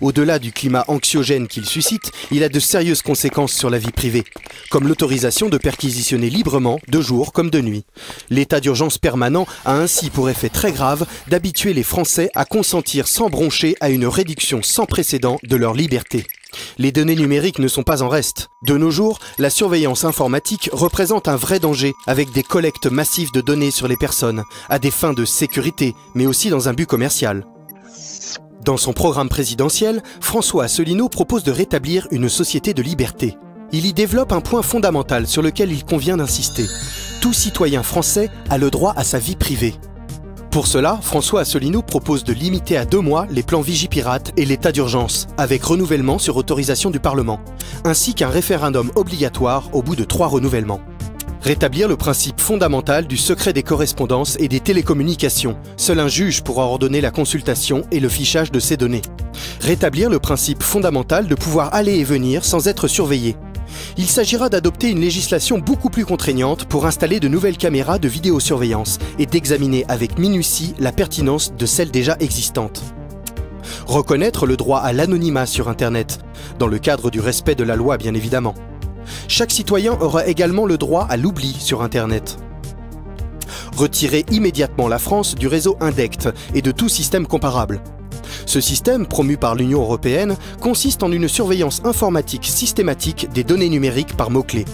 Au-delà 0.00 0.38
du 0.38 0.52
climat 0.52 0.84
anxiogène 0.88 1.48
qu'il 1.48 1.66
suscite, 1.66 2.12
il 2.30 2.42
a 2.42 2.48
de 2.48 2.60
sérieuses 2.60 3.02
conséquences 3.02 3.52
sur 3.52 3.70
la 3.70 3.78
vie 3.78 3.92
privée, 3.92 4.24
comme 4.70 4.88
l'autorisation 4.88 5.48
de 5.48 5.58
perquisitionner 5.58 6.30
librement, 6.30 6.80
de 6.88 7.00
jour 7.00 7.32
comme 7.32 7.50
de 7.50 7.60
nuit. 7.60 7.84
L'état 8.30 8.60
d'urgence 8.60 8.98
permanent 8.98 9.46
a 9.64 9.74
ainsi 9.74 10.10
pour 10.10 10.30
effet 10.30 10.48
très 10.48 10.72
grave 10.72 11.06
d'habituer 11.28 11.74
les 11.74 11.82
Français 11.82 12.30
à 12.34 12.44
consentir 12.44 13.08
sans 13.08 13.28
broncher 13.28 13.76
à 13.80 13.90
une 13.90 14.06
réduction 14.06 14.62
sans 14.62 14.86
précédent 14.86 15.38
de 15.42 15.56
leur 15.56 15.74
liberté. 15.74 16.24
Les 16.78 16.92
données 16.92 17.14
numériques 17.14 17.58
ne 17.58 17.68
sont 17.68 17.82
pas 17.82 18.02
en 18.02 18.08
reste. 18.08 18.48
De 18.66 18.76
nos 18.76 18.90
jours, 18.90 19.18
la 19.38 19.50
surveillance 19.50 20.04
informatique 20.04 20.70
représente 20.72 21.28
un 21.28 21.36
vrai 21.36 21.60
danger, 21.60 21.94
avec 22.06 22.32
des 22.32 22.42
collectes 22.42 22.86
massives 22.86 23.32
de 23.32 23.40
données 23.40 23.70
sur 23.70 23.88
les 23.88 23.96
personnes, 23.96 24.44
à 24.68 24.78
des 24.78 24.90
fins 24.90 25.12
de 25.12 25.24
sécurité, 25.24 25.94
mais 26.14 26.26
aussi 26.26 26.48
dans 26.48 26.68
un 26.68 26.72
but 26.72 26.86
commercial. 26.86 27.44
Dans 28.68 28.76
son 28.76 28.92
programme 28.92 29.30
présidentiel, 29.30 30.02
François 30.20 30.64
Asselineau 30.64 31.08
propose 31.08 31.42
de 31.42 31.50
rétablir 31.50 32.06
une 32.10 32.28
société 32.28 32.74
de 32.74 32.82
liberté. 32.82 33.38
Il 33.72 33.86
y 33.86 33.94
développe 33.94 34.30
un 34.30 34.42
point 34.42 34.60
fondamental 34.60 35.26
sur 35.26 35.40
lequel 35.40 35.72
il 35.72 35.86
convient 35.86 36.18
d'insister. 36.18 36.66
Tout 37.22 37.32
citoyen 37.32 37.82
français 37.82 38.28
a 38.50 38.58
le 38.58 38.70
droit 38.70 38.92
à 38.94 39.04
sa 39.04 39.18
vie 39.18 39.36
privée. 39.36 39.72
Pour 40.50 40.66
cela, 40.66 40.98
François 41.00 41.40
Asselineau 41.40 41.80
propose 41.80 42.24
de 42.24 42.34
limiter 42.34 42.76
à 42.76 42.84
deux 42.84 43.00
mois 43.00 43.26
les 43.30 43.42
plans 43.42 43.62
Vigipirate 43.62 44.32
et 44.36 44.44
l'état 44.44 44.70
d'urgence, 44.70 45.28
avec 45.38 45.64
renouvellement 45.64 46.18
sur 46.18 46.36
autorisation 46.36 46.90
du 46.90 47.00
Parlement, 47.00 47.40
ainsi 47.84 48.12
qu'un 48.12 48.28
référendum 48.28 48.90
obligatoire 48.96 49.70
au 49.72 49.82
bout 49.82 49.96
de 49.96 50.04
trois 50.04 50.26
renouvellements. 50.26 50.82
Rétablir 51.40 51.88
le 51.88 51.96
principe 51.96 52.40
fondamental 52.40 53.06
du 53.06 53.16
secret 53.16 53.52
des 53.52 53.62
correspondances 53.62 54.36
et 54.40 54.48
des 54.48 54.60
télécommunications. 54.60 55.56
Seul 55.76 56.00
un 56.00 56.08
juge 56.08 56.42
pourra 56.42 56.64
ordonner 56.64 57.00
la 57.00 57.10
consultation 57.10 57.84
et 57.92 58.00
le 58.00 58.08
fichage 58.08 58.50
de 58.50 58.60
ces 58.60 58.76
données. 58.76 59.02
Rétablir 59.60 60.10
le 60.10 60.18
principe 60.18 60.62
fondamental 60.62 61.28
de 61.28 61.34
pouvoir 61.34 61.72
aller 61.74 61.94
et 61.94 62.04
venir 62.04 62.44
sans 62.44 62.66
être 62.66 62.88
surveillé. 62.88 63.36
Il 63.96 64.06
s'agira 64.06 64.48
d'adopter 64.48 64.90
une 64.90 65.00
législation 65.00 65.58
beaucoup 65.58 65.90
plus 65.90 66.04
contraignante 66.04 66.64
pour 66.64 66.86
installer 66.86 67.20
de 67.20 67.28
nouvelles 67.28 67.56
caméras 67.56 67.98
de 67.98 68.08
vidéosurveillance 68.08 68.98
et 69.18 69.26
d'examiner 69.26 69.84
avec 69.88 70.18
minutie 70.18 70.74
la 70.78 70.92
pertinence 70.92 71.52
de 71.54 71.66
celles 71.66 71.90
déjà 71.90 72.16
existantes. 72.20 72.82
Reconnaître 73.86 74.46
le 74.46 74.56
droit 74.56 74.80
à 74.80 74.92
l'anonymat 74.92 75.46
sur 75.46 75.68
Internet, 75.68 76.18
dans 76.58 76.66
le 76.66 76.78
cadre 76.78 77.10
du 77.10 77.20
respect 77.20 77.54
de 77.54 77.64
la 77.64 77.76
loi 77.76 77.96
bien 77.96 78.14
évidemment. 78.14 78.54
Chaque 79.28 79.50
citoyen 79.50 79.96
aura 80.00 80.26
également 80.26 80.66
le 80.66 80.78
droit 80.78 81.06
à 81.08 81.16
l'oubli 81.16 81.56
sur 81.58 81.82
Internet. 81.82 82.38
Retirer 83.76 84.24
immédiatement 84.30 84.88
la 84.88 84.98
France 84.98 85.34
du 85.34 85.46
réseau 85.46 85.76
INDECT 85.80 86.28
et 86.54 86.62
de 86.62 86.70
tout 86.70 86.88
système 86.88 87.26
comparable. 87.26 87.80
Ce 88.46 88.60
système, 88.60 89.06
promu 89.06 89.36
par 89.36 89.54
l'Union 89.54 89.80
européenne, 89.80 90.36
consiste 90.60 91.02
en 91.02 91.12
une 91.12 91.28
surveillance 91.28 91.82
informatique 91.84 92.46
systématique 92.46 93.28
des 93.32 93.44
données 93.44 93.68
numériques 93.68 94.16
par 94.16 94.30
mots-clés. 94.30 94.64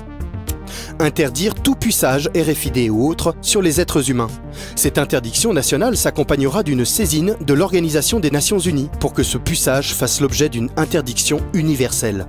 Interdire 1.01 1.55
tout 1.55 1.75
puçage 1.75 2.31
RFID 2.37 2.89
ou 2.91 3.09
autre 3.09 3.35
sur 3.41 3.63
les 3.63 3.81
êtres 3.81 4.11
humains. 4.11 4.31
Cette 4.77 4.99
interdiction 4.99 5.53
nationale 5.53 5.97
s'accompagnera 5.97 6.63
d'une 6.63 6.85
saisine 6.85 7.37
de 7.41 7.55
l'Organisation 7.55 8.21
des 8.21 8.31
Nations 8.31 8.59
Unies 8.59 8.91
pour 9.01 9.13
que 9.13 9.23
ce 9.23 9.39
puçage 9.39 9.95
fasse 9.95 10.21
l'objet 10.21 10.49
d'une 10.49 10.71
interdiction 10.77 11.41
universelle. 11.53 12.27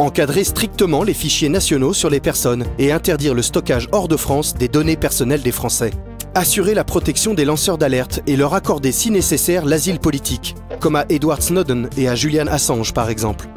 Encadrer 0.00 0.42
strictement 0.42 1.04
les 1.04 1.14
fichiers 1.14 1.48
nationaux 1.48 1.92
sur 1.92 2.10
les 2.10 2.18
personnes 2.18 2.64
et 2.80 2.90
interdire 2.90 3.32
le 3.32 3.42
stockage 3.42 3.88
hors 3.92 4.08
de 4.08 4.16
France 4.16 4.54
des 4.54 4.66
données 4.66 4.96
personnelles 4.96 5.42
des 5.42 5.52
Français. 5.52 5.92
Assurer 6.34 6.74
la 6.74 6.82
protection 6.82 7.32
des 7.32 7.44
lanceurs 7.44 7.78
d'alerte 7.78 8.20
et 8.26 8.34
leur 8.34 8.54
accorder 8.54 8.90
si 8.90 9.12
nécessaire 9.12 9.64
l'asile 9.64 10.00
politique, 10.00 10.56
comme 10.80 10.96
à 10.96 11.04
Edward 11.10 11.42
Snowden 11.42 11.88
et 11.96 12.08
à 12.08 12.16
Julian 12.16 12.48
Assange 12.48 12.92
par 12.92 13.08
exemple. 13.08 13.48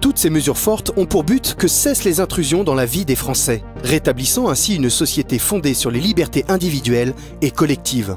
Toutes 0.00 0.18
ces 0.18 0.30
mesures 0.30 0.58
fortes 0.58 0.90
ont 0.96 1.06
pour 1.06 1.22
but 1.22 1.54
que 1.54 1.68
cessent 1.68 2.04
les 2.04 2.18
intrusions 2.18 2.64
dans 2.64 2.74
la 2.74 2.86
vie 2.86 3.04
des 3.04 3.16
Français, 3.16 3.62
rétablissant 3.84 4.48
ainsi 4.48 4.74
une 4.74 4.90
société 4.90 5.38
fondée 5.38 5.74
sur 5.74 5.92
les 5.92 6.00
libertés 6.00 6.44
individuelles 6.48 7.14
et 7.40 7.52
collectives. 7.52 8.16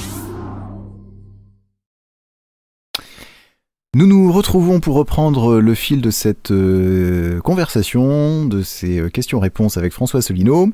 Nous 3.93 4.07
nous 4.07 4.31
retrouvons 4.31 4.79
pour 4.79 4.95
reprendre 4.95 5.59
le 5.59 5.75
fil 5.75 5.99
de 5.99 6.11
cette 6.11 6.51
euh, 6.51 7.41
conversation, 7.41 8.45
de 8.45 8.61
ces 8.61 8.99
euh, 8.99 9.09
questions-réponses 9.09 9.75
avec 9.75 9.91
François 9.91 10.19
Asselineau. 10.19 10.69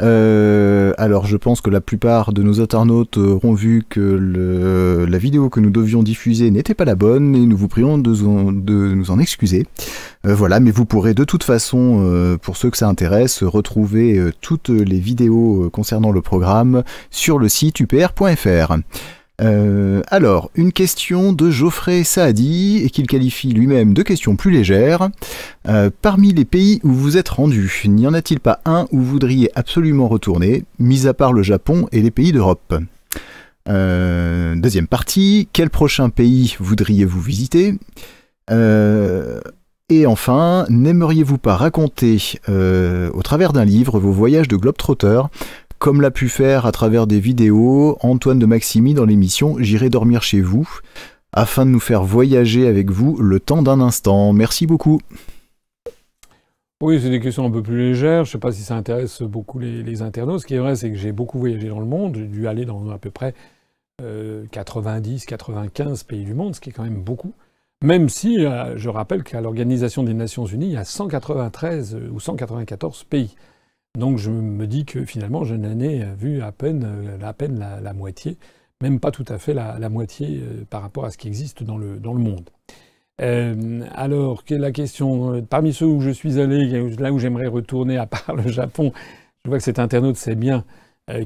Euh, 0.00 0.94
alors 0.96 1.26
je 1.26 1.36
pense 1.36 1.60
que 1.60 1.68
la 1.68 1.82
plupart 1.82 2.32
de 2.32 2.42
nos 2.42 2.62
internautes 2.62 3.18
auront 3.18 3.52
vu 3.52 3.84
que 3.86 4.00
le, 4.00 5.04
la 5.04 5.18
vidéo 5.18 5.50
que 5.50 5.60
nous 5.60 5.68
devions 5.68 6.02
diffuser 6.02 6.50
n'était 6.50 6.72
pas 6.72 6.86
la 6.86 6.94
bonne 6.94 7.34
et 7.34 7.40
nous 7.40 7.58
vous 7.58 7.68
prions 7.68 7.98
de, 7.98 8.14
de 8.14 8.94
nous 8.94 9.10
en 9.10 9.18
excuser. 9.18 9.66
Euh, 10.26 10.34
voilà, 10.34 10.58
mais 10.58 10.70
vous 10.70 10.86
pourrez 10.86 11.12
de 11.12 11.24
toute 11.24 11.44
façon, 11.44 11.98
euh, 12.00 12.38
pour 12.38 12.56
ceux 12.56 12.70
que 12.70 12.78
ça 12.78 12.88
intéresse, 12.88 13.42
retrouver 13.42 14.16
euh, 14.16 14.32
toutes 14.40 14.70
les 14.70 14.98
vidéos 14.98 15.68
concernant 15.70 16.10
le 16.10 16.22
programme 16.22 16.84
sur 17.10 17.38
le 17.38 17.50
site 17.50 17.80
upr.fr. 17.80 18.76
Euh, 19.40 20.02
alors, 20.08 20.50
une 20.54 20.72
question 20.72 21.32
de 21.32 21.50
Geoffrey 21.50 22.04
Saadi, 22.04 22.82
et 22.84 22.90
qu'il 22.90 23.06
qualifie 23.06 23.48
lui-même 23.48 23.94
de 23.94 24.02
question 24.02 24.36
plus 24.36 24.50
légère. 24.50 25.08
Euh, 25.68 25.90
parmi 26.02 26.32
les 26.32 26.44
pays 26.44 26.80
où 26.84 26.92
vous 26.92 27.16
êtes 27.16 27.30
rendu, 27.30 27.82
n'y 27.86 28.06
en 28.06 28.14
a-t-il 28.14 28.40
pas 28.40 28.60
un 28.64 28.86
où 28.92 28.98
vous 28.98 29.04
voudriez 29.04 29.50
absolument 29.54 30.06
retourner, 30.08 30.64
mis 30.78 31.06
à 31.06 31.14
part 31.14 31.32
le 31.32 31.42
Japon 31.42 31.88
et 31.92 32.02
les 32.02 32.10
pays 32.10 32.32
d'Europe? 32.32 32.74
Euh, 33.68 34.54
Deuxième 34.56 34.86
partie, 34.86 35.48
quel 35.52 35.70
prochain 35.70 36.10
pays 36.10 36.54
voudriez-vous 36.60 37.20
visiter? 37.20 37.74
Et 39.88 40.06
enfin, 40.06 40.66
n'aimeriez-vous 40.68 41.38
pas 41.38 41.56
raconter 41.56 42.34
au 42.48 43.22
travers 43.22 43.52
d'un 43.52 43.64
livre 43.64 43.98
vos 43.98 44.12
voyages 44.12 44.48
de 44.48 44.56
globetrotter? 44.56 45.22
Comme 45.82 46.00
l'a 46.00 46.12
pu 46.12 46.28
faire 46.28 46.64
à 46.64 46.70
travers 46.70 47.08
des 47.08 47.18
vidéos 47.18 47.98
Antoine 48.02 48.38
de 48.38 48.46
Maximi 48.46 48.94
dans 48.94 49.04
l'émission 49.04 49.56
J'irai 49.58 49.90
dormir 49.90 50.22
chez 50.22 50.40
vous, 50.40 50.78
afin 51.32 51.66
de 51.66 51.72
nous 51.72 51.80
faire 51.80 52.04
voyager 52.04 52.68
avec 52.68 52.92
vous 52.92 53.16
le 53.16 53.40
temps 53.40 53.62
d'un 53.62 53.80
instant. 53.80 54.32
Merci 54.32 54.68
beaucoup. 54.68 55.00
Oui, 56.80 57.00
c'est 57.02 57.10
des 57.10 57.18
questions 57.18 57.44
un 57.44 57.50
peu 57.50 57.64
plus 57.64 57.78
légères. 57.78 58.24
Je 58.24 58.28
ne 58.28 58.32
sais 58.34 58.38
pas 58.38 58.52
si 58.52 58.62
ça 58.62 58.76
intéresse 58.76 59.22
beaucoup 59.22 59.58
les, 59.58 60.02
internautes. 60.02 60.42
Ce 60.42 60.46
qui 60.46 60.54
est 60.54 60.60
vrai, 60.60 60.76
c'est 60.76 60.88
que 60.88 60.96
j'ai 60.96 61.10
beaucoup 61.10 61.40
voyagé 61.40 61.66
dans 61.66 61.80
le 61.80 61.86
monde. 61.86 62.14
J'ai 62.14 62.28
dû 62.28 62.46
aller 62.46 62.64
dans 62.64 62.88
à 62.90 62.98
peu 62.98 63.10
près 63.10 63.34
90, 63.98 65.22
euh, 65.24 65.26
95 65.26 66.04
pays 66.04 66.24
du 66.24 66.34
monde, 66.34 66.54
ce 66.54 66.60
qui 66.60 66.70
est 66.70 66.72
quand 66.72 66.84
même 66.84 67.02
beaucoup. 67.02 67.34
Même 67.82 68.08
si, 68.08 68.46
euh, 68.46 68.78
je 68.78 68.88
rappelle 68.88 69.24
qu'à 69.24 69.40
l'Organisation 69.40 70.04
des 70.04 70.14
Nations 70.14 70.46
Unies, 70.46 70.66
il 70.66 70.72
y 70.74 70.76
a 70.76 70.84
193 70.84 71.98
ou 72.12 72.20
194 72.20 73.02
pays. 73.02 73.34
Donc 73.98 74.16
je 74.16 74.30
me 74.30 74.66
dis 74.66 74.86
que 74.86 75.04
finalement, 75.04 75.44
je 75.44 75.54
n'en 75.54 75.78
ai 75.78 76.04
vu 76.16 76.40
à 76.40 76.50
peine, 76.50 76.84
euh, 76.84 77.80
la, 77.82 77.92
moitié, 77.92 78.38
même 78.80 79.00
pas 79.00 79.10
tout 79.10 79.24
à 79.28 79.36
fait 79.36 79.52
la, 79.52 79.88
moitié 79.90 80.40
euh, 80.42 80.64
par 80.68 80.80
rapport 80.80 81.04
à 81.04 81.10
ce 81.10 81.18
qui 81.18 81.28
existe 81.28 81.62
dans 81.62 81.76
le, 81.76 81.98
dans 81.98 82.14
le 82.14 82.20
monde. 82.20 82.48
Euh, 83.20 83.84
alors, 83.94 84.44
la 84.48 84.72
question, 84.72 85.44
parmi 85.44 85.74
ceux 85.74 85.86
où 85.86 86.00
je 86.00 86.10
suis 86.10 86.40
allé, 86.40 86.88
là 86.96 87.12
où 87.12 87.18
j'aimerais 87.18 87.48
retourner, 87.48 87.98
à 87.98 88.06
part 88.06 88.34
le 88.34 88.50
Japon, 88.50 88.92
je 89.44 89.50
vois 89.50 89.58
que 89.58 89.64
cet 89.64 89.78
internaute 89.78 90.16
sait 90.16 90.36
bien 90.36 90.64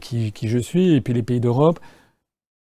qui, 0.00 0.32
qui, 0.32 0.48
je 0.48 0.58
suis, 0.58 0.94
et 0.94 1.00
puis 1.00 1.14
les 1.14 1.22
pays 1.22 1.38
d'Europe. 1.38 1.78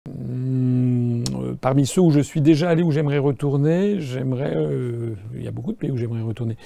Hmm, 0.09 1.25
parmi 1.61 1.87
ceux 1.87 2.03
où 2.03 2.11
je 2.11 2.21
suis 2.21 2.43
déjà 2.43 2.69
allé, 2.69 2.83
où 2.83 2.91
j'aimerais 2.91 3.19
retourner, 3.19 3.99
j'aimerais. 4.01 4.55
il 5.35 5.43
y 5.43 5.49
a 5.49 5.53
beaucoup 5.53 5.73
de 5.73 5.79
pays 5.79 5.91
où 5.91 5.97
j'aimerais 5.97 6.21
retourner. 6.21 6.59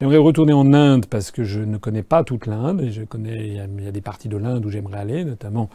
J'aimerais 0.00 0.18
retourner 0.18 0.52
en 0.52 0.72
Inde 0.72 1.06
parce 1.06 1.30
que 1.30 1.44
je 1.44 1.60
ne 1.60 1.78
connais 1.78 2.02
pas 2.02 2.24
toute 2.24 2.46
l'Inde. 2.46 2.90
Je 2.90 3.04
connais, 3.04 3.46
il 3.46 3.54
y, 3.54 3.60
a, 3.60 3.92
des 3.92 4.00
parties 4.00 4.28
de 4.28 4.36
l'Inde 4.36 4.66
où 4.66 4.70
j'aimerais 4.70 4.98
aller, 4.98 5.24
notamment 5.24 5.70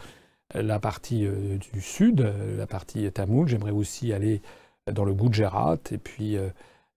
euh, 0.54 0.62
la 0.62 0.78
partie 0.78 1.26
euh, 1.26 1.56
du 1.72 1.80
sud, 1.80 2.20
euh, 2.20 2.58
la 2.58 2.66
partie 2.66 3.10
tamoul. 3.10 3.48
J'aimerais 3.48 3.70
aussi 3.70 4.12
aller 4.12 4.42
dans 4.92 5.04
le 5.04 5.14
Gujarat 5.14 5.78
et 5.90 5.98
puis, 5.98 6.36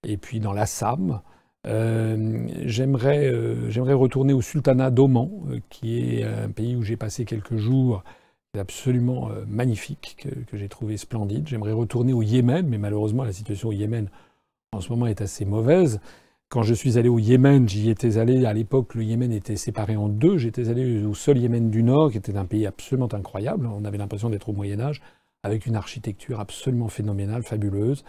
et 0.03 0.17
puis 0.17 0.39
dans 0.39 0.51
l'Assam. 0.53 1.21
j'aimerais, 1.65 3.31
j'aimerais 3.69 3.93
retourner 3.93 4.33
au 4.33 4.41
sultanat 4.41 4.89
d'Oman, 4.89 5.61
qui 5.69 5.99
est 5.99 6.23
un 6.23 6.49
pays 6.49 6.75
où 6.75 6.81
j'ai 6.81 6.97
passé 6.97 7.25
quelques 7.25 7.57
jours 7.57 8.03
absolument 8.57 9.29
magnifique, 9.45 10.15
que, 10.17 10.29
que 10.29 10.57
j'ai 10.57 10.69
trouvé 10.69 10.97
splendide. 10.97 11.47
J'aimerais 11.47 11.73
retourner 11.73 12.13
au 12.13 12.23
Yémen, 12.23 12.65
mais 12.67 12.79
malheureusement 12.79 13.25
la 13.25 13.33
situation 13.33 13.69
au 13.69 13.73
Yémen 13.73 14.09
en 14.71 14.81
ce 14.81 14.89
moment 14.89 15.05
est 15.05 15.21
assez 15.21 15.45
mauvaise. 15.45 15.99
Quand 16.53 16.61
je 16.61 16.75
suis 16.75 16.99
allé 16.99 17.09
au 17.09 17.17
Yémen, 17.17 17.67
j'y 17.67 17.89
étais 17.89 18.19
allé, 18.19 18.45
à 18.45 18.53
l'époque, 18.53 18.93
le 18.93 19.03
Yémen 19.03 19.31
était 19.31 19.55
séparé 19.55 19.95
en 19.95 20.07
deux. 20.07 20.37
J'étais 20.37 20.69
allé 20.69 21.03
au 21.03 21.15
seul 21.15 21.39
Yémen 21.39 21.71
du 21.71 21.81
Nord, 21.81 22.11
qui 22.11 22.19
était 22.19 22.37
un 22.37 22.45
pays 22.45 22.67
absolument 22.67 23.09
incroyable. 23.11 23.65
On 23.65 23.83
avait 23.85 23.97
l'impression 23.97 24.29
d'être 24.29 24.49
au 24.49 24.53
Moyen-Âge, 24.53 25.01
avec 25.41 25.65
une 25.65 25.75
architecture 25.75 26.39
absolument 26.39 26.89
phénoménale, 26.89 27.41
fabuleuse. 27.41 28.03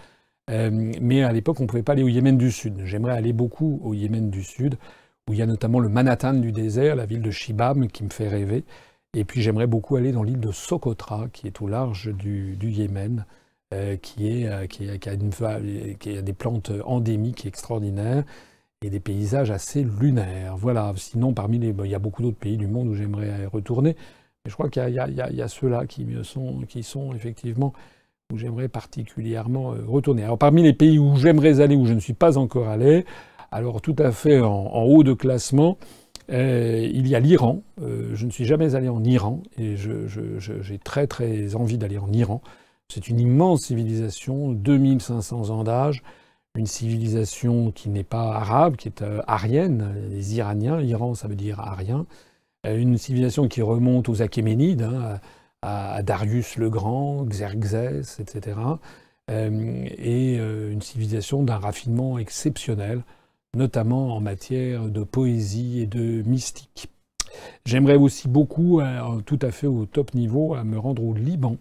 mais 0.51 1.23
à 1.23 1.33
l'époque, 1.33 1.59
on 1.61 1.63
ne 1.63 1.69
pouvait 1.69 1.83
pas 1.83 1.93
aller 1.93 2.03
au 2.03 2.09
Yémen 2.09 2.37
du 2.37 2.53
Sud. 2.53 2.83
J'aimerais 2.85 3.15
aller 3.15 3.33
beaucoup 3.33 3.81
au 3.83 3.95
Yémen 3.95 4.29
du 4.29 4.45
Sud, 4.45 4.77
où 5.27 5.33
il 5.33 5.39
y 5.39 5.43
a 5.43 5.47
notamment 5.47 5.81
le 5.81 5.89
Manhattan 5.89 6.35
du 6.35 6.53
désert, 6.53 6.97
la 6.97 7.07
ville 7.07 7.23
de 7.23 7.31
Shibam, 7.31 7.87
qui 7.87 8.05
me 8.05 8.11
fait 8.11 8.29
rêver. 8.29 8.67
Et 9.17 9.25
puis 9.25 9.41
j'aimerais 9.41 9.69
beaucoup 9.69 9.97
aller 9.97 10.13
dans 10.13 10.23
l'île 10.23 10.41
de 10.41 10.53
Socotra, 10.53 11.29
qui 11.33 11.47
est 11.47 11.63
au 11.63 11.67
large 11.67 12.13
du, 12.13 12.59
Yémen, 12.61 13.25
qui, 14.03 14.29
est, 14.29 14.69
qui, 14.69 14.89
a 14.89 15.11
a 15.11 16.23
des 16.23 16.33
plantes 16.33 16.71
endémiques 16.85 17.47
extraordinaires 17.47 18.25
et 18.83 18.91
des 18.91 19.01
paysages 19.01 19.51
assez 19.51 19.83
lunaires. 19.83 20.57
Voilà. 20.57 20.93
Sinon, 20.97 21.33
parmi 21.33 21.59
les, 21.59 21.75
il 21.85 21.91
y 21.91 21.95
a 21.95 21.99
beaucoup 21.99 22.23
d'autres 22.23 22.39
pays 22.39 22.57
du 22.57 22.67
monde 22.67 22.89
où 22.89 22.95
j'aimerais 22.95 23.47
retourner. 23.47 23.97
Mais 24.45 24.51
je 24.51 24.55
crois 24.55 24.69
qu'il 24.69 24.89
y, 24.91 24.99
a, 24.99 25.49
ceux-là 25.49 25.87
qui 25.87 26.07
sont, 26.23 26.61
qui 26.69 26.83
sont 26.83 27.15
effectivement 27.15 27.73
où 28.33 28.37
j'aimerais 28.37 28.69
particulièrement 28.69 29.73
euh, 29.73 29.85
retourner. 29.87 30.23
Alors, 30.23 30.39
parmi 30.39 30.63
les 30.63 30.73
pays 30.73 30.99
où 30.99 31.17
j'aimerais 31.17 31.61
aller, 31.61 31.77
où 31.77 31.87
je 31.87 31.95
ne 31.95 32.01
suis 32.01 32.13
pas 32.13 32.37
encore 32.37 32.69
allé, 32.69 33.05
alors 33.51 33.81
tout 33.81 33.97
à 33.99 34.13
fait 34.13 34.41
en, 34.41 34.83
haut 34.83 35.03
de 35.03 35.15
classement, 35.15 35.79
euh, 36.31 36.87
il 36.93 37.09
y 37.09 37.15
a 37.15 37.21
l'Iran. 37.21 37.63
Euh, 37.81 38.11
je 38.15 38.27
ne 38.27 38.31
suis 38.31 38.45
jamais 38.45 38.75
allé 38.75 38.89
en 38.89 39.03
Iran 39.05 39.43
et 39.59 39.77
j'ai 39.77 40.79
très 40.79 41.07
très 41.07 41.55
envie 41.55 41.79
d'aller 41.79 41.99
en 41.99 42.13
Iran. 42.13 42.43
C'est 42.93 43.09
une 43.09 43.21
immense 43.21 43.63
civilisation, 43.63 44.53
2500 44.53 45.51
ans 45.51 45.65
d'âge 45.65 46.03
une 46.57 46.67
civilisation 46.67 47.73
qui 47.73 47.89
n'est 47.89 48.05
pas 48.05 48.33
arabe, 48.37 48.77
qui 48.77 48.87
est 48.87 49.03
euh, 49.03 49.21
arienne, 49.27 49.93
les 50.11 50.37
Iraniens, 50.37 50.81
Iran 50.81 51.15
ça 51.15 51.27
veut 51.27 51.35
dire 51.35 51.59
arien, 51.59 52.07
euh, 52.65 52.79
une 52.79 52.97
civilisation 52.97 53.49
qui 53.49 53.61
remonte 53.61 54.09
aux 54.09 54.23
Achéménides, 54.23 54.83
hein, 54.83 55.19
à, 55.63 56.03
Darius 56.03 56.57
le 56.57 56.71
Grand, 56.71 57.25
Xerxès, 57.25 58.21
etc. 58.21 58.57
Euh, 59.31 59.87
et 59.99 60.37
une 60.37 60.83
civilisation 60.83 61.43
d'un 61.43 61.57
raffinement 61.57 62.19
exceptionnel, 62.19 63.03
notamment 63.57 64.15
en 64.15 64.21
matière 64.21 64.85
de 64.85 65.03
poésie 65.03 65.81
et 65.81 65.87
de 65.87 66.23
mystique. 66.23 66.89
J'aimerais 67.65 67.97
aussi 67.97 68.29
beaucoup, 68.29 68.81
tout 69.25 69.39
à 69.43 69.51
fait 69.51 69.67
au 69.67 69.87
top 69.87 70.15
niveau, 70.15 70.55
me 70.63 70.79
rendre 70.79 71.03
au 71.03 71.15
Liban, 71.15 71.57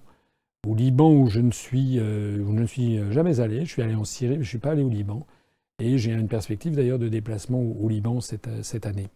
au 0.68 0.76
Liban 0.76 1.12
où 1.12 1.28
je 1.28 1.40
ne 1.40 1.52
suis, 1.52 2.00
euh, 2.00 2.40
où 2.40 2.56
je 2.56 2.62
ne 2.62 2.66
suis 2.66 3.12
jamais 3.12 3.40
allé. 3.40 3.66
Je 3.66 3.72
suis 3.72 3.82
allé 3.82 3.96
en 3.96 4.06
Syrie, 4.06 4.38
mais 4.38 4.44
je 4.44 4.48
ne 4.48 4.50
suis 4.50 4.58
pas 4.58 4.72
allé 4.72 4.84
au 4.84 4.90
Liban. 4.90 5.26
Et 5.80 5.98
j'ai 5.98 6.12
une 6.12 6.28
perspective 6.28 6.76
d'ailleurs 6.76 7.00
de 7.00 7.10
déplacement 7.10 7.60
au, 7.60 7.90
Liban 7.90 8.22
cette, 8.22 8.48
cette 8.64 8.86
année. 8.86 9.10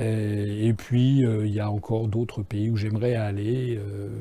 Euh, 0.00 0.68
et, 0.68 0.72
puis, 0.72 1.24
euh, 1.24 1.46
il 1.46 1.52
y 1.52 1.60
a 1.60 1.70
encore 1.70 2.08
d'autres 2.08 2.42
pays 2.42 2.70
où 2.70 2.76
j'aimerais 2.76 3.14
aller. 3.14 3.78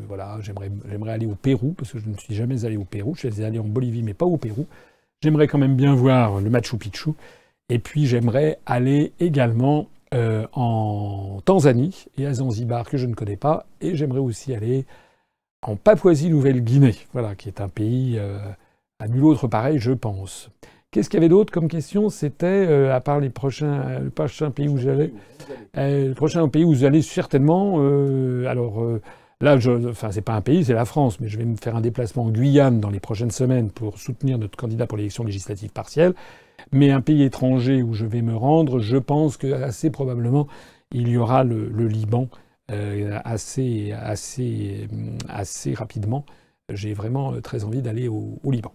voilà, 0.07 0.37
j'aimerais, 0.41 0.71
j'aimerais 0.89 1.13
aller 1.13 1.25
au 1.25 1.35
Pérou, 1.35 1.73
parce 1.73 1.91
que 1.91 1.99
je 1.99 2.09
ne 2.09 2.17
suis 2.17 2.35
jamais 2.35 2.65
allé 2.65 2.77
au 2.77 2.83
Pérou. 2.83 3.15
Je 3.15 3.29
suis 3.29 3.43
allé 3.43 3.59
en 3.59 3.63
Bolivie, 3.63 4.03
mais 4.03 4.13
pas 4.13 4.25
au 4.25 4.37
Pérou. 4.37 4.67
J'aimerais 5.21 5.47
quand 5.47 5.57
même 5.57 5.75
bien 5.75 5.95
voir 5.95 6.41
le 6.41 6.49
Machu 6.49 6.77
Picchu. 6.77 7.11
Et 7.69 7.79
puis, 7.79 8.05
j'aimerais 8.05 8.59
aller 8.65 9.13
également 9.19 9.87
en 10.11 11.39
Tanzanie 11.45 12.05
et 12.17 12.25
à 12.25 12.33
Zanzibar, 12.33 12.89
que 12.89 12.97
je 12.97 13.05
ne 13.05 13.13
connais 13.13 13.37
pas. 13.37 13.65
Et 13.79 13.95
j'aimerais 13.95 14.19
aussi 14.19 14.53
aller 14.53 14.85
en 15.61 15.75
Papouasie-Nouvelle-Guinée, 15.75 16.95
voilà, 17.13 17.35
qui 17.35 17.49
est 17.49 17.61
un 17.61 17.69
pays 17.69 18.15
euh, 18.17 18.39
à 18.99 19.07
nul 19.07 19.23
autre 19.23 19.47
pareil, 19.47 19.79
je 19.79 19.91
pense. 19.91 20.49
Qu'est-ce 20.91 21.09
qu'il 21.09 21.17
y 21.17 21.21
avait 21.21 21.29
d'autre 21.29 21.51
comme 21.51 21.67
question? 21.67 22.09
C'était, 22.09 22.47
euh, 22.47 22.95
à 22.95 23.01
part 23.01 23.19
les 23.19 23.29
prochains, 23.29 23.81
euh, 23.81 23.99
le 23.99 24.09
prochain 24.09 24.51
pays 24.51 24.67
où 24.67 24.77
j'allais, 24.77 25.13
le 25.75 26.13
prochain 26.13 26.47
pays 26.47 26.63
où 26.63 26.73
j'allais 26.73 27.01
certainement. 27.01 27.79
alors 28.47 28.83
là, 29.41 29.57
enfin, 29.87 30.11
c'est 30.11 30.21
pas 30.21 30.33
un 30.33 30.41
pays, 30.41 30.65
c'est 30.65 30.73
la 30.73 30.85
France, 30.85 31.19
mais 31.19 31.27
je 31.27 31.37
vais 31.37 31.45
me 31.45 31.55
faire 31.55 31.75
un 31.75 31.81
déplacement 31.81 32.25
en 32.25 32.29
Guyane 32.29 32.79
dans 32.79 32.89
les 32.89 32.99
prochaines 32.99 33.31
semaines 33.31 33.69
pour 33.69 33.99
soutenir 33.99 34.37
notre 34.37 34.57
candidat 34.57 34.87
pour 34.87 34.97
l'élection 34.97 35.23
législative 35.23 35.71
partielle. 35.71 36.13
Mais 36.71 36.91
un 36.91 37.01
pays 37.01 37.23
étranger 37.23 37.81
où 37.81 37.93
je 37.93 38.05
vais 38.05 38.21
me 38.21 38.35
rendre, 38.35 38.79
je 38.79 38.97
pense 38.97 39.37
que 39.37 39.51
assez 39.51 39.89
probablement 39.89 40.47
il 40.91 41.07
y 41.07 41.17
aura 41.17 41.43
le 41.43 41.87
Liban 41.87 42.27
assez, 43.23 43.91
assez, 43.93 44.87
assez 45.27 45.73
rapidement. 45.73 46.25
J'ai 46.71 46.93
vraiment 46.93 47.33
euh, 47.33 47.41
très 47.41 47.63
envie 47.63 47.81
d'aller 47.81 48.07
au, 48.07 48.39
Liban. 48.45 48.73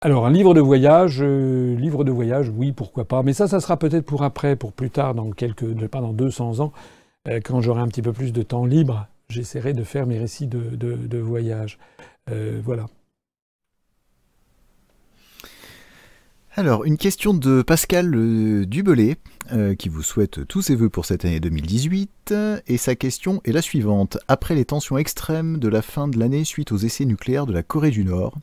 Alors, 0.00 0.26
un 0.26 0.30
livre 0.30 0.52
de 0.52 0.60
voyage, 0.60 1.20
euh, 1.22 1.74
livre 1.76 2.04
de 2.04 2.10
voyage, 2.10 2.50
oui, 2.50 2.72
pourquoi 2.72 3.06
pas. 3.06 3.22
Mais 3.22 3.32
ça, 3.32 3.48
ça 3.48 3.60
sera 3.60 3.78
peut-être 3.78 4.04
pour 4.04 4.22
après, 4.22 4.54
pour 4.56 4.72
plus 4.72 4.90
tard, 4.90 5.14
dans 5.14 5.30
quelques, 5.30 5.86
pas 5.88 6.02
dans 6.02 6.12
200 6.12 6.60
ans, 6.60 6.72
quand 7.44 7.62
j'aurai 7.62 7.80
un 7.80 7.88
petit 7.88 8.02
peu 8.02 8.12
plus 8.12 8.34
de 8.34 8.42
temps 8.42 8.66
libre. 8.66 9.06
J'essaierai 9.30 9.72
de 9.72 9.82
faire 9.82 10.06
mes 10.06 10.18
récits 10.18 10.46
de, 10.46 10.76
de 10.76 11.18
voyage. 11.18 11.78
voilà. 12.62 12.84
Alors, 16.56 16.84
une 16.84 16.98
question 16.98 17.34
de 17.34 17.62
Pascal 17.62 18.14
euh, 18.14 18.64
Dubelé, 18.64 19.16
euh, 19.52 19.74
qui 19.74 19.88
vous 19.88 20.04
souhaite 20.04 20.46
tous 20.46 20.62
ses 20.62 20.76
voeux 20.76 20.88
pour 20.88 21.04
cette 21.04 21.24
année 21.24 21.40
2018. 21.40 22.32
Et 22.68 22.76
sa 22.76 22.94
question 22.94 23.40
est 23.44 23.50
la 23.50 23.60
suivante. 23.60 24.18
Après 24.28 24.54
les 24.54 24.64
tensions 24.64 24.96
extrêmes 24.96 25.58
de 25.58 25.66
la 25.66 25.82
fin 25.82 26.06
de 26.06 26.16
l'année 26.16 26.44
suite 26.44 26.70
aux 26.70 26.76
essais 26.76 27.06
nucléaires 27.06 27.46
de 27.46 27.52
la 27.52 27.64
Corée 27.64 27.90
du 27.90 28.04
Nord, 28.04 28.38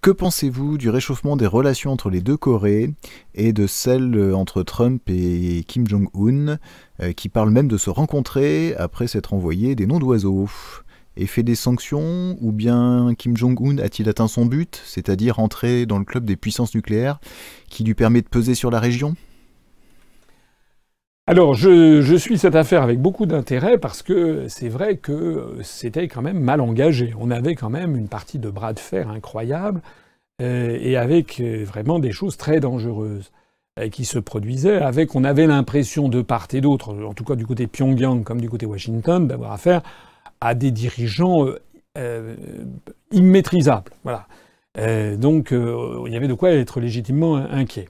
que 0.00 0.10
pensez-vous 0.10 0.78
du 0.78 0.90
réchauffement 0.90 1.36
des 1.36 1.46
relations 1.46 1.92
entre 1.92 2.10
les 2.10 2.20
deux 2.20 2.36
Corées 2.36 2.92
et 3.36 3.52
de 3.52 3.68
celle 3.68 4.16
euh, 4.16 4.34
entre 4.34 4.64
Trump 4.64 5.02
et 5.08 5.62
Kim 5.68 5.86
Jong-un, 5.86 6.58
qui 7.12 7.28
parlent 7.28 7.50
même 7.50 7.68
de 7.68 7.78
se 7.78 7.88
rencontrer 7.88 8.74
après 8.78 9.06
s'être 9.06 9.32
envoyé 9.32 9.76
des 9.76 9.86
noms 9.86 10.00
d'oiseaux? 10.00 10.48
Effet 11.16 11.42
des 11.42 11.54
sanctions 11.54 12.36
Ou 12.40 12.52
bien 12.52 13.14
Kim 13.16 13.36
Jong-un 13.36 13.78
a-t-il 13.78 14.08
atteint 14.08 14.28
son 14.28 14.46
but, 14.46 14.80
c'est-à-dire 14.84 15.38
entrer 15.38 15.86
dans 15.86 15.98
le 15.98 16.04
club 16.04 16.24
des 16.24 16.36
puissances 16.36 16.74
nucléaires 16.74 17.20
qui 17.68 17.84
lui 17.84 17.94
permet 17.94 18.22
de 18.22 18.28
peser 18.28 18.54
sur 18.54 18.70
la 18.70 18.80
région? 18.80 19.14
Alors, 21.26 21.54
je, 21.54 22.16
suis 22.16 22.36
cette 22.36 22.54
affaire 22.54 22.82
avec 22.82 23.00
beaucoup 23.00 23.24
d'intérêt 23.24 23.78
parce 23.78 24.02
que 24.02 24.46
c'est 24.48 24.68
vrai 24.68 24.98
que 24.98 25.56
c'était 25.62 26.06
quand 26.06 26.20
même 26.20 26.38
mal 26.38 26.60
engagé. 26.60 27.14
On 27.18 27.30
avait 27.30 27.54
quand 27.54 27.70
même 27.70 27.96
une 27.96 28.08
partie 28.08 28.38
de 28.38 28.50
bras 28.50 28.74
de 28.74 28.78
fer 28.78 29.08
incroyable 29.08 29.80
euh, 30.42 30.76
et 30.78 30.98
avec 30.98 31.40
euh, 31.40 31.64
vraiment 31.64 31.98
des 31.98 32.12
choses 32.12 32.36
très 32.36 32.60
dangereuses 32.60 33.32
euh, 33.80 33.88
qui 33.88 34.04
se 34.04 34.18
produisaient. 34.18 34.82
Avec, 34.82 35.14
on 35.14 35.24
avait 35.24 35.46
l'impression 35.46 36.10
de 36.10 36.20
part 36.20 36.46
et 36.52 36.60
d'autre, 36.60 36.94
en 37.02 37.14
tout 37.14 37.24
cas 37.24 37.36
du 37.36 37.46
côté 37.46 37.68
Pyongyang 37.68 38.22
comme 38.22 38.42
du 38.42 38.50
côté 38.50 38.66
Washington, 38.66 39.26
d'avoir 39.26 39.52
affaire 39.52 39.80
à 40.44 40.54
des 40.54 40.70
dirigeants 40.70 41.46
euh, 41.46 41.58
euh, 41.96 42.36
immaîtrisables. 43.12 43.90
Voilà. 44.04 44.26
Euh, 44.76 45.16
donc 45.16 45.52
il 45.52 46.12
y 46.12 46.16
avait 46.16 46.28
de 46.28 46.34
quoi 46.34 46.50
être 46.50 46.80
légitimement 46.80 47.36
inquiet. 47.36 47.88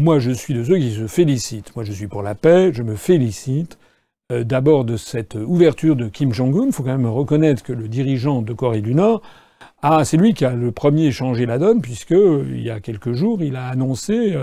Moi, 0.00 0.18
je 0.18 0.32
suis 0.32 0.54
de 0.54 0.64
ceux 0.64 0.78
qui 0.78 0.92
se 0.92 1.06
félicitent. 1.06 1.74
Moi, 1.76 1.84
je 1.84 1.92
suis 1.92 2.08
pour 2.08 2.22
la 2.22 2.34
paix, 2.34 2.72
je 2.72 2.82
me 2.82 2.96
félicite 2.96 3.78
d'abord 4.30 4.84
de 4.84 4.96
cette 4.96 5.34
ouverture 5.34 5.94
de 5.94 6.08
Kim 6.08 6.32
Jong-un. 6.32 6.66
Il 6.66 6.72
faut 6.72 6.82
quand 6.82 6.96
même 6.96 7.06
reconnaître 7.06 7.62
que 7.62 7.72
le 7.72 7.86
dirigeant 7.86 8.42
de 8.42 8.52
Corée 8.52 8.80
du 8.80 8.94
Nord, 8.94 9.22
ah, 9.82 10.04
c'est 10.04 10.16
lui 10.16 10.34
qui 10.34 10.44
a 10.44 10.54
le 10.54 10.72
premier 10.72 11.12
changé 11.12 11.46
la 11.46 11.58
donne, 11.58 11.80
puisque 11.80 12.10
il 12.10 12.60
y 12.60 12.70
a 12.70 12.80
quelques 12.80 13.12
jours, 13.12 13.40
il 13.42 13.54
a 13.54 13.68
annoncé, 13.68 14.34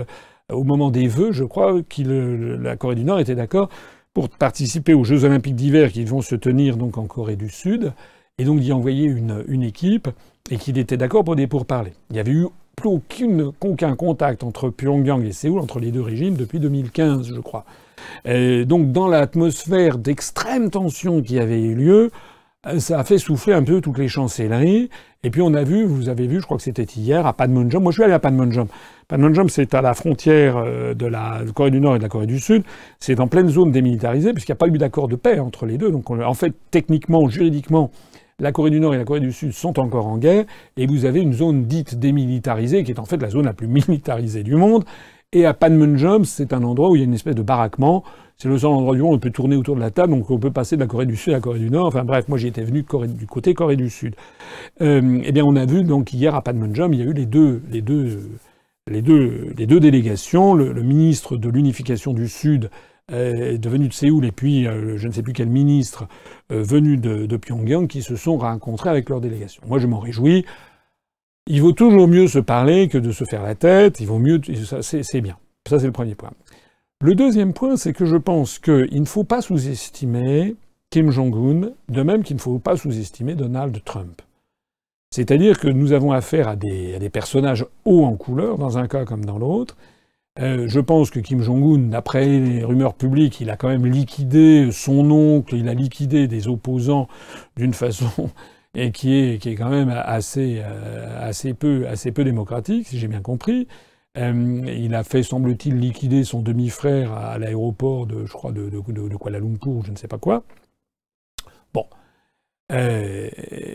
au 0.50 0.64
moment 0.64 0.90
des 0.90 1.08
vœux, 1.08 1.32
je 1.32 1.44
crois, 1.44 1.82
que 1.82 2.58
la 2.62 2.76
Corée 2.76 2.94
du 2.94 3.04
Nord 3.04 3.18
était 3.18 3.34
d'accord 3.34 3.68
pour 4.14 4.28
participer 4.28 4.94
aux 4.94 5.04
Jeux 5.04 5.24
Olympiques 5.24 5.56
d'hiver 5.56 5.92
qui 5.92 6.04
vont 6.04 6.22
se 6.22 6.34
tenir 6.34 6.76
donc 6.76 6.98
en 6.98 7.06
Corée 7.06 7.36
du 7.36 7.48
Sud, 7.48 7.92
et 8.38 8.44
donc 8.44 8.60
d'y 8.60 8.72
envoyer 8.72 9.04
une, 9.06 9.62
équipe, 9.62 10.08
et 10.50 10.56
qu'il 10.56 10.78
était 10.78 10.96
d'accord 10.96 11.24
pour 11.24 11.36
des 11.36 11.46
pourparlers. 11.46 11.94
Il 12.10 12.14
n'y 12.14 12.20
avait 12.20 12.32
eu 12.32 12.46
plus 12.76 12.90
aucun 13.60 13.96
contact 13.96 14.42
entre 14.42 14.70
Pyongyang 14.70 15.24
et 15.24 15.32
Séoul, 15.32 15.60
entre 15.60 15.78
les 15.78 15.90
deux 15.90 16.00
régimes, 16.00 16.36
depuis 16.36 16.58
2015, 16.58 17.32
je 17.34 17.40
crois. 17.40 17.64
Et 18.24 18.64
donc 18.64 18.92
dans 18.92 19.08
l'atmosphère 19.08 19.98
d'extrême 19.98 20.70
tension 20.70 21.22
qui 21.22 21.38
avait 21.38 21.60
eu 21.60 21.74
lieu, 21.74 22.10
ça 22.78 23.00
a 23.00 23.04
fait 23.04 23.18
souffler 23.18 23.54
un 23.54 23.64
peu 23.64 23.80
toutes 23.80 23.98
les 23.98 24.06
chancelleries. 24.06 24.88
Et 25.24 25.30
puis 25.30 25.42
on 25.42 25.52
a 25.54 25.64
vu, 25.64 25.84
vous 25.84 26.08
avez 26.08 26.28
vu, 26.28 26.40
je 26.40 26.44
crois 26.44 26.56
que 26.56 26.62
c'était 26.62 26.84
hier, 26.84 27.26
à 27.26 27.32
Panmunjom. 27.32 27.82
Moi 27.82 27.90
je 27.90 27.96
suis 27.96 28.04
allé 28.04 28.12
à 28.12 28.20
Panmunjom. 28.20 28.68
Panmunjom, 29.08 29.48
c'est 29.48 29.74
à 29.74 29.82
la 29.82 29.94
frontière 29.94 30.56
euh, 30.56 30.94
de 30.94 31.06
la 31.06 31.40
Corée 31.54 31.72
du 31.72 31.80
Nord 31.80 31.96
et 31.96 31.98
de 31.98 32.04
la 32.04 32.08
Corée 32.08 32.26
du 32.26 32.38
Sud. 32.38 32.62
C'est 33.00 33.18
en 33.18 33.26
pleine 33.26 33.48
zone 33.48 33.72
démilitarisée, 33.72 34.32
puisqu'il 34.32 34.52
n'y 34.52 34.56
a 34.56 34.60
pas 34.64 34.68
eu 34.68 34.78
d'accord 34.78 35.08
de 35.08 35.16
paix 35.16 35.40
entre 35.40 35.66
les 35.66 35.76
deux. 35.76 35.90
Donc 35.90 36.08
en 36.10 36.34
fait, 36.34 36.54
techniquement, 36.70 37.28
juridiquement, 37.28 37.90
la 38.38 38.52
Corée 38.52 38.70
du 38.70 38.80
Nord 38.80 38.94
et 38.94 38.98
la 38.98 39.04
Corée 39.04 39.20
du 39.20 39.32
Sud 39.32 39.52
sont 39.52 39.78
encore 39.80 40.06
en 40.06 40.18
guerre, 40.18 40.44
et 40.76 40.86
vous 40.86 41.04
avez 41.04 41.20
une 41.20 41.32
zone 41.32 41.64
dite 41.64 41.98
démilitarisée, 41.98 42.84
qui 42.84 42.92
est 42.92 42.98
en 43.00 43.04
fait 43.04 43.20
la 43.20 43.30
zone 43.30 43.44
la 43.44 43.54
plus 43.54 43.66
militarisée 43.88 44.44
du 44.44 44.54
monde. 44.54 44.84
Et 45.34 45.46
à 45.46 45.54
Panmunjom, 45.54 46.24
c'est 46.24 46.52
un 46.52 46.62
endroit 46.62 46.90
où 46.90 46.96
il 46.96 46.98
y 46.98 47.02
a 47.02 47.06
une 47.06 47.14
espèce 47.14 47.34
de 47.34 47.42
baraquement. 47.42 48.04
C'est 48.36 48.48
le 48.48 48.58
seul 48.58 48.70
endroit 48.70 48.94
du 48.94 49.00
monde 49.00 49.12
où 49.12 49.16
on 49.16 49.18
peut 49.18 49.30
tourner 49.30 49.56
autour 49.56 49.76
de 49.76 49.80
la 49.80 49.90
table, 49.90 50.12
donc 50.12 50.30
on 50.30 50.38
peut 50.38 50.50
passer 50.50 50.76
de 50.76 50.80
la 50.82 50.86
Corée 50.86 51.06
du 51.06 51.16
Sud 51.16 51.32
à 51.32 51.36
la 51.36 51.40
Corée 51.40 51.58
du 51.58 51.70
Nord. 51.70 51.86
Enfin 51.86 52.04
bref, 52.04 52.28
moi 52.28 52.36
j'y 52.36 52.48
étais 52.48 52.64
venu 52.64 52.84
du 53.06 53.26
côté 53.26 53.54
Corée 53.54 53.76
du 53.76 53.88
Sud. 53.88 54.14
Euh, 54.82 55.22
eh 55.24 55.32
bien, 55.32 55.44
on 55.44 55.56
a 55.56 55.64
vu 55.64 55.84
donc 55.84 56.12
hier 56.12 56.34
à 56.34 56.42
Panmunjom, 56.42 56.92
il 56.92 57.00
y 57.00 57.02
a 57.02 57.06
eu 57.06 57.14
les 57.14 57.24
deux, 57.24 57.62
les 57.70 57.80
deux, 57.80 58.20
les 58.90 59.00
deux, 59.00 59.54
les 59.56 59.66
deux 59.66 59.80
délégations. 59.80 60.54
Le, 60.54 60.82
ministre 60.82 61.38
de 61.38 61.48
l'unification 61.48 62.12
du 62.12 62.28
Sud 62.28 62.68
euh, 63.10 63.56
venu 63.62 63.88
de 63.88 63.94
Séoul 63.94 64.26
et 64.26 64.32
puis 64.32 64.64
je 64.64 65.06
ne 65.06 65.12
sais 65.12 65.22
plus 65.22 65.32
quel 65.32 65.48
ministre 65.48 66.08
venu 66.50 66.98
de, 66.98 67.24
de, 67.24 67.36
Pyongyang 67.38 67.86
qui 67.86 68.02
se 68.02 68.16
sont 68.16 68.36
rencontrés 68.36 68.90
avec 68.90 69.08
leur 69.08 69.22
délégation. 69.22 69.62
Moi, 69.66 69.78
je 69.78 69.86
m'en 69.86 69.98
réjouis. 69.98 70.44
Il 71.46 71.60
vaut 71.60 71.72
toujours 71.72 72.06
mieux 72.06 72.28
se 72.28 72.38
parler 72.38 72.88
que 72.88 72.98
de 72.98 73.10
se 73.10 73.24
faire 73.24 73.42
la 73.42 73.54
tête. 73.54 74.00
Il 74.00 74.06
vaut 74.06 74.18
mieux, 74.18 74.40
c'est 74.80 75.20
bien. 75.20 75.36
Ça, 75.68 75.78
c'est 75.78 75.86
le 75.86 75.92
premier 75.92 76.14
point. 76.14 76.30
Le 77.02 77.14
deuxième 77.14 77.52
point, 77.52 77.76
c'est 77.76 77.92
que 77.92 78.06
je 78.06 78.16
pense 78.16 78.58
qu'il 78.58 79.00
ne 79.00 79.06
faut 79.06 79.24
pas 79.24 79.42
sous-estimer 79.42 80.54
Kim 80.90 81.10
Jong-un, 81.10 81.70
de 81.88 82.02
même 82.02 82.22
qu'il 82.22 82.36
ne 82.36 82.40
faut 82.40 82.58
pas 82.58 82.76
sous-estimer 82.76 83.34
Donald 83.34 83.82
Trump. 83.84 84.22
C'est-à-dire 85.10 85.58
que 85.58 85.68
nous 85.68 85.92
avons 85.92 86.12
affaire 86.12 86.48
à 86.48 86.56
des, 86.56 87.10
personnages 87.10 87.66
hauts 87.84 88.04
en 88.04 88.14
couleur, 88.14 88.56
dans 88.56 88.78
un 88.78 88.86
cas 88.86 89.04
comme 89.04 89.24
dans 89.24 89.38
l'autre. 89.38 89.76
Euh, 90.38 90.68
je 90.68 90.80
pense 90.80 91.10
que 91.10 91.18
Kim 91.18 91.42
Jong-un, 91.42 91.88
d'après 91.88 92.26
les 92.26 92.64
rumeurs 92.64 92.94
publiques, 92.94 93.40
il 93.40 93.50
a 93.50 93.56
quand 93.56 93.68
même 93.68 93.84
liquidé 93.84 94.70
son 94.70 95.10
oncle, 95.10 95.56
il 95.56 95.68
a 95.68 95.74
liquidé 95.74 96.28
des 96.28 96.46
opposants 96.46 97.08
d'une 97.56 97.74
façon 97.74 98.30
et 98.74 98.90
qui 98.92 99.14
est, 99.14 99.38
qui 99.40 99.50
est 99.50 99.54
quand 99.54 99.68
même 99.68 99.90
assez, 99.90 100.60
euh, 100.64 101.28
assez, 101.28 101.54
peu, 101.54 101.86
assez 101.88 102.12
peu 102.12 102.24
démocratique, 102.24 102.88
si 102.88 102.98
j'ai 102.98 103.08
bien 103.08 103.20
compris. 103.20 103.68
Euh, 104.18 104.62
il 104.66 104.94
a 104.94 105.04
fait, 105.04 105.22
semble-t-il, 105.22 105.78
liquider 105.78 106.24
son 106.24 106.42
demi-frère 106.42 107.12
à, 107.12 107.38
l'aéroport 107.38 108.06
de, 108.06 108.26
je 108.26 108.32
crois, 108.32 108.52
de, 108.52 108.68
de, 108.68 109.08
de, 109.08 109.16
Kuala 109.16 109.40
Lumpur, 109.40 109.84
je 109.84 109.90
ne 109.90 109.96
sais 109.96 110.08
pas 110.08 110.18
quoi. 110.18 110.44
Bon. 111.72 111.86
Euh, 112.72 113.28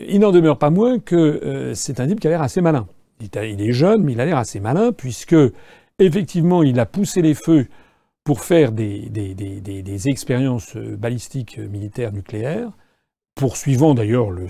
il 0.08 0.20
n'en 0.20 0.32
demeure 0.32 0.58
pas 0.58 0.70
moins 0.70 0.98
que 0.98 1.72
c'est 1.74 2.00
un 2.00 2.06
type 2.08 2.20
qui 2.20 2.26
a 2.26 2.30
l'air 2.30 2.42
assez 2.42 2.60
malin. 2.60 2.88
Il, 3.20 3.60
est 3.60 3.72
jeune, 3.72 4.02
mais 4.02 4.12
il 4.12 4.20
a 4.20 4.24
l'air 4.24 4.38
assez 4.38 4.60
malin, 4.60 4.92
puisque, 4.92 5.36
effectivement, 5.98 6.62
il 6.62 6.78
a 6.78 6.86
poussé 6.86 7.20
les 7.22 7.34
feux 7.34 7.66
pour 8.24 8.40
faire 8.40 8.72
des, 8.72 9.08
des, 9.10 9.34
des, 9.34 9.60
des 9.60 10.08
expériences 10.08 10.76
balistiques 10.76 11.58
militaires 11.58 12.12
nucléaires 12.12 12.72
poursuivant 13.38 13.94
d'ailleurs 13.94 14.30
le, 14.30 14.48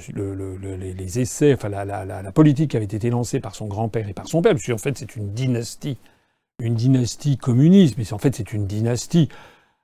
les 0.76 1.20
essais, 1.20 1.52
enfin 1.52 1.68
la, 1.68 2.32
politique 2.32 2.70
qui 2.70 2.76
avait 2.78 2.86
été 2.86 3.10
lancée 3.10 3.38
par 3.38 3.54
son 3.54 3.66
grand-père 3.66 4.08
et 4.08 4.14
par 4.14 4.26
son 4.26 4.40
père, 4.40 4.52
parce 4.52 4.66
qu'en 4.66 4.78
fait 4.78 4.96
c'est 4.96 5.14
une 5.14 5.34
dynastie, 5.34 5.98
une 6.58 6.74
dynastie 6.74 7.36
communiste, 7.36 7.96
mais 7.98 8.10
en 8.14 8.18
fait 8.18 8.34
c'est 8.34 8.52
une 8.54 8.66
dynastie. 8.66 9.28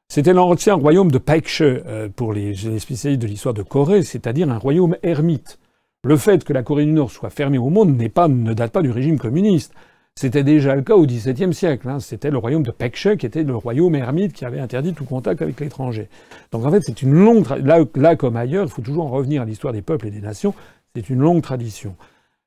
C'était 0.09 0.33
l'ancien 0.33 0.75
royaume 0.75 1.11
de 1.11 1.19
Paekche 1.19 1.61
euh, 1.61 2.09
pour 2.09 2.33
les, 2.33 2.55
spécialistes 2.79 3.21
de 3.21 3.27
l'histoire 3.27 3.53
de 3.53 3.63
Corée, 3.63 4.03
c'est-à-dire 4.03 4.51
un 4.51 4.59
royaume 4.59 4.97
ermite. 5.03 5.59
Le 6.03 6.17
fait 6.17 6.43
que 6.43 6.55
la 6.55 6.63
Corée 6.63 6.87
du 6.87 6.93
Nord 6.93 7.11
soit 7.11 7.31
fermée 7.31 7.59
au 7.59 7.69
monde 7.69 8.03
pas, 8.09 8.29
ne 8.29 8.55
date 8.55 8.73
pas 8.73 8.83
du 8.83 8.91
régime 8.91 9.19
communiste. 9.19 9.75
C'était 10.17 10.45
déjà 10.45 10.77
le 10.77 10.83
cas 10.83 10.95
au 10.95 11.07
XVIIe 11.07 11.53
siècle. 11.53 11.89
Hein. 11.89 11.99
C'était 11.99 12.31
le 12.31 12.39
royaume 12.39 12.63
de 12.63 12.71
Pekche 12.71 13.17
qui 13.17 13.27
était 13.27 13.43
le 13.43 13.57
royaume 13.57 13.97
ermite 13.97 14.33
qui 14.33 14.45
avait 14.45 14.61
interdit 14.61 14.95
tout 14.95 15.05
contact 15.05 15.43
avec 15.43 15.59
l'étranger. 15.59 16.09
Donc 16.53 16.65
en 16.65 16.71
fait, 16.71 16.83
c'est 16.83 17.03
une 17.03 17.13
longue 17.13 17.47
là, 17.65 17.81
là 17.97 18.15
comme 18.15 18.37
ailleurs, 18.37 18.65
il 18.65 18.71
faut 18.71 18.83
toujours 18.83 19.07
en 19.07 19.11
revenir 19.11 19.43
à 19.43 19.45
l'histoire 19.45 19.73
des 19.73 19.83
peuples 19.83 20.07
et 20.07 20.11
des 20.11 20.21
nations. 20.21 20.55
C'est 20.95 21.11
une 21.11 21.19
longue 21.19 21.43
tradition. 21.43 21.97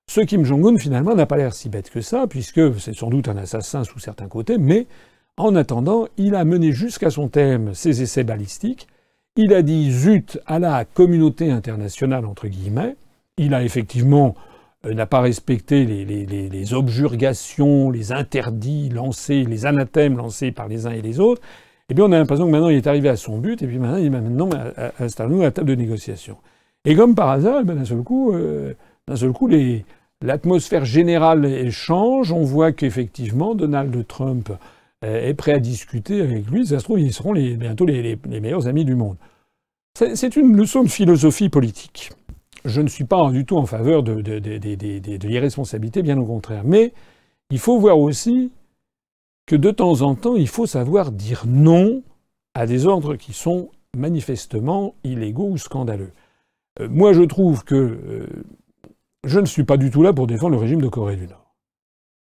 Ce 0.09 0.21
Kim 0.21 0.45
Jong-un 0.45 0.77
finalement 0.77 1.13
n'a 1.13 1.25
pas 1.25 1.35
l'air 1.35 1.53
si 1.53 1.67
bête 1.67 1.89
que 1.89 1.99
ça, 1.99 2.27
puisque 2.27 2.79
c'est 2.79 2.95
sans 2.95 3.09
doute 3.09 3.27
un 3.27 3.35
assassin 3.35 3.83
sous 3.83 3.99
certains 3.99 4.29
côtés, 4.29 4.57
mais 4.57 4.87
en 5.35 5.53
attendant, 5.53 6.07
il 6.15 6.35
a 6.35 6.45
mené 6.45 6.71
jusqu'à 6.71 7.09
son 7.09 7.27
terme 7.27 7.73
ses 7.73 8.01
essais 8.01 8.23
balistiques. 8.23 8.87
Il 9.35 9.53
a 9.53 9.61
dit 9.61 9.91
zut 9.91 10.39
à 10.45 10.59
la 10.59 10.85
communauté 10.85 11.51
internationale 11.51 12.25
entre 12.25 12.47
guillemets. 12.47 12.95
Il 13.37 13.53
a 13.53 13.63
effectivement 13.63 14.35
n'a 14.85 15.05
pas 15.05 15.21
respecté 15.21 15.85
les, 15.85 16.05
les, 16.05 16.25
les, 16.25 16.73
objurgations, 16.73 17.89
les 17.89 18.11
interdits 18.11 18.89
lancés, 18.89 19.43
les 19.43 19.65
anathèmes 19.65 20.17
lancés 20.17 20.51
par 20.51 20.67
les 20.67 20.85
uns 20.85 20.91
et 20.91 21.01
les 21.01 21.19
autres, 21.19 21.41
eh 21.89 21.93
bien 21.93 22.05
on 22.05 22.11
a 22.11 22.17
l'impression 22.17 22.45
que 22.45 22.51
maintenant 22.51 22.69
il 22.69 22.77
est 22.77 22.87
arrivé 22.87 23.09
à 23.09 23.15
son 23.15 23.37
but, 23.37 23.61
et 23.61 23.67
puis 23.67 23.79
maintenant 23.79 23.97
il 23.97 24.03
dit 24.03 24.09
maintenant 24.09 24.49
installons-nous 24.99 25.41
à 25.41 25.45
la 25.45 25.51
table 25.51 25.69
de 25.69 25.75
négociation. 25.75 26.37
Et 26.85 26.95
comme 26.95 27.15
par 27.15 27.29
hasard, 27.29 27.61
eh 27.61 27.65
d'un 27.65 27.85
seul 27.85 28.03
coup, 28.03 28.33
euh, 28.33 28.73
d'un 29.07 29.15
seul 29.15 29.31
coup, 29.31 29.49
l'atmosphère 30.21 30.85
générale 30.85 31.69
change. 31.71 32.31
On 32.31 32.43
voit 32.43 32.71
qu'effectivement 32.71 33.55
Donald 33.55 34.07
Trump 34.07 34.51
euh, 35.03 35.27
est 35.27 35.33
prêt 35.33 35.53
à 35.53 35.59
discuter 35.59 36.21
avec 36.21 36.49
lui. 36.49 36.65
Ça 36.65 36.79
se 36.79 36.83
trouve, 36.83 36.99
ils 36.99 37.13
seront 37.13 37.33
bientôt 37.33 37.85
les 37.85 38.17
meilleurs 38.25 38.67
amis 38.67 38.85
du 38.85 38.95
monde. 38.95 39.17
C'est 40.13 40.35
une 40.35 40.55
leçon 40.55 40.83
de 40.83 40.89
philosophie 40.89 41.49
politique 41.49 42.11
je 42.67 42.81
ne 42.81 42.87
suis 42.87 43.05
pas 43.05 43.31
du 43.31 43.45
tout 43.45 43.57
en 43.57 43.65
faveur 43.65 44.03
de, 44.03 44.11
l'irresponsabilité, 45.27 46.03
bien 46.03 46.17
au 46.17 46.25
contraire. 46.25 46.63
Mais 46.65 46.93
il 47.49 47.59
faut 47.59 47.79
voir 47.79 47.97
aussi 47.97 48.51
que 49.45 49.55
de 49.55 49.71
temps 49.71 50.01
en 50.01 50.15
temps, 50.15 50.35
il 50.35 50.49
faut 50.49 50.65
savoir 50.65 51.11
dire 51.11 51.45
non 51.47 52.03
à 52.53 52.67
des 52.67 52.85
ordres 52.85 53.15
qui 53.15 53.33
sont 53.33 53.69
manifestement 53.95 54.95
illégaux 55.03 55.49
ou 55.49 55.57
scandaleux. 55.57 56.11
Euh, 56.81 56.89
moi, 56.89 57.13
je 57.13 57.21
trouve 57.21 57.63
que 57.63 57.75
euh, 57.75 58.27
je 59.23 59.39
ne 59.39 59.45
suis 59.45 59.63
pas 59.63 59.77
du 59.77 59.89
tout 59.89 60.03
là 60.03 60.11
pour 60.11 60.27
défendre 60.27 60.55
le 60.55 60.61
régime 60.61 60.81
de 60.81 60.89
Corée 60.89 61.15
du 61.15 61.27
Nord. 61.27 61.55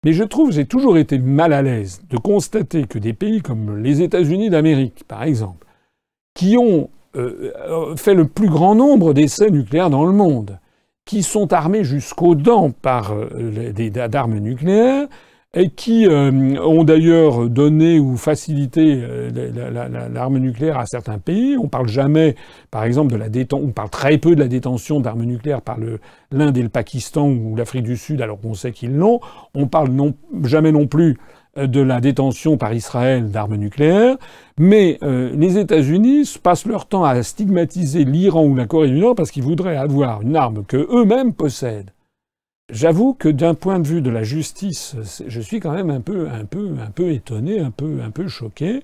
Mais 0.03 0.11
je 0.11 0.25
trouve, 0.25 0.51
j'ai 0.51 0.65
toujours 0.65 0.97
été 0.97 1.17
mal 1.17 1.53
à 1.53 1.61
l'aise 1.61 2.01
de 2.09 2.17
constater 2.17 2.85
que 2.85 2.99
des 2.99 3.13
pays 3.13 3.41
comme 3.41 3.77
les 3.77 4.01
États-Unis 4.01 4.49
d'Amérique, 4.49 5.05
par 5.07 5.23
exemple, 5.23 5.65
qui 6.33 6.57
ont 6.57 6.89
euh, 7.15 7.95
fait 7.95 8.15
le 8.15 8.25
plus 8.25 8.49
grand 8.49 8.73
nombre 8.73 9.13
d'essais 9.13 9.51
nucléaires 9.51 9.91
dans 9.91 10.05
le 10.05 10.11
monde, 10.11 10.59
qui 11.05 11.21
sont 11.21 11.53
armés 11.53 11.83
jusqu'aux 11.83 12.33
dents 12.33 12.71
par 12.71 13.13
euh, 13.13 13.71
d'armes 14.07 14.39
nucléaires, 14.39 15.07
et 15.55 15.69
qui 15.69 16.07
euh, 16.07 16.31
ont 16.63 16.83
d'ailleurs 16.83 17.47
donné 17.47 17.99
ou 17.99 18.17
facilité 18.17 18.99
l'arme 20.11 20.39
nucléaire 20.39 20.79
à 20.79 20.87
certains 20.87 21.19
pays. 21.19 21.55
On 21.59 21.67
parle 21.67 21.87
jamais, 21.87 22.35
par 22.71 22.83
exemple, 22.83 23.13
de 23.13 23.17
la 23.17 23.29
détention, 23.29 23.67
on 23.67 23.71
parle 23.71 23.91
très 23.91 24.17
peu 24.17 24.33
de 24.33 24.39
la 24.39 24.47
détention 24.47 24.99
d'armes 24.99 25.25
nucléaires 25.25 25.61
par 25.61 25.77
l'Inde 26.31 26.57
et 26.57 26.63
le 26.63 26.69
Pakistan 26.69 27.29
ou 27.29 27.55
l'Afrique 27.55 27.83
du 27.83 27.97
Sud, 27.97 28.23
alors 28.23 28.41
qu'on 28.41 28.55
sait 28.55 28.71
qu'ils 28.71 28.95
l'ont. 28.95 29.19
On 29.53 29.67
parle 29.67 29.91
jamais 30.43 30.71
non 30.71 30.87
plus 30.87 31.19
de 31.55 31.81
la 31.81 32.01
détention 32.01 32.57
par 32.57 32.73
Israël 32.73 33.29
d'armes 33.29 33.55
nucléaires, 33.55 34.17
mais 34.57 34.97
euh, 35.03 35.31
les 35.35 35.57
États-Unis 35.57 36.37
passent 36.41 36.65
leur 36.65 36.87
temps 36.87 37.03
à 37.03 37.21
stigmatiser 37.21 38.05
l'Iran 38.05 38.43
ou 38.45 38.55
la 38.55 38.65
Corée 38.65 38.89
du 38.89 38.99
Nord 38.99 39.15
parce 39.15 39.31
qu'ils 39.31 39.43
voudraient 39.43 39.77
avoir 39.77 40.21
une 40.21 40.35
arme 40.35 40.63
que 40.65 40.77
eux-mêmes 40.77 41.33
possèdent. 41.33 41.91
J'avoue 42.71 43.13
que 43.13 43.29
d'un 43.29 43.53
point 43.53 43.79
de 43.79 43.87
vue 43.87 44.01
de 44.01 44.09
la 44.09 44.23
justice, 44.23 44.95
je 45.27 45.41
suis 45.41 45.59
quand 45.59 45.73
même 45.73 45.89
un 45.89 46.01
peu, 46.01 46.29
un 46.29 46.45
peu, 46.45 46.75
un 46.81 46.89
peu 46.89 47.11
étonné, 47.11 47.59
un 47.59 47.71
peu, 47.71 47.99
un 48.03 48.09
peu 48.09 48.27
choqué 48.27 48.81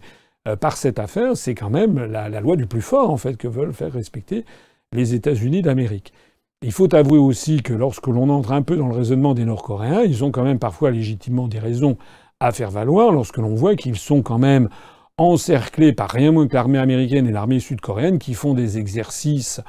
euh, 0.48 0.56
par 0.56 0.78
cette 0.78 1.00
affaire. 1.00 1.36
C'est 1.38 1.56
quand 1.56 1.70
même 1.70 1.98
la, 2.06 2.30
loi 2.42 2.56
du 2.56 2.68
plus 2.68 2.82
fort 2.82 3.10
en 3.10 3.18
fait 3.18 3.36
que 3.36 3.48
veulent 3.48 3.74
faire 3.74 3.94
respecter 3.94 4.46
les 4.94 5.16
États-Unis 5.16 5.62
d'Amérique. 5.62 6.14
Il 6.62 6.74
faut 6.74 6.94
avouer 6.94 7.18
aussi 7.18 7.64
que 7.64 7.74
lorsque 7.74 8.08
l'on 8.08 8.30
entre 8.30 8.52
un 8.52 8.62
peu 8.62 8.76
dans 8.76 8.88
le 8.90 8.96
raisonnement 8.96 9.34
des 9.34 9.46
Nord-Coréens, 9.46 10.02
ils 10.02 10.26
ont 10.26 10.32
quand 10.32 10.44
même 10.44 10.60
parfois 10.60 10.92
légitimement 10.92 11.48
des 11.48 11.60
raisons 11.60 11.98
à 12.40 12.52
faire 12.52 12.72
valoir 12.72 13.12
lorsque 13.12 13.38
l'on 13.38 13.56
voit 13.56 13.76
qu'ils 13.76 13.98
sont 13.98 14.22
quand 14.22 14.38
même 14.38 14.70
encerclés 15.18 15.94
par 15.94 16.10
rien 16.10 16.32
moins 16.32 16.48
que 16.48 16.54
l'armée 16.54 16.80
américaine 16.80 17.28
et 17.28 17.32
l'armée 17.32 17.60
sud-coréenne 17.60 18.20
qui 18.20 18.34
font 18.34 18.54
des 18.54 18.78
exercices 18.78 19.62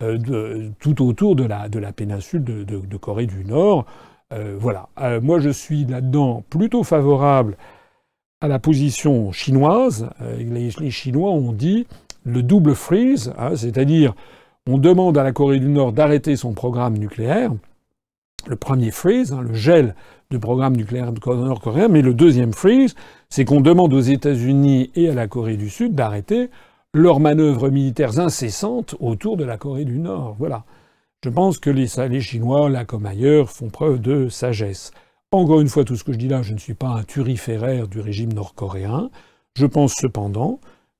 euh, 0.00 0.70
tout 0.78 1.04
autour 1.04 1.34
de 1.34 1.44
la, 1.44 1.92
péninsule 1.92 2.44
de, 2.44 2.96
Corée 2.98 3.26
du 3.26 3.44
Nord. 3.44 3.84
Euh, 4.32 4.56
voilà. 4.58 4.88
Euh, 5.00 5.20
moi, 5.20 5.40
je 5.40 5.50
suis 5.50 5.84
là-dedans 5.84 6.44
plutôt 6.50 6.84
favorable 6.84 7.56
à 8.40 8.46
la 8.46 8.60
position 8.60 9.32
chinoise. 9.32 10.08
Les, 10.38 10.70
les, 10.70 10.90
Chinois 10.90 11.32
ont 11.32 11.52
dit 11.52 11.88
le 12.24 12.44
double 12.44 12.76
freeze, 12.76 13.32
hein, 13.38 13.56
c'est-à-dire 13.56 14.14
on 14.68 14.78
demande 14.78 15.18
à 15.18 15.24
la 15.24 15.32
Corée 15.32 15.58
du 15.58 15.68
Nord 15.68 15.92
d'arrêter 15.92 16.36
son 16.36 16.52
programme 16.52 16.96
nucléaire. 16.96 17.50
Le 18.48 18.56
premier 18.56 18.90
freeze, 18.90 19.32
hein, 19.34 19.42
le 19.42 19.52
gel 19.52 19.94
du 20.30 20.38
programme 20.38 20.74
nucléaire 20.74 21.12
nord-coréen. 21.12 21.88
Mais 21.88 22.00
le 22.00 22.14
deuxième 22.14 22.54
freeze, 22.54 22.94
c'est 23.28 23.44
qu'on 23.44 23.60
demande 23.60 23.92
aux 23.92 24.00
États-Unis 24.00 24.90
et 24.94 25.10
à 25.10 25.14
la 25.14 25.28
Corée 25.28 25.58
du 25.58 25.68
Sud 25.68 25.94
d'arrêter 25.94 26.48
leurs 26.94 27.20
manœuvres 27.20 27.68
militaires 27.68 28.18
incessantes 28.18 28.94
autour 29.00 29.36
de 29.36 29.44
la 29.44 29.58
Corée 29.58 29.84
du 29.84 29.98
Nord. 29.98 30.34
Voilà. 30.38 30.64
Je 31.22 31.28
pense 31.28 31.58
que 31.58 31.68
les, 31.68 31.88
les 32.08 32.20
Chinois, 32.22 32.70
là 32.70 32.86
comme 32.86 33.04
ailleurs, 33.04 33.50
font 33.50 33.68
preuve 33.68 34.00
de 34.00 34.30
sagesse. 34.30 34.92
Encore 35.30 35.60
une 35.60 35.68
fois, 35.68 35.84
tout 35.84 35.96
ce 35.96 36.04
que 36.04 36.12
je 36.12 36.18
dis 36.18 36.28
là, 36.28 36.40
je 36.40 36.54
ne 36.54 36.58
suis 36.58 36.72
pas 36.72 36.88
un 36.88 37.02
turiféraire 37.02 37.86
du 37.86 38.00
régime 38.00 38.32
nord-coréen. 38.32 39.10
Je 39.58 39.66
pense 39.66 39.92
cependant 39.94 40.58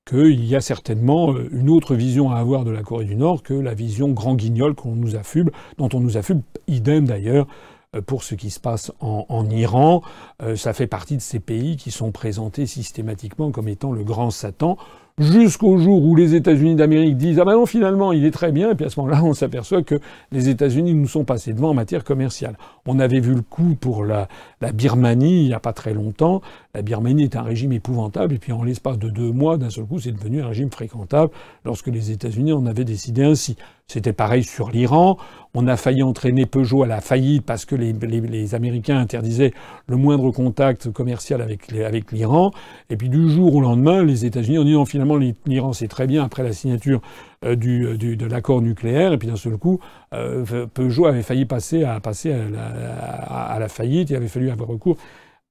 qu'il 0.09 0.45
y 0.45 0.55
a 0.55 0.61
certainement 0.61 1.33
euh, 1.33 1.47
une 1.51 1.69
autre 1.69 1.95
vision 1.95 2.31
à 2.31 2.37
avoir 2.37 2.63
de 2.63 2.71
la 2.71 2.81
Corée 2.81 3.05
du 3.05 3.15
Nord 3.15 3.43
que 3.43 3.53
la 3.53 3.73
vision 3.73 4.09
grand 4.09 4.35
guignol 4.35 4.73
qu'on 4.73 4.95
nous 4.95 5.15
affuble, 5.15 5.51
dont 5.77 5.89
on 5.93 5.99
nous 5.99 6.17
affuble, 6.17 6.41
idem 6.67 7.05
d'ailleurs 7.05 7.47
euh, 7.95 8.01
pour 8.01 8.23
ce 8.23 8.35
qui 8.35 8.49
se 8.49 8.59
passe 8.59 8.91
en, 8.99 9.49
Iran. 9.49 10.01
Euh, 10.41 10.55
ça 10.55 10.73
fait 10.73 10.87
partie 10.87 11.15
de 11.15 11.21
ces 11.21 11.39
pays 11.39 11.77
qui 11.77 11.91
sont 11.91 12.11
présentés 12.11 12.65
systématiquement 12.65 13.51
comme 13.51 13.67
étant 13.67 13.91
le 13.91 14.03
grand 14.03 14.31
Satan. 14.31 14.77
Jusqu'au 15.19 15.77
jour 15.77 16.03
où 16.03 16.15
les 16.15 16.33
États-Unis 16.33 16.75
d'Amérique 16.75 17.17
disent 17.17 17.39
ah 17.39 17.45
ben 17.45 17.53
non 17.53 17.65
finalement 17.65 18.13
il 18.13 18.25
est 18.25 18.31
très 18.31 18.51
bien 18.51 18.71
et 18.71 18.75
puis 18.75 18.85
à 18.85 18.89
ce 18.89 18.99
moment-là 18.99 19.21
on 19.23 19.33
s'aperçoit 19.33 19.83
que 19.83 19.99
les 20.31 20.49
États-Unis 20.49 20.93
nous 20.93 21.07
sont 21.07 21.25
passés 21.25 21.53
devant 21.53 21.69
en 21.69 21.73
matière 21.73 22.03
commerciale. 22.03 22.57
On 22.85 22.99
avait 22.99 23.19
vu 23.19 23.35
le 23.35 23.41
coup 23.41 23.75
pour 23.79 24.05
la, 24.05 24.29
la 24.61 24.71
Birmanie 24.71 25.43
il 25.43 25.47
n'y 25.47 25.53
a 25.53 25.59
pas 25.59 25.73
très 25.73 25.93
longtemps. 25.93 26.41
La 26.73 26.81
Birmanie 26.81 27.23
est 27.23 27.35
un 27.35 27.43
régime 27.43 27.73
épouvantable 27.73 28.35
et 28.35 28.37
puis 28.37 28.53
en 28.53 28.63
l'espace 28.63 28.97
de 28.97 29.09
deux 29.09 29.31
mois 29.31 29.57
d'un 29.57 29.69
seul 29.69 29.85
coup 29.85 29.99
c'est 29.99 30.11
devenu 30.11 30.41
un 30.41 30.47
régime 30.47 30.71
fréquentable 30.71 31.31
lorsque 31.65 31.87
les 31.87 32.11
États-Unis 32.11 32.53
en 32.53 32.65
avaient 32.65 32.85
décidé 32.85 33.23
ainsi. 33.23 33.57
C'était 33.87 34.13
pareil 34.13 34.43
sur 34.43 34.69
l'Iran. 34.69 35.17
On 35.55 35.65
a 35.67 35.77
failli 35.77 36.03
entraîner 36.03 36.45
Peugeot 36.45 36.83
à 36.83 36.87
la 36.87 37.01
faillite 37.01 37.43
parce 37.43 37.65
que 37.65 37.75
les, 37.75 38.55
Américains 38.55 38.99
interdisaient 38.99 39.51
le 39.87 39.95
moindre 39.95 40.29
contact 40.31 40.91
commercial 40.91 41.41
avec, 41.41 41.71
l'Iran. 42.11 42.51
Et 42.89 42.97
puis 42.97 43.09
du 43.09 43.29
jour 43.29 43.55
au 43.55 43.61
lendemain, 43.61 44.03
les 44.03 44.25
États-Unis 44.25 44.59
ont 44.59 44.63
dit 44.63 44.73
non, 44.73 44.85
finalement 44.85 45.17
l'Iran 45.17 45.73
c'est 45.73 45.87
très 45.87 46.05
bien 46.05 46.23
après 46.23 46.43
la 46.43 46.53
signature 46.53 47.01
euh, 47.45 47.55
du, 47.55 47.97
du, 47.97 48.15
de 48.15 48.25
l'accord 48.27 48.61
nucléaire. 48.61 49.11
Et 49.13 49.17
puis 49.17 49.27
d'un 49.27 49.35
seul 49.35 49.57
coup, 49.57 49.79
euh, 50.13 50.67
Peugeot 50.67 51.07
avait 51.07 51.23
failli 51.23 51.45
passer 51.45 51.83
à, 51.83 51.99
à 51.99 53.59
la 53.59 53.67
faillite. 53.69 54.11
Il 54.11 54.15
avait 54.15 54.27
fallu 54.27 54.51
avoir 54.51 54.69
recours 54.69 54.97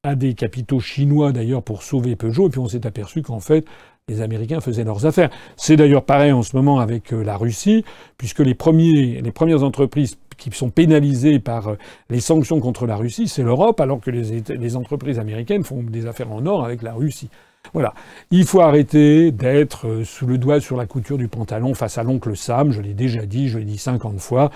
à 0.04 0.14
des 0.14 0.34
capitaux 0.34 0.78
chinois 0.78 1.32
d'ailleurs 1.32 1.62
pour 1.62 1.82
sauver 1.82 2.14
Peugeot. 2.14 2.46
Et 2.46 2.50
puis 2.50 2.60
on 2.60 2.68
s'est 2.68 2.86
aperçu 2.86 3.22
qu'en 3.22 3.40
fait, 3.40 3.66
les 4.08 4.20
Américains 4.20 4.60
faisaient 4.60 4.84
leurs 4.84 5.06
affaires. 5.06 5.30
C'est 5.56 5.76
d'ailleurs 5.76 6.04
pareil 6.04 6.32
en 6.32 6.42
ce 6.42 6.56
moment 6.56 6.80
avec 6.80 7.12
euh, 7.12 7.22
la 7.22 7.36
Russie, 7.36 7.84
puisque 8.16 8.40
les, 8.40 8.54
premiers, 8.54 9.20
les 9.22 9.32
premières 9.32 9.62
entreprises 9.62 10.16
qui 10.36 10.50
sont 10.52 10.70
pénalisées 10.70 11.38
par 11.38 11.68
euh, 11.68 11.78
les 12.10 12.20
sanctions 12.20 12.60
contre 12.60 12.86
la 12.86 12.96
Russie, 12.96 13.28
c'est 13.28 13.42
l'Europe, 13.42 13.80
alors 13.80 14.00
que 14.00 14.10
les, 14.10 14.42
les, 14.48 14.76
entreprises 14.76 15.18
américaines 15.18 15.64
font 15.64 15.82
des 15.82 16.06
affaires 16.06 16.32
en 16.32 16.46
or 16.46 16.64
avec 16.64 16.82
la 16.82 16.94
Russie. 16.94 17.28
Voilà. 17.74 17.92
Il 18.30 18.46
faut 18.46 18.60
arrêter 18.60 19.30
d'être 19.30 19.86
euh, 19.86 20.04
sous 20.04 20.26
le 20.26 20.38
doigt 20.38 20.60
sur 20.60 20.76
la 20.76 20.86
couture 20.86 21.18
du 21.18 21.28
pantalon 21.28 21.74
face 21.74 21.98
à 21.98 22.02
l'oncle 22.02 22.36
Sam. 22.36 22.72
Je 22.72 22.80
l'ai 22.80 22.94
déjà 22.94 23.26
dit, 23.26 23.48
je 23.48 23.58
l'ai 23.58 23.64
dit 23.64 23.78
50 23.78 24.20
fois. 24.20 24.50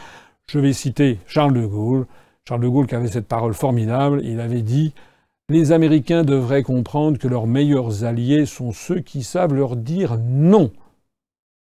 Je 0.46 0.58
vais 0.58 0.72
citer 0.72 1.18
Charles 1.26 1.54
de 1.54 1.66
Gaulle. 1.66 2.06
Charles 2.48 2.62
de 2.62 2.68
Gaulle 2.68 2.86
qui 2.86 2.94
avait 2.94 3.08
cette 3.08 3.28
parole 3.28 3.54
formidable. 3.54 4.20
Il 4.24 4.40
avait 4.40 4.62
dit 4.62 4.94
les 5.52 5.70
Américains 5.70 6.24
devraient 6.24 6.62
comprendre 6.62 7.18
que 7.18 7.28
leurs 7.28 7.46
meilleurs 7.46 8.04
alliés 8.04 8.46
sont 8.46 8.72
ceux 8.72 9.00
qui 9.00 9.22
savent 9.22 9.54
leur 9.54 9.76
dire 9.76 10.18
non. 10.18 10.70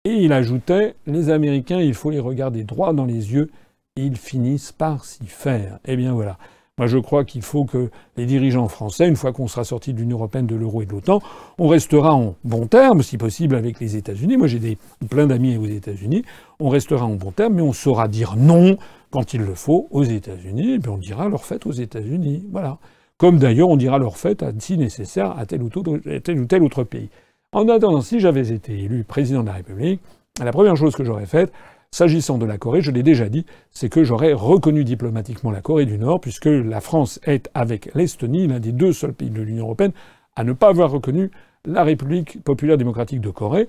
Et 0.04 0.14
il 0.14 0.32
ajoutait, 0.32 0.94
les 1.06 1.30
Américains, 1.30 1.80
il 1.80 1.94
faut 1.94 2.10
les 2.10 2.20
regarder 2.20 2.64
droit 2.64 2.92
dans 2.92 3.04
les 3.04 3.32
yeux, 3.32 3.50
ils 3.96 4.16
finissent 4.16 4.72
par 4.72 5.04
s'y 5.04 5.26
faire. 5.26 5.78
Eh 5.84 5.96
bien 5.96 6.12
voilà. 6.12 6.38
Moi, 6.78 6.86
je 6.86 6.96
crois 6.96 7.24
qu'il 7.24 7.42
faut 7.42 7.64
que 7.64 7.90
les 8.16 8.24
dirigeants 8.24 8.66
français, 8.66 9.06
une 9.06 9.16
fois 9.16 9.32
qu'on 9.32 9.46
sera 9.46 9.62
sorti 9.62 9.92
de 9.92 9.98
l'Union 9.98 10.16
européenne, 10.16 10.46
de 10.46 10.56
l'euro 10.56 10.80
et 10.80 10.86
de 10.86 10.92
l'OTAN, 10.92 11.20
on 11.59 11.68
restera 11.68 12.14
en 12.14 12.34
bon 12.44 12.66
terme, 12.66 13.02
si 13.02 13.18
possible, 13.18 13.56
avec 13.56 13.78
les 13.78 13.96
États-Unis. 13.96 14.38
Moi, 14.38 14.46
j'ai 14.46 14.78
plein 15.10 15.26
d'amis 15.26 15.59
aux 15.59 15.66
États-Unis. 15.66 16.24
On 16.60 16.70
restera 16.70 17.04
en 17.04 17.14
bon 17.14 17.30
terme, 17.30 17.54
mais 17.54 17.62
on 17.62 17.74
saura 17.74 18.09
dire 18.09 18.36
non 18.36 18.78
quand 19.10 19.34
il 19.34 19.42
le 19.42 19.54
faut 19.54 19.86
aux 19.90 20.04
États-Unis, 20.04 20.74
et 20.74 20.78
puis 20.78 20.90
on 20.90 20.98
dira 20.98 21.28
leur 21.28 21.44
fête 21.44 21.66
aux 21.66 21.72
États-Unis. 21.72 22.46
Voilà. 22.50 22.78
Comme 23.23 23.39
d'ailleurs 23.39 23.69
on 23.69 23.77
dira 23.77 23.99
leur 23.99 24.16
fête, 24.16 24.44
si 24.59 24.77
nécessaire, 24.77 25.39
à 25.39 25.47
tel 25.47 25.62
ou 25.62 25.69
tel, 25.69 26.62
autre 26.65 26.82
pays. 26.82 27.09
En 27.53 27.69
attendant, 27.69 28.01
si 28.01 28.19
j'avais 28.19 28.49
été 28.49 28.77
élu 28.77 29.05
président 29.05 29.43
de 29.43 29.47
la 29.47 29.53
République, 29.53 30.01
la 30.43 30.51
première 30.51 30.74
chose 30.74 30.97
que 30.97 31.05
j'aurais 31.05 31.27
faite, 31.27 31.53
s'agissant 31.93 32.36
de 32.36 32.47
la 32.47 32.59
Corée, 32.59 32.81
je 32.81 32.90
l'ai 32.90 33.05
déjà 33.05 33.28
dit, 33.28 33.47
c'est 33.70 33.89
que 33.89 34.03
j'aurais 34.03 34.32
reconnu 34.32 34.82
diplomatiquement 34.82 35.53
la 35.53 35.61
Corée 35.61 35.86
du 35.86 35.99
Nord, 35.99 36.20
puisque 36.20 36.47
la 36.47 36.81
France 36.81 37.20
est, 37.23 37.49
avec 37.55 37.94
l'Estonie, 37.94 38.49
l'un 38.49 38.59
des 38.59 38.73
deux 38.73 38.93
seuls 38.93 39.12
pays 39.12 39.31
de 39.31 39.40
l'Union 39.40 39.66
européenne 39.66 39.93
à 40.35 40.43
ne 40.43 40.53
pas 40.53 40.70
avoir 40.70 40.90
reconnu 40.90 41.31
la 41.65 41.85
République 41.85 42.43
populaire 42.43 42.77
démocratique 42.77 43.20
de 43.20 43.31
Corée. 43.31 43.69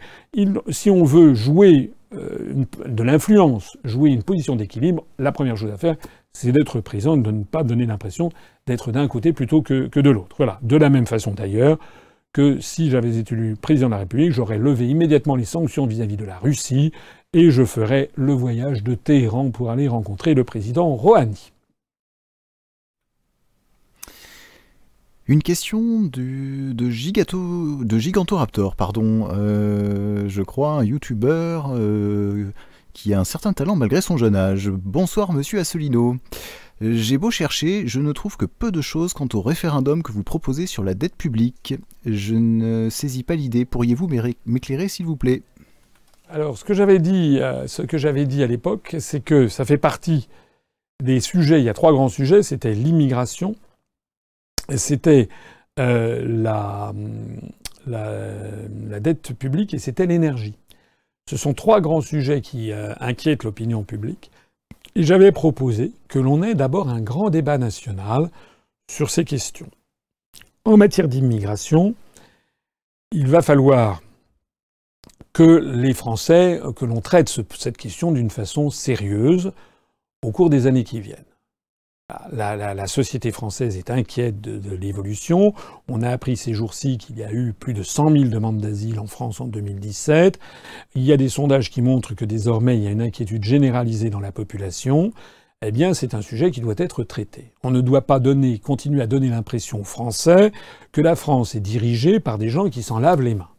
si 0.70 0.90
on 0.90 1.04
veut 1.04 1.36
jouer 1.36 1.92
euh, 2.16 2.66
de 2.88 3.04
l'influence, 3.04 3.78
jouer 3.84 4.10
une 4.10 4.24
position 4.24 4.56
d'équilibre, 4.56 5.06
la 5.20 5.32
première 5.32 5.58
chose 5.58 5.72
à 5.72 5.78
faire, 5.78 5.96
c'est 6.32 6.52
d'être 6.52 6.80
présent, 6.82 7.18
de 7.18 7.30
ne 7.30 7.44
pas 7.44 7.64
donner 7.64 7.86
l'impression 7.86 8.32
d'être 8.66 8.92
d'un 8.92 9.08
côté 9.08 9.34
plutôt 9.34 9.62
que, 9.62 9.88
de 9.88 10.10
l'autre. 10.10 10.36
Voilà. 10.38 10.60
De 10.62 10.78
la 10.78 10.90
même 10.90 11.06
façon 11.06 11.32
d'ailleurs 11.32 11.78
que 12.32 12.60
si 12.60 12.90
j'avais 12.90 13.18
été 13.18 13.36
élu 13.36 13.56
président 13.56 13.88
de 13.88 13.92
la 13.92 14.00
République, 14.00 14.32
j'aurais 14.32 14.58
levé 14.58 14.88
immédiatement 14.88 15.36
les 15.36 15.46
sanctions 15.46 15.86
vis-à-vis 15.86 16.18
de 16.18 16.26
la 16.26 16.40
Russie 16.40 16.92
et 17.34 17.52
je 17.52 17.64
ferais 17.64 18.10
le 18.16 18.34
voyage 18.34 18.84
de 18.84 18.96
Téhéran 18.96 19.52
pour 19.52 19.70
aller 19.70 19.88
rencontrer 19.88 20.34
le 20.34 20.44
président 20.44 20.88
Rouhani. 20.96 21.52
Une 25.26 25.42
question 25.42 26.04
de, 26.04 26.90
Gigato, 26.90 27.84
de 27.84 27.98
Gigantoraptor, 27.98 28.76
pardon. 28.76 29.30
Euh, 29.32 30.28
je 30.28 30.42
crois 30.42 30.72
un 30.72 30.84
youtubeur 30.84 31.72
euh, 31.72 32.52
qui 32.92 33.14
a 33.14 33.22
un 33.22 33.24
certain 33.24 33.54
talent 33.54 33.78
malgré 33.78 34.02
son 34.02 34.18
jeune 34.18 34.36
âge. 34.36 34.70
Bonsoir 34.70 35.32
monsieur 35.32 35.60
Assolino. 35.60 36.18
J'ai 36.92 37.18
beau 37.18 37.32
chercher, 37.32 37.88
je 37.88 38.02
ne 38.02 38.12
trouve 38.12 38.36
que 38.36 38.46
peu 38.46 38.70
de 38.70 38.82
choses 38.82 39.14
quant 39.14 39.28
au 39.34 39.42
référendum 39.42 40.04
que 40.04 40.12
vous 40.12 40.24
proposez 40.24 40.68
sur 40.68 40.84
la 40.84 40.94
dette 40.94 41.16
publique. 41.16 41.76
Je 42.06 42.36
ne 42.36 42.90
saisis 42.90 43.24
pas 43.24 43.36
l'idée. 43.36 43.64
Pourriez-vous 43.64 44.10
m'éclairer, 44.46 44.90
s'il 44.90 45.06
vous 45.06 45.16
plaît? 45.16 45.44
Alors, 46.30 46.58
ce 46.58 46.66
que 46.66 46.74
j'avais 46.74 47.00
dit, 47.00 47.40
euh, 47.40 47.68
ce 47.68 47.84
que 47.84 47.98
j'avais 47.98 48.26
dit 48.26 48.44
à 48.44 48.48
l'époque, 48.48 48.98
c'est 49.00 49.24
que 49.24 49.48
ça 49.48 49.64
fait 49.64 49.78
partie 49.78 50.28
des 51.02 51.22
sujets. 51.22 51.62
Il 51.62 51.64
y 51.64 51.70
a 51.70 51.74
trois 51.74 51.94
grands 51.94 52.10
sujets. 52.10 52.44
C'était 52.44 52.74
l'immigration, 52.74 53.56
c'était 54.76 55.30
euh, 55.80 56.22
la, 56.26 56.92
dette 59.00 59.34
publique 59.34 59.74
et 59.74 59.80
c'était 59.80 60.06
l'énergie. 60.06 60.58
Ce 61.30 61.38
sont 61.38 61.54
trois 61.54 61.80
grands 61.80 62.02
sujets 62.02 62.42
qui 62.42 62.74
euh, 62.74 62.94
inquiètent 63.00 63.44
l'opinion 63.44 63.84
publique. 63.84 64.32
Et 64.96 65.04
j'avais 65.04 65.32
proposé 65.32 65.92
que 66.08 66.20
l'on 66.20 66.44
ait 66.44 66.56
d'abord 66.56 66.90
un 66.90 67.02
grand 67.02 67.30
débat 67.30 67.58
national 67.58 68.30
sur 68.90 69.10
ces 69.10 69.26
questions. 69.26 69.70
En 70.66 70.78
matière 70.78 71.08
d'immigration, 71.08 71.96
il 73.12 73.28
va 73.28 73.42
falloir 73.42 74.02
que 75.34 75.44
les 75.44 75.94
Français, 75.94 76.62
que 76.76 76.86
l'on 76.86 77.02
traite 77.02 77.30
cette 77.58 77.78
question 77.78 78.12
d'une 78.12 78.30
façon 78.30 78.70
sérieuse 78.70 79.52
au 80.24 80.32
cours 80.32 80.50
des 80.50 80.68
années 80.68 80.84
qui 80.84 81.02
viennent. 81.02 81.33
La, 82.32 82.88
société 82.88 83.32
française 83.32 83.78
est 83.78 83.90
inquiète 83.90 84.42
de, 84.42 84.76
l'évolution. 84.76 85.54
On 85.88 86.02
a 86.02 86.10
appris 86.10 86.38
ces 86.38 86.54
jours-ci 86.54 86.98
qu'il 86.98 87.18
y 87.18 87.24
a 87.24 87.32
eu 87.32 87.54
plus 87.54 87.74
de 87.74 87.84
100 87.84 88.12
000 88.12 88.24
demandes 88.26 88.60
d'asile 88.60 89.00
en 89.00 89.08
France 89.08 89.42
en 89.42 89.48
2017. 89.48 90.40
Il 90.96 91.04
y 91.04 91.12
a 91.12 91.18
des 91.18 91.30
sondages 91.30 91.70
qui 91.70 91.82
montrent 91.82 92.16
que 92.16 92.26
désormais 92.26 92.78
il 92.78 92.84
y 92.84 92.88
a 92.88 92.92
une 92.92 93.02
inquiétude 93.02 93.44
généralisée 93.44 94.10
dans 94.10 94.20
la 94.20 94.32
population. 94.32 95.12
Eh 95.66 95.72
bien, 95.72 95.94
c'est 95.94 96.14
un 96.14 96.22
sujet 96.22 96.52
qui 96.52 96.60
doit 96.60 96.74
être 96.78 97.04
traité. 97.04 97.54
On 97.64 97.72
ne 97.72 97.80
doit 97.80 98.02
pas 98.02 98.20
donner, 98.20 98.60
continuer 98.60 99.02
à 99.02 99.08
donner 99.08 99.30
l'impression 99.30 99.80
aux 99.80 99.86
Français 99.86 100.52
que 100.92 101.00
la 101.00 101.16
France 101.16 101.56
est 101.56 101.62
dirigée 101.62 102.20
par 102.20 102.38
des 102.38 102.50
gens 102.50 102.70
qui 102.70 102.84
s'en 102.84 103.00
lavent 103.00 103.22
les 103.22 103.36
mains. 103.36 103.53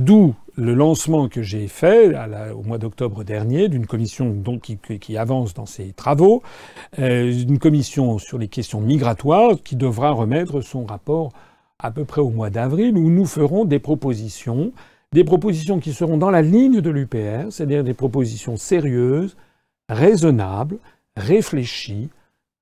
D'où 0.00 0.34
le 0.56 0.72
lancement 0.72 1.28
que 1.28 1.42
j'ai 1.42 1.68
fait 1.68 2.14
au 2.54 2.62
mois 2.62 2.78
d'octobre 2.78 3.24
dernier 3.24 3.68
d'une 3.68 3.86
commission 3.86 4.34
qui, 4.62 5.16
avance 5.18 5.52
dans 5.52 5.66
ses 5.66 5.92
travaux, 5.92 6.42
euh, 6.98 7.30
une 7.30 7.58
commission 7.58 8.18
sur 8.18 8.38
les 8.38 8.48
questions 8.48 8.80
migratoires 8.80 9.56
qui 9.62 9.76
devra 9.76 10.12
remettre 10.12 10.62
son 10.62 10.86
rapport 10.86 11.32
à 11.78 11.90
peu 11.90 12.06
près 12.06 12.22
au 12.22 12.30
mois 12.30 12.48
d'avril 12.48 12.96
où 12.96 13.10
nous 13.10 13.26
ferons 13.26 13.66
des 13.66 13.80
propositions, 13.80 14.72
des 15.12 15.24
propositions 15.24 15.78
qui 15.78 15.92
seront 15.92 16.16
dans 16.16 16.30
la 16.30 16.40
ligne 16.40 16.80
de 16.80 16.90
l'UPR, 16.90 17.50
c'est-à-dire 17.50 17.84
des 17.84 17.92
propositions 17.92 18.56
sérieuses, 18.56 19.36
raisonnables, 19.90 20.78
réfléchies, 21.16 22.08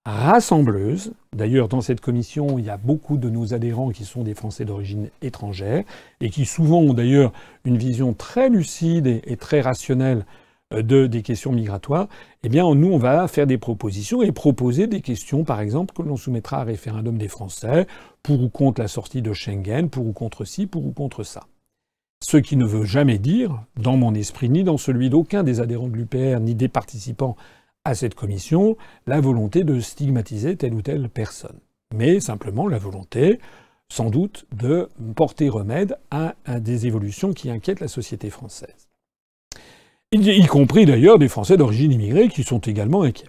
rassembleuse. 0.04 1.12
D'ailleurs, 1.36 1.68
dans 1.68 1.80
cette 1.80 2.00
commission, 2.00 2.58
il 2.58 2.64
y 2.64 2.70
a 2.70 2.76
beaucoup 2.76 3.16
de 3.16 3.28
nos 3.28 3.54
adhérents 3.54 3.90
qui 3.90 4.04
sont 4.04 4.22
des 4.22 4.34
Français 4.34 4.64
d'origine 4.64 5.10
étrangère 5.22 5.84
et 6.20 6.30
qui 6.30 6.46
souvent 6.46 6.80
ont 6.80 6.94
d'ailleurs 6.94 7.32
une 7.64 7.76
vision 7.76 8.14
très 8.14 8.48
lucide 8.48 9.06
et, 9.06 9.36
très 9.36 9.60
rationnelle 9.60 10.24
euh, 10.72 10.82
de, 10.82 11.06
des 11.06 11.22
questions 11.22 11.52
migratoires. 11.52 12.08
Eh 12.42 12.48
bien, 12.48 12.74
nous, 12.74 12.92
on 12.92 12.98
va 12.98 13.28
faire 13.28 13.46
des 13.46 13.58
propositions 13.58 14.22
et 14.22 14.32
proposer 14.32 14.86
des 14.86 15.02
questions, 15.02 15.44
par 15.44 15.60
exemple, 15.60 15.94
que 15.94 16.02
l'on 16.02 16.16
soumettra 16.16 16.60
à 16.60 16.64
référendum 16.64 17.18
des 17.18 17.28
Français 17.28 17.86
pour 18.22 18.42
ou 18.42 18.48
contre 18.48 18.80
la 18.80 18.88
sortie 18.88 19.22
de 19.22 19.32
Schengen, 19.32 19.88
pour 19.90 20.06
ou 20.06 20.12
contre 20.12 20.44
ci, 20.44 20.66
pour 20.66 20.86
ou 20.86 20.92
contre 20.92 21.22
ça. 21.22 21.42
Ce 22.22 22.36
qui 22.36 22.56
ne 22.56 22.66
veut 22.66 22.84
jamais 22.84 23.18
dire, 23.18 23.64
dans 23.76 23.96
mon 23.96 24.14
esprit, 24.14 24.50
ni 24.50 24.62
dans 24.62 24.76
celui 24.76 25.08
d'aucun 25.08 25.42
des 25.42 25.60
adhérents 25.60 25.88
de 25.88 25.96
l'UPR, 25.96 26.38
ni 26.40 26.54
des 26.54 26.68
participants 26.68 27.34
à 27.84 27.94
cette 27.94 28.14
commission 28.14 28.76
la 29.06 29.20
volonté 29.20 29.64
de 29.64 29.80
stigmatiser 29.80 30.56
telle 30.56 30.74
ou 30.74 30.82
telle 30.82 31.08
personne, 31.08 31.58
mais 31.94 32.20
simplement 32.20 32.68
la 32.68 32.78
volonté, 32.78 33.40
sans 33.88 34.10
doute, 34.10 34.46
de 34.52 34.88
porter 35.16 35.48
remède 35.48 35.96
à, 36.10 36.34
des 36.60 36.86
évolutions 36.86 37.32
qui 37.32 37.50
inquiètent 37.50 37.80
la 37.80 37.88
société 37.88 38.30
française. 38.30 38.88
Y, 40.12 40.46
compris 40.46 40.86
d'ailleurs 40.86 41.18
des 41.18 41.28
Français 41.28 41.56
d'origine 41.56 41.92
immigrée 41.92 42.28
qui 42.28 42.42
sont 42.42 42.58
également 42.58 43.02
inquiets. 43.02 43.28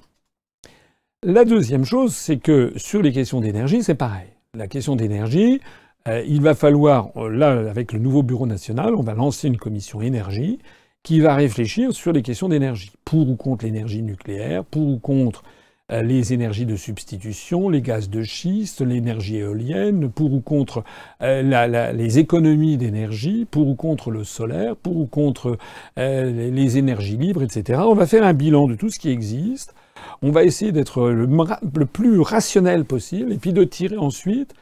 La 1.24 1.46
deuxième 1.46 1.86
chose, 1.86 2.16
c'est 2.16 2.38
que 2.38 2.74
sur 2.76 3.02
les 3.02 3.12
questions 3.12 3.42
d'énergie, 3.42 3.84
c'est 3.84 3.96
pareil. 3.96 4.30
La 4.56 4.68
question 4.68 4.96
d'énergie, 4.96 5.62
Euh, 6.08 6.24
il 6.28 6.42
va 6.42 6.56
falloir, 6.56 7.12
euh, 7.18 7.30
là, 7.30 7.52
avec 7.70 7.94
le 7.94 8.00
nouveau 8.00 8.24
bureau 8.24 8.48
national, 8.48 8.96
on 8.96 9.04
va 9.04 9.14
lancer 9.14 9.48
une 9.48 9.58
commission 9.58 10.02
énergie 10.02 10.60
qui 11.04 11.20
va 11.20 11.36
réfléchir 11.36 11.94
sur 11.94 12.12
les 12.12 12.22
questions 12.22 12.50
d'énergie. 12.50 12.92
Pour 13.06 13.30
ou 13.30 13.36
contre 13.36 13.66
l'énergie 13.66 14.02
nucléaire, 14.02 14.64
pour 14.64 14.88
ou 14.88 15.00
contre 15.00 15.44
euh, 15.92 16.02
les 16.02 16.34
énergies 16.34 16.66
de 16.66 16.76
substitution, 16.76 17.70
les 17.70 17.82
gaz 17.82 18.10
de 18.10 18.24
schiste, 18.24 18.82
l'énergie 18.82 19.38
éolienne, 19.38 20.10
pour 20.10 20.34
ou 20.34 20.42
contre 20.42 20.84
les 21.20 22.20
économies 22.20 22.78
d'énergie, 22.78 23.46
pour 23.50 23.68
ou 23.68 23.76
contre 23.76 24.12
le 24.12 24.24
solaire, 24.24 24.76
pour 24.76 24.98
ou 24.98 25.06
contre 25.06 25.58
les 25.98 26.78
énergies 26.78 27.18
libres, 27.18 27.44
etc. 27.44 27.82
On 27.86 27.96
va 27.96 28.08
faire 28.08 28.24
un 28.24 28.34
bilan 28.34 28.68
de 28.68 28.76
tout 28.76 28.90
ce 28.90 29.00
qui 29.00 29.10
existe. 29.10 29.74
On 30.22 30.32
va 30.32 30.44
essayer 30.44 30.72
d'être 30.72 31.10
le, 31.10 31.86
plus 31.86 32.20
rationnel 32.20 32.86
possible 32.86 33.32
et 33.34 33.38
puis 33.38 33.54
de 33.54 33.64
tirer 33.64 33.98
ensuite 33.98 34.54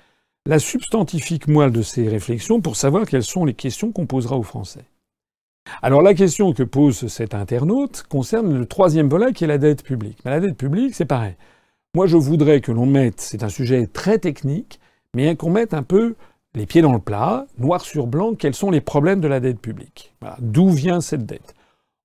la 0.46 0.60
substantifique 0.60 1.48
moelle 1.48 1.72
de 1.72 1.82
ces 1.82 2.08
réflexions 2.08 2.62
pour 2.62 2.76
savoir 2.76 3.06
quelles 3.06 3.24
sont 3.24 3.46
les 3.46 3.54
questions 3.54 3.92
qu'on 3.92 4.06
posera 4.06 4.38
aux 4.38 4.44
Français. 4.44 4.86
Alors 5.82 6.02
la 6.02 6.14
question 6.14 6.54
que 6.54 6.64
pose 6.64 7.08
cet 7.08 7.34
internaute 7.34 8.04
concerne 8.10 8.58
le 8.58 8.66
troisième 8.66 9.10
volet 9.10 9.34
qui 9.34 9.44
est 9.44 9.48
la 9.48 9.58
dette 9.58 9.84
publique. 9.84 10.20
Mais 10.26 10.32
la 10.32 10.40
dette 10.40 10.58
publique, 10.58 10.96
c'est 10.96 11.06
pareil. 11.06 11.36
Moi, 11.96 12.06
je 12.06 12.18
voudrais 12.18 12.62
que 12.62 12.72
l'on 12.72 12.86
mette, 12.86 13.20
c'est 13.20 13.44
un 13.44 13.50
sujet 13.50 13.88
très 13.88 14.20
technique, 14.20 14.80
mais 15.16 15.36
qu'on 15.36 15.50
mette 15.50 15.74
un 15.74 15.84
peu 15.84 16.16
les 16.56 16.66
pieds 16.66 16.82
dans 16.82 16.94
le 16.94 17.00
plat, 17.00 17.48
noir 17.58 17.82
sur 17.82 18.08
blanc, 18.08 18.36
quels 18.36 18.54
sont 18.54 18.72
les 18.72 18.82
problèmes 18.82 19.22
de 19.22 19.28
la 19.28 19.40
dette 19.40 19.60
publique. 19.60 20.14
D'où 20.40 20.70
vient 20.70 21.02
cette 21.02 21.26
dette? 21.26 21.54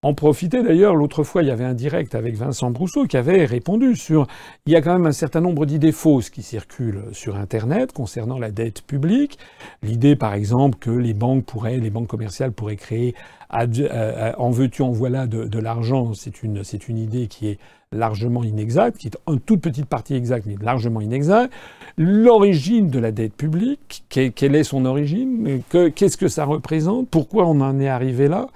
En 0.04 0.12
profiter 0.12 0.62
d'ailleurs, 0.62 0.94
l'autre 0.94 1.24
fois, 1.24 1.42
il 1.42 1.48
y 1.48 1.50
avait 1.50 1.64
un 1.64 1.72
direct 1.72 2.14
avec 2.14 2.36
Vincent 2.36 2.70
Brousseau 2.70 3.06
qui 3.06 3.16
avait 3.16 3.46
répondu 3.46 3.96
sur. 3.96 4.26
Il 4.66 4.72
y 4.74 4.76
a 4.76 4.82
quand 4.82 4.92
même 4.92 5.06
un 5.06 5.12
certain 5.12 5.40
nombre 5.40 5.64
d'idées 5.64 5.92
fausses 5.92 6.28
qui 6.28 6.42
circulent 6.42 7.04
sur 7.12 7.36
Internet 7.36 7.92
concernant 7.92 8.38
la 8.38 8.50
dette 8.50 8.82
publique. 8.82 9.38
L'idée, 9.82 10.14
par 10.14 10.34
exemple, 10.34 10.78
que 10.78 10.90
les 10.90 11.14
banques 11.14 11.46
pourraient, 11.46 11.78
les 11.78 11.88
banques 11.88 12.08
commerciales 12.08 12.52
pourraient 12.52 12.76
créer 12.76 13.14
euh, 13.54 14.32
en 14.36 14.50
veux-tu, 14.50 14.82
en 14.82 14.90
voilà 14.90 15.26
de, 15.26 15.58
l'argent, 15.58 16.12
c'est 16.12 16.42
une, 16.42 16.64
c'est 16.64 16.88
une 16.88 16.98
idée 16.98 17.26
qui 17.26 17.48
est 17.48 17.58
largement 17.92 18.44
inexacte, 18.44 18.98
qui 18.98 19.06
est 19.06 19.16
une 19.26 19.40
toute 19.40 19.62
petite 19.62 19.86
partie 19.86 20.14
exacte, 20.14 20.44
mais 20.46 20.56
largement 20.60 21.00
inexacte. 21.00 21.52
L'origine 21.96 22.88
de 22.88 22.98
la 22.98 23.10
dette 23.10 23.34
publique, 23.34 24.04
quelle 24.10 24.54
est 24.54 24.64
son 24.64 24.84
origine 24.84 25.62
Qu'est-ce 25.70 26.18
que 26.18 26.28
ça 26.28 26.44
représente 26.44 27.08
Pourquoi 27.08 27.46
on 27.46 27.60
en 27.62 27.80
est 27.80 27.88
arrivé 27.88 28.28
là? 28.28 28.48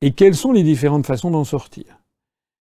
Et 0.00 0.12
quelles 0.12 0.34
sont 0.34 0.52
les 0.52 0.62
différentes 0.62 1.06
façons 1.06 1.30
d'en 1.30 1.44
sortir? 1.44 1.84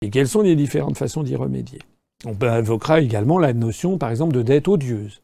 Et 0.03 0.11
quelles 0.11 0.29
sont 0.29 0.43
les 0.43 0.57
différentes 0.57 0.99
façons 0.99 1.23
d'y 1.23 1.37
remédier? 1.37 1.81
On 2.25 2.37
invoquera 2.43 3.01
également 3.01 3.39
la 3.39 3.53
notion, 3.53 3.99
par 3.99 4.11
exemple, 4.11 4.35
de 4.35 4.43
dette 4.43 4.69
odieuse. 4.69 5.23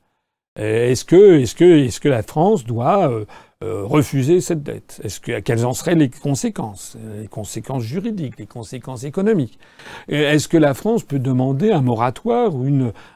Euh, 0.59 0.91
est-ce 0.91 1.05
que, 1.05 2.09
la 2.09 2.23
France 2.23 2.65
doit 2.65 3.11
euh, 3.11 3.25
euh, 3.63 3.85
refuser 3.85 4.41
cette 4.41 4.63
dette? 4.63 5.01
Est-ce 5.05 5.21
que 5.21 5.41
quelles 5.41 5.67
en 5.67 5.75
seraient 5.75 5.95
les 5.95 6.09
conséquences? 6.09 6.97
Les 7.21 7.29
conséquences 7.29 7.83
juridiques, 7.83 8.39
les 8.39 8.47
conséquences 8.47 9.05
économiques? 9.05 9.59
Est-ce 10.09 10.49
que 10.49 10.57
la 10.57 10.75
France 10.75 11.03
peut 11.03 11.19
demander 11.19 11.73
un 11.73 11.83
moratoire 11.83 12.55
ou 12.55 12.67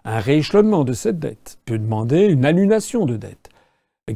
un 0.04 0.18
rééchelonnement 0.18 0.84
de 0.84 0.92
cette 0.92 1.18
dette? 1.18 1.58
Peut 1.64 1.78
demander 1.78 2.26
une 2.26 2.44
annulation 2.44 3.06
de 3.06 3.16
dette? 3.16 3.48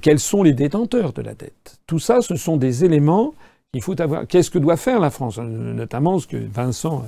Quels 0.03 0.19
sont 0.19 0.43
les 0.43 0.53
détenteurs 0.53 1.13
de 1.13 1.23
la 1.23 1.35
dette? 1.35 1.79
Tout 1.87 2.01
ça, 2.01 2.21
ce 2.21 2.37
sont 2.37 2.57
des 2.57 2.85
éléments 2.85 3.33
il 3.75 3.83
faut 3.83 4.01
avoir. 4.01 4.27
Qu'est-ce 4.27 4.51
que 4.51 4.59
doit 4.59 4.77
faire 4.77 5.01
la 5.01 5.11
France? 5.11 5.39
Notamment 5.39 6.19
ce 6.19 6.27
que 6.27 6.37
Vincent 6.37 7.05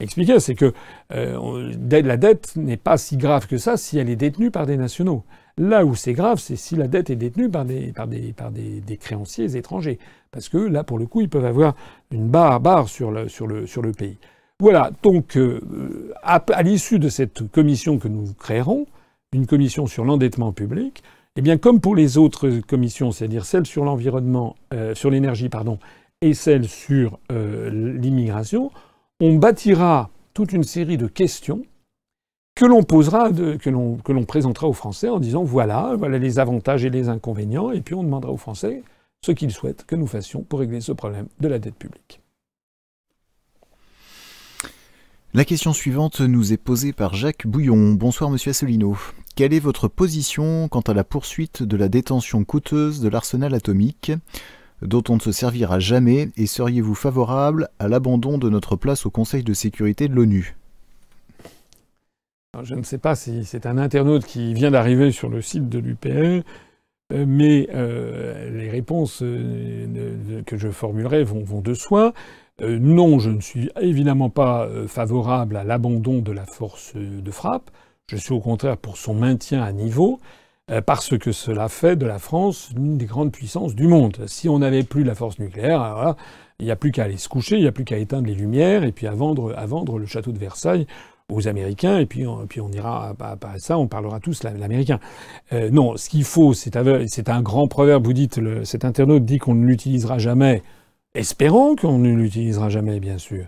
expliquait, 0.00 0.40
c'est 0.40 0.54
que 0.54 0.72
euh, 1.12 1.72
la 1.90 2.16
dette 2.16 2.56
n'est 2.56 2.76
pas 2.76 2.96
si 2.96 3.16
grave 3.16 3.46
que 3.46 3.58
ça 3.58 3.76
si 3.76 3.98
elle 3.98 4.10
est 4.10 4.16
détenue 4.16 4.50
par 4.50 4.66
des 4.66 4.76
nationaux. 4.76 5.24
Là 5.58 5.84
où 5.84 5.94
c'est 5.94 6.14
grave, 6.14 6.38
c'est 6.38 6.56
si 6.56 6.74
la 6.76 6.88
dette 6.88 7.10
est 7.10 7.16
détenue 7.16 7.50
par 7.50 7.64
des, 7.64 7.92
créanciers 8.98 9.56
étrangers. 9.56 9.98
Parce 10.30 10.48
que 10.48 10.56
là, 10.56 10.84
pour 10.84 10.98
le 10.98 11.06
coup, 11.06 11.20
ils 11.20 11.28
peuvent 11.28 11.44
avoir 11.44 11.74
une 12.10 12.28
barre, 12.28 12.88
sur, 12.88 13.10
le, 13.10 13.92
pays. 13.92 14.16
Voilà, 14.58 14.90
donc 15.02 15.36
euh, 15.36 16.12
à, 16.22 16.62
l'issue 16.62 16.98
de 16.98 17.08
cette 17.08 17.50
commission 17.50 17.98
que 17.98 18.08
nous 18.08 18.32
créerons, 18.38 18.86
une 19.32 19.46
commission 19.46 19.86
sur 19.86 20.04
l'endettement 20.04 20.52
public, 20.52 21.02
eh 21.36 21.42
bien, 21.42 21.58
comme 21.58 21.80
pour 21.80 21.94
les 21.94 22.18
autres 22.18 22.60
commissions, 22.66 23.12
c'est-à-dire 23.12 23.44
celle 23.44 23.66
sur 23.66 23.84
l'environnement, 23.84 24.56
euh, 24.72 24.94
sur 24.94 25.10
l'énergie, 25.10 25.48
pardon, 25.48 25.78
et 26.22 26.34
celle 26.34 26.68
sur 26.68 27.18
euh, 27.32 27.70
l'immigration, 27.70 28.70
on 29.20 29.36
bâtira 29.36 30.10
toute 30.34 30.52
une 30.52 30.64
série 30.64 30.98
de 30.98 31.06
questions 31.06 31.62
que 32.54 32.66
l'on 32.66 32.82
posera, 32.82 33.30
que 33.32 33.70
l'on 33.70 34.24
présentera 34.24 34.66
aux 34.66 34.74
Français 34.74 35.08
en 35.08 35.18
disant 35.18 35.44
voilà, 35.44 35.94
voilà 35.96 36.18
les 36.18 36.38
avantages 36.38 36.84
et 36.84 36.90
les 36.90 37.08
inconvénients, 37.08 37.70
et 37.70 37.80
puis 37.80 37.94
on 37.94 38.02
demandera 38.02 38.32
aux 38.32 38.36
Français 38.36 38.82
ce 39.24 39.32
qu'ils 39.32 39.50
souhaitent 39.50 39.84
que 39.86 39.96
nous 39.96 40.06
fassions 40.06 40.42
pour 40.42 40.60
régler 40.60 40.80
ce 40.80 40.92
problème 40.92 41.28
de 41.40 41.48
la 41.48 41.58
dette 41.58 41.76
publique. 41.76 42.20
La 45.32 45.44
question 45.44 45.72
suivante 45.72 46.20
nous 46.20 46.52
est 46.52 46.58
posée 46.58 46.92
par 46.92 47.14
Jacques 47.14 47.46
Bouillon. 47.46 47.92
Bonsoir 47.92 48.30
Monsieur 48.30 48.50
Asselineau. 48.50 48.98
Quelle 49.36 49.54
est 49.54 49.60
votre 49.60 49.86
position 49.86 50.68
quant 50.68 50.80
à 50.80 50.92
la 50.92 51.04
poursuite 51.04 51.62
de 51.62 51.76
la 51.76 51.88
détention 51.88 52.44
coûteuse 52.44 53.00
de 53.00 53.08
l'arsenal 53.08 53.54
atomique? 53.54 54.12
Dont 54.82 55.02
on 55.08 55.16
ne 55.16 55.20
se 55.20 55.32
servira 55.32 55.78
jamais, 55.78 56.28
et 56.36 56.46
seriez-vous 56.46 56.94
favorable 56.94 57.68
à 57.78 57.88
l'abandon 57.88 58.38
de 58.38 58.48
notre 58.48 58.76
place 58.76 59.06
au 59.06 59.10
Conseil 59.10 59.42
de 59.42 59.52
sécurité 59.52 60.08
de 60.08 60.14
l'ONU? 60.14 60.56
Je 62.62 62.74
ne 62.74 62.82
sais 62.82 62.98
pas 62.98 63.14
si 63.14 63.44
c'est 63.44 63.64
un 63.64 63.78
internaute 63.78 64.24
qui 64.24 64.54
vient 64.54 64.72
d'arriver 64.72 65.12
sur 65.12 65.28
le 65.28 65.40
site 65.40 65.68
de 65.68 65.78
l'UPR, 65.78 66.44
euh, 67.12 67.24
mais 67.26 67.68
euh, 67.72 68.50
les 68.50 68.68
réponses 68.68 69.20
euh, 69.22 70.42
que 70.44 70.56
je 70.56 70.68
formulerai 70.68 71.22
vont, 71.24 71.60
de 71.60 71.74
soi. 71.74 72.12
non, 72.60 73.18
je 73.18 73.30
ne 73.30 73.40
suis 73.40 73.70
évidemment 73.80 74.30
pas 74.30 74.68
favorable 74.86 75.56
à 75.56 75.64
l'abandon 75.64 76.18
de 76.18 76.32
la 76.32 76.44
force 76.44 76.94
de 76.96 77.30
frappe. 77.30 77.70
Je 78.08 78.16
suis 78.16 78.32
au 78.32 78.40
contraire 78.40 78.76
pour 78.76 78.96
son 78.96 79.14
maintien 79.14 79.62
à 79.62 79.72
niveau. 79.72 80.20
Euh, 80.70 80.80
parce 80.80 81.18
que 81.18 81.32
cela 81.32 81.68
fait 81.68 81.96
de 81.96 82.06
la 82.06 82.18
France 82.18 82.70
l'une 82.76 82.96
des 82.96 83.06
grandes 83.06 83.32
puissances 83.32 83.74
du 83.74 83.86
monde. 83.88 84.16
Si 84.26 84.48
on 84.48 84.60
n'avait 84.60 84.84
plus 84.84 85.04
la 85.04 85.14
force 85.14 85.38
nucléaire, 85.38 86.14
il 86.60 86.66
n'y 86.66 86.70
a 86.70 86.76
plus 86.76 86.92
qu'à 86.92 87.04
aller 87.04 87.16
se 87.16 87.28
coucher, 87.28 87.56
il 87.56 87.62
n'y 87.62 87.68
a 87.68 87.72
plus 87.72 87.84
qu'à 87.84 87.98
éteindre 87.98 88.26
les 88.26 88.34
lumières 88.34 88.84
et 88.84 88.92
puis 88.92 89.06
à 89.06 89.12
vendre, 89.12 89.54
à 89.56 89.66
vendre 89.66 89.98
le 89.98 90.06
château 90.06 90.32
de 90.32 90.38
Versailles 90.38 90.86
aux 91.30 91.48
Américains, 91.48 91.98
et 91.98 92.06
puis, 92.06 92.26
on, 92.26 92.46
puis 92.46 92.60
on 92.60 92.70
ira 92.70 93.14
à, 93.20 93.58
ça, 93.58 93.78
on 93.78 93.86
parlera 93.86 94.18
tous 94.18 94.42
l'américain. 94.42 94.98
Euh, 95.52 95.70
non, 95.70 95.96
ce 95.96 96.08
qu'il 96.08 96.24
faut, 96.24 96.54
c'est 96.54 96.76
un 96.76 97.42
grand 97.42 97.68
proverbe, 97.68 98.04
vous 98.04 98.12
dites, 98.12 98.40
cet 98.64 98.84
internaute 98.84 99.24
dit 99.24 99.38
qu'on 99.38 99.54
ne 99.54 99.64
l'utilisera 99.64 100.18
jamais. 100.18 100.62
Espérons 101.14 101.76
qu'on 101.76 101.98
ne 101.98 102.12
l'utilisera 102.12 102.68
jamais, 102.68 102.98
bien 102.98 103.18
sûr. 103.18 103.44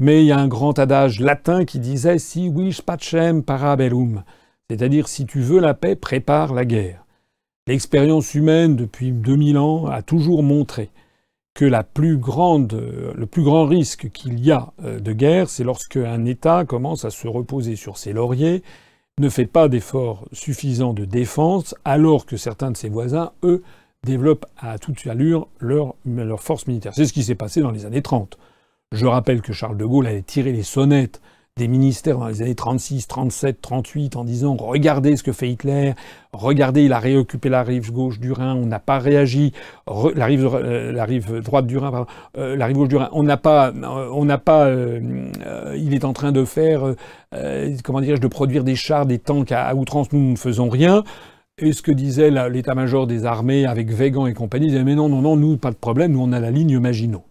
Mais 0.00 0.22
il 0.22 0.26
y 0.26 0.32
a 0.32 0.38
un 0.38 0.48
grand 0.48 0.78
adage 0.78 1.20
latin 1.20 1.64
qui 1.64 1.78
disait 1.78 2.18
si 2.18 2.48
wish 2.48 2.82
pacem 2.82 3.42
para 3.42 3.76
bellum. 3.76 4.22
C'est-à-dire, 4.70 5.08
si 5.08 5.26
tu 5.26 5.40
veux 5.40 5.60
la 5.60 5.74
paix, 5.74 5.96
prépare 5.96 6.54
la 6.54 6.64
guerre. 6.64 7.04
L'expérience 7.66 8.34
humaine 8.34 8.76
depuis 8.76 9.12
2000 9.12 9.58
ans 9.58 9.86
a 9.86 10.02
toujours 10.02 10.42
montré 10.42 10.90
que 11.54 12.16
grande, 12.16 12.72
le 13.14 13.26
plus 13.26 13.44
grand 13.44 13.66
risque 13.66 14.10
qu'il 14.10 14.40
y 14.40 14.50
a 14.50 14.72
euh, 14.82 14.98
de 14.98 15.12
guerre, 15.12 15.48
c'est 15.48 15.62
lorsque 15.64 15.96
un 15.96 16.24
État 16.24 16.64
commence 16.64 17.04
à 17.04 17.10
se 17.10 17.28
reposer 17.28 17.76
sur 17.76 17.96
ses 17.96 18.12
lauriers, 18.12 18.62
ne 19.20 19.28
fait 19.28 19.46
pas 19.46 19.68
d'efforts 19.68 20.26
suffisants 20.32 20.92
de 20.92 21.04
défense, 21.04 21.76
alors 21.84 22.26
que 22.26 22.36
certains 22.36 22.72
de 22.72 22.76
ses 22.76 22.88
voisins, 22.88 23.32
eux, 23.44 23.62
développent 24.04 24.46
à 24.58 24.78
toute 24.78 25.06
allure 25.06 25.46
leur, 25.60 25.94
leur 26.04 26.42
force 26.42 26.66
militaire. 26.66 26.92
C'est 26.94 27.06
ce 27.06 27.12
qui 27.12 27.22
s'est 27.22 27.36
passé 27.36 27.60
dans 27.60 27.70
les 27.70 27.86
années 27.86 28.02
30. 28.02 28.36
Je 28.90 29.06
rappelle 29.06 29.40
que 29.40 29.52
Charles 29.52 29.76
de 29.76 29.84
Gaulle 29.84 30.08
avait 30.08 30.22
tiré 30.22 30.52
les 30.52 30.64
sonnettes 30.64 31.22
des 31.56 31.68
ministères 31.68 32.18
dans 32.18 32.26
les 32.26 32.42
années 32.42 32.56
36, 32.56 33.06
37, 33.06 33.60
38 33.60 34.16
en 34.16 34.24
disant 34.24 34.56
regardez 34.56 35.16
ce 35.16 35.22
que 35.22 35.30
fait 35.30 35.48
Hitler, 35.48 35.94
regardez 36.32 36.82
il 36.82 36.92
a 36.92 36.98
réoccupé 36.98 37.48
la 37.48 37.62
rive 37.62 37.92
gauche 37.92 38.18
du 38.18 38.32
Rhin, 38.32 38.56
on 38.56 38.66
n'a 38.66 38.80
pas 38.80 38.98
réagi, 38.98 39.52
la, 40.16 40.26
rive, 40.26 40.50
euh, 40.52 40.90
la 40.90 41.04
rive 41.04 41.40
droite 41.42 41.68
du 41.68 41.78
Rhin, 41.78 41.92
pardon, 41.92 42.10
euh, 42.38 42.56
la 42.56 42.66
rive 42.66 42.78
gauche 42.78 42.88
du 42.88 42.96
Rhin, 42.96 43.08
on 43.12 43.22
n'a 43.22 43.36
pas, 43.36 43.68
euh, 43.68 44.08
on 44.12 44.24
n'a 44.24 44.38
pas, 44.38 44.68
il 45.76 45.94
est 45.94 46.04
en 46.04 46.12
train 46.12 46.32
de 46.32 46.44
faire, 46.44 46.92
comment 47.84 48.00
dirais-je, 48.00 48.20
de 48.20 48.26
produire 48.26 48.64
des 48.64 48.74
chars, 48.74 49.06
des 49.06 49.20
tanks 49.20 49.52
à, 49.52 49.72
outrance, 49.76 50.10
nous 50.12 50.32
ne 50.32 50.36
faisons 50.36 50.68
rien. 50.68 51.04
Et 51.58 51.72
ce 51.72 51.82
que 51.82 51.92
disait 51.92 52.32
l'état-major 52.50 53.06
des 53.06 53.26
armées 53.26 53.64
avec 53.64 53.92
Végan 53.92 54.26
et 54.26 54.34
compagnie, 54.34 54.66
disait 54.66 54.82
mais 54.82 54.96
non, 54.96 55.08
non, 55.08 55.22
non, 55.22 55.36
nous 55.36 55.56
pas 55.56 55.70
de 55.70 55.76
problème, 55.76 56.10
nous 56.10 56.20
on 56.20 56.32
a 56.32 56.40
la 56.40 56.50
ligne 56.50 56.80
Maginot. 56.80 57.22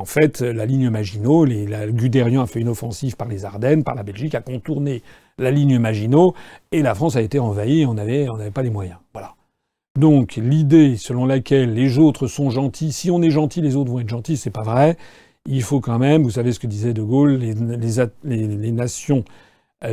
En 0.00 0.06
fait, 0.06 0.40
la 0.40 0.64
ligne 0.64 0.88
Maginot, 0.88 1.44
les, 1.44 1.66
la, 1.66 1.86
Guderian 1.86 2.40
a 2.40 2.46
fait 2.46 2.60
une 2.60 2.70
offensive 2.70 3.16
par 3.16 3.28
les 3.28 3.44
Ardennes, 3.44 3.84
par 3.84 3.94
la 3.94 4.02
Belgique, 4.02 4.34
a 4.34 4.40
contourné 4.40 5.02
la 5.36 5.50
ligne 5.50 5.78
Maginot, 5.78 6.34
et 6.72 6.80
la 6.80 6.94
France 6.94 7.16
a 7.16 7.20
été 7.20 7.38
envahie, 7.38 7.84
on 7.84 7.92
n'avait 7.92 8.26
pas 8.50 8.62
les 8.62 8.70
moyens. 8.70 8.96
Voilà. 9.12 9.34
Donc 9.98 10.36
l'idée 10.36 10.96
selon 10.96 11.26
laquelle 11.26 11.74
les 11.74 11.98
autres 11.98 12.28
sont 12.28 12.48
gentils, 12.48 12.92
si 12.92 13.10
on 13.10 13.20
est 13.20 13.30
gentil, 13.30 13.60
les 13.60 13.76
autres 13.76 13.90
vont 13.90 14.00
être 14.00 14.08
gentils, 14.08 14.38
c'est 14.38 14.48
pas 14.48 14.62
vrai. 14.62 14.96
Il 15.44 15.62
faut 15.62 15.80
quand 15.80 15.98
même, 15.98 16.22
vous 16.22 16.30
savez 16.30 16.52
ce 16.52 16.60
que 16.60 16.66
disait 16.66 16.94
De 16.94 17.02
Gaulle, 17.02 17.34
les, 17.34 18.72
nations 18.72 19.22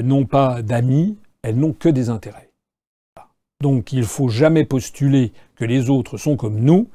n'ont 0.03 0.25
pas 0.25 0.61
d'amis, 0.61 1.17
elles 1.41 1.57
n'ont 1.57 1.73
que 1.73 1.89
des 1.89 2.09
intérêts. 2.09 2.49
Donc 3.61 3.91
il 3.91 4.05
faut 4.05 4.29
jamais 4.29 4.63
postuler 4.63 5.33
que 5.57 5.65
les 5.65 5.89
autres 5.89 6.15
sont 6.15 6.37
comme 6.37 6.61
nous, 6.61 6.87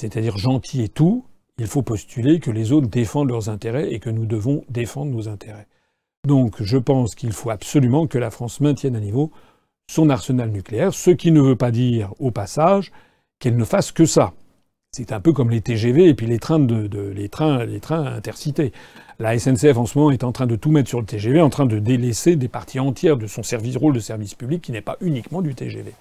c'est-à-dire 0.00 0.38
gentils 0.38 0.82
et 0.82 0.88
tout. 0.88 1.26
Il 1.62 1.68
faut 1.68 1.82
postuler 1.82 2.40
que 2.40 2.50
les 2.50 2.72
autres 2.72 2.88
défendent 2.88 3.28
leurs 3.28 3.48
intérêts 3.48 3.92
et 3.92 4.00
que 4.00 4.10
nous 4.10 4.26
devons 4.26 4.64
défendre 4.68 5.12
nos 5.12 5.28
intérêts. 5.28 5.68
Donc 6.26 6.60
je 6.60 6.76
pense 6.76 7.14
qu'il 7.14 7.30
faut 7.30 7.50
absolument 7.50 8.08
que 8.08 8.18
la 8.18 8.32
France 8.32 8.60
maintienne 8.60 8.96
à 8.96 9.00
niveau 9.00 9.30
son 9.88 10.10
arsenal 10.10 10.50
nucléaire, 10.50 10.92
ce 10.92 11.12
qui 11.12 11.30
ne 11.30 11.40
veut 11.40 11.54
pas 11.54 11.70
dire 11.70 12.14
au 12.18 12.32
passage 12.32 12.90
qu'elle 13.38 13.56
ne 13.56 13.64
fasse 13.64 13.92
que 13.92 14.06
ça. 14.06 14.32
C'est 14.90 15.12
un 15.12 15.20
peu 15.20 15.32
comme 15.32 15.50
les 15.50 15.60
TGV 15.60 16.08
et 16.08 16.14
puis 16.14 16.26
les 16.26 16.40
trains 16.40 16.58
de, 16.58 16.90
intercités. 17.92 18.72
La 19.20 19.38
SNCF 19.38 19.76
en 19.76 19.86
ce 19.86 19.96
moment 19.96 20.10
est 20.10 20.24
en 20.24 20.32
train 20.32 20.48
de 20.48 20.56
tout 20.56 20.72
mettre 20.72 20.88
sur 20.88 20.98
le 20.98 21.06
TGV, 21.06 21.40
en 21.40 21.48
train 21.48 21.66
de 21.66 21.78
délaisser 21.78 22.34
des 22.34 22.48
parties 22.48 22.80
entières 22.80 23.16
de 23.16 23.28
son 23.28 23.44
service 23.44 23.76
rôle 23.76 23.94
de 23.94 24.00
service 24.00 24.34
public 24.34 24.62
qui 24.62 24.72
n'est 24.72 24.80
pas 24.80 24.96
uniquement 25.00 25.42
du 25.42 25.54
TGV. 25.54 25.92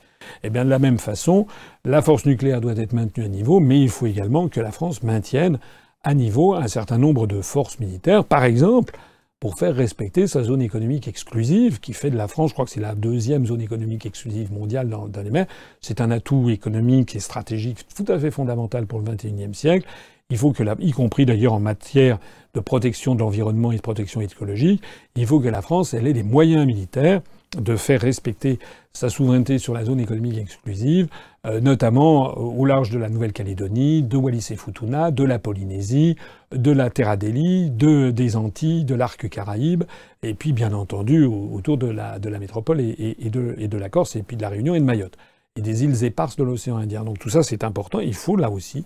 Eh 0.44 0.50
bien 0.50 0.66
de 0.66 0.70
la 0.70 0.80
même 0.80 1.00
façon, 1.00 1.48
la 1.86 2.02
force 2.02 2.26
nucléaire 2.26 2.62
doit 2.62 2.78
être 2.78 2.94
maintenue 2.94 3.26
à 3.26 3.28
niveau, 3.28 3.60
mais 3.60 3.82
il 3.82 3.90
faut 3.90 4.08
également 4.08 4.48
que 4.48 4.60
la 4.60 4.72
France 4.72 5.04
maintienne 5.04 5.60
à 6.04 6.14
niveau 6.14 6.54
un 6.56 6.68
certain 6.68 6.98
nombre 6.98 7.28
de 7.28 7.42
forces 7.42 7.80
militaires. 7.80 8.26
Par 8.26 8.44
exemple, 8.44 8.98
pour 9.42 9.56
faire 9.56 9.76
respecter 9.76 10.28
sa 10.28 10.44
zone 10.44 10.62
économique 10.62 11.08
exclusive, 11.08 11.80
qui 11.80 11.94
fait 11.94 12.12
de 12.12 12.16
la 12.16 12.28
France, 12.28 12.52
je 12.52 12.54
crois 12.54 12.66
que 12.66 12.72
c'est 12.72 12.80
la 12.80 12.94
deuxième 12.94 13.48
zone 13.48 13.60
économique 13.62 14.06
exclusive 14.06 14.54
mondiale 14.54 14.88
dans, 14.88 15.10
les 15.24 15.32
mers. 15.32 15.48
C'est 15.82 16.00
un 16.00 16.12
atout 16.12 16.52
économique 16.52 17.16
et 17.16 17.20
stratégique 17.20 17.80
tout 17.96 18.06
à 18.08 18.20
fait 18.20 18.30
fondamental 18.30 18.86
pour 18.86 19.00
le 19.00 19.06
XXIe 19.06 19.54
siècle. 19.54 19.88
Il 20.30 20.38
faut 20.38 20.52
que, 20.52 20.62
la, 20.62 20.76
y 20.80 20.92
compris 20.92 21.26
d'ailleurs 21.26 21.54
en 21.54 21.60
matière 21.60 22.20
de 22.54 22.60
protection 22.60 23.16
de 23.16 23.22
l'environnement 23.22 23.72
et 23.72 23.78
de 23.78 23.82
protection 23.82 24.22
écologique, 24.22 24.84
il 25.16 25.26
faut 25.26 25.40
que 25.40 25.50
la 25.50 25.64
France 25.64 25.96
ait 25.96 26.14
des 26.14 26.24
moyens 26.24 26.68
militaires 26.68 27.22
de 27.58 27.76
faire 27.76 28.02
respecter 28.02 28.60
sa 28.94 29.10
souveraineté 29.10 29.58
sur 29.58 29.74
la 29.74 29.84
zone 29.84 30.00
économique 30.00 30.38
exclusive, 30.38 31.08
euh, 31.46 31.60
notamment 31.60 32.38
au 32.38 32.66
large 32.66 32.90
de 32.90 32.98
la 32.98 33.10
Nouvelle-Calédonie, 33.10 34.04
de 34.04 34.18
Wallis 34.18 34.48
et 34.52 34.56
Futuna, 34.56 35.12
de 35.12 35.24
la 35.24 35.40
Polynésie, 35.40 36.16
de 36.52 36.72
la 36.72 36.90
Terre 36.90 37.10
Adélie, 37.10 37.70
de, 37.70 38.12
des 38.12 38.36
Antilles, 38.36 38.86
de 38.86 38.96
l'arc 38.96 39.28
Caraïbe, 39.28 39.84
et 40.24 40.34
puis 40.34 40.54
bien 40.54 40.74
entendu 40.74 41.26
autour 41.26 41.78
de 41.78 41.88
la, 41.88 42.20
métropole 42.40 42.80
et, 42.80 43.30
de, 43.30 43.78
la 43.78 43.90
Corse, 43.90 44.16
et 44.16 44.24
puis 44.24 44.38
de 44.38 44.42
la 44.42 44.50
Réunion 44.50 44.76
et 44.76 44.80
de 44.80 44.86
Mayotte, 44.86 45.18
et 45.56 45.62
des 45.62 45.84
îles 45.84 46.04
éparses 46.04 46.38
de 46.38 46.44
l'océan 46.44 46.78
Indien. 46.78 47.04
Donc 47.04 47.20
tout 47.20 47.30
ça 47.30 47.44
c'est 47.44 47.64
important, 47.64 48.00
il 48.00 48.16
faut 48.16 48.36
là 48.38 48.50
aussi 48.50 48.86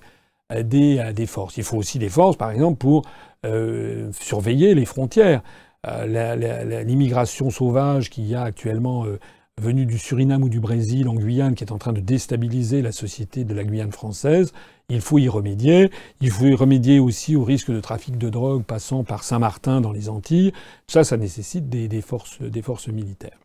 euh, 0.51 0.61
des, 0.61 0.99
euh, 0.99 1.25
forces. 1.25 1.57
Il 1.57 1.63
faut 1.63 1.77
aussi 1.77 1.97
des 1.97 2.09
forces, 2.09 2.37
par 2.37 2.51
exemple, 2.51 2.77
pour 2.77 3.03
euh, 3.45 4.11
surveiller 4.11 4.75
les 4.75 4.85
frontières. 4.85 5.41
Euh, 5.87 6.83
l'immigration 6.83 7.49
sauvage 7.49 8.09
qu'il 8.09 8.25
y 8.25 8.35
a 8.35 8.43
actuellement 8.43 9.05
euh, 9.05 9.19
venue 9.61 9.85
du 9.85 9.97
Suriname 9.97 10.43
ou 10.43 10.49
du 10.49 10.59
Brésil 10.59 11.07
en 11.07 11.15
Guyane, 11.15 11.55
qui 11.55 11.63
est 11.63 11.71
en 11.71 11.77
train 11.77 11.93
de 11.93 12.01
déstabiliser 12.01 12.81
la 12.81 12.91
société 12.91 13.43
de 13.43 13.53
la 13.53 13.63
Guyane 13.63 13.91
française, 13.91 14.51
il 14.89 15.01
faut 15.01 15.17
y 15.17 15.29
remédier. 15.29 15.89
Il 16.21 16.31
faut 16.31 16.45
y 16.45 16.55
remédier 16.55 16.99
aussi 16.99 17.35
au 17.35 17.43
risque 17.43 17.71
de 17.71 17.79
trafic 17.79 18.17
de 18.17 18.29
drogue 18.29 18.63
passant 18.63 19.03
par 19.03 19.23
Saint-Martin 19.23 19.81
dans 19.81 19.91
les 19.91 20.09
Antilles. 20.09 20.53
Ça, 20.87 21.03
ça 21.03 21.17
nécessite 21.17 21.69
des, 21.69 22.01
forces 22.01 22.87
militaires. 22.87 23.39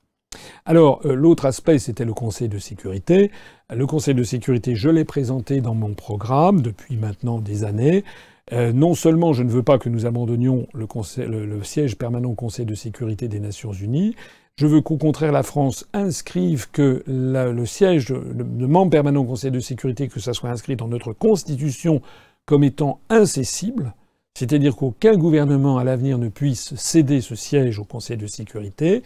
Alors, 0.64 1.00
euh, 1.04 1.14
l'autre 1.14 1.46
aspect, 1.46 1.78
c'était 1.78 2.04
le 2.04 2.14
Conseil 2.14 2.48
de 2.48 2.58
sécurité. 2.58 3.30
Le 3.74 3.86
Conseil 3.86 4.14
de 4.14 4.22
sécurité, 4.22 4.74
je 4.74 4.88
l'ai 4.88 5.04
présenté 5.04 5.60
dans 5.60 5.74
mon 5.74 5.94
programme 5.94 6.60
depuis 6.60 6.96
maintenant 6.96 7.38
des 7.38 7.64
années. 7.64 8.04
Euh, 8.52 8.72
non 8.72 8.94
seulement 8.94 9.32
je 9.32 9.42
ne 9.42 9.50
veux 9.50 9.62
pas 9.62 9.78
que 9.78 9.88
nous 9.88 10.06
abandonnions 10.06 10.66
le, 10.74 11.62
siège 11.62 11.96
permanent 11.96 12.30
au 12.30 12.34
Conseil 12.34 12.66
de 12.66 12.74
sécurité 12.74 13.28
des 13.28 13.38
Nations 13.38 13.72
Unies, 13.72 14.16
je 14.56 14.66
veux 14.66 14.80
qu'au 14.80 14.96
contraire 14.96 15.32
la 15.32 15.44
France 15.44 15.86
inscrive 15.92 16.68
que 16.70 17.04
le 17.06 17.64
siège 17.64 18.08
de 18.08 18.66
membre 18.66 18.90
permanent 18.90 19.20
au 19.20 19.24
Conseil 19.24 19.52
de 19.52 19.60
sécurité, 19.60 20.08
que 20.08 20.20
ça 20.20 20.32
soit 20.32 20.50
inscrit 20.50 20.76
dans 20.76 20.88
notre 20.88 21.12
Constitution 21.12 22.02
comme 22.44 22.64
étant 22.64 22.98
incessible, 23.08 23.94
c'est-à-dire 24.34 24.74
qu'aucun 24.74 25.16
gouvernement 25.16 25.78
à 25.78 25.84
l'avenir 25.84 26.18
ne 26.18 26.28
puisse 26.28 26.74
céder 26.74 27.20
ce 27.20 27.36
siège 27.36 27.78
au 27.78 27.84
Conseil 27.84 28.16
de 28.16 28.26
sécurité, 28.26 29.04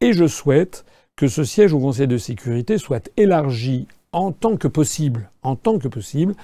et 0.00 0.12
je 0.12 0.26
souhaite 0.26 0.84
que 1.16 1.26
ce 1.26 1.42
siège 1.42 1.72
au 1.72 1.80
Conseil 1.80 2.06
de 2.06 2.18
sécurité 2.18 2.78
soit 2.78 3.10
élargi 3.16 3.88
en 4.12 4.30
tant 4.30 4.56
que 4.56 4.68
possible, 4.68 5.30
en 5.42 5.56
tant 5.56 5.78
que 5.78 5.88
possible, 5.88 6.34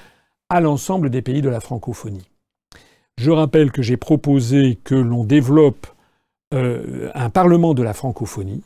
à 0.48 0.60
l'ensemble 0.60 1.10
des 1.10 1.22
pays 1.22 1.42
de 1.42 1.48
la 1.48 1.60
francophonie. 1.60 2.29
Je 3.20 3.30
rappelle 3.30 3.70
que 3.70 3.82
j'ai 3.82 3.98
proposé 3.98 4.78
que 4.82 4.94
l'on 4.94 5.24
développe 5.24 5.86
euh, 6.54 7.10
un 7.14 7.28
Parlement 7.28 7.74
de 7.74 7.82
la 7.82 7.92
francophonie 7.92 8.62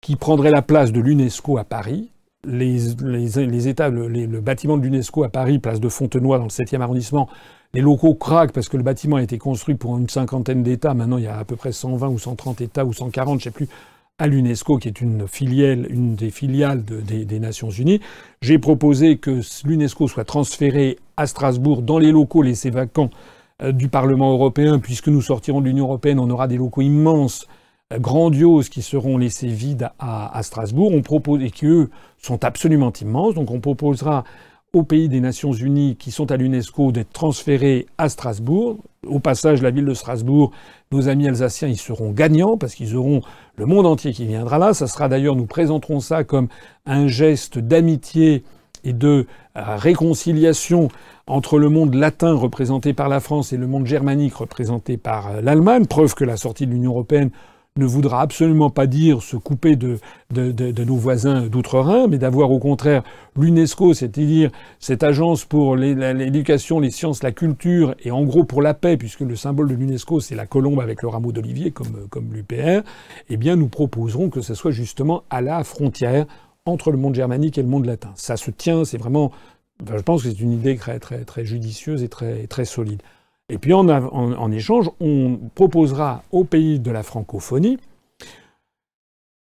qui 0.00 0.16
prendrait 0.16 0.50
la 0.50 0.62
place 0.62 0.92
de 0.92 1.00
l'UNESCO 1.00 1.58
à 1.58 1.64
Paris. 1.64 2.08
Les, 2.46 3.68
États, 3.68 3.90
le, 3.90 4.40
bâtiment 4.40 4.78
de 4.78 4.82
l'UNESCO 4.82 5.24
à 5.24 5.28
Paris, 5.28 5.58
place 5.58 5.78
de 5.78 5.90
Fontenoy 5.90 6.38
dans 6.38 6.44
le 6.44 6.48
7e 6.48 6.80
arrondissement, 6.80 7.28
les 7.74 7.82
locaux 7.82 8.14
craquent 8.14 8.52
parce 8.52 8.70
que 8.70 8.78
le 8.78 8.82
bâtiment 8.82 9.16
a 9.16 9.22
été 9.22 9.36
construit 9.36 9.74
pour 9.74 9.98
une 9.98 10.08
cinquantaine 10.08 10.62
d'États. 10.62 10.94
Maintenant, 10.94 11.18
il 11.18 11.24
y 11.24 11.26
a 11.28 11.36
à 11.36 11.44
peu 11.44 11.56
près 11.56 11.72
120 11.72 12.08
ou 12.08 12.18
130 12.18 12.62
États 12.62 12.86
ou 12.86 12.94
140, 12.94 13.32
je 13.32 13.34
ne 13.34 13.42
sais 13.42 13.50
plus, 13.50 13.68
à 14.16 14.26
l'UNESCO, 14.26 14.78
qui 14.78 14.88
est 14.88 15.02
une 15.02 15.28
filiale, 15.28 15.86
une 15.90 16.14
des 16.14 16.30
filiales 16.30 16.82
des, 16.82 17.26
des, 17.26 17.38
Nations 17.38 17.68
Unies. 17.68 18.00
J'ai 18.40 18.58
proposé 18.58 19.18
que 19.18 19.40
l'UNESCO 19.66 20.08
soit 20.08 20.24
transféré 20.24 20.98
à 21.18 21.26
Strasbourg 21.26 21.82
dans 21.82 21.98
les 21.98 22.10
locaux 22.10 22.40
laissés 22.40 22.70
vacants 22.70 23.10
du 23.70 23.88
Parlement 23.88 24.32
européen, 24.32 24.80
puisque 24.80 25.08
nous 25.08 25.22
sortirons 25.22 25.60
de 25.60 25.66
l'Union 25.66 25.84
européenne, 25.84 26.18
on 26.18 26.28
aura 26.30 26.48
des 26.48 26.56
locaux 26.56 26.82
immenses, 26.82 27.46
euh, 27.92 27.98
grandioses, 27.98 28.68
qui 28.68 28.82
seront 28.82 29.18
laissés 29.18 29.46
vides 29.46 29.90
à, 29.98 30.42
Strasbourg. 30.42 30.90
On 30.92 31.02
propose, 31.02 31.42
et 31.42 31.50
qui 31.50 31.66
eux 31.66 31.90
sont 32.18 32.44
absolument 32.44 32.92
immenses. 33.00 33.34
Donc 33.34 33.50
on 33.50 33.60
proposera 33.60 34.24
aux 34.72 34.84
pays 34.84 35.08
des 35.08 35.20
Nations 35.20 35.52
Unies 35.52 35.96
qui 35.96 36.10
sont 36.10 36.30
à 36.32 36.36
l'UNESCO 36.36 36.92
d'être 36.92 37.12
transférés 37.12 37.86
à 37.98 38.08
Strasbourg. 38.08 38.78
Au 39.06 39.18
passage, 39.18 39.60
la 39.60 39.70
ville 39.70 39.84
de 39.84 39.94
Strasbourg, 39.94 40.50
nos 40.92 41.08
amis 41.08 41.28
alsaciens, 41.28 41.68
ils 41.68 41.76
seront 41.76 42.10
gagnants 42.10 42.56
parce 42.56 42.74
qu'ils 42.74 42.96
auront 42.96 43.20
le 43.56 43.66
monde 43.66 43.86
entier 43.86 44.12
qui 44.12 44.26
viendra 44.26 44.58
là. 44.58 44.72
Ça 44.72 44.86
sera 44.86 45.08
d'ailleurs, 45.08 45.36
nous 45.36 45.46
présenterons 45.46 46.00
ça 46.00 46.24
comme 46.24 46.48
un 46.86 47.06
geste 47.06 47.58
d'amitié 47.58 48.44
et 48.84 48.92
de 48.92 49.26
euh, 49.56 49.76
réconciliation 49.76 50.88
entre 51.26 51.58
le 51.58 51.68
monde 51.68 51.94
latin 51.94 52.34
représenté 52.34 52.92
par 52.92 53.08
la 53.08 53.20
France 53.20 53.52
et 53.52 53.56
le 53.56 53.66
monde 53.66 53.86
germanique 53.86 54.34
représenté 54.34 54.96
par 54.96 55.28
euh, 55.28 55.40
l'Allemagne, 55.40 55.86
preuve 55.86 56.14
que 56.14 56.24
la 56.24 56.36
sortie 56.36 56.66
de 56.66 56.72
l'Union 56.72 56.92
européenne 56.92 57.30
ne 57.76 57.86
voudra 57.86 58.20
absolument 58.20 58.68
pas 58.68 58.86
dire 58.86 59.22
se 59.22 59.36
couper 59.36 59.76
de, 59.76 59.98
nos 60.30 60.96
voisins 60.96 61.46
d'outre-Rhin, 61.46 62.06
mais 62.06 62.18
d'avoir 62.18 62.50
au 62.50 62.58
contraire 62.58 63.02
l'UNESCO, 63.34 63.94
c'est-à-dire 63.94 64.50
cette 64.78 65.02
agence 65.02 65.46
pour 65.46 65.74
l'éducation, 65.76 66.80
les 66.80 66.90
sciences, 66.90 67.22
la 67.22 67.32
culture, 67.32 67.94
et 68.04 68.10
en 68.10 68.24
gros 68.24 68.44
pour 68.44 68.60
la 68.60 68.74
paix, 68.74 68.98
puisque 68.98 69.20
le 69.20 69.36
symbole 69.36 69.68
de 69.68 69.74
l'UNESCO 69.74 70.20
c'est 70.20 70.34
la 70.34 70.46
colombe 70.46 70.80
avec 70.80 71.00
le 71.02 71.08
rameau 71.08 71.32
d'olivier 71.32 71.70
comme, 71.70 72.08
comme 72.10 72.32
l'UPR, 72.34 72.82
eh 73.30 73.36
bien 73.38 73.56
nous 73.56 73.68
proposerons 73.68 74.28
que 74.28 74.42
ce 74.42 74.54
soit 74.54 74.70
justement 74.70 75.22
à 75.30 75.40
la 75.40 75.64
frontière 75.64 76.26
entre 76.64 76.90
le 76.90 76.98
monde 76.98 77.14
germanique 77.14 77.58
et 77.58 77.62
le 77.62 77.68
monde 77.68 77.86
latin. 77.86 78.12
Ça 78.14 78.36
se 78.36 78.50
tient, 78.50 78.84
c'est 78.84 78.98
vraiment 78.98 79.32
je 79.86 80.02
pense 80.02 80.22
que 80.22 80.30
c'est 80.30 80.40
une 80.40 80.52
idée 80.52 80.76
très, 80.76 80.98
très, 80.98 81.24
très 81.24 81.44
judicieuse 81.44 82.02
et 82.02 82.08
très, 82.08 82.46
très 82.46 82.64
solide. 82.64 83.02
Et 83.48 83.58
puis 83.58 83.72
en, 83.74 84.52
échange, 84.52 84.90
on 85.00 85.38
proposera 85.54 86.22
aux 86.30 86.44
pays 86.44 86.78
de 86.78 86.90
la 86.90 87.02
francophonie 87.02 87.78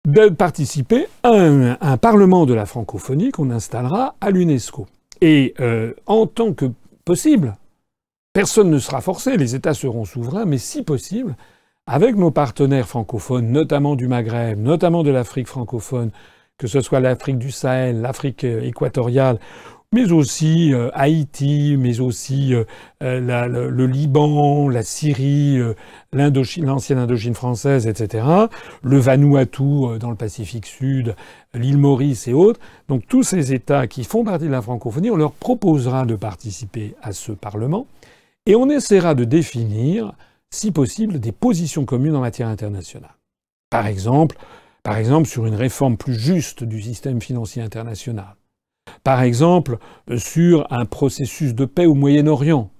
de 0.06 0.28
participer 0.28 1.06
à 1.22 1.30
un, 1.30 1.96
parlement 1.96 2.46
de 2.46 2.54
la 2.54 2.64
francophonie 2.64 3.32
qu'on 3.32 3.50
installera 3.50 4.14
à 4.20 4.30
l'UNESCO. 4.30 4.86
Et 5.20 5.54
euh, 5.60 5.94
en 6.06 6.26
tant 6.26 6.52
que 6.52 6.66
possible, 7.04 7.56
personne 8.32 8.70
ne 8.70 8.78
sera 8.78 9.00
forcé, 9.00 9.36
les 9.36 9.54
États 9.54 9.74
seront 9.74 10.04
souverains, 10.04 10.44
mais 10.44 10.58
si 10.58 10.82
possible, 10.82 11.36
avec 11.86 12.14
nos 12.14 12.30
partenaires 12.30 12.86
francophones, 12.86 13.50
notamment 13.50 13.96
du 13.96 14.06
Maghreb, 14.06 14.60
notamment 14.60 15.02
de 15.02 15.10
l'Afrique 15.10 15.48
francophone, 15.48 16.10
que 16.58 16.66
ce 16.66 16.80
soit 16.80 17.00
l'Afrique 17.00 17.38
du 17.38 17.50
Sahel, 17.50 18.00
l'Afrique 18.00 18.44
euh, 18.44 18.60
équatoriale 18.62 19.38
mais 19.90 20.12
aussi 20.12 20.74
euh, 20.74 20.90
Haïti, 20.92 21.76
mais 21.78 22.00
aussi 22.00 22.52
euh, 22.52 22.64
le, 23.00 23.86
Liban, 23.86 24.68
la 24.68 24.82
Syrie, 24.82 25.58
l'ancienne 26.12 26.98
Indochine 26.98 27.32
française, 27.32 27.86
etc., 27.86 28.26
le 28.82 28.98
Vanuatu 28.98 29.98
dans 29.98 30.10
le 30.10 30.14
Pacifique 30.14 30.66
Sud, 30.66 31.16
l'île 31.54 31.78
Maurice 31.78 32.28
et 32.28 32.34
autres. 32.34 32.60
Donc 32.88 33.06
tous 33.08 33.22
ces 33.22 33.54
États 33.54 33.86
qui 33.86 34.04
font 34.04 34.24
partie 34.24 34.44
de 34.44 34.50
la 34.50 34.60
francophonie, 34.60 35.10
on 35.10 35.16
leur 35.16 35.32
proposera 35.32 36.04
de 36.04 36.16
participer 36.16 36.94
à 37.00 37.12
ce 37.12 37.32
Parlement 37.32 37.86
et 38.44 38.56
on 38.56 38.68
essaiera 38.68 39.14
de 39.14 39.24
définir, 39.24 40.12
si 40.50 40.70
possible, 40.70 41.18
des 41.18 41.32
positions 41.32 41.86
communes 41.86 42.14
en 42.14 42.20
matière 42.20 42.48
internationale. 42.48 43.14
Par 43.70 43.86
exemple, 43.86 44.36
par 44.82 44.96
exemple 44.96 45.28
sur 45.28 45.46
une 45.46 45.54
réforme 45.54 45.96
plus 45.96 46.18
juste 46.18 46.64
du 46.64 46.80
système 46.80 47.20
financier 47.20 47.62
international 47.62 48.36
par 49.02 49.22
exemple, 49.22 49.78
sur 50.16 50.66
un 50.70 50.84
processus 50.84 51.54
de 51.54 51.64
paix 51.64 51.86
au 51.86 51.94
Moyen-Orient, 51.94 52.70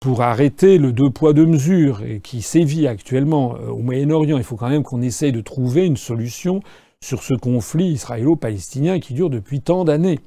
pour 0.00 0.22
arrêter 0.22 0.78
le 0.78 0.92
deux 0.92 1.10
poids 1.10 1.32
deux 1.32 1.46
mesures 1.46 2.02
qui 2.22 2.40
sévit 2.40 2.86
actuellement 2.86 3.56
euh, 3.56 3.68
au 3.68 3.78
Moyen-Orient. 3.78 4.38
Il 4.38 4.44
faut 4.44 4.56
quand 4.56 4.70
même 4.70 4.82
qu'on 4.82 5.02
essaye 5.02 5.32
de 5.32 5.42
trouver 5.42 5.84
une 5.86 5.98
solution 5.98 6.62
sur 7.02 7.22
ce 7.22 7.34
conflit 7.34 7.88
israélo-palestinien 7.88 8.98
qui 8.98 9.12
dure 9.12 9.28
depuis 9.28 9.60
tant 9.60 9.84
d'années. 9.84 10.18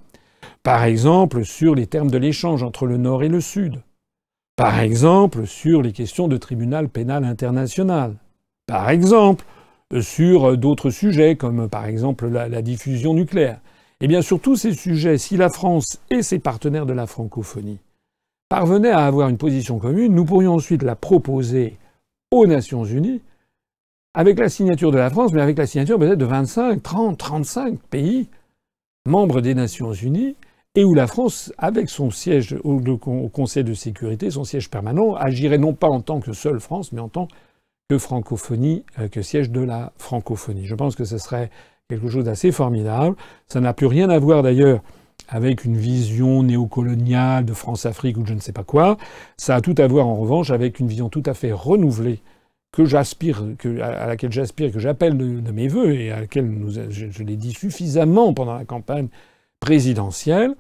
Par 0.62 0.84
exemple, 0.84 1.44
sur 1.44 1.74
les 1.74 1.88
termes 1.88 2.12
de 2.12 2.18
l'échange 2.18 2.62
entre 2.62 2.86
le 2.86 2.98
Nord 2.98 3.24
et 3.24 3.30
le 3.30 3.42
Sud. 3.42 3.82
Par 4.56 4.80
exemple, 4.80 5.48
sur 5.48 5.82
les 5.82 5.92
questions 5.92 6.28
de 6.28 6.38
tribunal 6.38 6.88
pénal 6.88 7.24
international. 7.24 8.16
Par 8.68 8.90
exemple, 8.90 9.44
sur 10.02 10.58
d'autres 10.58 10.90
sujets, 10.90 11.36
comme 11.36 11.70
par 11.70 11.86
exemple 11.86 12.28
la, 12.28 12.62
diffusion 12.62 13.14
nucléaire. 13.14 13.60
Eh 14.02 14.08
bien, 14.08 14.22
sur 14.22 14.40
tous 14.40 14.56
ces 14.56 14.74
sujets, 14.74 15.18
si 15.18 15.38
la 15.38 15.50
France 15.50 16.00
et 16.10 16.22
ses 16.22 16.40
partenaires 16.40 16.86
de 16.86 16.94
la 16.94 17.08
francophonie 17.08 17.80
parvenaient 18.50 18.92
à 18.92 19.06
avoir 19.06 19.30
une 19.30 19.38
position 19.38 19.80
commune, 19.80 20.14
nous 20.14 20.26
pourrions 20.26 20.56
ensuite 20.56 20.84
la 20.84 20.96
proposer 20.96 21.78
aux 22.32 22.46
Nations 22.46 22.84
Unies 22.84 23.22
avec 24.14 24.38
la 24.40 24.50
signature 24.50 24.92
de 24.92 24.98
la 24.98 25.10
France, 25.10 25.32
mais 25.34 25.42
avec 25.42 25.58
la 25.58 25.66
signature 25.66 25.98
peut-être 25.98 26.20
de 26.20 26.26
25, 26.26 26.84
30, 26.84 27.18
35 27.18 27.80
pays 27.80 28.28
membres 29.06 29.42
des 29.42 29.56
Nations 29.56 29.94
Unies, 29.94 30.36
et 30.76 30.84
où 30.84 30.94
la 30.94 31.08
France, 31.08 31.54
avec 31.58 31.90
son 31.90 32.10
siège 32.10 32.56
au, 32.64 32.80
Conseil 33.30 33.64
de 33.64 33.74
sécurité, 33.74 34.32
son 34.32 34.44
siège 34.44 34.70
permanent, 34.70 35.14
agirait 35.16 35.58
non 35.58 35.74
pas 35.74 35.88
en 35.88 36.02
tant 36.02 36.20
que 36.20 36.34
seule 36.34 36.60
France, 36.60 36.92
mais 36.92 37.02
en 37.02 37.10
tant 37.10 37.28
que 37.28 37.34
francophonie, 37.98 38.84
euh, 39.00 39.08
que 39.08 39.22
siège 39.22 39.52
de 39.52 39.62
la 39.62 39.94
francophonie. 39.98 40.66
Je 40.66 40.76
pense 40.76 40.96
que 40.96 41.06
ce 41.06 41.18
serait 41.18 41.50
quelque 41.90 42.10
chose 42.10 42.26
d'assez 42.26 42.52
formidable. 42.52 43.16
Ça 43.48 43.60
n'a 43.60 43.74
plus 43.74 43.88
rien 43.88 44.10
à 44.10 44.20
voir 44.20 44.44
d'ailleurs 44.44 44.82
avec 45.30 45.64
une 45.64 45.78
vision 45.78 46.44
néocoloniale 46.44 47.46
de 47.46 47.54
France-Afrique 47.54 48.18
ou 48.18 48.26
je 48.26 48.34
ne 48.34 48.40
sais 48.40 48.52
pas 48.52 48.64
quoi. 48.64 48.98
Ça 49.38 49.56
a 49.56 49.62
tout 49.62 49.76
à 49.78 49.88
voir 49.88 50.08
en 50.08 50.16
revanche 50.16 50.52
avec 50.52 50.80
une 50.80 50.88
vision 50.88 51.10
tout 51.10 51.24
à 51.26 51.34
fait 51.34 51.52
renouvelée 51.52 52.20
que 52.72 52.86
j'aspire, 52.86 53.44
à 53.82 54.08
laquelle 54.08 54.32
j'aspire, 54.32 54.72
que 54.72 54.80
j'appelle 54.80 55.16
de, 55.16 55.52
mes 55.52 55.68
voeux 55.68 55.94
et 55.94 56.12
à 56.12 56.22
laquelle 56.22 56.52
je, 56.90 57.24
l'ai 57.24 57.36
dit 57.36 57.54
suffisamment 57.54 58.34
pendant 58.34 58.56
la 58.56 58.66
campagne 58.66 59.10
présidentielle. 59.60 60.56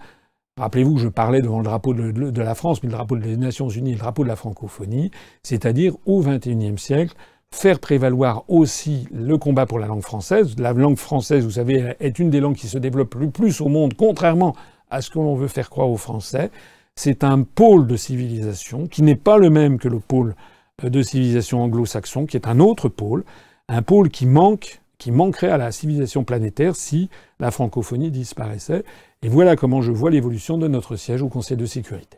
Rappelez-vous 0.59 0.99
je 0.99 1.07
parlais 1.07 1.41
devant 1.41 1.57
le 1.57 1.63
drapeau 1.63 1.95
de, 1.95 2.41
la 2.41 2.53
France, 2.53 2.83
mais 2.83 2.89
le 2.89 2.93
drapeau 2.93 3.17
des 3.17 3.37
Nations 3.37 3.69
Unies, 3.69 3.93
le 3.93 3.97
drapeau 3.97 4.23
de 4.23 4.27
la 4.27 4.35
francophonie, 4.35 5.09
c'est-à-dire 5.41 5.95
au 6.05 6.21
XXIe 6.21 6.77
siècle, 6.77 7.15
faire 7.49 7.79
prévaloir 7.79 8.43
aussi 8.47 9.07
le 9.11 9.37
combat 9.39 9.65
pour 9.65 9.79
la 9.79 9.87
langue 9.87 10.03
française. 10.03 10.55
La 10.59 10.73
langue 10.73 10.97
française, 10.97 11.43
vous 11.43 11.51
savez, 11.51 11.95
est 11.99 12.19
une 12.19 12.29
des 12.29 12.39
langues 12.39 12.55
qui 12.55 12.67
se 12.67 12.77
développe 12.77 13.15
le 13.15 13.31
plus 13.31 13.61
au 13.61 13.67
monde, 13.67 13.95
contrairement 13.95 14.55
à 14.91 15.01
ce 15.01 15.09
que 15.09 15.17
l'on 15.17 15.33
veut 15.33 15.47
faire 15.47 15.71
croire 15.71 15.89
aux 15.89 15.97
Français. 15.97 16.51
C'est 16.95 17.23
un 17.23 17.41
pôle 17.41 17.87
de 17.87 17.95
civilisation 17.95 18.85
qui 18.85 19.01
n'est 19.01 19.15
pas 19.15 19.39
le 19.39 19.49
même 19.49 19.79
que 19.79 19.87
le 19.87 19.99
pôle 19.99 20.35
de 20.83 21.01
civilisation 21.01 21.63
anglo-saxon, 21.63 22.27
qui 22.27 22.37
est 22.37 22.47
un 22.47 22.59
autre 22.59 22.89
pôle, 22.89 23.23
un 23.69 23.81
pôle 23.81 24.09
qui 24.09 24.27
manque, 24.27 24.81
qui 24.99 25.11
manquerait 25.11 25.49
à 25.49 25.57
la 25.57 25.71
civilisation 25.71 26.23
planétaire 26.23 26.75
si 26.75 27.09
la 27.39 27.49
francophonie 27.49 28.11
disparaissait. 28.11 28.83
Et 29.25 29.29
voilà 29.29 29.55
comment 29.55 29.81
je 29.81 29.93
vois 29.93 30.11
l'évolution 30.11 30.57
de 30.57 30.67
notre 30.67 30.97
siège 30.97 31.21
au 31.21 31.29
Conseil 31.29 31.55
de 31.55 31.65
sécurité. 31.65 32.17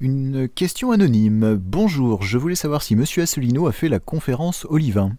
Une 0.00 0.48
question 0.48 0.90
anonyme. 0.90 1.54
Bonjour, 1.62 2.24
je 2.24 2.36
voulais 2.36 2.56
savoir 2.56 2.82
si 2.82 2.94
M. 2.94 3.04
Asselineau 3.18 3.68
a 3.68 3.72
fait 3.72 3.88
la 3.88 4.00
conférence 4.00 4.66
Olivain. 4.68 5.12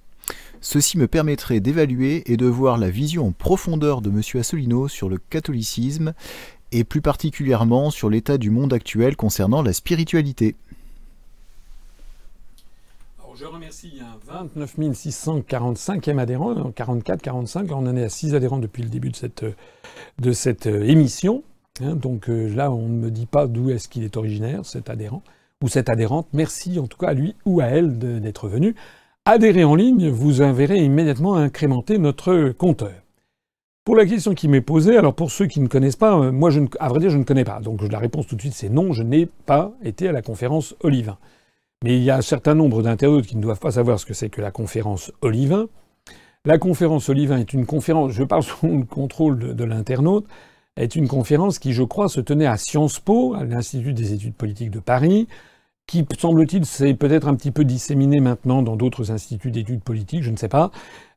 Ceci 0.60 0.98
me 0.98 1.08
permettrait 1.08 1.62
d'évaluer 1.62 2.30
et 2.30 2.36
de 2.36 2.46
voir 2.46 2.78
la 2.78 2.90
vision 2.90 3.28
en 3.28 3.32
profondeur 3.32 4.02
de 4.02 4.10
M. 4.10 4.22
Asselineau 4.38 4.90
sur 4.90 5.08
le 5.08 5.18
catholicisme 5.18 6.14
et 6.74 6.84
plus 6.84 7.02
particulièrement 7.02 7.90
sur 7.90 8.10
l'état 8.10 8.38
du 8.38 8.50
monde 8.50 8.74
actuel 8.74 9.16
concernant 9.16 9.62
la 9.62 9.72
spiritualité. 9.72 10.58
Je 13.38 13.44
remercie, 13.44 14.00
a 14.00 14.18
29 14.34 14.78
645e 14.94 16.20
adhérent, 16.20 16.72
44, 16.74 17.22
45, 17.22 17.70
on 17.72 17.86
en 17.86 17.98
est 17.98 18.04
à 18.06 18.10
6 18.10 18.34
adhérents 18.34 18.60
depuis 18.60 18.82
le 18.82 18.88
début 18.88 19.10
de 19.10 19.16
cette, 20.32 20.68
euh, 20.68 20.84
émission. 20.84 21.44
Hein. 21.82 21.96
donc 21.96 22.30
euh, 22.30 22.48
là, 22.56 22.72
on 22.72 22.88
ne 22.88 22.96
me 22.96 23.12
dit 23.12 23.26
pas 23.26 23.48
d'où 23.48 23.72
est-ce 23.72 23.90
qu'il 23.90 24.06
est 24.06 24.16
originaire, 24.16 24.66
cet 24.66 24.90
adhérent, 24.90 25.22
ou 25.62 25.68
cette 25.68 25.90
adhérente. 25.90 26.28
Merci 26.32 26.80
en 26.80 26.88
tout 26.88 26.98
cas 26.98 27.10
à 27.10 27.14
lui 27.14 27.36
ou 27.46 27.60
à 27.60 27.66
elle 27.66 28.00
d'être 28.00 28.48
venu. 28.48 28.74
Adhérer 29.26 29.66
en 29.66 29.76
ligne, 29.76 30.10
vous 30.10 30.32
verrez 30.32 30.82
immédiatement 30.86 31.36
incrémenter 31.36 31.98
notre 31.98 32.52
compteur. 32.52 33.02
Pour 33.84 33.98
la 33.98 34.06
question 34.06 34.34
qui 34.34 34.48
m'est 34.48 34.62
posée, 34.62 34.96
alors 34.98 35.14
pour 35.14 35.30
ceux 35.30 35.48
qui 35.48 35.60
ne 35.60 35.68
connaissent 35.68 35.98
pas, 35.98 36.18
euh, 36.18 36.32
moi, 36.32 36.52
à 36.80 36.88
vrai 36.88 37.02
dire, 37.02 37.10
je 37.10 37.18
ne 37.18 37.24
connais 37.24 37.44
pas. 37.44 37.60
Donc 37.60 37.82
la 37.92 38.00
réponse 38.00 38.28
tout 38.28 38.38
de 38.38 38.42
suite, 38.42 38.54
c'est 38.54 38.70
non, 38.70 38.94
je 38.94 39.04
n'ai 39.04 39.26
pas 39.26 39.74
été 39.84 40.08
à 40.08 40.14
la 40.14 40.22
conférence 40.22 40.74
Olivin. 40.80 41.18
Mais 41.84 41.98
il 41.98 42.04
y 42.04 42.10
a 42.10 42.18
un 42.18 42.22
certain 42.22 42.56
nombre 42.56 42.82
d'internautes 42.82 43.26
qui 43.26 43.38
ne 43.38 43.42
doivent 43.42 43.60
pas 43.60 43.72
savoir 43.72 44.00
ce 44.00 44.06
que 44.06 44.14
c'est 44.14 44.30
que 44.30 44.42
la 44.42 44.52
conférence 44.52 45.12
Olivin. 45.22 45.68
La 46.46 46.58
conférence 46.58 47.10
Olivin 47.10 47.38
est 47.38 47.54
une 47.54 47.66
conférence, 47.66 48.12
je 48.12 48.24
parle 48.24 48.44
sous 48.44 48.68
le 48.68 48.86
contrôle 48.86 49.56
de, 49.56 49.64
l'internaute, 49.64 50.26
est 50.78 50.96
une 50.96 51.08
conférence 51.08 51.60
qui, 51.60 51.74
je 51.74 51.84
crois, 51.84 52.10
se 52.10 52.22
tenait 52.22 52.46
à 52.46 52.58
Sciences 52.58 53.00
Po, 53.00 53.34
à 53.34 53.44
l'Institut 53.44 53.94
des 53.94 54.14
études 54.14 54.36
politiques 54.36 54.72
de 54.72 54.80
Paris, 54.80 55.28
qui, 55.88 56.06
semble-t-il, 56.18 56.66
s'est 56.66 56.94
peut-être 56.94 57.28
un 57.28 57.36
petit 57.36 57.52
peu 57.52 57.64
disséminée 57.64 58.20
maintenant 58.20 58.62
dans 58.62 58.76
d'autres 58.76 59.12
instituts 59.12 59.52
d'études 59.52 59.84
politiques, 59.84 60.24
je 60.24 60.32
ne 60.32 60.38
sais 60.38 60.50
pas. 60.50 60.72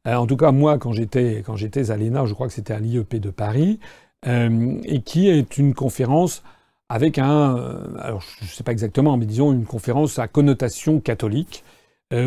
Euh, 0.06 0.16
en 0.16 0.26
tout 0.26 0.36
cas, 0.36 0.52
moi, 0.52 0.78
quand 0.78 0.92
j'étais 0.92 1.42
quand 1.44 1.56
j'étais 1.56 1.90
à 1.90 1.96
l'ENA, 1.96 2.26
je 2.26 2.34
crois 2.34 2.46
que 2.46 2.52
c'était 2.52 2.74
à 2.74 2.78
l'IEP 2.78 3.16
de 3.16 3.30
Paris, 3.30 3.80
euh, 4.26 4.78
et 4.84 5.00
qui 5.02 5.28
est 5.28 5.58
une 5.58 5.74
conférence 5.74 6.42
avec 6.88 7.18
un, 7.18 7.56
euh, 7.56 7.80
alors 7.98 8.20
je 8.20 8.44
ne 8.44 8.48
sais 8.48 8.64
pas 8.64 8.72
exactement, 8.72 9.16
mais 9.16 9.26
disons 9.26 9.52
une 9.52 9.66
conférence 9.66 10.18
à 10.18 10.28
connotation 10.28 11.00
catholique 11.00 11.64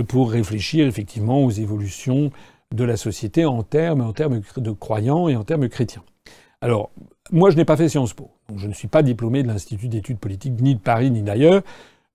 pour 0.07 0.31
réfléchir 0.31 0.85
effectivement 0.85 1.43
aux 1.43 1.49
évolutions 1.49 2.31
de 2.71 2.83
la 2.83 2.97
société 2.97 3.45
en 3.45 3.63
termes, 3.63 4.01
en 4.01 4.13
termes 4.13 4.39
de 4.57 4.71
croyants 4.71 5.27
et 5.27 5.35
en 5.35 5.43
termes 5.43 5.67
chrétiens. 5.69 6.03
Alors, 6.61 6.91
moi, 7.31 7.49
je 7.49 7.57
n'ai 7.57 7.65
pas 7.65 7.75
fait 7.75 7.89
Sciences 7.89 8.13
Po, 8.13 8.29
je 8.55 8.67
ne 8.67 8.73
suis 8.73 8.87
pas 8.87 9.01
diplômé 9.01 9.41
de 9.41 9.47
l'Institut 9.47 9.87
d'études 9.87 10.19
politiques 10.19 10.61
ni 10.61 10.75
de 10.75 10.79
Paris 10.79 11.09
ni 11.09 11.23
d'ailleurs. 11.23 11.63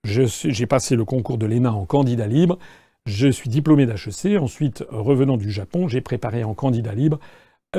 J'ai 0.04 0.66
passé 0.66 0.94
le 0.94 1.04
concours 1.04 1.38
de 1.38 1.46
l'ENA 1.46 1.72
en 1.72 1.84
candidat 1.84 2.28
libre. 2.28 2.58
Je 3.06 3.28
suis 3.28 3.48
diplômé 3.48 3.86
d'HEC. 3.86 4.40
Ensuite, 4.40 4.84
revenant 4.88 5.36
du 5.36 5.50
Japon, 5.50 5.88
j'ai 5.88 6.00
préparé 6.00 6.44
en 6.44 6.54
candidat 6.54 6.94
libre 6.94 7.18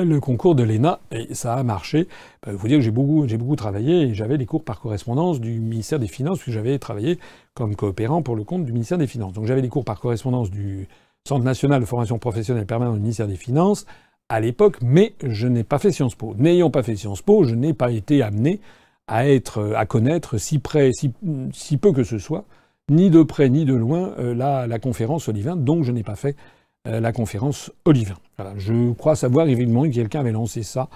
le 0.04 0.20
concours 0.20 0.54
de 0.54 0.62
l'ENA 0.62 1.00
et 1.10 1.34
ça 1.34 1.54
a 1.54 1.62
marché. 1.62 2.08
Il 2.46 2.56
faut 2.56 2.68
dire 2.68 2.78
que 2.78 2.84
j'ai 2.84 2.90
beaucoup, 2.90 3.56
travaillé 3.56 4.02
et 4.02 4.14
j'avais 4.14 4.38
des 4.38 4.46
cours 4.46 4.64
par 4.64 4.80
correspondance 4.80 5.40
du 5.40 5.60
ministère 5.60 5.98
des 5.98 6.08
Finances 6.08 6.38
puisque 6.38 6.54
j'avais 6.54 6.78
travaillé 6.78 7.18
comme 7.54 7.76
coopérant 7.76 8.22
pour 8.22 8.36
le 8.36 8.44
compte 8.44 8.64
du 8.64 8.72
ministère 8.72 8.98
des 8.98 9.06
Finances. 9.06 9.32
Donc 9.32 9.46
j'avais 9.46 9.62
des 9.62 9.68
cours 9.68 9.84
par 9.84 10.00
correspondance 10.00 10.50
du 10.50 10.88
Centre 11.26 11.44
national 11.44 11.80
de 11.80 11.86
formation 11.86 12.18
professionnelle 12.18 12.66
permanente 12.66 12.96
du 12.96 13.02
ministère 13.02 13.28
des 13.28 13.36
Finances 13.36 13.84
à 14.28 14.40
l'époque, 14.40 14.78
mais 14.82 15.14
je 15.22 15.46
n'ai 15.48 15.64
pas 15.64 15.78
fait 15.78 15.92
Sciences 15.92 16.14
Po. 16.14 16.34
N'ayant 16.38 16.70
pas 16.70 16.82
fait 16.82 16.96
Sciences 16.96 17.22
Po, 17.22 17.44
je 17.44 17.54
n'ai 17.54 17.74
pas 17.74 17.90
été 17.90 18.22
amené 18.22 18.60
à 19.06 19.28
être, 19.28 19.74
à 19.74 19.86
connaître 19.86 20.38
si 20.38 20.58
près, 20.58 20.92
si, 20.92 21.76
peu 21.76 21.92
que 21.92 22.04
ce 22.04 22.18
soit, 22.18 22.44
ni 22.90 23.10
de 23.10 23.22
près 23.22 23.48
ni 23.48 23.64
de 23.64 23.74
loin 23.74 24.12
euh, 24.18 24.34
la, 24.34 24.66
la, 24.66 24.78
conférence 24.78 25.28
Olivin, 25.28 25.56
donc 25.56 25.84
je 25.84 25.92
n'ai 25.92 26.02
pas 26.02 26.14
fait 26.14 26.36
la 26.84 27.12
conférence 27.12 27.70
Olivin. 27.84 28.16
Voilà. 28.38 28.54
Je 28.56 28.92
crois 28.92 29.16
savoir 29.16 29.48
évidemment 29.48 29.82
que 29.82 29.94
quelqu'un 29.94 30.20
avait 30.20 30.32
lancé 30.32 30.62
ça 30.62 30.88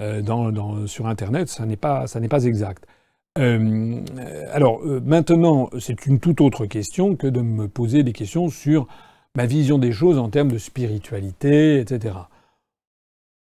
euh, 0.00 0.86
sur 0.86 1.06
Internet, 1.06 1.48
ça 1.48 1.66
n'est 1.66 1.76
pas, 1.76 2.06
ça 2.06 2.20
n'est 2.20 2.28
pas 2.28 2.44
exact. 2.44 2.86
Euh, 3.38 4.00
alors 4.52 4.80
maintenant, 5.04 5.70
c'est 5.78 6.06
une 6.06 6.20
toute 6.20 6.40
autre 6.40 6.66
question 6.66 7.16
que 7.16 7.26
de 7.26 7.40
me 7.40 7.68
poser 7.68 8.02
des 8.02 8.12
questions 8.12 8.48
sur 8.48 8.86
ma 9.36 9.46
vision 9.46 9.78
des 9.78 9.92
choses 9.92 10.18
en 10.18 10.28
termes 10.28 10.50
de 10.50 10.58
spiritualité, 10.58 11.78
etc. 11.78 12.14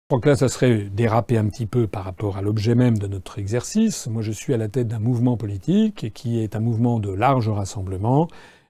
Je 0.06 0.08
crois 0.10 0.22
que 0.22 0.30
là, 0.30 0.36
ça 0.36 0.50
serait 0.50 0.84
déraper 0.84 1.38
un 1.38 1.48
petit 1.48 1.66
peu 1.66 1.88
par 1.88 2.04
rapport 2.04 2.38
à 2.38 2.42
l'objet 2.42 2.76
même 2.76 2.98
de 2.98 3.08
notre 3.08 3.40
exercice. 3.40 4.08
Moi, 4.08 4.22
je 4.22 4.32
suis 4.32 4.54
à 4.54 4.58
la 4.58 4.68
tête 4.68 4.88
d'un 4.88 5.00
mouvement 5.00 5.36
politique 5.36 6.14
qui 6.14 6.40
est 6.40 6.56
un 6.56 6.60
mouvement 6.60 7.00
de 7.00 7.10
large 7.12 7.50
rassemblement 7.50 8.28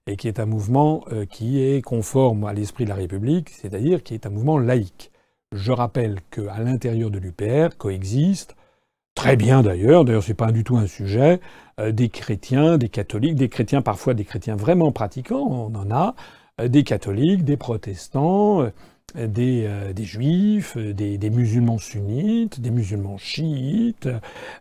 et 0.08 0.18
qui 0.18 0.28
est 0.28 0.40
un 0.40 0.46
mouvement 0.46 1.04
euh, 1.12 1.26
qui 1.26 1.62
est 1.62 1.82
conforme 1.82 2.46
à 2.46 2.54
l'esprit 2.54 2.84
de 2.84 2.90
la 2.90 2.96
République, 2.96 3.50
c'est-à-dire 3.50 4.04
qui 4.04 4.14
est 4.14 4.26
un 4.26 4.30
mouvement 4.30 4.60
laïque. 4.60 5.12
Je 5.52 5.72
rappelle 5.72 6.20
qu'à 6.32 6.60
l'intérieur 6.60 7.10
de 7.10 7.18
l'UPR 7.18 7.76
coexistent, 7.78 8.56
très 9.16 9.36
bien 9.36 9.64
d'ailleurs, 9.64 10.06
d'ailleurs 10.06 10.24
c'est 10.24 10.34
pas 10.36 10.52
du 10.52 10.64
tout 10.64 10.78
un 10.78 10.88
sujet, 10.88 11.40
euh, 11.80 11.92
des 11.92 12.10
chrétiens, 12.10 12.78
des 12.78 12.90
catholiques, 12.90 13.36
des 13.36 13.50
chrétiens 13.50 13.82
parfois 13.82 14.14
des 14.14 14.26
chrétiens 14.26 14.56
vraiment 14.56 14.92
pratiquants, 14.92 15.48
on 15.48 15.74
en 15.76 15.90
a, 15.90 16.16
euh, 16.62 16.68
des 16.68 16.84
catholiques, 16.84 17.44
des 17.44 17.58
protestants, 17.58 18.70
des, 19.16 19.94
juifs, 20.00 20.78
des, 20.78 21.30
musulmans 21.30 21.78
sunnites, 21.78 22.60
des 22.60 22.72
musulmans 22.72 23.18
chiites, 23.18 24.10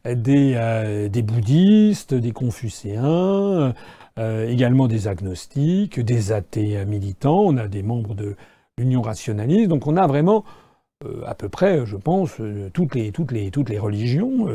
des, 0.05 1.09
des 1.11 1.23
bouddhistes, 1.23 2.15
des 2.15 2.31
confucéens, 2.31 3.75
euh, 4.19 4.49
également 4.49 4.89
des 4.89 5.09
agnostiques, 5.09 6.01
des 6.01 6.33
athées 6.33 6.85
militants, 6.85 7.41
on 7.41 7.57
a 7.57 7.69
des 7.69 7.83
membres 7.83 8.15
de 8.15 8.37
l'Union 8.79 9.03
rationaliste, 9.03 9.69
donc 9.69 9.87
on 9.87 9.97
a 9.97 10.07
vraiment 10.07 10.45
à 11.27 11.35
peu 11.35 11.51
près, 11.51 11.85
je 11.85 11.97
pense, 11.97 12.41
toutes 12.73 12.95
les, 12.95 13.13
toutes 13.13 13.31
les, 13.31 13.51
toutes 13.51 13.69
les 13.69 13.79
religions. 13.79 14.49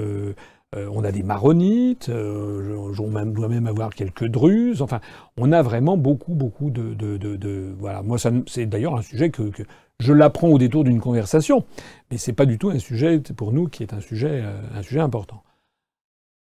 on 0.73 1.03
a 1.03 1.11
des 1.11 1.22
maronites, 1.22 2.10
on 2.10 3.26
doit 3.27 3.48
même 3.48 3.68
avoir 3.68 3.94
quelques 3.94 4.26
druzes. 4.26 4.81
Enfin, 4.81 4.99
on 5.38 5.52
a 5.52 5.61
vraiment 5.61 5.95
beaucoup, 5.95 6.34
beaucoup 6.34 6.72
de, 6.72 6.95
de, 6.95 7.18
de, 7.18 7.76
voilà. 7.77 8.02
Moi, 8.02 8.18
c'est 8.48 8.65
d'ailleurs 8.65 8.95
un 8.95 9.03
sujet 9.03 9.30
que, 9.30 9.52
je 9.99 10.14
l'apprends 10.14 10.48
au 10.48 10.57
détour 10.57 10.86
d'une 10.86 11.02
conversation, 11.02 11.65
mais 12.10 12.18
c'est 12.18 12.34
pas 12.34 12.48
du 12.48 12.57
tout 12.57 12.72
un 12.72 12.80
sujet 12.80 13.19
pour 13.19 13.53
nous 13.53 13.68
qui 13.68 13.84
est 13.84 13.94
un 13.94 14.02
sujet, 14.02 14.44
un 14.73 14.81
sujet 14.81 15.02
important. 15.02 15.44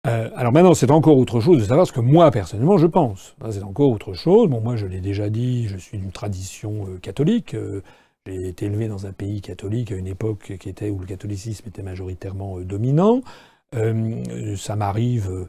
Euh, 0.07 0.29
alors 0.35 0.53
maintenant, 0.53 0.73
c'est 0.73 0.89
encore 0.91 1.17
autre 1.17 1.41
chose 1.41 1.59
de 1.59 1.63
savoir 1.65 1.85
ce 1.85 1.91
que 1.91 1.99
moi, 1.99 2.31
personnellement, 2.31 2.77
je 2.77 2.87
pense. 2.87 3.35
C'est 3.51 3.63
encore 3.63 3.89
autre 3.89 4.13
chose. 4.13 4.49
Bon, 4.49 4.61
moi, 4.61 4.75
je 4.77 4.85
l'ai 4.85 5.01
déjà 5.01 5.29
dit, 5.29 5.67
je 5.67 5.77
suis 5.77 5.97
d'une 5.97 6.11
tradition 6.11 6.87
euh, 6.87 6.99
catholique. 6.99 7.53
Euh, 7.53 7.81
j'ai 8.25 8.47
été 8.47 8.67
élevé 8.67 8.87
dans 8.87 9.07
un 9.07 9.11
pays 9.11 9.41
catholique 9.41 9.91
à 9.91 9.95
une 9.95 10.07
époque 10.07 10.53
qui 10.59 10.69
était 10.69 10.89
où 10.89 10.99
le 10.99 11.05
catholicisme 11.05 11.67
était 11.67 11.81
majoritairement 11.81 12.59
dominant. 12.59 13.21
ça 14.55 14.75
m'arrive 14.75 15.47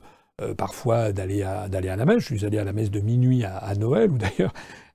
parfois 0.57 1.13
d'aller 1.13 1.43
à, 1.43 1.69
la 1.69 2.07
messe. 2.07 2.21
Je 2.21 2.37
suis 2.37 2.47
allé 2.47 2.57
à 2.57 2.65
la 2.65 2.73
messe 2.73 2.91
de 2.91 3.01
minuit 3.01 3.45
à, 3.45 3.75
Noël, 3.75 4.11
où 4.11 4.17
d'ailleurs 4.17 4.55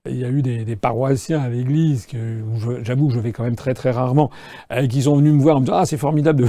il 0.10 0.18
y 0.18 0.26
a 0.26 0.30
eu 0.30 0.42
des, 0.42 0.76
paroissiens 0.76 1.42
à 1.42 1.50
l'église, 1.50 2.08
où 2.16 2.60
j'avoue 2.82 3.10
que 3.10 3.14
je 3.14 3.20
vais 3.20 3.34
quand 3.34 3.44
même 3.44 3.58
très 3.58 3.76
très 3.76 3.92
rarement, 3.92 4.32
qui 4.90 5.04
sont 5.04 5.18
venus 5.18 5.34
me 5.34 5.42
voir 5.42 5.58
en 5.58 5.60
me 5.60 5.66
disant 5.66 5.78
Ah, 5.78 5.86
c'est 5.86 5.98
formidable 5.98 6.40
de 6.40 6.46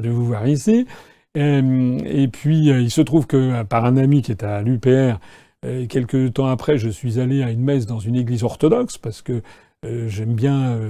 de 0.00 0.08
vous 0.08 0.24
voir 0.24 0.48
ici. 0.48 0.86
Euh, 1.36 1.98
et 2.04 2.28
puis, 2.28 2.70
euh, 2.70 2.80
il 2.80 2.90
se 2.90 3.00
trouve 3.00 3.26
que 3.26 3.36
euh, 3.36 3.64
par 3.64 3.84
un 3.84 3.96
ami 3.96 4.22
qui 4.22 4.32
est 4.32 4.42
à 4.42 4.62
l'UPR, 4.62 5.18
quelques 5.88 6.32
temps 6.34 6.46
après, 6.46 6.78
je 6.78 6.88
suis 6.88 7.20
allé 7.20 7.42
à 7.42 7.50
une 7.50 7.62
messe 7.62 7.84
dans 7.84 7.98
une 7.98 8.16
église 8.16 8.44
orthodoxe 8.44 8.96
parce 8.96 9.20
que 9.20 9.42
j'aime 9.82 10.34
bien. 10.34 10.80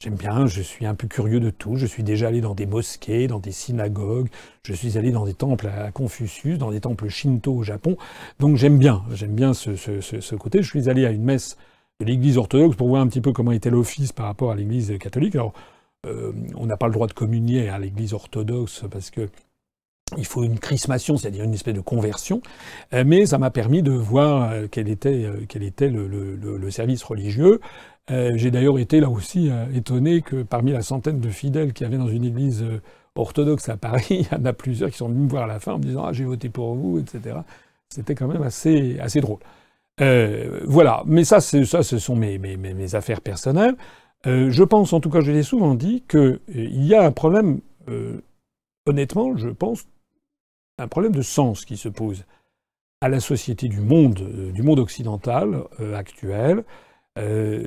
J'aime 0.00 0.16
bien, 0.16 0.46
je 0.46 0.60
suis 0.60 0.84
un 0.84 0.94
peu 0.96 1.06
curieux 1.06 1.38
de 1.38 1.48
tout. 1.48 1.76
Je 1.76 1.86
suis 1.86 2.02
déjà 2.02 2.28
allé 2.28 2.40
dans 2.40 2.54
des 2.54 2.66
mosquées, 2.66 3.28
dans 3.28 3.38
des 3.38 3.52
synagogues, 3.52 4.28
je 4.64 4.74
suis 4.74 4.98
allé 4.98 5.12
dans 5.12 5.24
des 5.24 5.32
temples 5.32 5.68
à 5.68 5.92
Confucius, 5.92 6.58
dans 6.58 6.72
des 6.72 6.80
temples 6.80 7.08
shinto 7.08 7.54
au 7.54 7.62
Japon. 7.62 7.96
Donc 8.40 8.56
j'aime 8.56 8.78
bien, 8.78 9.04
j'aime 9.12 9.34
bien 9.34 9.54
ce, 9.54 10.34
côté. 10.34 10.60
Je 10.60 10.68
suis 10.68 10.90
allé 10.90 11.06
à 11.06 11.12
une 11.12 11.22
messe 11.22 11.56
de 12.00 12.04
l'église 12.04 12.36
orthodoxe 12.36 12.74
pour 12.74 12.88
voir 12.88 13.00
un 13.00 13.06
petit 13.06 13.20
peu 13.20 13.32
comment 13.32 13.52
était 13.52 13.70
l'office 13.70 14.12
par 14.12 14.26
rapport 14.26 14.50
à 14.50 14.56
l'église 14.56 14.98
catholique. 14.98 15.36
Alors, 15.36 15.52
on 16.04 16.66
n'a 16.66 16.76
pas 16.76 16.88
le 16.88 16.92
droit 16.92 17.06
de 17.06 17.12
communier 17.12 17.68
à 17.68 17.78
l'église 17.78 18.12
orthodoxe 18.12 18.82
parce 18.90 19.10
que 19.10 19.30
il 20.16 20.24
faut 20.24 20.44
une 20.44 20.58
chrismation, 20.58 21.16
c'est-à-dire 21.16 21.44
une 21.44 21.54
espèce 21.54 21.74
de 21.74 21.80
conversion, 21.80 22.40
euh, 22.94 23.04
mais 23.06 23.26
ça 23.26 23.38
m'a 23.38 23.50
permis 23.50 23.82
de 23.82 23.92
voir 23.92 24.50
euh, 24.50 24.66
quel 24.70 24.88
était, 24.88 25.24
euh, 25.24 25.44
quel 25.48 25.62
était 25.62 25.88
le, 25.88 26.70
service 26.70 27.02
religieux. 27.02 27.60
J'ai 28.08 28.52
d'ailleurs 28.52 28.78
été 28.78 29.00
là 29.00 29.10
aussi 29.10 29.50
étonné 29.74 30.22
que 30.22 30.44
parmi 30.44 30.70
la 30.70 30.82
centaine 30.82 31.18
de 31.18 31.28
fidèles 31.28 31.72
qu'il 31.72 31.84
y 31.84 31.88
avait 31.88 31.98
dans 31.98 32.08
une 32.08 32.24
église 32.24 32.64
orthodoxe 33.16 33.68
à 33.68 33.76
Paris, 33.76 34.06
il 34.10 34.22
y 34.22 34.40
en 34.40 34.44
a 34.44 34.52
plusieurs 34.52 34.90
qui 34.90 34.96
sont 34.96 35.08
venus 35.08 35.24
me 35.24 35.28
voir 35.28 35.44
à 35.44 35.46
la 35.48 35.58
fin 35.58 35.72
en 35.72 35.78
me 35.78 35.82
disant 35.82 36.04
ah 36.04 36.12
j'ai 36.12 36.24
voté 36.24 36.48
pour 36.48 36.74
vous, 36.76 37.00
etc. 37.00 37.38
C'était 37.88 38.14
quand 38.14 38.28
même 38.28 38.42
assez 38.42 38.98
assez 39.00 39.20
drôle. 39.20 39.38
Euh, 40.00 40.60
voilà, 40.66 41.02
mais 41.06 41.24
ça, 41.24 41.40
ça, 41.40 41.82
ce 41.82 41.98
sont 41.98 42.16
mes, 42.16 42.38
mes, 42.38 42.94
affaires 42.94 43.20
personnelles. 43.20 43.76
Euh, 44.26 44.50
je 44.50 44.62
pense, 44.64 44.92
en 44.92 45.00
tout 45.00 45.10
cas, 45.10 45.20
je 45.20 45.32
l'ai 45.32 45.42
souvent 45.42 45.74
dit, 45.74 46.04
qu'il 46.08 46.38
y 46.48 46.94
a 46.94 47.04
un 47.04 47.12
problème. 47.12 47.60
Euh, 47.88 48.20
honnêtement, 48.86 49.36
je 49.36 49.48
pense 49.48 49.84
un 50.78 50.88
problème 50.88 51.14
de 51.14 51.22
sens 51.22 51.64
qui 51.64 51.76
se 51.76 51.88
pose 51.88 52.24
à 53.00 53.08
la 53.08 53.20
société 53.20 53.68
du 53.68 53.80
monde, 53.80 54.20
euh, 54.20 54.80
occidental 54.80 55.64
euh, 55.80 55.94
actuel. 55.94 56.64
Euh, 57.18 57.64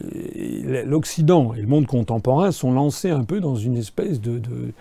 L'Occident 0.86 1.54
et 1.54 1.62
le 1.62 1.68
monde 1.68 1.88
contemporain 1.88 2.52
sont 2.52 2.72
lancés 2.72 3.10
un 3.10 3.24
peu 3.24 3.40
dans 3.40 3.56
une 3.56 3.78
espèce 3.78 4.22
de, 4.22 4.74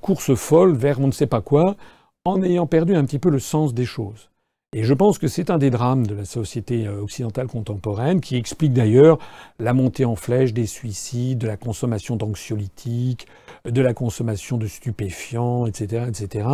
course 0.00 0.34
folle 0.34 0.76
vers 0.76 1.00
on 1.00 1.06
ne 1.06 1.12
sait 1.12 1.26
pas 1.26 1.40
quoi, 1.40 1.76
en 2.24 2.42
ayant 2.42 2.66
perdu 2.66 2.94
un 2.94 3.04
petit 3.04 3.18
peu 3.18 3.30
le 3.30 3.38
sens 3.38 3.74
des 3.74 3.84
choses. 3.84 4.30
Et 4.74 4.84
je 4.84 4.92
pense 4.92 5.16
que 5.18 5.28
c'est 5.28 5.48
un 5.48 5.56
des 5.56 5.70
drames 5.70 6.06
de 6.06 6.14
la 6.14 6.26
société 6.26 6.86
occidentale 6.88 7.46
contemporaine, 7.46 8.20
qui 8.20 8.36
explique 8.36 8.74
d'ailleurs 8.74 9.18
la 9.58 9.72
montée 9.72 10.04
en 10.04 10.14
flèche 10.14 10.52
des 10.52 10.66
suicides, 10.66 11.38
de 11.38 11.46
la 11.46 11.56
consommation 11.56 12.16
d'anxiolytiques, 12.16 13.26
de 13.64 13.80
la 13.80 13.94
consommation 13.94 14.58
de 14.58 14.66
stupéfiants, 14.66 15.64
etc., 15.64 16.04
etc., 16.08 16.48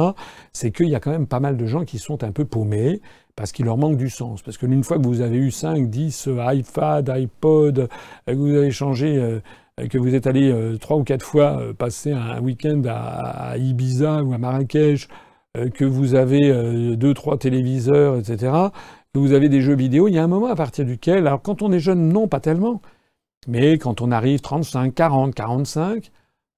c'est 0.52 0.70
qu'il 0.70 0.88
y 0.88 0.94
a 0.94 1.00
quand 1.00 1.10
même 1.10 1.26
pas 1.26 1.40
mal 1.40 1.56
de 1.56 1.66
gens 1.66 1.84
qui 1.84 1.98
sont 1.98 2.22
un 2.22 2.30
peu 2.30 2.44
paumés 2.44 3.00
parce 3.36 3.50
qu'il 3.50 3.64
leur 3.64 3.76
manque 3.76 3.96
du 3.96 4.10
sens. 4.10 4.42
Parce 4.42 4.58
que 4.58 4.66
une 4.66 4.84
fois 4.84 4.98
que 4.98 5.06
vous 5.06 5.20
avez 5.20 5.38
eu 5.38 5.50
5, 5.50 5.90
10 5.90 6.28
iPad, 6.52 7.08
iPod, 7.08 7.88
que 8.26 8.32
vous 8.32 8.54
avez 8.54 8.70
changé, 8.70 9.16
euh, 9.16 9.40
que 9.88 9.98
vous 9.98 10.14
êtes 10.14 10.26
allé 10.26 10.50
euh, 10.50 10.76
trois 10.78 10.96
ou 10.96 11.04
quatre 11.04 11.24
fois 11.24 11.58
euh, 11.60 11.72
passer 11.72 12.12
un 12.12 12.40
week-end 12.40 12.82
à, 12.88 13.56
Ibiza 13.58 14.22
ou 14.22 14.32
à 14.32 14.38
Marrakech, 14.38 15.08
que 15.74 15.84
vous 15.84 16.14
avez 16.14 16.96
deux, 16.96 17.14
trois 17.14 17.38
téléviseurs, 17.38 18.16
etc., 18.16 18.52
que 19.12 19.18
vous 19.18 19.32
avez 19.32 19.48
des 19.48 19.60
jeux 19.60 19.76
vidéo, 19.76 20.08
il 20.08 20.14
y 20.14 20.18
a 20.18 20.24
un 20.24 20.28
moment 20.28 20.48
à 20.48 20.56
partir 20.56 20.84
duquel, 20.84 21.26
alors 21.26 21.40
quand 21.40 21.62
on 21.62 21.70
est 21.70 21.78
jeune, 21.78 22.08
non, 22.08 22.26
pas 22.26 22.40
tellement, 22.40 22.82
mais 23.46 23.78
quand 23.78 24.00
on 24.00 24.10
arrive 24.10 24.40
35, 24.40 24.92
40, 24.94 25.34
45, 25.34 26.10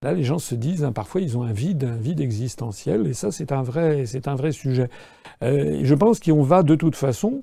Là, 0.03 0.13
les 0.13 0.25
gens 0.25 0.39
se 0.39 0.55
disent, 0.55 0.85
hein, 0.85 0.93
parfois, 0.93 1.23
ils 1.23 1.39
ont 1.39 1.43
un 1.43 1.53
vide, 1.53 1.85
un 1.85 1.97
vide 1.97 2.21
existentiel, 2.21 3.07
et 3.07 3.15
ça, 3.15 3.33
c'est 3.33 3.51
un 3.51 3.63
vrai, 3.63 4.05
c'est 4.05 4.29
un 4.29 4.35
vrai 4.35 4.53
sujet. 4.53 4.91
Euh, 5.43 5.81
je 5.83 5.95
pense 5.95 6.21
qu'on 6.21 6.43
va 6.43 6.63
de 6.63 6.75
toute 6.75 6.97
façon 6.97 7.43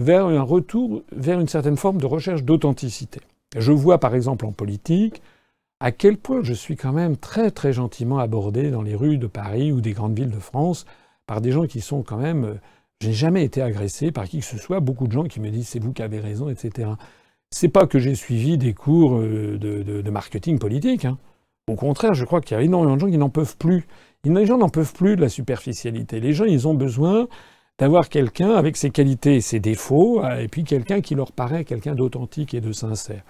vers 0.00 0.26
un 0.26 0.42
retour, 0.42 1.02
vers 1.12 1.38
une 1.40 1.48
certaine 1.48 1.76
forme 1.76 2.00
de 2.00 2.06
recherche 2.06 2.42
d'authenticité. 2.42 3.20
Je 3.56 3.72
vois, 3.72 3.98
par 3.98 4.14
exemple, 4.14 4.46
en 4.46 4.52
politique, 4.52 5.20
à 5.80 5.92
quel 5.92 6.18
point 6.18 6.42
je 6.42 6.52
suis 6.52 6.76
quand 6.76 6.92
même 6.92 7.16
très, 7.16 7.50
très 7.50 7.72
gentiment 7.72 8.18
abordé 8.18 8.70
dans 8.70 8.82
les 8.82 8.94
rues 8.94 9.18
de 9.18 9.26
Paris 9.26 9.72
ou 9.72 9.80
des 9.80 9.92
grandes 9.92 10.16
villes 10.16 10.30
de 10.30 10.38
France 10.38 10.84
par 11.26 11.40
des 11.40 11.52
gens 11.52 11.66
qui 11.66 11.80
sont 11.80 12.02
quand 12.02 12.18
même. 12.18 12.44
Euh, 12.44 12.54
j'ai 13.00 13.14
jamais 13.14 13.44
été 13.44 13.62
agressé 13.62 14.12
par 14.12 14.28
qui 14.28 14.40
que 14.40 14.44
ce 14.44 14.58
soit. 14.58 14.80
Beaucoup 14.80 15.06
de 15.06 15.12
gens 15.12 15.24
qui 15.24 15.40
me 15.40 15.48
disent 15.48 15.68
c'est 15.68 15.82
vous 15.82 15.92
qui 15.92 16.02
avez 16.02 16.20
raison, 16.20 16.50
etc. 16.50 16.90
C'est 17.50 17.68
pas 17.68 17.86
que 17.86 17.98
j'ai 17.98 18.14
suivi 18.14 18.58
des 18.58 18.74
cours 18.74 19.18
euh, 19.18 19.58
de 19.58 20.10
marketing 20.10 20.58
politique. 20.58 21.06
Hein. 21.06 21.18
Au 21.70 21.76
contraire, 21.76 22.14
je 22.14 22.24
crois 22.24 22.40
qu'il 22.40 22.56
y 22.56 22.60
a 22.60 22.62
énormément 22.62 22.96
de 22.96 23.00
gens 23.00 23.10
qui 23.10 23.16
n'en 23.16 23.30
peuvent 23.30 23.56
plus. 23.56 23.86
Les 24.24 24.44
gens 24.44 24.58
n'en 24.58 24.68
peuvent 24.68 24.92
plus 24.92 25.16
de 25.16 25.20
la 25.20 25.28
superficialité. 25.28 26.20
Les 26.20 26.32
gens, 26.32 26.44
ils 26.44 26.68
ont 26.68 26.74
besoin 26.74 27.28
d'avoir 27.80 28.10
quelqu'un 28.10 28.50
avec 28.50 28.76
ses 28.76 28.90
qualités 28.90 29.36
et 29.36 29.40
ses 29.40 29.58
défauts, 29.58 30.22
et 30.22 30.48
puis 30.48 30.64
quelqu'un 30.64 31.00
qui 31.00 31.14
leur 31.14 31.32
paraît 31.32 31.64
quelqu'un 31.64 31.94
d'authentique 31.94 32.52
et 32.52 32.60
de 32.60 32.72
sincère. 32.72 33.22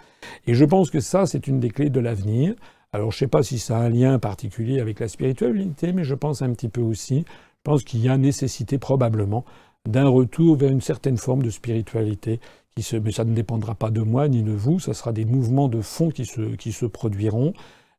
Et 0.48 0.55
je 0.55 0.64
pense 0.64 0.90
que 0.90 0.98
ça, 0.98 1.24
c'est 1.24 1.47
une 1.47 1.60
des 1.60 1.70
clés 1.70 1.89
de 1.89 2.01
l'avenir. 2.01 2.56
Alors, 2.93 3.12
je 3.12 3.16
ne 3.16 3.18
sais 3.20 3.27
pas 3.28 3.44
si 3.44 3.60
ça 3.60 3.78
a 3.78 3.82
un 3.82 3.89
lien 3.89 4.18
particulier 4.18 4.81
avec 4.81 4.98
la 4.98 5.06
spiritualité, 5.06 5.93
mais 5.93 6.02
je 6.02 6.16
pense 6.16 6.43
un 6.43 6.52
petit 6.52 6.68
peu 6.68 6.81
aussi. 6.81 7.24
Je 7.28 7.62
pense 7.62 7.85
qu'il 7.85 8.01
y 8.01 8.09
a 8.09 8.18
nécessité 8.18 8.77
probablement 8.77 9.44
d'un 9.89 10.09
retour 10.09 10.56
vers 10.56 10.72
une 10.72 10.81
certaine 10.81 11.16
forme 11.16 11.44
de 11.44 11.51
spiritualité. 11.51 12.40
Qui 12.74 12.82
se, 12.82 12.97
mais 12.97 13.12
ça 13.12 13.24
ne 13.24 13.35
dépendra 13.35 13.77
pas 13.77 13.90
de 13.90 14.01
moi 14.01 14.27
ni 14.27 14.43
de 14.43 14.52
vous, 14.52 14.81
ça 14.81 14.94
sera 14.94 15.12
des 15.12 15.24
mouvements 15.24 15.68
de 15.68 15.81
fond 15.81 16.10
qui 16.10 16.24
se, 16.24 16.56
qui 16.56 16.72
se 16.72 16.86
produiront. 16.86 17.52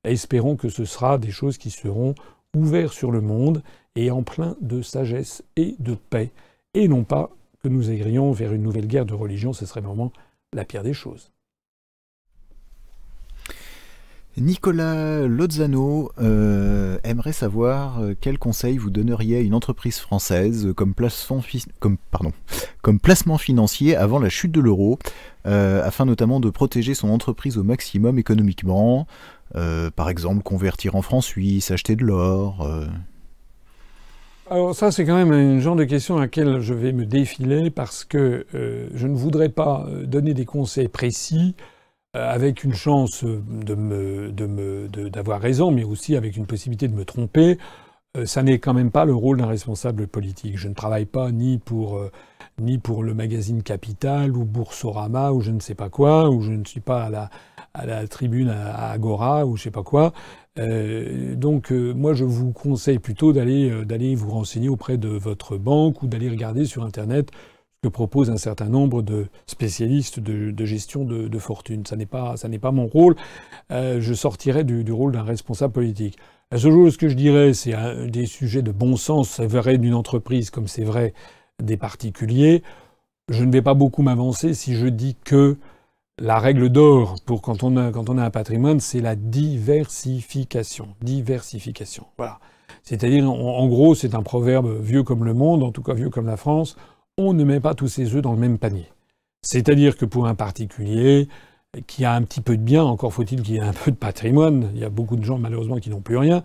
Espérons 0.04 0.58
que 0.58 0.68
ce 0.68 0.84
sera 0.84 1.18
des 1.18 1.32
choses 1.32 1.58
qui 1.58 1.70
seront 1.70 2.14
ouvertes 2.56 2.94
sur 2.94 3.12
le 3.12 3.22
monde 3.22 3.64
et 3.96 4.12
en 4.12 4.24
plein 4.24 4.56
de 4.62 4.82
sagesse 4.82 5.44
et 5.56 5.76
de 5.80 5.96
paix, 5.96 6.32
et 6.74 6.88
non 6.88 7.04
pas 7.04 7.32
que 7.64 7.68
nous 7.68 7.92
irions 7.92 8.32
vers 8.32 8.54
une 8.54 8.64
nouvelle 8.64 8.88
guerre 8.88 9.06
de 9.06 9.14
religion, 9.14 9.54
ce 9.54 9.66
serait 9.66 9.82
vraiment 9.82 10.12
la 10.54 10.66
pire 10.66 10.84
des 10.84 10.94
choses. 10.94 11.32
Nicolas 14.38 15.28
Lozano 15.28 16.10
euh, 16.22 16.98
aimerait 17.04 17.34
savoir 17.34 18.00
euh, 18.00 18.14
quel 18.20 18.40
conseil 18.40 18.78
vous 18.78 18.90
donneriez 18.90 19.38
à 19.38 19.42
une 19.42 19.54
entreprise 19.54 20.00
française 20.00 20.70
comme 20.74 20.94
placement, 20.94 21.42
financier 23.38 23.98
avant 23.98 24.20
la 24.20 24.30
chute 24.30 24.54
de 24.54 24.62
l'euro, 24.62 25.00
euh, 25.48 25.86
afin 25.86 26.06
notamment 26.06 26.40
de 26.40 26.50
protéger 26.50 26.94
son 26.94 27.10
entreprise 27.10 27.58
au 27.58 27.64
maximum 27.64 28.20
économiquement, 28.20 29.06
par 29.54 30.10
exemple, 30.10 30.44
convertir 30.44 30.96
en 30.96 31.02
francs 31.02 31.26
suisses, 31.26 31.72
acheter 31.72 31.98
de 31.98 32.06
l'or. 32.06 32.66
Alors 34.52 34.76
ça, 34.76 34.92
c'est 34.92 35.06
quand 35.06 35.16
même 35.16 35.32
un 35.32 35.60
genre 35.62 35.78
de 35.78 35.86
question 35.86 36.18
à 36.18 36.20
laquelle 36.20 36.60
je 36.60 36.74
vais 36.74 36.92
me 36.92 37.06
défiler 37.06 37.70
parce 37.70 38.04
que 38.04 38.46
euh, 38.54 38.90
je 38.94 39.08
ne 39.08 39.16
voudrais 39.16 39.48
pas 39.48 39.88
donner 40.04 40.34
des 40.34 40.44
conseils 40.44 40.90
précis 40.90 41.56
avec 42.14 42.66
une 42.66 42.74
chance 42.74 43.24
d'avoir 45.14 45.40
raison, 45.40 45.72
mais 45.72 45.86
aussi 45.86 46.18
avec 46.18 46.36
une 46.36 46.46
possibilité 46.46 46.90
de 46.90 46.94
me 46.94 47.06
tromper. 47.06 47.58
ça 48.26 48.44
n'est 48.44 48.60
quand 48.60 48.74
même 48.74 48.92
pas 48.92 49.06
le 49.06 49.16
rôle 49.16 49.38
d'un 49.38 49.46
responsable 49.46 50.08
politique. 50.08 50.58
Je 50.58 50.68
ne 50.68 50.74
travaille 50.74 51.06
pas 51.06 51.32
ni 51.32 51.58
pour 51.58 52.02
ni 52.60 52.78
pour 52.78 53.04
le 53.04 53.14
magazine 53.14 53.64
Capital 53.64 54.36
ou 54.36 54.44
Boursorama 54.44 55.32
ou 55.32 55.40
je 55.40 55.52
ne 55.52 55.62
sais 55.62 55.76
pas 55.76 55.90
quoi, 55.90 56.30
ou 56.30 56.42
je 56.42 56.52
ne 56.52 56.66
suis 56.66 56.82
pas 56.82 57.10
à 57.74 57.86
la, 57.86 58.08
tribune 58.08 58.50
à 58.50 58.92
Agora 58.92 59.46
ou 59.46 59.56
je 59.56 59.64
sais 59.64 59.72
pas 59.72 59.84
quoi. 59.84 60.12
Euh, 60.60 61.36
donc 61.36 61.72
euh, 61.72 61.94
moi 61.94 62.14
je 62.14 62.26
vous 62.26 62.52
conseille 62.52 63.00
plutôt 63.00 63.32
d'aller 63.32 63.70
euh, 63.70 63.86
d'aller 63.86 64.16
vous 64.16 64.30
renseigner 64.32 64.68
auprès 64.68 64.98
de 64.98 65.08
votre 65.08 65.56
banque 65.56 66.04
ou 66.04 66.08
d'aller 66.08 66.30
regarder 66.30 66.66
sur 66.66 66.84
internet 66.84 67.32
que 67.82 67.88
proposent 67.88 68.30
un 68.30 68.38
certain 68.38 68.68
nombre 68.68 69.02
de 69.02 69.28
spécialistes 69.48 70.20
de, 70.20 70.66
gestion 70.66 71.04
de, 71.04 71.40
fortune. 71.40 71.84
Ça 71.84 71.96
n'est 71.96 72.06
pas, 72.06 72.38
ça 72.38 72.48
n'est 72.48 72.60
pas 72.60 72.72
mon 72.72 72.86
rôle. 72.86 73.16
Je 73.72 74.14
sortirai 74.14 74.64
du, 74.64 74.92
rôle 74.92 75.14
d'un 75.14 75.24
responsable 75.24 75.74
politique. 75.74 76.16
La 76.52 76.60
seule 76.60 76.74
chose 76.74 76.98
que 76.98 77.10
je 77.10 77.16
dirais, 77.16 77.56
c'est 77.56 77.74
des 78.08 78.28
sujets 78.28 78.62
de 78.62 78.72
bon 78.72 78.98
sens, 78.98 79.30
c'est 79.30 79.48
vrai 79.48 79.80
d'une 79.80 79.96
entreprise 79.96 80.52
comme 80.52 80.68
c'est 80.68 80.84
vrai 80.84 81.16
des 81.60 81.76
particuliers. 81.76 82.62
Je 83.30 83.44
ne 83.44 83.52
vais 83.52 83.64
pas 83.64 83.74
beaucoup 83.74 84.04
m'avancer 84.04 84.54
si 84.54 84.76
je 84.76 84.86
dis 84.86 85.16
que 85.16 85.58
la 86.22 86.40
règle 86.40 86.70
d'or 86.70 87.16
pour 87.26 87.42
quand 87.42 87.64
on 87.64 87.78
a, 87.78 88.24
un 88.24 88.30
patrimoine, 88.30 88.80
c'est 88.80 89.02
la 89.02 89.16
diversification. 89.16 90.90
Diversification. 91.02 92.06
Voilà. 92.18 92.40
C'est-à-dire, 92.84 93.30
en, 93.30 93.68
gros, 93.68 93.96
c'est 93.96 94.16
un 94.16 94.22
proverbe 94.22 94.82
vieux 94.82 95.04
comme 95.04 95.26
le 95.26 95.34
monde, 95.34 95.64
en 95.64 95.72
tout 95.72 95.84
cas 95.84 95.94
vieux 95.94 96.10
comme 96.10 96.28
la 96.28 96.38
France. 96.38 96.78
On 97.18 97.34
ne 97.34 97.44
met 97.44 97.60
pas 97.60 97.74
tous 97.74 97.88
ses 97.88 98.16
œufs 98.16 98.22
dans 98.22 98.34
le 98.34 98.40
même 98.40 98.58
panier. 98.58 98.88
C'est-à-dire 99.42 99.98
que 99.98 100.06
pour 100.06 100.28
un 100.28 100.36
particulier 100.36 101.28
qui 101.88 102.06
a 102.06 102.14
un 102.14 102.22
petit 102.22 102.42
peu 102.42 102.56
de 102.56 102.62
bien, 102.62 102.84
encore 102.84 103.14
faut-il 103.14 103.42
qu'il 103.42 103.56
ait 103.56 103.60
un 103.60 103.74
peu 103.74 103.92
de 103.92 103.98
patrimoine. 103.98 104.72
Il 104.74 104.80
y 104.80 104.86
a 104.86 104.90
beaucoup 104.90 105.16
de 105.16 105.24
gens 105.24 105.38
malheureusement 105.38 105.78
qui 105.78 105.90
n'ont 105.90 106.02
plus 106.02 106.18
rien 106.18 106.44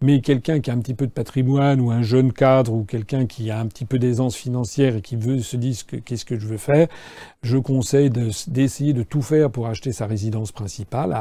mais 0.00 0.20
quelqu'un 0.20 0.60
qui 0.60 0.70
a 0.70 0.74
un 0.74 0.78
petit 0.78 0.94
peu 0.94 1.06
de 1.06 1.12
patrimoine 1.12 1.80
ou 1.80 1.90
un 1.90 2.02
jeune 2.02 2.32
cadre 2.32 2.72
ou 2.72 2.84
quelqu'un 2.84 3.26
qui 3.26 3.50
a 3.50 3.58
un 3.58 3.66
petit 3.66 3.84
peu 3.84 3.98
d'aisance 3.98 4.36
financière 4.36 4.96
et 4.96 5.02
qui 5.02 5.16
veut 5.16 5.38
se 5.40 5.56
dire 5.56 5.76
qu'est-ce 6.04 6.24
que 6.24 6.38
je 6.38 6.46
veux 6.46 6.58
faire, 6.58 6.88
je 7.42 7.56
conseille 7.58 8.10
d'essayer 8.10 8.92
de, 8.92 9.02
tout 9.02 9.22
faire 9.22 9.50
pour 9.50 9.66
acheter 9.66 9.92
sa 9.92 10.06
résidence 10.06 10.52
principale 10.52 11.16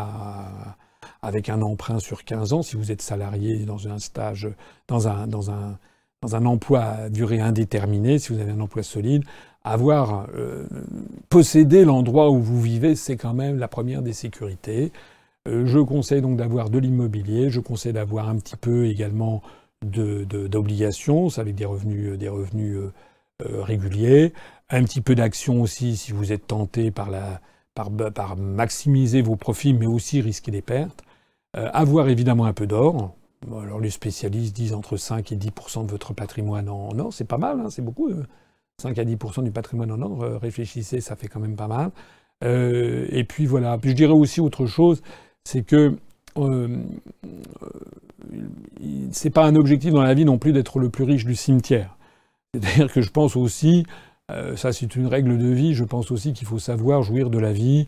avec 1.22 1.50
un 1.50 1.62
emprunt 1.62 2.00
sur 2.00 2.24
15 2.24 2.54
ans 2.54 2.62
si 2.62 2.76
vous 2.76 2.92
êtes 2.92 3.02
salarié 3.02 3.66
dans 3.66 3.88
un 3.88 4.00
stage, 4.00 4.50
dans 4.88 5.10
un, 5.10 6.46
emploi 6.46 6.82
à 6.82 7.10
durée 7.10 7.40
indéterminée, 7.40 8.20
si 8.20 8.34
vous 8.34 8.40
avez 8.40 8.52
un 8.52 8.60
emploi 8.60 8.84
solide, 8.84 9.24
avoir 9.64 10.28
euh, 10.36 10.66
possédé 11.30 11.86
l'endroit 11.86 12.30
où 12.30 12.40
vous 12.40 12.62
vivez, 12.62 12.96
c'est 12.96 13.18
quand 13.18 13.34
même 13.34 13.58
la 13.58 13.68
première 13.68 14.02
des 14.02 14.14
sécurités. 14.14 14.92
Euh, 15.48 15.66
je 15.66 15.80
conseille 15.80 16.22
donc 16.22 16.38
d'avoir 16.38 16.70
de 16.70 16.80
l'immobilier, 16.80 17.50
je 17.50 17.60
conseille 17.60 17.94
d'avoir 17.94 18.30
un 18.30 18.38
petit 18.38 18.56
peu 18.56 18.88
également 18.88 19.42
d'obligations, 19.84 21.28
de, 21.28 21.40
avec 21.40 21.56
des 21.56 21.66
revenus, 21.66 22.14
euh, 22.14 22.18
des 22.18 22.30
revenus 22.30 22.78
euh, 22.78 23.62
réguliers, 23.62 24.34
un 24.70 24.84
petit 24.84 25.02
peu 25.02 25.14
d'actions 25.14 25.62
aussi 25.62 25.98
si 25.98 26.12
vous 26.12 26.32
êtes 26.32 26.48
tenté 26.48 26.90
par, 26.90 27.12
la, 27.12 27.42
par, 27.76 27.92
par, 27.92 28.38
maximiser 28.38 29.22
vos 29.22 29.36
profits, 29.36 29.74
mais 29.74 29.86
aussi 29.86 30.22
risquer 30.22 30.52
des 30.52 30.62
pertes. 30.62 31.04
avoir 31.54 32.10
évidemment 32.10 32.46
un 32.46 32.54
peu 32.54 32.68
d'or. 32.68 33.16
Alors 33.52 33.80
les 33.80 33.92
spécialistes 33.92 34.56
disent 34.56 34.74
entre 34.74 34.98
5 34.98 35.32
et 35.32 35.36
10% 35.36 35.86
de 35.86 35.92
votre 35.92 36.14
patrimoine 36.14 36.68
en 36.70 36.98
or, 36.98 37.14
c'est 37.14 37.26
pas 37.26 37.38
mal, 37.38 37.60
hein, 37.60 37.70
c'est 37.70 37.84
beaucoup. 37.84 38.10
5 38.82 38.98
à 38.98 39.06
10% 39.06 39.44
du 39.44 39.52
patrimoine 39.52 39.92
en 39.92 40.02
or, 40.02 40.42
réfléchissez, 40.42 41.00
ça 41.02 41.16
fait 41.16 41.28
quand 41.28 41.40
même 41.40 41.56
pas 41.56 41.68
mal. 41.68 41.92
et 42.42 43.24
puis 43.26 43.46
voilà. 43.46 43.78
Puis 43.78 43.92
je 43.92 43.96
dirais 43.96 44.14
aussi 44.14 44.42
autre 44.42 44.66
chose, 44.66 45.02
c'est 45.46 45.64
que 45.64 45.96
euh, 46.38 46.84
c'est 49.12 49.30
pas 49.30 49.46
un 49.46 49.56
objectif 49.56 49.94
dans 49.94 50.04
la 50.04 50.14
vie 50.14 50.26
non 50.26 50.38
plus 50.38 50.52
d'être 50.52 50.80
le 50.80 50.90
plus 50.90 51.04
riche 51.04 51.26
du 51.26 51.36
cimetière. 51.36 51.98
C'est-à-dire 52.54 52.92
que 52.92 53.02
je 53.02 53.10
pense 53.10 53.36
aussi, 53.36 53.86
euh, 54.32 54.56
ça 54.56 54.74
c'est 54.74 54.96
une 54.96 55.08
règle 55.08 55.38
de 55.38 55.48
vie, 55.48 55.74
je 55.74 55.84
pense 55.84 56.12
aussi 56.12 56.34
qu'il 56.34 56.48
faut 56.48 56.60
savoir 56.60 57.04
jouir 57.04 57.30
de 57.30 57.40
la 57.40 57.54
vie, 57.54 57.86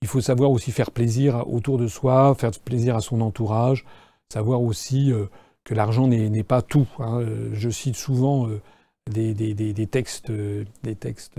il 0.00 0.08
faut 0.08 0.20
savoir 0.20 0.50
aussi 0.50 0.70
faire 0.70 0.90
plaisir 0.90 1.44
autour 1.48 1.78
de 1.78 1.86
soi, 1.86 2.34
faire 2.38 2.50
plaisir 2.64 2.96
à 2.96 3.00
son 3.00 3.20
entourage, 3.20 3.84
savoir 4.32 4.62
aussi 4.62 5.12
euh, 5.12 5.26
que 5.64 5.74
l'argent 5.74 6.08
n'est 6.08 6.42
pas 6.42 6.62
tout. 6.62 6.88
Hein. 6.98 7.20
Je 7.52 7.70
cite 7.70 7.96
souvent 7.96 8.48
euh, 8.48 8.60
des, 9.10 9.86
textes, 9.86 10.30
des 10.30 10.94
textes 10.96 11.38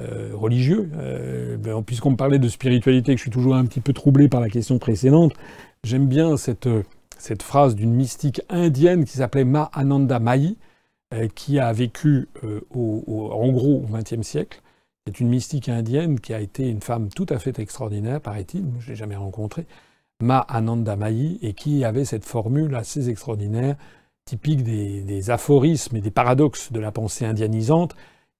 euh, 0.00 0.30
religieux. 0.34 0.90
Euh, 0.96 1.56
ben, 1.56 1.82
puisqu'on 1.82 2.12
me 2.12 2.16
parlait 2.16 2.38
de 2.38 2.48
spiritualité, 2.48 3.12
que 3.12 3.18
je 3.18 3.22
suis 3.22 3.30
toujours 3.30 3.54
un 3.54 3.64
petit 3.64 3.80
peu 3.80 3.92
troublé 3.92 4.28
par 4.28 4.40
la 4.40 4.48
question 4.48 4.78
précédente, 4.78 5.32
j'aime 5.84 6.06
bien 6.06 6.36
cette, 6.36 6.68
cette 7.18 7.42
phrase 7.42 7.74
d'une 7.74 7.92
mystique 7.92 8.42
indienne 8.48 9.04
qui 9.04 9.18
s'appelait 9.18 9.44
Ma 9.44 9.70
Ananda 9.72 10.20
euh, 11.12 11.28
qui 11.34 11.58
a 11.58 11.72
vécu 11.72 12.28
au, 12.70 13.30
en 13.32 13.52
gros 13.52 13.84
au 13.84 13.96
XXe 13.96 14.26
siècle. 14.26 14.60
C'est 15.06 15.20
une 15.20 15.28
mystique 15.28 15.68
indienne 15.68 16.18
qui 16.18 16.32
a 16.32 16.40
été 16.40 16.68
une 16.68 16.80
femme 16.80 17.10
tout 17.10 17.26
à 17.28 17.38
fait 17.38 17.58
extraordinaire, 17.58 18.20
paraît-il, 18.20 18.64
je 18.78 18.86
ne 18.86 18.90
l'ai 18.90 18.96
jamais 18.96 19.16
rencontrée, 19.16 19.66
Ma 20.22 20.38
Ananda 20.38 20.96
Mahi, 20.96 21.38
et 21.42 21.52
qui 21.52 21.84
avait 21.84 22.06
cette 22.06 22.24
formule 22.24 22.74
assez 22.74 23.10
extraordinaire, 23.10 23.76
typique 24.24 24.62
des, 24.62 25.02
des 25.02 25.30
aphorismes 25.30 25.96
et 25.96 26.00
des 26.00 26.10
paradoxes 26.10 26.72
de 26.72 26.80
la 26.80 26.90
pensée 26.90 27.26
indianisante, 27.26 27.94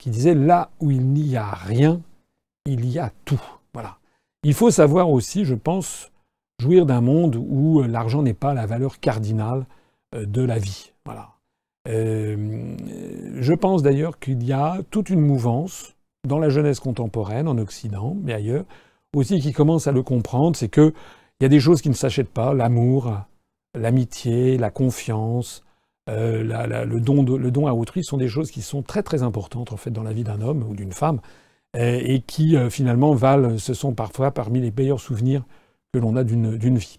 qui 0.04 0.10
disait 0.10 0.34
là 0.34 0.68
où 0.80 0.90
il 0.90 1.06
n'y 1.14 1.34
a 1.34 1.48
rien, 1.48 2.02
il 2.66 2.84
y 2.84 2.98
a 2.98 3.10
tout. 3.24 3.40
Voilà. 3.72 3.96
Il 4.42 4.52
faut 4.52 4.70
savoir 4.70 5.08
aussi, 5.08 5.46
je 5.46 5.54
pense, 5.54 6.12
jouir 6.60 6.84
d'un 6.84 7.00
monde 7.00 7.36
où 7.36 7.82
l'argent 7.84 8.20
n'est 8.20 8.34
pas 8.34 8.52
la 8.52 8.66
valeur 8.66 9.00
cardinale 9.00 9.64
euh, 10.14 10.26
de 10.26 10.42
la 10.42 10.58
vie. 10.58 10.92
Voilà. 11.06 11.30
Euh, 11.88 12.76
je 13.40 13.54
pense 13.54 13.82
d'ailleurs 13.82 14.18
qu'il 14.18 14.44
y 14.44 14.52
a 14.52 14.82
toute 14.90 15.08
une 15.08 15.22
mouvance 15.22 15.94
dans 16.28 16.38
la 16.38 16.50
jeunesse 16.50 16.80
contemporaine, 16.80 17.48
en 17.48 17.56
Occident, 17.56 18.14
mais 18.22 18.34
ailleurs, 18.34 18.66
aussi 19.16 19.40
qui 19.40 19.52
commence 19.52 19.86
à 19.86 19.92
le 19.92 20.02
comprendre, 20.02 20.54
c'est 20.54 20.68
qu'il 20.68 20.92
y 21.40 21.46
a 21.46 21.48
des 21.48 21.60
choses 21.60 21.80
qui 21.80 21.88
ne 21.88 21.94
s'achètent 21.94 22.28
pas, 22.28 22.52
l'amour, 22.52 23.10
l'amitié, 23.74 24.58
la 24.58 24.68
confiance, 24.68 25.64
euh, 26.10 26.84
le, 26.84 27.00
don 27.00 27.66
à 27.66 27.72
autrui 27.72 28.04
sont 28.04 28.18
des 28.18 28.28
choses 28.28 28.50
qui 28.50 28.60
sont 28.60 28.82
très 28.82 29.02
très 29.02 29.22
importantes 29.22 29.72
en 29.72 29.78
fait 29.78 29.90
dans 29.90 30.02
la 30.02 30.12
vie 30.12 30.24
d'un 30.24 30.42
homme 30.42 30.62
ou 30.62 30.74
d'une 30.74 30.92
femme 30.92 31.20
euh, 31.76 31.98
et 32.02 32.20
qui 32.20 32.56
euh, 32.56 32.68
finalement 32.68 33.14
valent, 33.14 33.56
ce 33.56 33.72
sont 33.72 33.94
parfois 33.94 34.30
parmi 34.30 34.60
les 34.60 34.70
meilleurs 34.70 35.00
souvenirs 35.00 35.44
que 35.92 35.98
l'on 35.98 36.16
a 36.16 36.24
d'une 36.24 36.76
vie. 36.76 36.98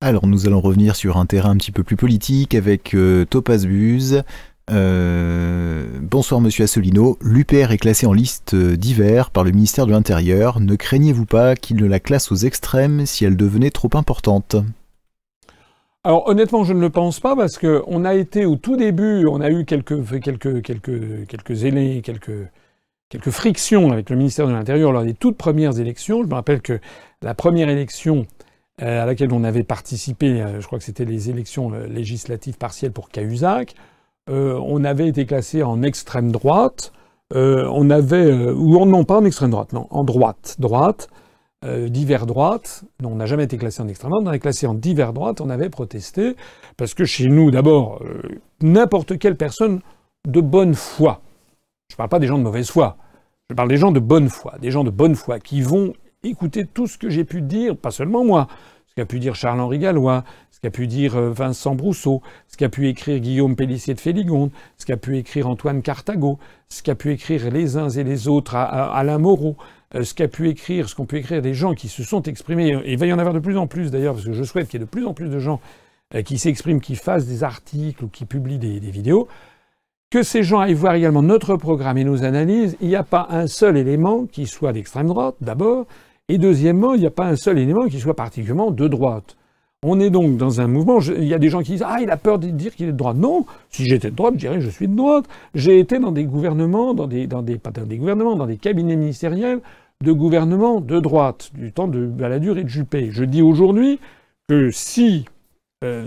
Alors 0.00 0.26
nous 0.26 0.46
allons 0.46 0.60
revenir 0.60 0.96
sur 0.96 1.18
un 1.18 1.26
terrain 1.26 1.50
un 1.50 1.56
petit 1.56 1.72
peu 1.72 1.84
plus 1.84 1.96
politique 1.96 2.54
avec 2.54 2.96
Topaz 3.28 3.66
Buse. 3.66 4.22
bonsoir 4.66 6.40
Monsieur 6.40 6.64
Assolino. 6.64 7.18
L'UPR 7.20 7.70
est 7.70 7.78
classé 7.78 8.06
en 8.06 8.14
liste 8.14 8.56
divers 8.56 9.30
par 9.30 9.44
le 9.44 9.52
ministère 9.52 9.86
de 9.86 9.92
l'Intérieur. 9.92 10.58
Ne 10.58 10.74
craignez-vous 10.74 11.26
pas 11.26 11.54
qu'il 11.54 11.76
ne 11.76 11.86
la 11.86 12.00
classe 12.00 12.32
aux 12.32 12.36
extrêmes 12.36 13.04
si 13.04 13.26
elle 13.26 13.36
devenait 13.36 13.70
trop 13.70 13.90
importante? 13.92 14.56
Alors 16.02 16.26
honnêtement, 16.28 16.64
je 16.64 16.72
ne 16.72 16.80
le 16.80 16.88
pense 16.88 17.20
pas 17.20 17.36
parce 17.36 17.58
que 17.58 17.82
on 17.86 18.06
a 18.06 18.14
été 18.14 18.46
au 18.46 18.56
tout 18.56 18.76
début, 18.76 19.26
on 19.26 19.40
a 19.42 19.50
eu 19.50 19.66
quelques 19.66 20.02
quelques 20.22 20.62
quelques 20.62 21.26
quelques 21.26 22.48
quelques 23.10 23.30
frictions 23.30 23.90
avec 23.92 24.08
le 24.08 24.16
ministère 24.16 24.46
de 24.46 24.52
l'Intérieur 24.52 24.92
lors 24.92 25.04
des 25.04 25.12
toutes 25.12 25.36
premières 25.36 25.78
élections. 25.78 26.22
Je 26.22 26.28
me 26.28 26.34
rappelle 26.34 26.62
que 26.62 26.80
la 27.20 27.34
première 27.34 27.68
élection 27.68 28.26
euh, 28.82 29.02
à 29.02 29.04
laquelle 29.04 29.32
on 29.32 29.44
avait 29.44 29.64
participé, 29.64 30.40
euh, 30.40 30.60
je 30.60 30.66
crois 30.66 30.78
que 30.78 30.84
c'était 30.84 31.04
les 31.04 31.28
élections 31.28 31.74
euh, 31.74 31.86
législatives 31.86 32.56
partielles 32.56 32.92
pour 32.92 33.10
Cahuzac, 33.10 33.74
on 34.32 34.84
avait 34.84 35.08
été 35.08 35.26
classé 35.26 35.64
en 35.64 35.82
extrême 35.82 36.30
droite. 36.30 36.92
on 37.34 37.90
avait 37.90 38.32
ou 38.52 38.86
non 38.86 39.02
pas 39.02 39.18
en 39.18 39.24
extrême 39.24 39.50
droite, 39.50 39.72
non, 39.72 39.88
en 39.90 40.04
droite, 40.04 40.54
droite. 40.60 41.08
Euh, 41.66 41.90
divers 41.90 42.24
droite. 42.24 42.84
on 43.04 43.16
n'a 43.16 43.26
jamais 43.26 43.44
été 43.44 43.58
classé 43.58 43.82
en 43.82 43.88
extrême 43.88 44.12
droite, 44.12 44.24
on 44.26 44.32
est 44.32 44.38
classé 44.38 44.66
en 44.66 44.72
divers 44.72 45.12
droite, 45.12 45.42
on 45.42 45.50
avait 45.50 45.68
protesté, 45.68 46.34
parce 46.78 46.94
que 46.94 47.04
chez 47.04 47.26
nous, 47.26 47.50
d'abord, 47.50 48.00
euh, 48.02 48.22
n'importe 48.62 49.18
quelle 49.18 49.36
personne 49.36 49.80
de 50.26 50.40
bonne 50.40 50.72
foi, 50.72 51.20
je 51.90 51.94
ne 51.94 51.96
parle 51.98 52.08
pas 52.08 52.18
des 52.18 52.26
gens 52.26 52.38
de 52.38 52.44
mauvaise 52.44 52.70
foi, 52.70 52.96
je 53.50 53.54
parle 53.54 53.68
des 53.68 53.76
gens 53.76 53.92
de 53.92 54.00
bonne 54.00 54.30
foi, 54.30 54.54
des 54.62 54.70
gens 54.70 54.84
de 54.84 54.90
bonne 54.90 55.14
foi 55.14 55.38
qui 55.38 55.60
vont 55.60 55.92
écouter 56.22 56.64
tout 56.64 56.86
ce 56.86 56.96
que 56.96 57.10
j'ai 57.10 57.24
pu 57.24 57.42
dire, 57.42 57.76
pas 57.76 57.90
seulement 57.90 58.24
moi, 58.24 58.46
ce 58.86 58.94
qu'a 58.94 59.04
pu 59.04 59.18
dire 59.18 59.34
Charles-Henri 59.34 59.80
Gallois, 59.80 60.24
ce 60.50 60.60
qu'a 60.60 60.70
pu 60.70 60.86
dire 60.86 61.14
euh, 61.16 61.30
Vincent 61.30 61.74
Brousseau, 61.74 62.22
ce 62.48 62.56
qu'a 62.56 62.70
pu 62.70 62.88
écrire 62.88 63.18
Guillaume 63.18 63.54
Pellissier 63.54 63.92
de 63.92 64.00
Féligonde, 64.00 64.50
ce 64.78 64.86
qu'a 64.86 64.96
pu 64.96 65.18
écrire 65.18 65.46
Antoine 65.46 65.82
Cartago, 65.82 66.38
ce 66.70 66.82
qu'a 66.82 66.94
pu 66.94 67.12
écrire 67.12 67.50
les 67.50 67.76
uns 67.76 67.90
et 67.90 68.02
les 68.02 68.28
autres 68.28 68.54
à 68.54 68.96
Alain 68.96 69.18
Moreau, 69.18 69.58
ce 69.92 70.14
qu'a 70.14 70.28
pu 70.28 70.48
écrire, 70.48 70.88
ce 70.88 70.94
qu'ont 70.94 71.06
pu 71.06 71.18
écrire 71.18 71.42
des 71.42 71.54
gens 71.54 71.74
qui 71.74 71.88
se 71.88 72.02
sont 72.02 72.22
exprimés, 72.22 72.76
et 72.84 72.92
il 72.92 72.98
va 72.98 73.06
y 73.06 73.12
en 73.12 73.18
avoir 73.18 73.34
de 73.34 73.40
plus 73.40 73.58
en 73.58 73.66
plus 73.66 73.90
d'ailleurs, 73.90 74.14
parce 74.14 74.26
que 74.26 74.32
je 74.32 74.44
souhaite 74.44 74.68
qu'il 74.68 74.80
y 74.80 74.82
ait 74.82 74.86
de 74.86 74.90
plus 74.90 75.06
en 75.06 75.14
plus 75.14 75.28
de 75.28 75.38
gens 75.38 75.60
euh, 76.14 76.22
qui 76.22 76.38
s'expriment, 76.38 76.80
qui 76.80 76.96
fassent 76.96 77.26
des 77.26 77.44
articles 77.44 78.04
ou 78.04 78.08
qui 78.08 78.24
publient 78.24 78.58
des, 78.58 78.78
vidéos, 78.78 79.28
que 80.10 80.22
ces 80.22 80.42
gens 80.42 80.60
aillent 80.60 80.74
voir 80.74 80.94
également 80.94 81.22
notre 81.22 81.56
programme 81.56 81.98
et 81.98 82.04
nos 82.04 82.24
analyses. 82.24 82.76
Il 82.80 82.88
n'y 82.88 82.96
a 82.96 83.04
pas 83.04 83.26
un 83.30 83.46
seul 83.46 83.76
élément 83.76 84.26
qui 84.26 84.46
soit 84.46 84.72
d'extrême 84.72 85.06
droite, 85.06 85.36
d'abord, 85.40 85.86
et 86.28 86.38
deuxièmement, 86.38 86.94
il 86.94 87.00
n'y 87.00 87.06
a 87.06 87.12
pas 87.12 87.26
un 87.26 87.36
seul 87.36 87.58
élément 87.58 87.86
qui 87.88 87.98
soit 87.98 88.14
particulièrement 88.14 88.70
de 88.70 88.86
droite. 88.86 89.36
On 89.82 89.98
est 89.98 90.10
donc 90.10 90.36
dans 90.36 90.60
un 90.60 90.66
mouvement. 90.66 91.00
il 91.00 91.24
y 91.24 91.32
a 91.32 91.38
des 91.38 91.48
gens 91.48 91.62
qui 91.62 91.72
disent 91.72 91.84
Ah, 91.86 91.98
il 92.02 92.10
a 92.10 92.16
peur 92.16 92.38
de 92.38 92.48
dire 92.48 92.74
qu'il 92.74 92.88
est 92.88 92.92
de 92.92 92.96
droite. 92.96 93.16
Non, 93.16 93.46
si 93.70 93.86
j'étais 93.86 94.10
de 94.10 94.16
droite, 94.16 94.34
je 94.34 94.40
dirais 94.40 94.60
je 94.60 94.68
suis 94.68 94.88
de 94.88 94.94
droite. 94.94 95.24
J'ai 95.54 95.78
été 95.78 95.98
dans 95.98 96.12
des 96.12 96.24
gouvernements, 96.24 96.92
dans 96.92 97.06
des, 97.06 97.26
pas 97.26 97.70
dans 97.70 97.86
des 97.86 97.96
gouvernements, 97.96 98.36
dans 98.36 98.46
des 98.46 98.58
cabinets 98.58 98.96
ministériels 98.96 99.60
de 100.02 100.12
gouvernements 100.12 100.80
de 100.80 100.98
droite, 100.98 101.50
du 101.54 101.72
temps 101.72 101.88
de 101.88 102.06
Balladur 102.06 102.56
et 102.58 102.64
de 102.64 102.68
Juppé. 102.68 103.10
Je 103.10 103.24
dis 103.24 103.42
aujourd'hui 103.42 104.00
que 104.48 104.70
si 104.70 105.26
euh, 105.82 106.06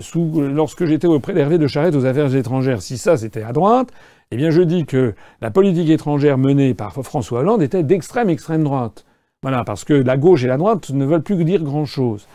lorsque 0.52 0.84
j'étais 0.84 1.08
auprès 1.08 1.32
d'Hervé 1.32 1.58
de 1.58 1.66
Charette 1.66 1.96
aux 1.96 2.06
affaires 2.06 2.32
étrangères. 2.36 2.80
Si 2.80 2.96
ça, 2.96 3.16
c'était 3.16 3.42
à 3.42 3.52
droite, 3.52 3.88
eh 4.30 4.36
bien, 4.36 4.50
je 4.50 4.62
dis 4.62 4.84
que 4.84 5.14
la 5.40 5.50
politique 5.50 5.90
étrangère 5.90 6.38
menée 6.38 6.74
par 6.74 6.92
François 6.92 7.40
Hollande 7.40 7.60
était 7.60 7.82
d'extrême 7.82 8.30
extrême 8.30 8.62
droite. 8.62 9.04
Voilà, 9.42 9.64
parce 9.64 9.82
que 9.84 9.94
la 9.94 10.16
gauche 10.16 10.44
et 10.44 10.46
la 10.46 10.58
droite 10.58 10.90
ne 10.90 11.04
veulent 11.04 11.22
plus 11.22 11.44
dire 11.44 11.62
grand-chose. 11.64 12.28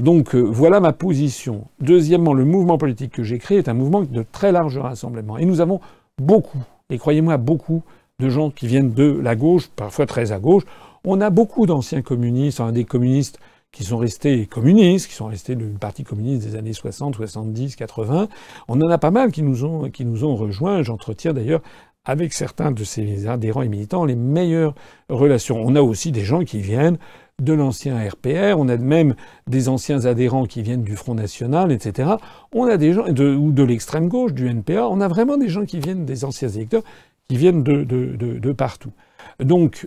Donc 0.00 0.34
euh, 0.34 0.40
voilà 0.40 0.80
ma 0.80 0.92
position. 0.92 1.68
Deuxièmement, 1.80 2.34
le 2.34 2.44
mouvement 2.44 2.76
politique 2.76 3.12
que 3.12 3.22
j'ai 3.22 3.38
créé 3.38 3.58
est 3.58 3.68
un 3.68 3.74
mouvement 3.74 4.02
de 4.02 4.24
très 4.30 4.50
large 4.50 4.76
rassemblement. 4.76 5.38
Et 5.38 5.44
nous 5.44 5.60
avons 5.60 5.80
beaucoup, 6.20 6.62
et 6.90 6.98
croyez-moi, 6.98 7.36
beaucoup 7.36 7.82
de 8.18 8.28
gens 8.28 8.50
qui 8.50 8.66
viennent 8.66 8.92
de 8.92 9.18
la 9.22 9.36
gauche, 9.36 9.68
parfois 9.76 10.06
très 10.06 10.32
à 10.32 10.40
gauche. 10.40 10.64
On 11.04 11.20
a 11.20 11.30
beaucoup 11.30 11.66
d'anciens 11.66 12.02
communistes, 12.02 12.60
des 12.72 12.84
communistes 12.84 13.38
qui 13.72 13.84
sont 13.84 13.98
restés 13.98 14.46
communistes, 14.46 15.08
qui 15.08 15.14
sont 15.14 15.26
restés 15.26 15.54
du 15.54 15.66
Parti 15.66 16.04
communiste 16.04 16.46
des 16.46 16.56
années 16.56 16.72
60, 16.72 17.14
70, 17.14 17.76
80. 17.76 18.28
On 18.68 18.80
en 18.80 18.88
a 18.88 18.98
pas 18.98 19.10
mal 19.10 19.30
qui 19.30 19.42
nous 19.42 19.64
ont, 19.64 20.36
rejoints. 20.36 20.82
J'entretiens 20.82 21.32
d'ailleurs 21.32 21.62
avec 22.04 22.32
certains 22.32 22.72
de 22.72 22.82
ces 22.82 23.26
adhérents 23.28 23.62
et 23.62 23.68
militants 23.68 24.04
les 24.04 24.16
meilleures 24.16 24.74
relations. 25.08 25.62
On 25.62 25.76
a 25.76 25.82
aussi 25.82 26.12
des 26.12 26.22
gens 26.22 26.44
qui 26.44 26.60
viennent 26.60 26.98
de 27.40 27.52
l'ancien 27.54 27.96
RPR, 28.06 28.56
on 28.58 28.68
a 28.68 28.76
même 28.76 29.14
des 29.46 29.68
anciens 29.70 30.04
adhérents 30.04 30.44
qui 30.44 30.62
viennent 30.62 30.82
du 30.82 30.96
Front 30.96 31.14
National, 31.14 31.72
etc. 31.72 32.10
On 32.52 32.66
a 32.66 32.76
des 32.76 32.92
gens, 32.92 33.06
ou 33.08 33.52
de 33.52 33.62
l'extrême 33.62 34.08
gauche, 34.08 34.34
du 34.34 34.46
NPA, 34.46 34.88
on 34.88 35.00
a 35.00 35.08
vraiment 35.08 35.38
des 35.38 35.48
gens 35.48 35.64
qui 35.64 35.78
viennent 35.78 36.04
des 36.04 36.26
anciens 36.26 36.48
électeurs, 36.48 36.82
qui 37.30 37.36
viennent 37.36 37.62
de, 37.62 37.84
de, 37.84 38.16
de 38.16 38.52
partout. 38.52 38.90
Donc, 39.38 39.86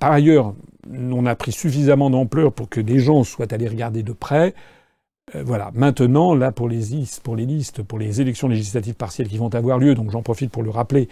par 0.00 0.10
ailleurs, 0.10 0.54
on 0.92 1.24
a 1.24 1.36
pris 1.36 1.52
suffisamment 1.52 2.10
d'ampleur 2.10 2.52
pour 2.52 2.68
que 2.68 2.80
des 2.80 2.98
gens 2.98 3.22
soient 3.22 3.54
allés 3.54 3.68
regarder 3.68 4.02
de 4.02 4.10
près. 4.10 4.54
Euh, 5.36 5.44
voilà. 5.46 5.70
Maintenant, 5.74 6.34
là, 6.34 6.50
pour 6.50 6.68
les 6.68 6.78
listes, 6.80 7.20
pour 7.20 7.36
les 7.36 7.46
listes, 7.46 7.84
pour 7.84 8.00
les 8.00 8.20
élections 8.20 8.48
législatives 8.48 8.94
partielles 8.94 9.28
qui 9.28 9.38
vont 9.38 9.54
avoir 9.54 9.78
lieu, 9.78 9.94
donc 9.94 10.10
j'en 10.10 10.22
profite 10.22 10.50
pour 10.50 10.64
le 10.64 10.70
rappeler, 10.70 11.08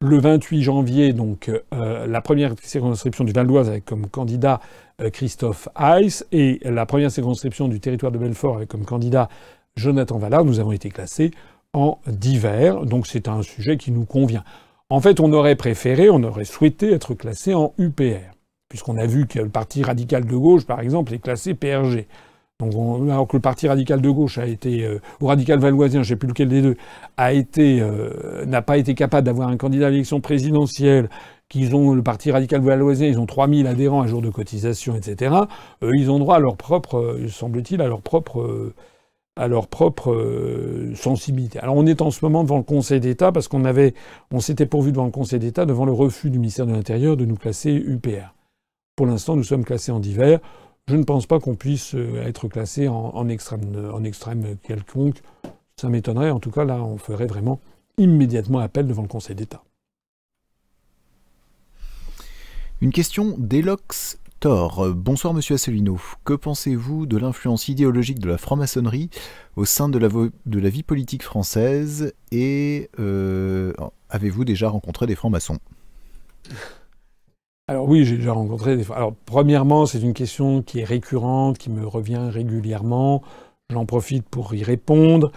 le 0.00 0.16
28 0.16 0.62
janvier, 0.62 1.12
donc 1.12 1.50
euh, 1.72 2.06
la 2.06 2.20
première 2.20 2.54
circonscription 2.62 3.24
du 3.24 3.32
Val-d'Oise 3.32 3.68
avec 3.68 3.84
comme 3.84 4.06
candidat 4.06 4.60
euh, 5.00 5.10
Christophe 5.10 5.68
Heiss 5.76 6.24
et 6.30 6.60
la 6.62 6.86
première 6.86 7.10
circonscription 7.10 7.66
du 7.66 7.80
territoire 7.80 8.12
de 8.12 8.18
Belfort 8.18 8.58
avec 8.58 8.68
comme 8.68 8.84
candidat 8.84 9.28
Jonathan 9.74 10.18
Vallard, 10.18 10.44
nous 10.44 10.60
avons 10.60 10.70
été 10.70 10.88
classés 10.88 11.32
en 11.72 11.98
divers. 12.06 12.86
Donc 12.86 13.08
c'est 13.08 13.26
un 13.26 13.42
sujet 13.42 13.76
qui 13.76 13.90
nous 13.90 14.04
convient. 14.04 14.44
En 14.94 15.00
fait, 15.00 15.18
on 15.18 15.32
aurait 15.32 15.56
préféré, 15.56 16.08
on 16.08 16.22
aurait 16.22 16.44
souhaité 16.44 16.92
être 16.92 17.14
classé 17.14 17.52
en 17.52 17.74
UPR, 17.78 18.30
puisqu'on 18.68 18.96
a 18.96 19.06
vu 19.06 19.26
que 19.26 19.40
le 19.40 19.48
Parti 19.48 19.82
radical 19.82 20.24
de 20.24 20.36
gauche, 20.36 20.66
par 20.66 20.78
exemple, 20.78 21.12
est 21.12 21.18
classé 21.18 21.54
PRG. 21.54 22.06
Alors 22.62 23.26
que 23.26 23.36
le 23.36 23.40
Parti 23.40 23.66
radical 23.66 24.00
de 24.00 24.08
gauche 24.08 24.38
a 24.38 24.46
été, 24.46 24.84
euh, 24.84 25.00
ou 25.20 25.26
radical 25.26 25.58
valoisien, 25.58 26.04
je 26.04 26.06
ne 26.06 26.14
sais 26.14 26.16
plus 26.16 26.28
lequel 26.28 26.48
des 26.48 26.62
deux, 26.62 26.76
a 27.16 27.32
été, 27.32 27.80
euh, 27.80 28.44
n'a 28.46 28.62
pas 28.62 28.78
été 28.78 28.94
capable 28.94 29.26
d'avoir 29.26 29.48
un 29.48 29.56
candidat 29.56 29.88
à 29.88 29.90
l'élection 29.90 30.20
présidentielle, 30.20 31.10
qu'ils 31.48 31.74
ont 31.74 31.92
le 31.92 32.02
Parti 32.04 32.30
radical 32.30 32.60
valoisien, 32.60 33.08
ils 33.08 33.18
ont 33.18 33.26
3000 33.26 33.66
adhérents 33.66 34.02
à 34.02 34.06
jour 34.06 34.22
de 34.22 34.30
cotisation, 34.30 34.94
etc. 34.94 35.34
Eux, 35.82 35.90
ils 35.96 36.08
ont 36.08 36.20
droit 36.20 36.36
à 36.36 36.38
leur 36.38 36.56
propre, 36.56 36.98
euh, 36.98 37.26
semble-t-il, 37.26 37.82
à 37.82 37.88
leur 37.88 38.00
propre 38.00 38.72
à 39.36 39.48
leur 39.48 39.66
propre 39.66 40.12
euh, 40.12 40.94
sensibilité. 40.94 41.58
Alors 41.58 41.76
on 41.76 41.86
est 41.86 42.02
en 42.02 42.10
ce 42.10 42.24
moment 42.24 42.44
devant 42.44 42.58
le 42.58 42.62
Conseil 42.62 43.00
d'État 43.00 43.32
parce 43.32 43.48
qu'on 43.48 43.64
avait, 43.64 43.94
on 44.30 44.40
s'était 44.40 44.66
pourvu 44.66 44.92
devant 44.92 45.06
le 45.06 45.10
Conseil 45.10 45.40
d'État 45.40 45.66
devant 45.66 45.84
le 45.84 45.92
refus 45.92 46.30
du 46.30 46.38
ministère 46.38 46.66
de 46.66 46.72
l'Intérieur 46.72 47.16
de 47.16 47.24
nous 47.24 47.36
classer 47.36 47.72
UPR. 47.72 48.34
Pour 48.96 49.06
l'instant, 49.06 49.34
nous 49.34 49.42
sommes 49.42 49.64
classés 49.64 49.90
en 49.90 49.98
divers. 49.98 50.38
Je 50.86 50.96
ne 50.96 51.02
pense 51.02 51.26
pas 51.26 51.40
qu'on 51.40 51.56
puisse 51.56 51.94
euh, 51.94 52.22
être 52.24 52.46
classé 52.46 52.86
en, 52.88 53.28
extrême, 53.28 53.90
en 53.92 54.04
extrême 54.04 54.56
quelconque. 54.62 55.20
Ça 55.76 55.88
m'étonnerait. 55.88 56.30
En 56.30 56.38
tout 56.38 56.52
cas, 56.52 56.64
là, 56.64 56.82
on 56.84 56.98
ferait 56.98 57.26
vraiment 57.26 57.58
immédiatement 57.98 58.60
appel 58.60 58.86
devant 58.86 59.02
le 59.02 59.08
Conseil 59.08 59.34
d'État. 59.34 59.62
Une 62.80 62.92
question 62.92 63.34
d'Elox 63.38 64.18
Bonsoir 64.46 65.32
Monsieur 65.32 65.54
Asselineau. 65.54 65.98
Que 66.24 66.34
pensez-vous 66.34 67.06
de 67.06 67.16
l'influence 67.16 67.68
idéologique 67.68 68.18
de 68.18 68.28
la 68.28 68.36
franc-maçonnerie 68.36 69.08
au 69.56 69.64
sein 69.64 69.88
de 69.88 69.98
la, 69.98 70.68
vie 70.68 70.82
politique 70.82 71.22
française 71.22 72.12
et 72.30 72.90
euh, 73.00 73.72
avez-vous 74.10 74.44
déjà 74.44 74.68
rencontré 74.68 75.06
des 75.06 75.14
francs-maçons? 75.14 75.56
Alors 77.68 77.88
oui, 77.88 78.04
j'ai 78.04 78.18
déjà 78.18 78.34
rencontré 78.34 78.76
des. 78.76 78.84
Alors 78.92 79.14
premièrement, 79.24 79.86
c'est 79.86 80.00
une 80.00 80.12
question 80.12 80.60
qui 80.60 80.80
est 80.80 80.84
récurrente, 80.84 81.56
qui 81.56 81.70
me 81.70 81.86
revient 81.86 82.28
régulièrement. 82.30 83.22
J'en 83.70 83.86
profite 83.86 84.28
pour 84.28 84.54
y 84.54 84.62
répondre. 84.62 85.32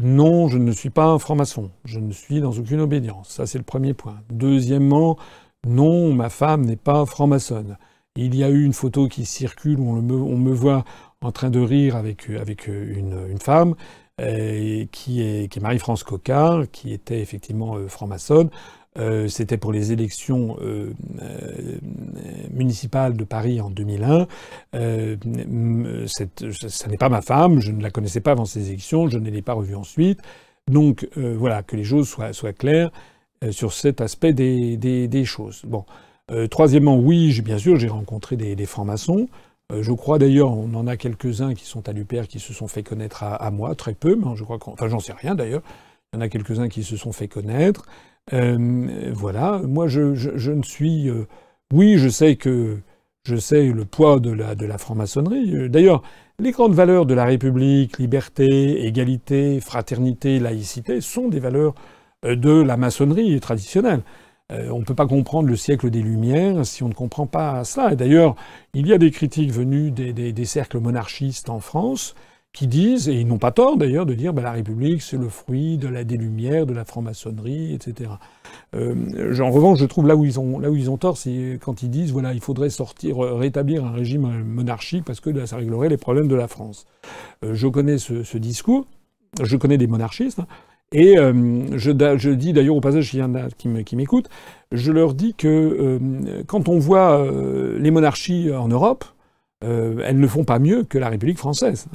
Non, 0.00 0.46
je 0.46 0.58
ne 0.58 0.70
suis 0.70 0.90
pas 0.90 1.06
un 1.06 1.18
franc-maçon. 1.18 1.72
Je 1.84 1.98
ne 1.98 2.12
suis 2.12 2.40
dans 2.40 2.52
aucune 2.52 2.80
obédience. 2.80 3.30
Ça, 3.30 3.46
c'est 3.46 3.58
le 3.58 3.64
premier 3.64 3.94
point. 3.94 4.20
Deuxièmement, 4.30 5.18
non, 5.66 6.12
ma 6.12 6.28
femme 6.30 6.64
n'est 6.64 6.76
pas 6.76 7.04
franc-maçonne. 7.04 7.76
Il 8.16 8.36
y 8.36 8.44
a 8.44 8.48
eu 8.48 8.62
une 8.62 8.74
photo 8.74 9.08
qui 9.08 9.24
circule 9.24 9.80
où 9.80 9.88
on, 9.88 10.00
me, 10.00 10.52
voit 10.52 10.84
en 11.20 11.32
train 11.32 11.50
de 11.50 11.58
rire 11.58 11.96
avec, 11.96 12.30
avec 12.30 12.68
une, 12.68 13.40
femme 13.40 13.74
euh, 14.20 14.84
qui 14.92 15.20
est, 15.20 15.60
Marie-France 15.60 16.04
Cocard, 16.04 16.70
qui 16.70 16.92
était 16.92 17.18
effectivement 17.18 17.74
euh, 17.74 17.88
franc-maçonne. 17.88 18.50
Euh, 18.96 19.26
c'était 19.26 19.56
pour 19.56 19.72
les 19.72 19.90
élections 19.90 20.56
municipales 22.52 23.16
de 23.16 23.24
Paris 23.24 23.60
en 23.60 23.68
2001. 23.68 24.28
ça 26.06 26.88
n'est 26.88 26.96
pas 26.96 27.08
ma 27.08 27.20
femme, 27.20 27.58
je 27.58 27.72
ne 27.72 27.82
la 27.82 27.90
connaissais 27.90 28.20
pas 28.20 28.30
avant 28.30 28.44
ces 28.44 28.68
élections, 28.68 29.08
je 29.08 29.18
ne 29.18 29.28
l'ai 29.28 29.42
pas 29.42 29.54
revue 29.54 29.74
ensuite. 29.74 30.20
Donc 30.70 31.08
voilà, 31.16 31.64
que 31.64 31.74
les 31.74 31.82
choses 31.82 32.08
soient, 32.08 32.52
claires 32.52 32.92
sur 33.50 33.72
cet 33.72 34.00
aspect 34.00 34.32
des, 34.32 34.76
des, 34.76 35.08
des 35.08 35.24
choses. 35.24 35.62
Bon. 35.64 35.84
Euh, 36.30 36.46
troisièmement, 36.46 36.96
oui, 36.98 37.38
bien 37.42 37.58
sûr, 37.58 37.76
j'ai 37.76 37.88
rencontré 37.88 38.36
des, 38.36 38.66
francs-maçons. 38.66 39.28
Euh, 39.72 39.82
je 39.82 39.92
crois 39.92 40.18
d'ailleurs, 40.18 40.52
on 40.52 40.74
en 40.74 40.86
a 40.86 40.96
quelques-uns 40.96 41.54
qui 41.54 41.64
sont 41.66 41.88
à 41.88 41.92
l'UPR 41.92 42.26
qui 42.28 42.40
se 42.40 42.52
sont 42.52 42.68
fait 42.68 42.82
connaître 42.82 43.22
à, 43.22 43.50
moi, 43.50 43.74
très 43.74 43.94
peu, 43.94 44.16
mais 44.16 44.36
je 44.36 44.44
crois 44.44 44.58
enfin, 44.66 44.88
j'en 44.88 45.00
sais 45.00 45.12
rien 45.12 45.34
d'ailleurs. 45.34 45.62
Il 46.12 46.16
y 46.16 46.18
en 46.18 46.20
a 46.22 46.28
quelques-uns 46.28 46.68
qui 46.68 46.82
se 46.82 46.96
sont 46.96 47.12
fait 47.12 47.28
connaître. 47.28 47.84
Euh, 48.32 49.12
voilà, 49.12 49.60
moi, 49.64 49.86
je, 49.88 50.14
je, 50.14 50.52
ne 50.52 50.62
suis. 50.62 51.10
oui, 51.72 51.98
je 51.98 52.08
sais 52.08 52.36
que 52.36 52.78
je 53.24 53.36
sais 53.36 53.66
le 53.68 53.84
poids 53.84 54.20
de 54.20 54.30
la, 54.30 54.54
de 54.54 54.66
la 54.66 54.78
franc-maçonnerie. 54.78 55.68
D'ailleurs, 55.68 56.02
les 56.38 56.52
grandes 56.52 56.74
valeurs 56.74 57.06
de 57.06 57.14
la 57.14 57.24
République, 57.24 57.98
liberté, 57.98 58.86
égalité, 58.86 59.60
fraternité, 59.60 60.38
laïcité, 60.38 61.00
sont 61.00 61.28
des 61.28 61.40
valeurs 61.40 61.74
de 62.22 62.62
la 62.62 62.76
maçonnerie 62.76 63.38
traditionnelle. 63.40 64.02
Euh, 64.52 64.68
on 64.70 64.80
ne 64.80 64.84
peut 64.84 64.94
pas 64.94 65.06
comprendre 65.06 65.48
le 65.48 65.56
siècle 65.56 65.88
des 65.90 66.02
Lumières 66.02 66.66
si 66.66 66.82
on 66.82 66.88
ne 66.88 66.94
comprend 66.94 67.26
pas 67.26 67.64
cela. 67.64 67.92
Et 67.92 67.96
d'ailleurs, 67.96 68.36
il 68.74 68.86
y 68.86 68.92
a 68.92 68.98
des 68.98 69.10
critiques 69.10 69.50
venues 69.50 69.90
des, 69.90 70.44
cercles 70.44 70.80
monarchistes 70.80 71.48
en 71.48 71.60
France 71.60 72.14
qui 72.52 72.68
disent, 72.68 73.08
et 73.08 73.14
ils 73.14 73.26
n'ont 73.26 73.38
pas 73.38 73.50
tort 73.50 73.76
d'ailleurs, 73.76 74.06
de 74.06 74.14
dire 74.14 74.32
bah, 74.32 74.42
la 74.42 74.52
République, 74.52 75.02
c'est 75.02 75.16
le 75.16 75.28
fruit 75.28 75.76
de 75.76 75.88
la 75.88 76.04
des 76.04 76.16
Lumières, 76.16 76.66
de 76.66 76.72
la 76.72 76.84
franc-maçonnerie, 76.84 77.74
etc. 77.74 78.10
Euh, 78.76 79.40
en 79.40 79.50
revanche, 79.50 79.80
je 79.80 79.86
trouve 79.86 80.06
là 80.06 80.14
où 80.14 80.24
ils 80.24 80.38
ont, 80.38 80.60
là 80.60 80.70
où 80.70 80.76
ils 80.76 80.88
ont 80.88 80.96
tort, 80.96 81.16
c'est 81.16 81.58
quand 81.60 81.82
ils 81.82 81.90
disent, 81.90 82.12
voilà, 82.12 82.32
il 82.32 82.40
faudrait 82.40 82.70
sortir, 82.70 83.18
rétablir 83.18 83.84
un 83.84 83.90
régime 83.90 84.44
monarchique 84.44 85.04
parce 85.04 85.18
que 85.18 85.46
ça 85.46 85.56
réglerait 85.56 85.88
les 85.88 85.96
problèmes 85.96 86.28
de 86.28 86.36
la 86.36 86.46
France. 86.46 86.86
Euh, 87.44 87.54
je 87.54 87.66
connais 87.66 87.98
ce, 87.98 88.38
discours, 88.38 88.86
je 89.42 89.56
connais 89.56 89.78
des 89.78 89.88
monarchistes, 89.88 90.38
hein, 90.38 90.46
et 90.92 91.18
euh, 91.18 91.76
je, 91.76 92.30
dis 92.30 92.52
d'ailleurs 92.52 92.76
au 92.76 92.80
passage, 92.80 93.12
il 93.14 93.20
y 93.20 93.22
en 93.22 93.34
a 93.34 93.48
qui 93.50 93.96
m'écoutent, 93.96 94.28
je 94.70 94.92
leur 94.92 95.14
dis 95.14 95.34
que 95.34 95.48
euh, 95.48 96.42
quand 96.46 96.68
on 96.68 96.78
voit 96.78 97.20
euh, 97.20 97.78
les 97.80 97.90
monarchies 97.90 98.52
en 98.52 98.68
Europe, 98.68 99.04
elles 99.62 100.18
ne 100.18 100.26
font 100.26 100.44
pas 100.44 100.58
mieux 100.58 100.84
que 100.84 100.98
la 100.98 101.08
République 101.08 101.38
française. 101.38 101.86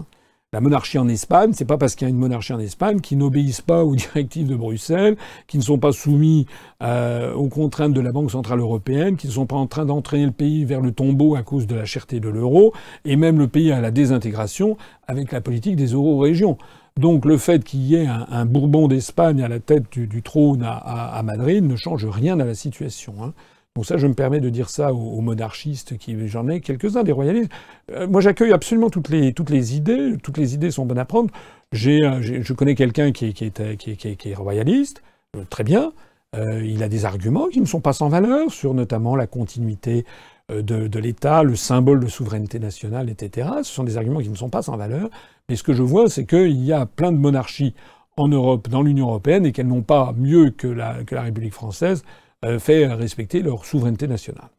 La 0.51 0.59
monarchie 0.59 0.97
en 0.97 1.07
Espagne, 1.07 1.51
c'est 1.53 1.65
pas 1.65 1.77
parce 1.77 1.93
qu'il 1.93 2.07
y 2.07 2.09
a 2.09 2.09
une 2.09 2.17
monarchie 2.17 2.51
en 2.51 2.59
Espagne 2.59 2.99
qui 2.99 3.15
n'obéissent 3.15 3.61
pas 3.61 3.85
aux 3.85 3.95
directives 3.95 4.47
de 4.47 4.55
Bruxelles, 4.55 5.17
qui 5.45 5.59
ne 5.59 5.61
sont 5.61 5.77
pas 5.77 5.91
soumis 5.91 6.47
aux 6.81 7.47
contraintes 7.47 7.93
de 7.93 8.01
la 8.01 8.11
Banque 8.11 8.31
centrale 8.31 8.59
européenne, 8.59 9.17
qui 9.17 9.27
ne 9.27 9.33
sont 9.33 9.45
pas 9.45 9.55
en 9.55 9.67
train 9.67 9.85
d'entraîner 9.85 10.25
le 10.25 10.31
pays 10.31 10.65
vers 10.65 10.81
le 10.81 10.91
tombeau 10.91 11.35
à 11.35 11.43
cause 11.43 11.67
de 11.67 11.75
la 11.75 11.85
cherté 11.85 12.19
de 12.19 12.27
l'euro, 12.27 12.73
et 13.05 13.15
même 13.17 13.37
le 13.37 13.47
pays 13.47 13.71
à 13.71 13.81
la 13.81 13.91
désintégration 13.91 14.75
avec 15.07 15.31
la 15.31 15.39
politique 15.39 15.75
des 15.75 15.93
euro-régions. 15.93 16.57
Donc 16.97 17.25
le 17.25 17.37
fait 17.37 17.63
qu'il 17.63 17.81
y 17.81 17.95
ait 17.95 18.07
un, 18.07 18.45
Bourbon 18.45 18.87
d'Espagne 18.87 19.41
à 19.41 19.47
la 19.47 19.59
tête 19.59 19.85
du, 19.91 20.21
trône 20.21 20.63
à, 20.63 21.21
Madrid 21.23 21.63
ne 21.63 21.75
change 21.75 22.05
rien 22.05 22.39
à 22.39 22.45
la 22.45 22.55
situation. 22.55 23.13
Hein. 23.23 23.33
Donc 23.75 23.85
ça, 23.85 23.97
je 23.97 24.07
me 24.07 24.13
permets 24.13 24.39
de 24.39 24.49
dire 24.49 24.69
ça 24.69 24.93
aux, 24.93 25.21
monarchistes, 25.21 25.97
qui 25.97 26.27
j'en 26.27 26.47
ai 26.49 26.59
quelques-uns, 26.59 27.03
des 27.03 27.11
royalistes. 27.11 27.51
Euh, 27.91 28.07
moi, 28.07 28.19
j'accueille 28.19 28.51
absolument 28.51 28.89
toutes 28.89 29.09
les, 29.09 29.33
toutes 29.33 29.49
les 29.49 29.75
idées. 29.77 30.17
Toutes 30.21 30.37
les 30.37 30.53
idées 30.53 30.71
sont 30.71 30.85
bonnes 30.85 30.99
à 30.99 31.05
prendre. 31.05 31.29
J'ai, 31.71 31.99
je 32.21 32.53
connais 32.53 32.75
quelqu'un 32.75 33.11
qui, 33.11 33.25
est, 33.25 34.33
royaliste, 34.35 35.01
euh, 35.37 35.43
très 35.49 35.63
bien. 35.63 35.93
Euh, 36.35 36.63
il 36.65 36.83
a 36.83 36.89
des 36.89 37.05
arguments 37.05 37.47
qui 37.47 37.61
ne 37.61 37.65
sont 37.65 37.79
pas 37.79 37.93
sans 37.93 38.09
valeur 38.09 38.51
sur 38.51 38.73
notamment 38.73 39.15
la 39.15 39.27
continuité 39.27 40.05
euh, 40.49 40.61
de, 40.61 40.99
l'État, 40.99 41.43
le 41.43 41.55
symbole 41.55 41.99
de 41.99 42.07
souveraineté 42.07 42.59
nationale, 42.59 43.09
etc. 43.09 43.49
Ce 43.63 43.71
sont 43.71 43.83
des 43.83 43.97
arguments 43.97 44.19
qui 44.19 44.29
ne 44.29 44.35
sont 44.35 44.49
pas 44.49 44.61
sans 44.61 44.77
valeur. 44.77 45.09
Mais 45.47 45.55
ce 45.55 45.63
que 45.63 45.73
je 45.73 45.83
vois, 45.83 46.09
c'est 46.09 46.25
qu'il 46.25 46.63
y 46.63 46.73
a 46.73 46.85
plein 46.85 47.11
de 47.11 47.17
monarchies 47.17 47.73
en 48.17 48.27
Europe, 48.27 48.67
dans 48.69 48.81
l'Union 48.81 49.07
européenne, 49.07 49.45
et 49.45 49.51
qu'elles 49.51 49.67
n'ont 49.67 49.81
pas 49.81 50.13
mieux 50.17 50.49
que 50.49 50.67
la, 50.67 50.97
République 51.11 51.53
française 51.53 52.03
euh, 52.45 52.59
fait 52.59 52.87
respecter 52.87 53.41
leur 53.41 53.65
souveraineté 53.65 54.07
nationale. 54.07 54.49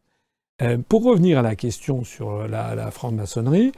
pour 0.88 1.04
revenir 1.04 1.38
à 1.38 1.42
la 1.42 1.56
question 1.56 2.04
sur 2.04 2.46
la, 2.46 2.90
franc-maçonnerie, 2.90 3.72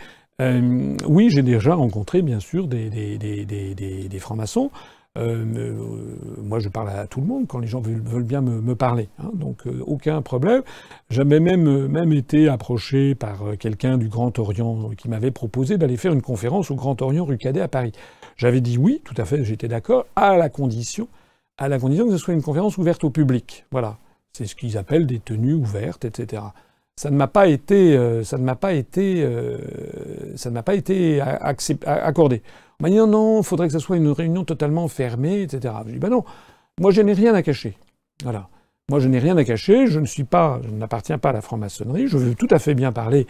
oui, 1.07 1.31
j'ai 1.31 1.43
déjà 1.43 1.75
rencontré, 1.75 2.23
bien 2.23 2.41
sûr, 2.41 2.67
des, 2.67 2.91
des 2.91 4.19
francs-maçons. 4.19 4.71
Euh, 5.19 5.45
euh, 5.57 6.17
moi, 6.43 6.59
je 6.59 6.69
parle 6.69 6.89
à 6.89 7.07
tout 7.07 7.21
le 7.21 7.27
monde 7.27 7.47
quand 7.47 7.59
les 7.59 7.67
gens 7.67 7.81
veulent, 7.81 8.23
bien 8.23 8.41
me, 8.41 8.75
parler. 8.75 9.09
Hein, 9.19 9.31
donc, 9.35 9.67
euh, 9.67 9.83
aucun 9.87 10.23
problème. 10.23 10.63
J'avais 11.11 11.41
même, 11.41 11.87
même 11.89 12.13
été 12.13 12.49
approché 12.49 13.15
par 13.15 13.43
quelqu'un 13.59 13.99
du 13.99 14.09
Grand 14.09 14.39
Orient 14.39 14.91
qui 14.97 15.09
m'avait 15.09 15.31
proposé 15.31 15.77
d'aller 15.77 15.97
faire 15.97 16.13
une 16.13 16.23
conférence 16.23 16.71
au 16.71 16.77
Grand 16.77 17.01
Orient 17.03 17.25
rue 17.25 17.39
Cadet 17.39 17.61
à 17.61 17.69
Paris. 17.69 17.93
J'avais 18.37 18.61
dit 18.61 18.79
oui, 18.79 19.03
tout 19.05 19.15
à 19.19 19.25
fait, 19.25 19.45
j'étais 19.45 19.69
d'accord, 19.69 20.07
à 20.17 20.37
la 20.37 20.49
condition, 20.49 21.09
à 21.59 21.69
la 21.69 21.79
condition 21.79 22.07
que 22.07 22.13
ce 22.13 22.19
soit 22.19 22.35
une 22.35 22.43
conférence 22.43 22.79
ouverte 22.79 23.05
au 23.05 23.11
public. 23.11 23.67
Voilà. 23.71 23.99
C'est 24.33 24.47
ce 24.47 24.55
qu'ils 24.55 24.79
appellent 24.79 25.07
des 25.07 25.19
tenues 25.19 25.53
ouvertes, 25.53 26.07
etc. 26.07 26.43
Ça 26.97 27.11
ne 27.11 27.17
m'a 27.17 27.27
pas 27.27 27.49
été, 27.49 27.95
ça 28.25 28.39
ne 28.39 28.45
m'a 28.45 28.55
pas 28.55 28.73
été, 28.73 29.29
ça 30.37 30.49
ne 30.49 30.55
m'a 30.55 30.63
pas 30.63 30.75
été 30.75 31.21
accordé. 31.21 32.43
On 32.81 32.85
m'a 32.85 32.91
dit 32.91 32.97
non, 32.97 33.41
il 33.41 33.45
faudrait 33.45 33.67
que 33.67 33.73
ce 33.73 33.79
soit 33.79 33.97
une 33.97 34.09
réunion 34.09 34.45
totalement 34.45 34.89
fermée, 34.89 35.43
etc. 35.43 35.75
Je 35.87 35.93
dis 35.93 35.99
ben 35.99 36.11
non, 36.11 36.25
moi 36.81 36.91
je 36.91 37.03
n'ai 37.03 37.13
rien 37.13 37.35
à 37.35 37.43
cacher. 37.43 37.77
Voilà. 38.23 38.49
Moi 38.89 39.01
je 39.01 39.09
n'ai 39.09 39.19
rien 39.19 39.37
à 39.37 39.45
cacher, 39.45 39.87
je 39.87 40.01
ne 40.01 40.07
suis 40.07 40.25
pas, 40.25 40.61
je 40.65 40.71
n'appartiens 40.71 41.19
pas 41.19 41.31
à 41.31 41.33
la 41.33 41.41
franc-maçonnerie, 41.41 42.09
je 42.09 42.19
veux 42.19 42.35
tout 42.35 42.49
à 42.51 42.59
fait 42.59 42.75
bien 42.75 42.93
parler 42.93 43.27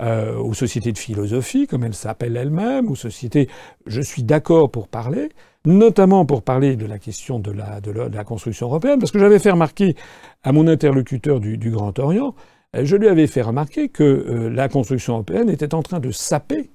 euh, 0.00 0.36
aux 0.36 0.54
sociétés 0.54 0.90
de 0.90 0.98
philosophie, 0.98 1.66
comme 1.66 1.84
elles 1.84 1.94
s'appellent 1.94 2.36
elles-mêmes, 2.36 2.90
aux 2.90 2.96
sociétés. 2.96 3.48
Je 3.86 4.00
suis 4.00 4.22
d'accord 4.22 4.70
pour 4.70 4.88
parler, 4.88 5.28
notamment 5.64 6.24
pour 6.24 6.42
parler 6.42 6.76
de 6.76 6.86
la 6.86 6.98
question 6.98 7.38
de 7.38 7.52
la, 7.52 7.80
de 7.80 7.92
la, 7.92 8.24
construction 8.24 8.66
européenne, 8.66 8.98
parce 8.98 9.12
que 9.12 9.18
j'avais 9.18 9.38
fait 9.38 9.50
remarquer 9.50 9.94
à 10.42 10.50
mon 10.50 10.66
interlocuteur 10.66 11.40
du, 11.40 11.70
Grand 11.70 11.96
Orient, 11.98 12.34
euh, 12.74 12.84
je 12.84 12.96
lui 12.96 13.06
avais 13.06 13.26
fait 13.26 13.42
remarquer 13.42 13.90
que 13.90 14.02
euh, 14.02 14.48
la 14.48 14.68
construction 14.68 15.12
européenne 15.12 15.50
était 15.50 15.74
en 15.74 15.82
train 15.82 16.00
de 16.00 16.10
saper 16.10 16.70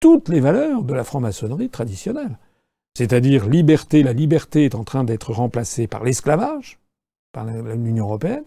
toutes 0.00 0.28
les 0.28 0.40
valeurs 0.40 0.82
de 0.82 0.94
la 0.94 1.04
franc-maçonnerie 1.04 1.68
traditionnelle. 1.68 2.38
C'est-à-dire 2.96 3.48
liberté, 3.48 4.02
la 4.02 4.12
liberté 4.12 4.64
est 4.64 4.74
en 4.74 4.84
train 4.84 5.04
d'être 5.04 5.32
remplacée 5.32 5.86
par 5.86 6.02
l'esclavage, 6.02 6.78
par 7.32 7.44
l'Union 7.44 8.06
européenne. 8.06 8.44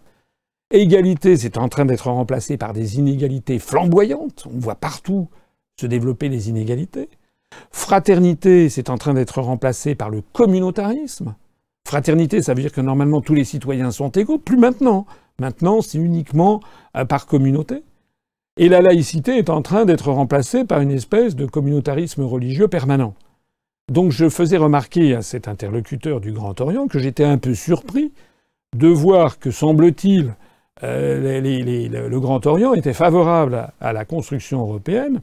Égalité, 0.72 1.38
c'est 1.38 1.58
en 1.58 1.70
train 1.70 1.86
d'être 1.86 2.10
remplacé 2.10 2.58
par 2.58 2.74
des 2.74 2.98
inégalités 2.98 3.60
flamboyantes. 3.60 4.48
On 4.54 4.60
voit 4.60 4.76
partout 4.76 5.30
se 5.80 5.86
développer 5.86 6.30
les 6.30 6.50
inégalités. 6.50 7.10
Fraternité, 7.72 8.70
c'est 8.70 8.90
en 8.90 8.98
train 8.98 9.14
d'être 9.14 9.40
remplacé 9.40 9.96
par 9.96 10.10
le 10.10 10.22
communautarisme. 10.34 11.36
Fraternité, 11.88 12.42
ça 12.42 12.54
veut 12.54 12.62
dire 12.62 12.72
que 12.72 12.82
normalement 12.82 13.22
tous 13.22 13.36
les 13.36 13.44
citoyens 13.44 13.92
sont 13.92 14.10
égaux. 14.10 14.40
Plus 14.40 14.58
maintenant. 14.58 15.06
Maintenant, 15.40 15.82
c'est 15.82 15.98
uniquement 15.98 16.60
euh, 16.98 17.06
par 17.06 17.28
communauté. 17.28 17.84
Et 18.58 18.70
la 18.70 18.82
laïcité 18.82 19.38
est 19.38 19.50
en 19.50 19.62
train 19.62 19.86
d'être 19.86 20.12
remplacée 20.12 20.64
par 20.64 20.82
une 20.82 20.92
espèce 20.92 21.36
de 21.36 21.46
communautarisme 21.46 22.22
religieux 22.24 22.68
permanent. 22.68 23.16
Donc 23.92 24.12
je 24.12 24.30
faisais 24.30 24.58
remarquer 24.58 25.16
à 25.16 25.22
cet 25.22 25.48
interlocuteur 25.48 26.22
du 26.22 26.32
Grand 26.32 26.60
Orient 26.62 26.88
que 26.88 27.00
j'étais 27.00 27.24
un 27.24 27.38
peu 27.38 27.56
surpris 27.56 28.14
de 28.76 28.88
voir 28.88 29.40
que, 29.40 29.52
semble-t-il, 29.52 30.36
euh, 30.84 32.10
le 32.10 32.20
Grand 32.20 32.46
Orient 32.46 32.74
était 32.74 32.94
favorable 32.94 33.70
à, 33.80 33.94
la 33.94 34.06
construction 34.06 34.62
européenne 34.62 35.22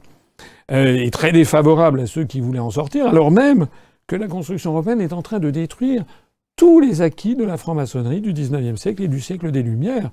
euh, 0.71 0.97
et 0.97 1.09
très 1.09 1.31
défavorable 1.31 2.01
à 2.01 2.07
ceux 2.07 2.25
qui 2.25 2.39
voulaient 2.39 2.59
en 2.59 2.71
sortir, 2.71 3.07
alors 3.07 3.31
même 3.31 3.67
que 4.07 4.15
la 4.15 4.27
construction 4.27 4.71
européenne 4.71 5.01
est 5.01 5.13
en 5.13 5.21
train 5.21 5.39
de 5.39 5.51
détruire 5.51 6.03
tous 6.55 6.79
les 6.79 7.01
acquis 7.01 7.35
de 7.35 7.43
la 7.43 7.57
franc-maçonnerie 7.57 8.21
du 8.21 8.33
XIXe 8.33 8.79
siècle 8.79 9.03
et 9.03 9.07
du 9.07 9.21
siècle 9.21 9.51
des 9.51 9.63
Lumières. 9.63 10.11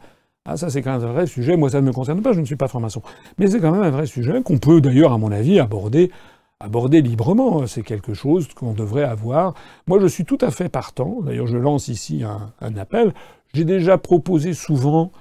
Ah, 0.51 0.57
ça, 0.57 0.71
c'est 0.71 0.81
quand 0.81 0.99
même 0.99 1.07
un 1.07 1.13
vrai 1.13 1.27
sujet. 1.27 1.59
Moi, 1.59 1.69
ça 1.69 1.83
ne 1.83 1.87
me 1.87 1.93
concerne 1.93 2.23
pas, 2.23 2.33
je 2.33 2.41
ne 2.41 2.47
suis 2.47 2.57
pas 2.57 2.69
franc-maçon. 2.69 3.03
Mais 3.37 3.49
c'est 3.49 3.61
quand 3.61 3.71
même 3.71 3.83
un 3.83 3.91
vrai 3.91 4.07
sujet 4.07 4.43
qu'on 4.43 4.57
peut 4.57 4.81
d'ailleurs, 4.81 5.13
à 5.13 5.19
mon 5.19 5.31
avis, 5.31 5.61
aborder, 5.61 6.11
aborder 6.59 7.03
librement. 7.03 7.67
C'est 7.67 7.83
quelque 7.83 8.15
chose 8.15 8.49
qu'on 8.55 8.73
devrait 8.73 9.05
avoir. 9.05 9.53
Moi, 9.87 10.01
je 10.01 10.07
suis 10.07 10.25
tout 10.25 10.39
à 10.41 10.51
fait 10.51 10.71
partant. 10.71 11.19
D'ailleurs, 11.21 11.49
je 11.49 11.59
lance 11.59 11.89
ici 11.89 12.25
un, 12.25 12.77
appel. 12.79 13.13
J'ai 13.53 13.67
déjà 13.67 13.99
proposé 13.99 14.55
souvent 14.55 15.13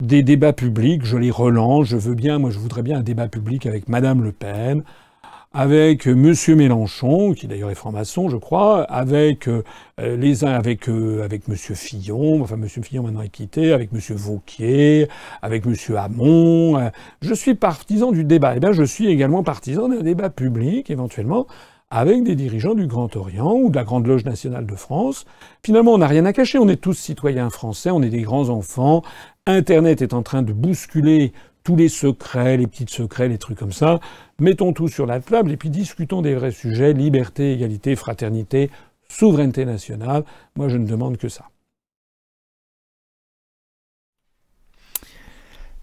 des 0.00 0.22
débats 0.22 0.52
publics, 0.52 1.04
je 1.04 1.16
les 1.16 1.32
relance, 1.32 1.86
je 1.86 1.96
veux 1.96 2.14
bien, 2.14 2.38
moi 2.38 2.50
je 2.50 2.60
voudrais 2.60 2.82
bien 2.82 2.98
un 2.98 3.02
débat 3.02 3.26
public 3.26 3.66
avec 3.66 3.88
Madame 3.88 4.22
Le 4.22 4.30
Pen, 4.30 4.84
avec 5.52 6.06
M. 6.06 6.34
Mélenchon, 6.56 7.32
qui 7.32 7.46
d'ailleurs 7.46 7.70
est 7.70 7.74
franc-maçon, 7.74 8.28
je 8.28 8.36
crois, 8.36 8.82
avec 8.82 9.48
euh, 9.48 9.62
les 9.98 10.44
uns 10.44 10.52
avec 10.52 10.88
euh, 10.88 11.24
avec 11.24 11.48
M. 11.48 11.56
Fillon, 11.56 12.42
enfin 12.42 12.56
M. 12.56 12.68
Fillon 12.68 13.02
maintenant 13.02 13.22
est 13.22 13.30
quitté, 13.30 13.72
avec 13.72 13.90
M. 13.92 14.00
Vauquier, 14.14 15.08
avec 15.40 15.64
M. 15.66 15.74
Hamon. 15.96 16.78
Euh, 16.78 16.90
je 17.22 17.32
suis 17.32 17.54
partisan 17.54 18.12
du 18.12 18.24
débat. 18.24 18.56
Eh 18.56 18.60
bien, 18.60 18.72
je 18.72 18.82
suis 18.82 19.08
également 19.08 19.42
partisan 19.42 19.88
d'un 19.88 20.02
débat 20.02 20.28
public, 20.28 20.90
éventuellement, 20.90 21.46
avec 21.90 22.22
des 22.24 22.34
dirigeants 22.34 22.74
du 22.74 22.86
Grand 22.86 23.16
Orient 23.16 23.54
ou 23.54 23.70
de 23.70 23.76
la 23.76 23.84
Grande 23.84 24.06
Loge 24.06 24.26
nationale 24.26 24.66
de 24.66 24.74
France. 24.74 25.24
Finalement, 25.64 25.94
on 25.94 25.98
n'a 25.98 26.06
rien 26.06 26.26
à 26.26 26.34
cacher. 26.34 26.58
On 26.58 26.68
est 26.68 26.76
tous 26.76 26.92
citoyens 26.92 27.48
français, 27.48 27.90
on 27.90 28.02
est 28.02 28.10
des 28.10 28.22
grands 28.22 28.50
enfants. 28.50 29.02
Internet 29.46 30.02
est 30.02 30.12
en 30.12 30.22
train 30.22 30.42
de 30.42 30.52
bousculer 30.52 31.32
tous 31.68 31.76
les 31.76 31.90
secrets, 31.90 32.56
les 32.56 32.66
petits 32.66 32.86
secrets, 32.88 33.28
les 33.28 33.36
trucs 33.36 33.58
comme 33.58 33.72
ça. 33.72 34.00
Mettons 34.38 34.72
tout 34.72 34.88
sur 34.88 35.04
la 35.04 35.20
table 35.20 35.52
et 35.52 35.58
puis 35.58 35.68
discutons 35.68 36.22
des 36.22 36.34
vrais 36.34 36.50
sujets, 36.50 36.94
liberté, 36.94 37.52
égalité, 37.52 37.94
fraternité, 37.94 38.70
souveraineté 39.10 39.66
nationale. 39.66 40.24
Moi, 40.56 40.70
je 40.70 40.78
ne 40.78 40.86
demande 40.86 41.18
que 41.18 41.28
ça. 41.28 41.50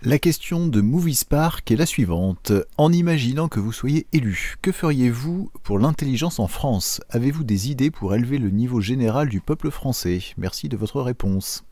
La 0.02 0.18
question 0.18 0.66
de 0.66 0.82
Movie 0.82 1.14
Spark 1.14 1.70
est 1.70 1.76
la 1.76 1.86
suivante. 1.86 2.52
En 2.80 2.92
imaginant 2.92 3.48
que 3.48 3.60
vous 3.60 3.72
soyez 3.72 4.08
élu, 4.12 4.56
que 4.64 4.72
feriez-vous 4.72 5.52
pour 5.62 5.78
l'intelligence 5.78 6.40
en 6.40 6.48
France? 6.48 7.00
Avez-vous 7.10 7.44
des 7.44 7.70
idées 7.70 7.92
pour 7.92 8.16
élever 8.16 8.40
le 8.40 8.50
niveau 8.50 8.82
général 8.82 9.30
du 9.30 9.40
peuple 9.40 9.70
français? 9.70 10.20
Merci 10.38 10.68
de 10.68 10.78
votre 10.78 11.00
réponse. 11.02 11.64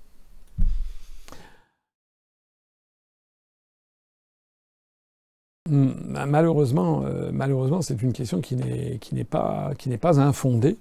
Malheureusement, 5.70 7.04
euh, 7.06 7.32
malheureusement, 7.34 7.82
c'est 7.82 8.02
une 8.02 8.14
question 8.14 8.42
qui 8.42 8.56
n'est 8.56 9.24
pas 9.24 10.20
infondée 10.20 10.78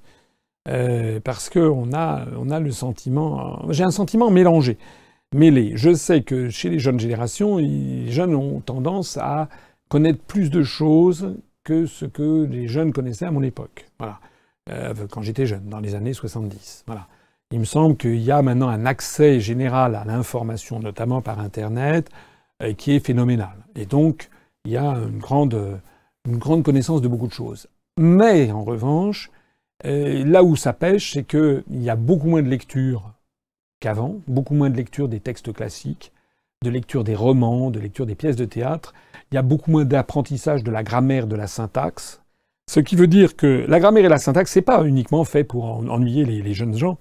euh, 0.68 1.20
parce 1.20 1.48
que 1.48 1.58
on 1.58 1.92
a 1.92 2.24
on 2.36 2.50
a 2.50 2.60
le 2.60 2.70
sentiment, 2.70 3.70
j'ai 3.70 3.84
un 3.84 3.90
sentiment 3.90 4.30
mélangé, 4.30 4.78
mêlé. 5.34 5.72
Je 5.76 5.94
sais 5.94 6.22
que 6.22 6.50
chez 6.50 6.70
les 6.70 6.78
jeunes 6.78 7.00
générations, 7.00 7.58
les 7.58 8.10
jeunes 8.10 8.34
ont 8.34 8.60
tendance 8.60 9.16
à 9.16 9.48
connaître 9.88 10.20
plus 10.20 10.50
de 10.50 10.62
choses 10.62 11.36
que 11.64 11.86
ce 11.86 12.04
que 12.04 12.44
les 12.44 12.66
jeunes 12.66 12.92
connaissaient 12.92 13.26
à 13.26 13.30
mon 13.30 13.42
époque. 13.42 13.86
Euh, 14.70 14.94
quand 15.10 15.22
j'étais 15.22 15.46
jeune, 15.46 15.68
dans 15.68 15.80
les 15.80 15.94
années 15.94 16.12
70. 16.12 16.84
Voilà. 16.86 17.08
Il 17.50 17.58
me 17.60 17.64
semble 17.64 17.96
qu'il 17.96 18.22
y 18.22 18.30
a 18.30 18.40
maintenant 18.42 18.68
un 18.68 18.86
accès 18.86 19.40
général 19.40 19.94
à 19.94 20.04
l'information, 20.04 20.78
notamment 20.80 21.20
par 21.20 21.38
Internet, 21.40 22.08
qui 22.78 22.92
est 22.92 23.04
phénoménal. 23.04 23.56
Et 23.74 23.84
donc, 23.84 24.30
il 24.64 24.72
y 24.72 24.76
a 24.76 24.96
une 24.96 25.18
grande, 25.18 26.62
connaissance 26.62 27.02
de 27.02 27.08
beaucoup 27.08 27.26
de 27.26 27.32
choses. 27.32 27.66
Mais 27.98 28.50
en 28.52 28.64
revanche, 28.64 29.30
euh, 29.84 30.24
là 30.24 30.44
où 30.44 30.56
ça 30.56 30.72
pêche, 30.72 31.12
c'est 31.12 31.24
qu'il 31.24 31.62
y 31.70 31.90
a 31.90 31.96
beaucoup 31.96 32.28
moins 32.28 32.42
de 32.42 32.48
lecture 32.48 33.12
qu'avant, 33.80 34.20
beaucoup 34.28 34.54
moins 34.54 34.70
de 34.70 34.76
lecture 34.76 35.08
des 35.08 35.20
textes 35.20 35.52
classiques, 35.52 36.12
de 36.62 36.70
lecture 36.70 37.02
des 37.02 37.16
romans, 37.16 37.70
de 37.70 37.80
lecture 37.80 38.06
des 38.06 38.14
pièces 38.14 38.36
de 38.36 38.44
théâtre. 38.44 38.94
Il 39.30 39.34
y 39.34 39.38
a 39.38 39.42
beaucoup 39.42 39.70
moins 39.70 39.84
d'apprentissage 39.84 40.62
de 40.62 40.70
la 40.70 40.84
grammaire, 40.84 41.26
de 41.26 41.34
la 41.34 41.48
syntaxe. 41.48 42.20
Ce 42.70 42.78
qui 42.78 42.94
veut 42.94 43.08
dire 43.08 43.34
que 43.34 43.66
la 43.68 43.80
grammaire 43.80 44.04
et 44.04 44.08
la 44.08 44.18
syntaxe, 44.18 44.52
c'est 44.52 44.62
pas 44.62 44.84
uniquement 44.84 45.24
fait 45.24 45.42
pour 45.42 45.64
ennuyer 45.64 46.24
les, 46.24 46.54
jeunes 46.54 46.76
gens. 46.76 46.96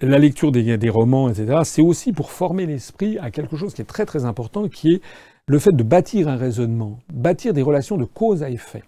La 0.00 0.18
lecture 0.18 0.50
des 0.50 0.90
romans, 0.90 1.28
etc., 1.28 1.60
c'est 1.62 1.80
aussi 1.80 2.12
pour 2.12 2.32
former 2.32 2.66
l'esprit 2.66 3.16
à 3.18 3.30
quelque 3.30 3.56
chose 3.56 3.72
qui 3.72 3.82
est 3.82 3.86
très 3.86 4.04
très 4.04 4.24
important, 4.24 4.68
qui 4.68 4.94
est 4.94 5.02
le 5.48 5.60
fait 5.60 5.72
de 5.72 5.84
bâtir 5.84 6.26
un 6.26 6.36
raisonnement, 6.36 6.98
bâtir 7.12 7.54
des 7.54 7.62
relations 7.62 7.96
de 7.96 8.04
cause 8.04 8.42
à 8.42 8.50
effet. 8.50 8.82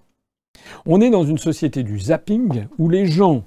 On 0.86 1.00
est 1.00 1.10
dans 1.10 1.22
une 1.22 1.38
société 1.38 1.84
du 1.84 2.00
zapping 2.00 2.66
où 2.78 2.88
les 2.88 3.06
gens, 3.06 3.44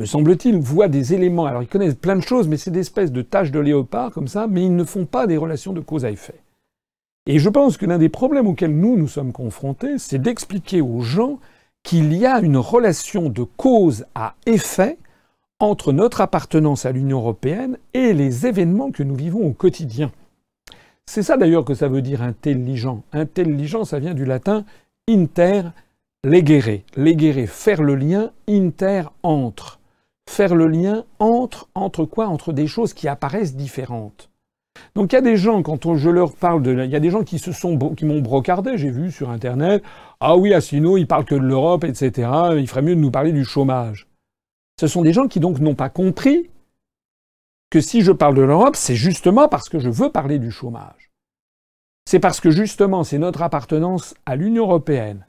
me 0.00 0.04
semble-t-il, 0.04 0.58
voient 0.58 0.88
des 0.88 1.14
éléments. 1.14 1.46
Alors 1.46 1.62
ils 1.62 1.68
connaissent 1.68 1.94
plein 1.94 2.16
de 2.16 2.20
choses, 2.20 2.48
mais 2.48 2.56
c'est 2.56 2.72
des 2.72 2.80
espèces 2.80 3.12
de 3.12 3.22
taches 3.22 3.52
de 3.52 3.60
léopard 3.60 4.10
comme 4.10 4.26
ça, 4.26 4.48
mais 4.48 4.64
ils 4.64 4.74
ne 4.74 4.82
font 4.82 5.06
pas 5.06 5.28
des 5.28 5.36
relations 5.36 5.72
de 5.72 5.80
cause 5.80 6.04
à 6.04 6.10
effet. 6.10 6.42
Et 7.26 7.38
je 7.38 7.48
pense 7.48 7.76
que 7.76 7.86
l'un 7.86 7.98
des 7.98 8.08
problèmes 8.08 8.48
auxquels 8.48 8.76
nous 8.76 8.96
nous 8.96 9.06
sommes 9.06 9.32
confrontés, 9.32 9.98
c'est 9.98 10.18
d'expliquer 10.18 10.80
aux 10.80 11.00
gens 11.00 11.38
qu'il 11.84 12.12
y 12.12 12.26
a 12.26 12.40
une 12.40 12.56
relation 12.56 13.28
de 13.28 13.44
cause 13.44 14.04
à 14.16 14.34
effet 14.46 14.98
entre 15.60 15.92
notre 15.92 16.22
appartenance 16.22 16.86
à 16.86 16.92
l'Union 16.92 17.18
européenne 17.18 17.78
et 17.94 18.14
les 18.14 18.46
événements 18.46 18.90
que 18.90 19.04
nous 19.04 19.14
vivons 19.14 19.46
au 19.46 19.52
quotidien. 19.52 20.10
C'est 21.08 21.22
ça 21.22 21.38
d'ailleurs 21.38 21.64
que 21.64 21.72
ça 21.72 21.88
veut 21.88 22.02
dire 22.02 22.20
intelligent. 22.20 23.02
Intelligent, 23.14 23.86
ça 23.86 23.98
vient 23.98 24.12
du 24.12 24.26
latin 24.26 24.66
inter 25.08 25.62
legere. 26.22 26.82
Legere, 26.98 27.48
faire 27.48 27.80
le 27.80 27.94
lien, 27.94 28.30
inter 28.46 29.04
entre. 29.22 29.80
Faire 30.28 30.54
le 30.54 30.66
lien 30.68 31.04
entre, 31.18 31.70
entre 31.74 32.04
quoi? 32.04 32.26
Entre 32.26 32.52
des 32.52 32.66
choses 32.66 32.92
qui 32.92 33.08
apparaissent 33.08 33.56
différentes. 33.56 34.28
Donc 34.94 35.12
il 35.12 35.16
y 35.16 35.18
a 35.18 35.22
des 35.22 35.38
gens, 35.38 35.62
quand 35.62 35.96
je 35.96 36.10
leur 36.10 36.34
parle 36.34 36.62
de... 36.62 36.84
Il 36.84 36.90
y 36.90 36.96
a 36.96 37.00
des 37.00 37.10
gens 37.10 37.24
qui 37.24 37.38
se 37.38 37.52
sont, 37.52 37.78
qui 37.94 38.04
m'ont 38.04 38.20
brocardé, 38.20 38.76
j'ai 38.76 38.90
vu 38.90 39.10
sur 39.10 39.30
Internet, 39.30 39.82
ah 40.20 40.36
oui, 40.36 40.52
Assino, 40.52 40.98
il 40.98 41.06
parle 41.06 41.24
que 41.24 41.34
de 41.34 41.40
l'Europe, 41.40 41.84
etc. 41.84 42.28
Il 42.58 42.68
ferait 42.68 42.82
mieux 42.82 42.94
de 42.94 43.00
nous 43.00 43.10
parler 43.10 43.32
du 43.32 43.46
chômage. 43.46 44.08
Ce 44.78 44.86
sont 44.86 45.00
des 45.00 45.14
gens 45.14 45.26
qui 45.26 45.40
donc 45.40 45.58
n'ont 45.58 45.74
pas 45.74 45.88
compris 45.88 46.50
que 47.70 47.80
si 47.80 48.02
je 48.02 48.12
parle 48.12 48.34
de 48.34 48.42
l'Europe, 48.42 48.76
c'est 48.76 48.96
justement 48.96 49.48
parce 49.48 49.68
que 49.68 49.78
je 49.78 49.90
veux 49.90 50.10
parler 50.10 50.38
du 50.38 50.50
chômage. 50.50 51.10
C'est 52.06 52.20
parce 52.20 52.40
que 52.40 52.50
justement, 52.50 53.04
c'est 53.04 53.18
notre 53.18 53.42
appartenance 53.42 54.14
à 54.24 54.36
l'Union 54.36 54.64
européenne, 54.64 55.26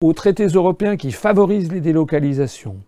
aux 0.00 0.12
traités 0.12 0.46
européens 0.46 0.96
qui 0.96 1.10
favorisent 1.10 1.72
les 1.72 1.80
délocalisations, 1.80 2.80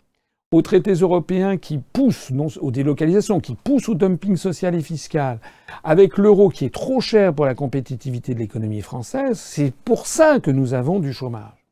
aux 0.52 0.62
traités 0.62 0.92
européens 0.92 1.56
qui 1.56 1.78
poussent 1.78 2.30
non, 2.30 2.46
aux 2.60 2.70
délocalisations, 2.70 3.40
qui 3.40 3.56
poussent 3.56 3.88
au 3.88 3.94
dumping 3.94 4.36
social 4.36 4.76
et 4.76 4.82
fiscal, 4.82 5.40
avec 5.82 6.16
l'euro 6.16 6.48
qui 6.48 6.64
est 6.64 6.74
trop 6.74 7.00
cher 7.00 7.34
pour 7.34 7.46
la 7.46 7.56
compétitivité 7.56 8.34
de 8.34 8.38
l'économie 8.38 8.82
française, 8.82 9.38
c'est 9.38 9.72
pour 9.84 10.06
ça 10.06 10.38
que 10.38 10.52
nous 10.52 10.74
avons 10.74 11.00
du 11.00 11.12
chômage. 11.12 11.66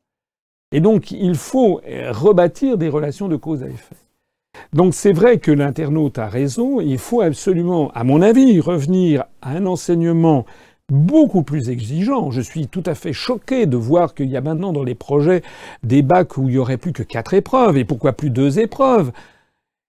Et 0.73 0.81
donc 0.81 1.11
il 1.11 1.35
faut 1.35 1.79
rebâtir 2.09 2.77
des 2.77 2.89
relations 2.89 3.29
de 3.29 3.37
cause 3.37 3.63
à 3.63 3.67
effet. 3.67 3.95
Donc 4.73 4.93
c'est 4.93 5.13
vrai 5.13 5.37
que 5.37 5.51
l'internaute 5.51 6.17
a 6.17 6.27
raison, 6.27 6.81
il 6.81 6.97
faut 6.97 7.21
absolument, 7.21 7.91
à 7.91 8.03
mon 8.03 8.21
avis, 8.21 8.59
revenir 8.59 9.25
à 9.41 9.51
un 9.51 9.65
enseignement 9.65 10.45
beaucoup 10.89 11.43
plus 11.43 11.69
exigeant. 11.69 12.31
Je 12.31 12.41
suis 12.41 12.67
tout 12.67 12.83
à 12.85 12.95
fait 12.95 13.13
choqué 13.13 13.65
de 13.65 13.77
voir 13.77 14.15
qu'il 14.15 14.29
y 14.29 14.37
a 14.37 14.41
maintenant 14.41 14.73
dans 14.73 14.83
les 14.83 14.95
projets 14.95 15.43
des 15.83 16.01
bacs 16.01 16.37
où 16.37 16.49
il 16.49 16.55
y 16.55 16.57
aurait 16.57 16.77
plus 16.77 16.91
que 16.91 17.03
quatre 17.03 17.33
épreuves, 17.33 17.77
et 17.77 17.85
pourquoi 17.85 18.13
plus 18.13 18.29
deux 18.29 18.59
épreuves 18.59 19.11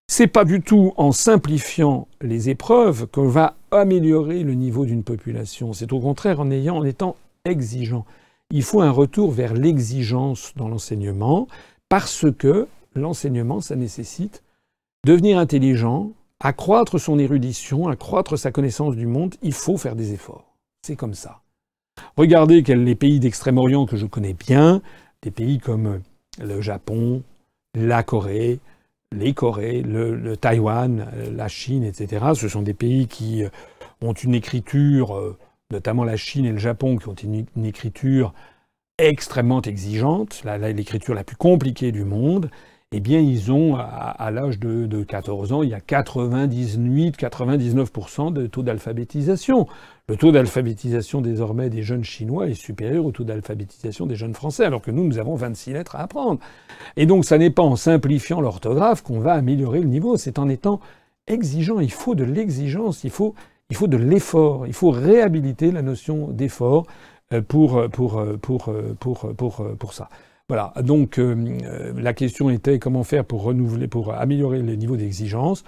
c'est 0.06 0.26
pas 0.26 0.44
du 0.44 0.60
tout 0.60 0.92
en 0.96 1.12
simplifiant 1.12 2.08
les 2.20 2.50
épreuves 2.50 3.06
qu'on 3.06 3.26
va 3.26 3.56
améliorer 3.70 4.42
le 4.42 4.52
niveau 4.52 4.84
d'une 4.84 5.02
population. 5.02 5.72
C'est 5.72 5.92
au 5.94 5.98
contraire 5.98 6.40
en 6.40 6.50
ayant, 6.50 6.76
en 6.76 6.84
étant 6.84 7.16
exigeant. 7.46 8.04
Il 8.50 8.62
faut 8.62 8.82
un 8.82 8.90
retour 8.90 9.30
vers 9.30 9.54
l'exigence 9.54 10.52
dans 10.56 10.68
l'enseignement 10.68 11.48
parce 11.88 12.26
que 12.38 12.68
l'enseignement, 12.94 13.62
ça 13.62 13.76
nécessite 13.76 14.43
devenir 15.04 15.38
intelligent, 15.38 16.12
accroître 16.40 16.98
son 16.98 17.18
érudition, 17.18 17.88
accroître 17.88 18.38
sa 18.38 18.50
connaissance 18.50 18.96
du 18.96 19.06
monde, 19.06 19.34
il 19.42 19.52
faut 19.52 19.76
faire 19.76 19.96
des 19.96 20.12
efforts. 20.12 20.56
C'est 20.82 20.96
comme 20.96 21.14
ça. 21.14 21.40
Regardez 22.16 22.62
les 22.62 22.94
pays 22.94 23.20
d'Extrême-Orient 23.20 23.86
que 23.86 23.96
je 23.96 24.06
connais 24.06 24.34
bien, 24.34 24.82
des 25.22 25.30
pays 25.30 25.58
comme 25.58 26.00
le 26.42 26.60
Japon, 26.60 27.22
la 27.74 28.02
Corée, 28.02 28.58
les 29.12 29.32
Corées, 29.32 29.82
le, 29.82 30.36
Taïwan, 30.36 31.06
la 31.32 31.48
Chine, 31.48 31.84
etc. 31.84 32.26
Ce 32.34 32.48
sont 32.48 32.62
des 32.62 32.74
pays 32.74 33.06
qui 33.06 33.44
euh, 33.44 33.48
ont 34.00 34.12
une 34.12 34.34
écriture, 34.34 35.16
euh, 35.16 35.38
notamment 35.70 36.04
la 36.04 36.16
Chine 36.16 36.44
et 36.46 36.52
le 36.52 36.58
Japon, 36.58 36.96
qui 36.96 37.08
ont 37.08 37.14
une, 37.14 37.64
écriture 37.64 38.34
extrêmement 38.98 39.62
exigeante, 39.62 40.42
l'écriture 40.44 41.14
la 41.14 41.24
plus 41.24 41.36
compliquée 41.36 41.92
du 41.92 42.04
monde 42.04 42.50
eh 42.96 43.00
bien, 43.00 43.18
ils 43.18 43.50
ont, 43.50 43.74
à, 43.74 44.30
l'âge 44.30 44.60
de, 44.60 45.02
14 45.02 45.52
ans, 45.52 45.64
il 45.64 45.70
y 45.70 45.74
a 45.74 45.80
98-99% 45.80 48.32
de 48.32 48.46
taux 48.46 48.62
d'alphabétisation. 48.62 49.66
Le 50.06 50.16
taux 50.16 50.30
d'alphabétisation 50.30 51.20
désormais 51.20 51.70
des 51.70 51.82
jeunes 51.82 52.04
Chinois 52.04 52.46
est 52.46 52.54
supérieur 52.54 53.04
au 53.04 53.10
taux 53.10 53.24
d'alphabétisation 53.24 54.06
des 54.06 54.14
jeunes 54.14 54.34
Français, 54.34 54.64
alors 54.64 54.80
que 54.80 54.92
nous, 54.92 55.02
nous 55.02 55.18
avons 55.18 55.34
26 55.34 55.72
lettres 55.72 55.96
à 55.96 56.02
apprendre. 56.02 56.38
Et 56.96 57.06
donc, 57.06 57.24
ça 57.24 57.36
n'est 57.36 57.50
pas 57.50 57.64
en 57.64 57.74
simplifiant 57.74 58.40
l'orthographe 58.40 59.02
qu'on 59.02 59.18
va 59.18 59.32
améliorer 59.32 59.80
le 59.80 59.88
niveau, 59.88 60.16
c'est 60.16 60.38
en 60.38 60.48
étant 60.48 60.78
exigeant. 61.26 61.80
Il 61.80 61.90
faut 61.90 62.14
de 62.14 62.22
l'exigence, 62.22 63.02
il 63.02 63.10
faut, 63.10 63.34
il 63.70 63.76
faut 63.76 63.88
de 63.88 63.96
l'effort, 63.96 64.68
il 64.68 64.72
faut 64.72 64.90
réhabiliter 64.90 65.72
la 65.72 65.82
notion 65.82 66.28
d'effort 66.28 66.86
euh, 67.32 67.42
pour, 67.42 67.90
pour, 67.90 68.22
pour, 68.40 68.72
pour, 69.00 69.34
pour, 69.34 69.66
pour 69.80 69.94
ça. 69.94 70.08
Voilà. 70.48 70.72
Donc 70.82 71.18
euh, 71.18 71.92
la 71.96 72.12
question 72.12 72.50
était 72.50 72.78
comment 72.78 73.04
faire 73.04 73.24
pour 73.24 73.42
renouveler, 73.42 73.88
pour 73.88 74.12
améliorer 74.12 74.62
les 74.62 74.76
niveaux 74.76 74.96
d'exigence. 74.96 75.64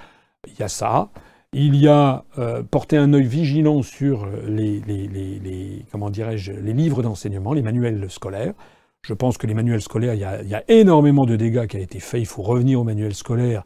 Il 0.47 0.59
y 0.59 0.63
a 0.63 0.69
ça. 0.69 1.11
Il 1.53 1.77
y 1.77 1.89
a 1.89 2.25
euh, 2.39 2.63
porter 2.63 2.99
un 2.99 3.13
œil 3.15 3.27
vigilant 3.27 3.83
sur 3.83 4.27
les, 4.47 4.83
comment 5.91 6.11
dirais-je, 6.11 6.53
les 6.53 6.75
livres 6.75 7.03
d'enseignement, 7.03 7.55
les 7.55 7.63
manuels 7.63 8.11
scolaires. 8.11 8.53
Je 9.03 9.15
pense 9.15 9.39
que 9.39 9.47
les 9.47 9.55
manuels 9.55 9.81
scolaires, 9.81 10.15
il 10.15 10.21
y, 10.21 10.55
a, 10.55 10.65
énormément 10.69 11.27
de 11.27 11.37
dégâts 11.37 11.67
qui 11.67 11.77
a 11.77 11.81
été 11.81 12.01
fait. 12.01 12.19
Il 12.19 12.27
faut 12.27 12.43
revenir 12.43 12.81
aux 12.81 12.85
manuels 12.85 13.15
scolaires 13.15 13.63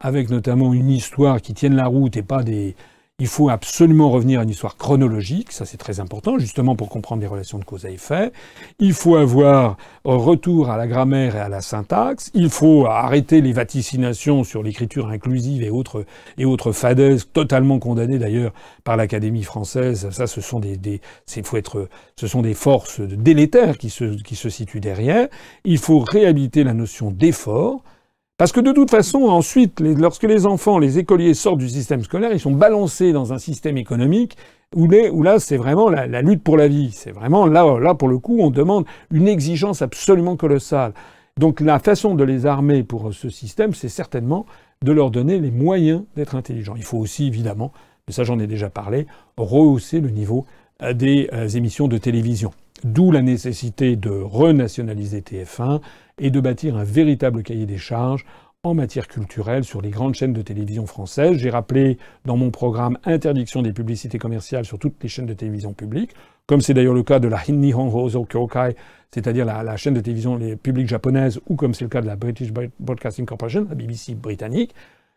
avec 0.00 0.30
notamment 0.30 0.72
une 0.72 0.88
histoire 0.88 1.42
qui 1.42 1.52
tienne 1.52 1.74
la 1.74 1.86
route 1.86 2.16
et 2.16 2.22
pas 2.22 2.44
des, 2.44 2.76
il 3.20 3.28
faut 3.28 3.48
absolument 3.48 4.10
revenir 4.10 4.40
à 4.40 4.42
une 4.42 4.50
histoire 4.50 4.76
chronologique, 4.76 5.52
ça 5.52 5.64
c'est 5.64 5.76
très 5.76 6.00
important, 6.00 6.36
justement 6.36 6.74
pour 6.74 6.88
comprendre 6.88 7.22
les 7.22 7.28
relations 7.28 7.60
de 7.60 7.64
cause 7.64 7.86
à 7.86 7.90
effet. 7.90 8.32
Il 8.80 8.92
faut 8.92 9.14
avoir 9.14 9.76
un 10.04 10.16
retour 10.16 10.68
à 10.68 10.76
la 10.76 10.88
grammaire 10.88 11.36
et 11.36 11.40
à 11.40 11.48
la 11.48 11.60
syntaxe. 11.60 12.32
Il 12.34 12.50
faut 12.50 12.86
arrêter 12.86 13.40
les 13.40 13.52
vaticinations 13.52 14.42
sur 14.42 14.64
l'écriture 14.64 15.10
inclusive 15.10 15.62
et 15.62 15.70
autres, 15.70 16.04
et 16.38 16.44
autres 16.44 16.72
fadaises, 16.72 17.28
totalement 17.32 17.78
condamnées 17.78 18.18
d'ailleurs 18.18 18.52
par 18.82 18.96
l'Académie 18.96 19.44
française. 19.44 20.10
Ça, 20.10 20.26
ce 20.26 20.40
sont 20.40 20.58
des, 20.58 20.76
des 20.76 21.00
faut 21.44 21.56
être, 21.56 21.88
ce 22.16 22.26
sont 22.26 22.42
des 22.42 22.54
forces 22.54 23.00
délétères 23.00 23.78
qui 23.78 23.90
se, 23.90 24.20
qui 24.22 24.34
se 24.34 24.48
situent 24.48 24.80
derrière. 24.80 25.28
Il 25.64 25.78
faut 25.78 26.00
réhabiliter 26.00 26.64
la 26.64 26.74
notion 26.74 27.12
d'effort. 27.12 27.84
Parce 28.36 28.50
que 28.50 28.58
de 28.58 28.72
toute 28.72 28.90
façon, 28.90 29.22
ensuite, 29.22 29.78
lorsque 29.80 30.24
les 30.24 30.44
enfants, 30.44 30.78
les 30.78 30.98
écoliers 30.98 31.34
sortent 31.34 31.58
du 31.58 31.68
système 31.68 32.02
scolaire, 32.02 32.32
ils 32.32 32.40
sont 32.40 32.50
balancés 32.50 33.12
dans 33.12 33.32
un 33.32 33.38
système 33.38 33.76
économique 33.76 34.36
où, 34.74 34.88
là, 35.22 35.38
c'est 35.38 35.56
vraiment 35.56 35.88
la, 35.88 36.20
lutte 36.20 36.42
pour 36.42 36.56
la 36.56 36.66
vie. 36.66 36.90
C'est 36.92 37.12
vraiment 37.12 37.46
là, 37.46 37.94
pour 37.94 38.08
le 38.08 38.18
coup, 38.18 38.38
on 38.40 38.50
demande 38.50 38.86
une 39.12 39.28
exigence 39.28 39.82
absolument 39.82 40.34
colossale. 40.34 40.94
Donc 41.38 41.60
la 41.60 41.78
façon 41.78 42.16
de 42.16 42.24
les 42.24 42.44
armer 42.44 42.82
pour 42.82 43.14
ce 43.14 43.28
système, 43.28 43.72
c'est 43.72 43.88
certainement 43.88 44.46
de 44.82 44.90
leur 44.90 45.12
donner 45.12 45.38
les 45.38 45.52
moyens 45.52 46.02
d'être 46.16 46.34
intelligents. 46.34 46.74
Il 46.76 46.84
faut 46.84 46.98
aussi, 46.98 47.28
évidemment, 47.28 47.72
mais 48.06 48.12
ça 48.12 48.24
j'en 48.24 48.38
ai 48.38 48.46
déjà 48.46 48.68
parlé, 48.68 49.06
rehausser 49.36 50.00
le 50.00 50.10
niveau 50.10 50.44
euh, 50.82 50.92
des 50.92 51.28
euh, 51.32 51.48
émissions 51.48 51.88
de 51.88 51.98
télévision. 51.98 52.52
D'où 52.84 53.10
la 53.10 53.22
nécessité 53.22 53.96
de 53.96 54.10
renationaliser 54.10 55.20
TF1 55.20 55.80
et 56.18 56.30
de 56.30 56.40
bâtir 56.40 56.76
un 56.76 56.84
véritable 56.84 57.42
cahier 57.42 57.66
des 57.66 57.78
charges 57.78 58.24
en 58.62 58.74
matière 58.74 59.08
culturelle 59.08 59.64
sur 59.64 59.82
les 59.82 59.90
grandes 59.90 60.14
chaînes 60.14 60.32
de 60.32 60.42
télévision 60.42 60.86
françaises. 60.86 61.36
J'ai 61.36 61.50
rappelé 61.50 61.98
dans 62.24 62.36
mon 62.36 62.50
programme 62.50 62.98
interdiction 63.04 63.60
des 63.62 63.72
publicités 63.72 64.18
commerciales 64.18 64.64
sur 64.64 64.78
toutes 64.78 65.02
les 65.02 65.08
chaînes 65.08 65.26
de 65.26 65.34
télévision 65.34 65.74
publiques, 65.74 66.12
comme 66.46 66.62
c'est 66.62 66.72
d'ailleurs 66.72 66.94
le 66.94 67.02
cas 67.02 67.18
de 67.18 67.28
la 67.28 67.40
Nihon 67.46 67.94
Hoso 67.94 68.24
Kyokai, 68.24 68.74
c'est-à-dire 69.12 69.44
la, 69.44 69.76
chaîne 69.76 69.94
de 69.94 70.00
télévision 70.00 70.38
publique 70.56 70.88
japonaise, 70.88 71.40
ou 71.48 71.56
comme 71.56 71.74
c'est 71.74 71.84
le 71.84 71.90
cas 71.90 72.00
de 72.00 72.06
la 72.06 72.16
British 72.16 72.52
Broadcasting 72.80 73.26
Corporation, 73.26 73.66
la 73.68 73.74
BBC 73.74 74.14
britannique 74.14 74.74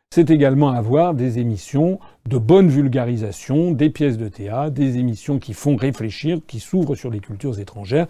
c'est 0.09 0.29
également 0.29 0.69
avoir 0.69 1.13
des 1.13 1.39
émissions 1.39 1.99
de 2.27 2.37
bonne 2.37 2.69
vulgarisation, 2.69 3.71
des 3.71 3.89
pièces 3.89 4.17
de 4.17 4.29
théâtre, 4.29 4.71
des 4.71 4.97
émissions 4.97 5.37
qui 5.37 5.53
font 5.53 5.75
réfléchir, 5.75 6.39
qui 6.47 6.59
s'ouvrent 6.59 6.95
sur 6.95 7.09
les 7.09 7.19
cultures 7.19 7.59
étrangères. 7.59 8.07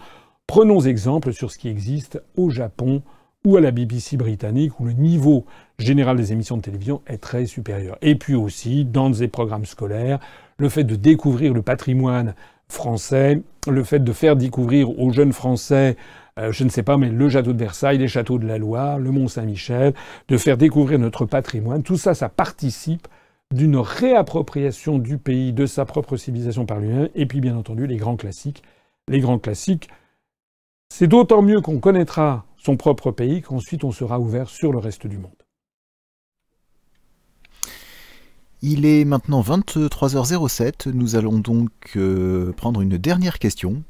Prenons 0.48 0.80
exemple 0.80 1.32
sur 1.32 1.52
ce 1.52 1.58
qui 1.58 1.68
existe 1.68 2.20
au 2.36 2.50
Japon 2.50 3.02
ou 3.44 3.56
à 3.56 3.60
la 3.60 3.70
BBC 3.70 4.16
britannique, 4.16 4.80
où 4.80 4.86
le 4.86 4.94
niveau 4.94 5.44
général 5.78 6.16
des 6.16 6.32
émissions 6.32 6.56
de 6.56 6.62
télévision 6.62 7.02
est 7.06 7.18
très 7.18 7.46
supérieur. 7.46 7.98
Et 8.02 8.16
puis 8.16 8.34
aussi, 8.34 8.84
dans 8.84 9.10
des 9.10 9.28
programmes 9.28 9.66
scolaires, 9.66 10.18
le 10.56 10.68
fait 10.68 10.84
de 10.84 10.96
découvrir 10.96 11.52
le 11.52 11.62
patrimoine 11.62 12.34
français, 12.66 13.42
le 13.68 13.84
fait 13.84 14.00
de 14.00 14.12
faire 14.12 14.36
découvrir 14.36 14.98
aux 14.98 15.12
jeunes 15.12 15.32
Français 15.32 15.96
euh, 16.38 16.52
je 16.52 16.64
ne 16.64 16.68
sais 16.68 16.82
pas, 16.82 16.96
mais 16.96 17.08
le 17.08 17.28
château 17.28 17.52
de 17.52 17.58
Versailles, 17.58 17.98
les 17.98 18.08
châteaux 18.08 18.38
de 18.38 18.46
la 18.46 18.58
Loire, 18.58 18.98
le 18.98 19.10
Mont 19.10 19.28
Saint-Michel, 19.28 19.92
de 20.28 20.36
faire 20.36 20.56
découvrir 20.56 20.98
notre 20.98 21.26
patrimoine. 21.26 21.82
Tout 21.82 21.96
ça, 21.96 22.14
ça 22.14 22.28
participe 22.28 23.08
d'une 23.52 23.76
réappropriation 23.76 24.98
du 24.98 25.18
pays, 25.18 25.52
de 25.52 25.66
sa 25.66 25.84
propre 25.84 26.16
civilisation 26.16 26.64
par 26.64 26.78
lui-même, 26.78 27.08
et 27.14 27.26
puis 27.26 27.40
bien 27.40 27.56
entendu 27.56 27.86
les 27.86 27.96
grands 27.96 28.16
classiques. 28.16 28.62
Les 29.08 29.20
grands 29.20 29.38
classiques, 29.38 29.88
c'est 30.88 31.06
d'autant 31.06 31.42
mieux 31.42 31.60
qu'on 31.60 31.78
connaîtra 31.78 32.44
son 32.56 32.76
propre 32.76 33.10
pays 33.10 33.42
qu'ensuite 33.42 33.84
on 33.84 33.92
sera 33.92 34.18
ouvert 34.18 34.48
sur 34.48 34.72
le 34.72 34.78
reste 34.78 35.06
du 35.06 35.18
monde. 35.18 35.30
Il 38.60 38.84
est 38.84 39.04
maintenant 39.04 39.40
23h07, 39.40 40.90
nous 40.90 41.14
allons 41.14 41.38
donc 41.38 41.70
euh, 41.94 42.52
prendre 42.52 42.80
une 42.80 42.98
dernière 42.98 43.38
question. 43.38 43.84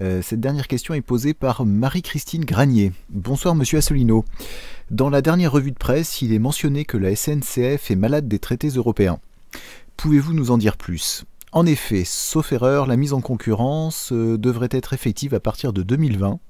Euh, 0.00 0.22
cette 0.22 0.40
dernière 0.40 0.68
question 0.68 0.94
est 0.94 1.00
posée 1.00 1.34
par 1.34 1.64
Marie-Christine 1.64 2.44
Granier. 2.44 2.92
Bonsoir 3.10 3.56
Monsieur 3.56 3.78
Asselineau. 3.78 4.24
Dans 4.92 5.10
la 5.10 5.22
dernière 5.22 5.50
revue 5.50 5.72
de 5.72 5.78
presse, 5.78 6.22
il 6.22 6.32
est 6.32 6.38
mentionné 6.38 6.84
que 6.84 6.96
la 6.96 7.16
SNCF 7.16 7.90
est 7.90 7.96
malade 7.96 8.28
des 8.28 8.38
traités 8.38 8.68
européens. 8.68 9.18
Pouvez-vous 9.96 10.32
nous 10.32 10.52
en 10.52 10.58
dire 10.58 10.76
plus? 10.76 11.24
En 11.54 11.66
effet, 11.66 12.02
sauf 12.04 12.50
erreur, 12.50 12.88
la 12.88 12.96
mise 12.96 13.12
en 13.12 13.20
concurrence 13.20 14.10
euh, 14.12 14.36
devrait 14.36 14.70
être 14.72 14.92
effective 14.92 15.34
à 15.34 15.40
partir 15.40 15.72
de 15.72 15.84
2020. 15.84 16.40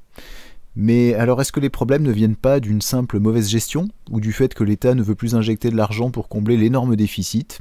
Mais 0.77 1.13
alors 1.13 1.43
est-ce 1.43 1.53
que 1.53 1.61
les 1.61 1.69
problèmes 1.69 2.05
ne 2.05 2.11
viennent 2.11 2.37
pas 2.37 2.59
d'une 2.59 2.81
simple 2.81 3.21
mauvaise 3.21 3.51
gestion 3.51 3.89
ou 4.11 4.19
du 4.19 4.33
fait 4.33 4.55
que 4.55 4.65
l'État 4.65 4.95
ne 4.95 5.03
veut 5.03 5.15
plus 5.15 5.35
injecter 5.35 5.69
de 5.69 5.77
l'argent 5.77 6.11
pour 6.11 6.31
combler 6.31 6.57
l'énorme 6.57 6.97
déficit? 6.97 7.61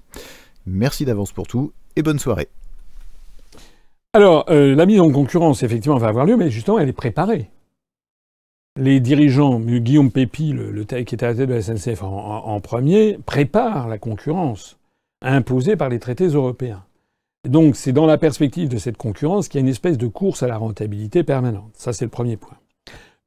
Merci 0.65 1.03
d'avance 1.03 1.33
pour 1.33 1.45
tout 1.45 1.73
et 1.97 2.01
bonne 2.01 2.17
soirée. 2.17 2.47
Alors, 4.13 4.45
euh, 4.49 4.73
la 4.73 4.85
mise 4.85 5.01
en 5.01 5.11
concurrence, 5.11 5.63
effectivement, 5.63 5.97
va 5.97 6.07
avoir 6.07 6.25
lieu, 6.25 6.37
mais 6.37 6.49
justement, 6.49 6.79
elle 6.79 6.87
est 6.87 6.93
préparée. 6.93 7.51
Les 8.79 9.01
dirigeants, 9.01 9.59
Guillaume 9.59 10.11
Pépi, 10.11 10.53
le, 10.53 10.85
qui 10.85 11.15
était 11.15 11.25
à 11.25 11.29
la 11.29 11.35
tête 11.35 11.49
de 11.49 11.53
la 11.55 11.61
SNCF 11.61 12.03
en, 12.03 12.59
premier, 12.61 13.19
préparent 13.25 13.89
la 13.89 13.97
concurrence 13.97 14.77
imposée 15.21 15.75
par 15.75 15.89
les 15.89 15.99
traités 15.99 16.27
européens. 16.27 16.83
Donc, 17.47 17.75
c'est 17.75 17.91
dans 17.91 18.05
la 18.05 18.17
perspective 18.17 18.69
de 18.69 18.77
cette 18.77 18.95
concurrence 18.95 19.49
qu'il 19.49 19.59
y 19.59 19.63
a 19.63 19.65
une 19.65 19.71
espèce 19.71 19.97
de 19.97 20.07
course 20.07 20.43
à 20.43 20.47
la 20.47 20.57
rentabilité 20.57 21.23
permanente. 21.23 21.71
Ça, 21.73 21.91
c'est 21.91 22.05
le 22.05 22.11
premier 22.11 22.37
point. 22.37 22.57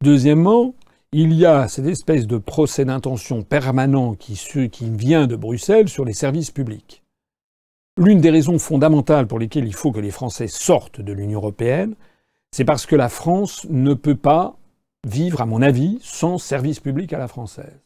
Deuxièmement, 0.02 0.74
il 1.12 1.34
y 1.34 1.44
a 1.44 1.68
cette 1.68 1.86
espèce 1.86 2.26
de 2.26 2.38
procès 2.38 2.84
d'intention 2.84 3.42
permanent 3.42 4.14
qui, 4.14 4.40
qui 4.70 4.90
vient 4.90 5.26
de 5.26 5.36
Bruxelles 5.36 5.88
sur 5.88 6.04
les 6.04 6.14
services 6.14 6.50
publics. 6.50 7.02
L'une 7.98 8.20
des 8.20 8.30
raisons 8.30 8.58
fondamentales 8.58 9.26
pour 9.26 9.38
lesquelles 9.38 9.66
il 9.66 9.74
faut 9.74 9.92
que 9.92 10.00
les 10.00 10.10
Français 10.10 10.48
sortent 10.48 11.00
de 11.00 11.12
l'Union 11.12 11.38
européenne, 11.38 11.94
c'est 12.50 12.64
parce 12.64 12.86
que 12.86 12.96
la 12.96 13.08
France 13.08 13.66
ne 13.68 13.94
peut 13.94 14.16
pas 14.16 14.56
vivre, 15.06 15.40
à 15.40 15.46
mon 15.46 15.62
avis, 15.62 15.98
sans 16.02 16.38
service 16.38 16.80
public 16.80 17.12
à 17.12 17.18
la 17.18 17.28
française 17.28 17.85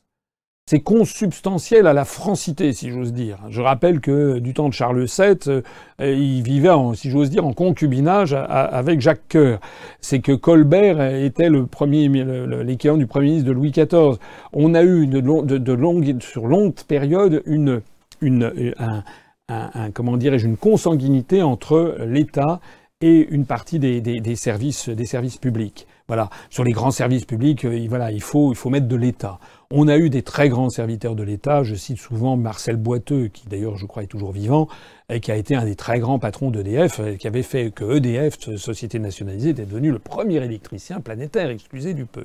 c'est 0.70 0.78
consubstantiel 0.78 1.88
à 1.88 1.92
la 1.92 2.04
francité, 2.04 2.72
si 2.72 2.90
j'ose 2.90 3.12
dire. 3.12 3.38
Je 3.48 3.60
rappelle 3.60 3.98
que 3.98 4.38
du 4.38 4.54
temps 4.54 4.68
de 4.68 4.72
Charles 4.72 5.04
VII, 5.04 5.36
euh, 5.48 5.62
il 5.98 6.42
vivait, 6.42 6.70
si 6.94 7.10
j'ose 7.10 7.28
dire, 7.28 7.44
en 7.44 7.52
concubinage 7.52 8.34
avec 8.34 9.00
Jacques 9.00 9.26
Coeur. 9.28 9.58
C'est 10.00 10.20
que 10.20 10.30
Colbert 10.30 11.02
était 11.24 11.48
le 11.48 11.66
premier, 11.66 12.08
l'équivalent 12.08 12.98
du 12.98 13.08
premier 13.08 13.30
ministre 13.30 13.48
de 13.48 13.52
Louis 13.52 13.72
XIV. 13.72 14.18
On 14.52 14.74
a 14.74 14.84
eu 14.84 15.08
de, 15.08 15.18
de, 15.18 16.20
sur 16.20 16.46
longue 16.46 16.74
période 16.86 17.42
une, 17.46 17.82
un, 18.22 19.90
comment 19.92 20.16
dirais-je, 20.16 20.46
une 20.46 20.56
consanguinité 20.56 21.42
entre 21.42 21.96
l'État 22.06 22.60
et 23.00 23.26
une 23.28 23.44
partie 23.44 23.80
des, 23.80 24.36
services, 24.36 24.88
des 24.88 25.06
services 25.06 25.36
publics. 25.36 25.88
Voilà, 26.10 26.28
sur 26.48 26.64
les 26.64 26.72
grands 26.72 26.90
services 26.90 27.24
publics, 27.24 27.64
euh, 27.64 27.86
voilà, 27.88 28.10
il 28.10 28.20
faut, 28.20 28.50
il 28.50 28.56
faut 28.56 28.68
mettre 28.68 28.88
de 28.88 28.96
l'État. 28.96 29.38
On 29.70 29.86
a 29.86 29.96
eu 29.96 30.10
des 30.10 30.22
très 30.22 30.48
grands 30.48 30.68
serviteurs 30.68 31.14
de 31.14 31.22
l'État. 31.22 31.62
Je 31.62 31.76
cite 31.76 31.98
souvent 31.98 32.36
Marcel 32.36 32.74
Boiteux, 32.74 33.28
qui 33.28 33.46
d'ailleurs, 33.46 33.76
je 33.76 33.86
crois, 33.86 34.02
est 34.02 34.08
toujours 34.08 34.32
vivant, 34.32 34.66
et 35.08 35.20
qui 35.20 35.30
a 35.30 35.36
été 35.36 35.54
un 35.54 35.64
des 35.64 35.76
très 35.76 36.00
grands 36.00 36.18
patrons 36.18 36.50
d'EDF, 36.50 36.98
euh, 36.98 37.14
qui 37.14 37.28
avait 37.28 37.44
fait 37.44 37.70
que 37.70 37.84
EDF, 37.98 38.40
société 38.56 38.98
nationalisée, 38.98 39.50
était 39.50 39.66
devenu 39.66 39.92
le 39.92 40.00
premier 40.00 40.38
électricien 40.38 40.98
planétaire, 40.98 41.48
excusez 41.48 41.94
du 41.94 42.06
peu. 42.06 42.24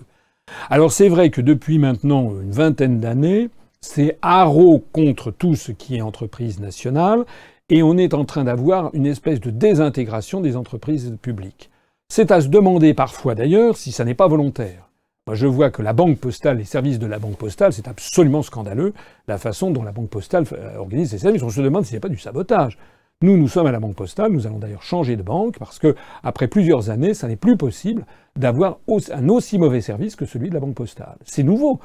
Alors 0.72 0.91
c'est 0.91 1.07
vrai 1.07 1.30
que 1.30 1.41
depuis 1.41 1.78
maintenant 1.78 2.32
une 2.41 2.49
vingtaine 2.49 2.99
d'années, 2.99 3.52
c'est 3.82 4.18
haro 4.24 4.84
contre 4.94 5.30
tout 5.30 5.53
ce 5.53 5.72
qui 5.72 5.98
est 5.98 6.02
entreprise 6.02 6.60
nationale, 6.60 7.24
et 7.70 7.84
on 7.84 7.99
est 7.99 8.16
en 8.16 8.26
train 8.26 8.45
d'avoir 8.45 8.90
une 8.95 9.06
espèce 9.06 9.40
de 9.41 9.52
désintégration 9.52 10.41
des 10.41 10.57
entreprises 10.57 11.16
publiques. 11.22 11.70
C'est 12.07 12.32
à 12.32 12.40
se 12.40 12.48
demander 12.48 12.94
parfois 12.94 13.36
d'ailleurs 13.36 13.77
si 13.77 13.91
ça 13.91 14.06
n'est 14.06 14.14
pas 14.14 14.27
volontaire. 14.27 14.90
Moi, 15.27 15.36
je 15.36 15.48
vois 15.48 15.72
que 15.72 15.82
la 15.82 15.94
Banque 15.94 16.19
postale, 16.19 16.60
les 16.60 16.64
services 16.64 16.99
de 16.99 17.07
la 17.07 17.18
Banque 17.18 17.38
postale, 17.38 17.73
c'est 17.73 17.88
absolument 17.88 18.44
scandaleux 18.44 18.94
la 19.27 19.40
façon 19.40 19.72
dont 19.72 19.82
la 19.82 19.91
Banque 19.91 20.10
postale 20.10 20.45
euh, 20.53 20.77
organise 20.77 21.10
ses 21.10 21.18
services. 21.18 21.41
On 21.41 21.49
se 21.49 21.61
demande 21.61 21.84
s'il 21.84 21.95
n'y 21.95 21.98
a 21.98 22.02
pas 22.02 22.10
du 22.10 22.19
sabotage. 22.19 22.77
Nous, 23.23 23.36
nous 23.38 23.48
sommes 23.48 23.65
à 23.65 23.72
la 23.72 23.80
Banque 23.80 23.95
postale, 23.95 24.32
nous 24.32 24.45
allons 24.45 24.60
d'ailleurs 24.60 24.84
changer 24.84 25.15
de 25.15 25.23
banque 25.23 25.57
parce 25.57 25.80
que, 25.80 25.95
après 26.22 26.48
plusieurs 26.48 26.91
années, 26.91 27.15
ça 27.15 27.27
n'est 27.27 27.38
plus 27.38 27.57
possible 27.57 28.06
d'avoir 28.36 28.77
un 29.11 29.30
aussi 29.30 29.57
mauvais 29.57 29.82
service 29.82 30.15
que 30.15 30.26
celui 30.26 30.49
de 30.49 30.53
la 30.53 30.60
Banque 30.60 30.76
postale. 30.76 31.15
C'est 31.23 31.41
nouveau. 31.41 31.80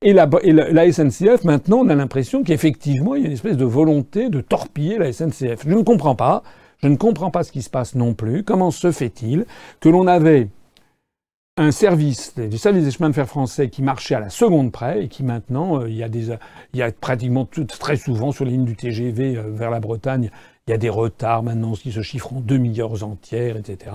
Et 0.00 0.12
la, 0.12 0.28
la, 0.44 0.92
SNCF, 0.92 1.42
maintenant, 1.42 1.78
on 1.78 1.88
a 1.88 1.94
l'impression 1.96 2.44
qu'effectivement, 2.44 3.16
il 3.16 3.22
y 3.22 3.24
a 3.24 3.26
une 3.28 3.32
espèce 3.32 3.56
de 3.56 3.64
volonté 3.64 4.28
de 4.28 4.40
torpiller 4.40 4.98
la 4.98 5.12
SNCF. 5.12 5.66
Je 5.66 5.74
ne 5.74 5.82
comprends 5.82 6.14
pas. 6.14 6.44
Je 6.82 6.88
ne 6.88 6.96
comprends 6.96 7.30
pas 7.30 7.44
ce 7.44 7.52
qui 7.52 7.62
se 7.62 7.70
passe 7.70 7.94
non 7.94 8.14
plus. 8.14 8.42
Comment 8.44 8.70
se 8.70 8.92
fait-il 8.92 9.46
que 9.80 9.88
l'on 9.88 10.06
avait 10.06 10.48
un 11.56 11.70
service, 11.70 12.34
du 12.36 12.58
service 12.58 12.84
des 12.84 12.90
chemins 12.90 13.10
de 13.10 13.14
fer 13.14 13.28
français 13.28 13.68
qui 13.68 13.82
marchait 13.82 14.16
à 14.16 14.20
la 14.20 14.28
seconde 14.28 14.72
près 14.72 15.04
et 15.04 15.08
qui 15.08 15.22
maintenant, 15.22 15.80
euh, 15.80 15.88
il, 15.88 15.94
y 15.94 16.02
a 16.02 16.08
des, 16.08 16.36
pratiquement 17.00 17.46
très 17.46 17.96
souvent 17.96 18.32
sur 18.32 18.44
les 18.44 18.50
lignes 18.50 18.64
du 18.64 18.74
TGV 18.74 19.36
euh, 19.36 19.42
vers 19.50 19.70
la 19.70 19.78
Bretagne, 19.78 20.30
il 20.66 20.70
y 20.72 20.74
a 20.74 20.78
des 20.78 20.88
retards 20.88 21.44
maintenant 21.44 21.74
qui 21.74 21.92
se 21.92 22.02
chiffrent 22.02 22.32
en 22.32 22.40
demi-heures 22.40 23.04
entières, 23.04 23.56
etc. 23.56 23.94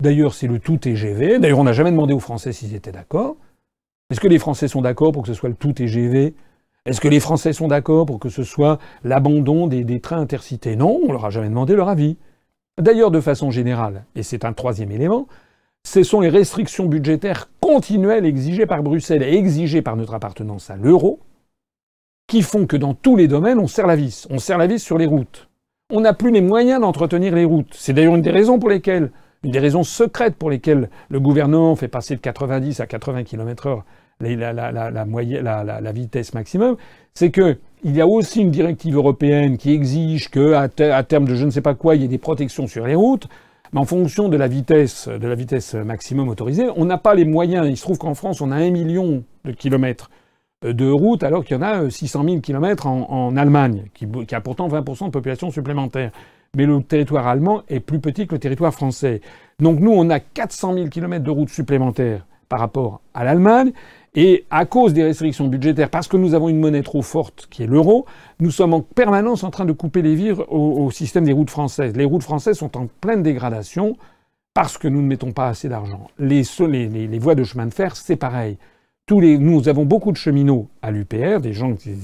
D'ailleurs, 0.00 0.34
c'est 0.34 0.48
le 0.48 0.58
tout 0.58 0.76
TGV. 0.76 1.38
D'ailleurs, 1.38 1.60
on 1.60 1.64
n'a 1.64 1.72
jamais 1.72 1.92
demandé 1.92 2.12
aux 2.12 2.20
Français 2.20 2.52
s'ils 2.52 2.74
étaient 2.74 2.92
d'accord. 2.92 3.36
Est-ce 4.10 4.20
que 4.20 4.28
les 4.28 4.38
Français 4.38 4.68
sont 4.68 4.82
d'accord 4.82 5.12
pour 5.12 5.22
que 5.22 5.28
ce 5.28 5.34
soit 5.34 5.48
le 5.48 5.54
tout 5.54 5.72
TGV 5.72 6.34
Est-ce 6.88 7.02
que 7.02 7.08
les 7.08 7.20
Français 7.20 7.52
sont 7.52 7.68
d'accord 7.68 8.06
pour 8.06 8.18
que 8.18 8.30
ce 8.30 8.42
soit 8.42 8.78
l'abandon 9.04 9.66
des, 9.66 10.00
trains 10.00 10.22
intercités? 10.22 10.74
Non, 10.74 11.00
on 11.06 11.12
leur 11.12 11.26
a 11.26 11.30
jamais 11.30 11.50
demandé 11.50 11.76
leur 11.76 11.90
avis. 11.90 12.16
D'ailleurs, 12.80 13.10
de 13.10 13.20
façon 13.20 13.50
générale, 13.50 14.06
et 14.14 14.22
c'est 14.22 14.46
un 14.46 14.54
troisième 14.54 14.90
élément, 14.90 15.28
ce 15.86 16.02
sont 16.02 16.22
les 16.22 16.30
restrictions 16.30 16.86
budgétaires 16.86 17.50
continuelles 17.60 18.24
exigées 18.24 18.64
par 18.64 18.82
Bruxelles 18.82 19.22
et 19.22 19.36
exigées 19.36 19.82
par 19.82 19.96
notre 19.96 20.14
appartenance 20.14 20.70
à 20.70 20.76
l'euro 20.76 21.20
qui 22.26 22.40
font 22.40 22.66
que 22.66 22.78
dans 22.78 22.94
tous 22.94 23.16
les 23.16 23.28
domaines, 23.28 23.58
on 23.58 23.66
serre 23.66 23.86
la 23.86 23.96
vis. 23.96 24.26
On 24.30 24.38
serre 24.38 24.56
la 24.56 24.66
vis 24.66 24.78
sur 24.78 24.96
les 24.96 25.06
routes. 25.06 25.50
On 25.92 26.00
n'a 26.00 26.14
plus 26.14 26.30
les 26.30 26.40
moyens 26.40 26.80
d'entretenir 26.80 27.34
les 27.34 27.44
routes. 27.44 27.74
C'est 27.74 27.92
d'ailleurs 27.92 28.14
une 28.14 28.22
des 28.22 28.30
raisons 28.30 28.58
pour 28.58 28.70
lesquelles, 28.70 29.12
une 29.44 29.50
des 29.50 29.58
raisons 29.58 29.82
secrètes 29.82 30.36
pour 30.36 30.48
lesquelles 30.48 30.88
le 31.10 31.20
gouvernement 31.20 31.76
fait 31.76 31.88
passer 31.88 32.16
de 32.16 32.20
90 32.20 32.80
à 32.80 32.86
80 32.86 33.24
km 33.24 33.84
la, 34.20 35.92
vitesse 35.92 36.34
maximum, 36.34 36.76
c'est 37.14 37.30
que 37.30 37.58
il 37.84 37.94
y 37.94 38.00
a 38.00 38.06
aussi 38.08 38.40
une 38.40 38.50
directive 38.50 38.96
européenne 38.96 39.56
qui 39.56 39.72
exige 39.72 40.30
que, 40.30 40.66
terme 41.02 41.26
de 41.26 41.34
je 41.36 41.44
ne 41.44 41.50
sais 41.50 41.60
pas 41.60 41.74
quoi, 41.74 41.94
il 41.94 42.02
y 42.02 42.04
ait 42.04 42.08
des 42.08 42.18
protections 42.18 42.66
sur 42.66 42.86
les 42.86 42.96
routes. 42.96 43.28
Mais 43.72 43.80
en 43.80 43.84
fonction 43.84 44.28
de 44.28 44.36
la 44.36 44.48
vitesse, 44.48 45.08
de 45.08 45.28
la 45.28 45.34
vitesse 45.34 45.74
maximum 45.74 46.28
autorisée, 46.28 46.68
on 46.76 46.86
n'a 46.86 46.98
pas 46.98 47.14
les 47.14 47.24
moyens. 47.24 47.66
Il 47.68 47.76
se 47.76 47.82
trouve 47.82 47.98
qu'en 47.98 48.14
France, 48.14 48.40
on 48.40 48.50
a 48.50 48.56
un 48.56 48.70
million 48.70 49.24
de 49.44 49.52
kilomètres 49.52 50.10
euh, 50.64 50.72
de 50.72 50.90
route, 50.90 51.22
alors 51.22 51.44
qu'il 51.44 51.56
y 51.56 51.60
en 51.60 51.62
a 51.62 51.90
600 51.90 52.24
000 52.24 52.40
kilomètres 52.40 52.86
en, 52.86 53.36
Allemagne, 53.36 53.84
qui, 53.94 54.06
a 54.34 54.40
pourtant 54.40 54.68
20% 54.68 55.06
de 55.06 55.10
population 55.10 55.50
supplémentaire. 55.50 56.10
Mais 56.56 56.64
le 56.64 56.82
territoire 56.82 57.26
allemand 57.26 57.62
est 57.68 57.80
plus 57.80 58.00
petit 58.00 58.26
que 58.26 58.34
le 58.34 58.38
territoire 58.38 58.72
français. 58.72 59.20
Donc 59.60 59.80
nous, 59.80 59.92
on 59.92 60.08
a 60.08 60.18
400 60.18 60.74
000 60.74 60.88
kilomètres 60.88 61.24
de 61.24 61.30
route 61.30 61.50
supplémentaires 61.50 62.26
par 62.48 62.60
rapport 62.60 63.02
à 63.12 63.24
l'Allemagne. 63.24 63.72
Et 64.14 64.46
à 64.50 64.64
cause 64.64 64.94
des 64.94 65.04
restrictions 65.04 65.46
budgétaires, 65.48 65.90
parce 65.90 66.08
que 66.08 66.16
nous 66.16 66.34
avons 66.34 66.48
une 66.48 66.58
monnaie 66.58 66.82
trop 66.82 67.02
forte 67.02 67.46
qui 67.50 67.62
est 67.62 67.66
l'euro, 67.66 68.06
nous 68.40 68.50
sommes 68.50 68.74
en 68.74 68.80
permanence 68.80 69.44
en 69.44 69.50
train 69.50 69.64
de 69.64 69.72
couper 69.72 70.02
les 70.02 70.14
vivres 70.14 70.50
au, 70.50 70.90
système 70.90 71.24
des 71.24 71.32
routes 71.32 71.50
françaises. 71.50 71.96
Les 71.96 72.04
routes 72.04 72.22
françaises 72.22 72.58
sont 72.58 72.76
en 72.76 72.88
pleine 73.00 73.22
dégradation 73.22 73.96
parce 74.54 74.78
que 74.78 74.88
nous 74.88 75.02
ne 75.02 75.06
mettons 75.06 75.32
pas 75.32 75.48
assez 75.48 75.68
d'argent. 75.68 76.08
Les, 76.18 76.42
voies 77.18 77.34
de 77.34 77.44
chemin 77.44 77.66
de 77.66 77.74
fer, 77.74 77.96
c'est 77.96 78.16
pareil. 78.16 78.56
Nous 79.10 79.68
avons 79.68 79.84
beaucoup 79.84 80.12
de 80.12 80.16
cheminots 80.16 80.68
à 80.82 80.90
l'UPR, 80.90 81.40
des 81.40 81.54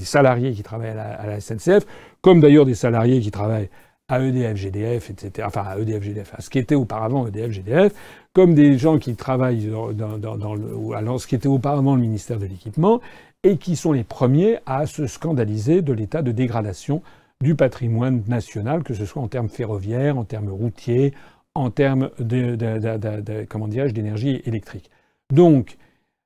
salariés 0.03 0.53
qui 0.53 0.63
travaillent 0.63 0.89
à 0.89 0.95
la, 0.95 1.13
à 1.13 1.27
la 1.27 1.39
SNCF, 1.39 1.85
comme 2.21 2.39
d'ailleurs 2.39 2.65
des 2.65 2.73
salariés 2.73 3.19
qui 3.19 3.29
travaillent 3.29 3.69
à 4.07 4.19
EDF, 4.21 4.55
GDF, 4.55 5.09
etc. 5.09 5.47
Enfin, 5.47 5.63
à 5.63 5.77
EDF, 5.77 6.03
GDF, 6.03 6.33
à 6.35 6.41
ce 6.41 6.49
qui 6.49 6.59
était 6.59 6.75
auparavant 6.75 7.27
EDF, 7.27 7.51
GDF, 7.51 7.93
comme 8.35 8.53
des 8.53 8.77
gens 8.77 8.99
qui 8.99 9.15
travaillent 9.15 9.71
dans, 9.93 11.17
ce 11.17 11.25
qui 11.25 11.35
était 11.35 11.47
auparavant 11.47 11.95
le 11.95 12.01
ministère 12.01 12.37
de 12.37 12.45
l'équipement, 12.45 12.99
et 13.43 13.55
qui 13.55 13.77
sont 13.77 13.93
les 13.93 14.03
premiers 14.03 14.57
à 14.65 14.85
se 14.87 15.07
scandaliser 15.07 15.81
de 15.81 15.93
l'état 15.93 16.21
de 16.21 16.33
dégradation 16.33 17.01
du 17.39 17.55
patrimoine 17.55 18.23
national, 18.27 18.83
que 18.83 18.93
ce 18.93 19.05
soit 19.05 19.21
en 19.21 19.29
termes 19.29 19.47
ferroviaires, 19.47 20.17
en 20.17 20.25
termes 20.25 20.49
routiers, 20.49 21.13
en 21.53 21.69
termes 21.69 22.09
de, 22.19 22.55
de, 22.55 22.77
de 22.77 23.91
d'énergie 23.91 24.41
électrique. 24.45 24.91
Donc, 25.33 25.77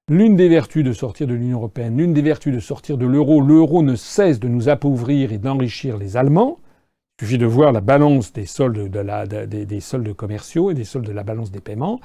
l'une 0.10 0.36
des 0.36 0.50
vertus 0.50 0.84
de 0.84 0.94
sortir 0.94 1.28
de 1.28 1.36
l'Union 1.36 1.58
européenne, 1.58 1.96
l'une 1.96 2.14
des 2.14 2.24
vertus 2.24 2.52
de 2.52 2.60
sortir 2.60 2.98
de 2.98 3.06
l'euro, 3.06 3.40
l'euro 3.40 3.84
ne 3.84 3.96
cesse 3.96 4.40
de 4.40 4.48
nous 4.48 4.68
appauvrir 4.68 5.32
et 5.32 5.38
d'enrichir 5.38 5.98
les 5.98 6.18
Allemands. 6.18 6.58
Il 7.20 7.26
suffit 7.26 7.38
de 7.38 7.46
voir 7.46 7.74
la 7.74 7.82
balance 7.82 8.32
des 8.32 8.46
soldes, 8.46 8.90
des, 8.90 9.80
soldes 9.82 10.14
commerciaux 10.14 10.72
et 10.72 10.74
des 10.74 10.86
soldes 10.86 11.06
de 11.06 11.12
la 11.12 11.24
balance 11.24 11.52
des 11.52 11.60
paiements. 11.60 12.00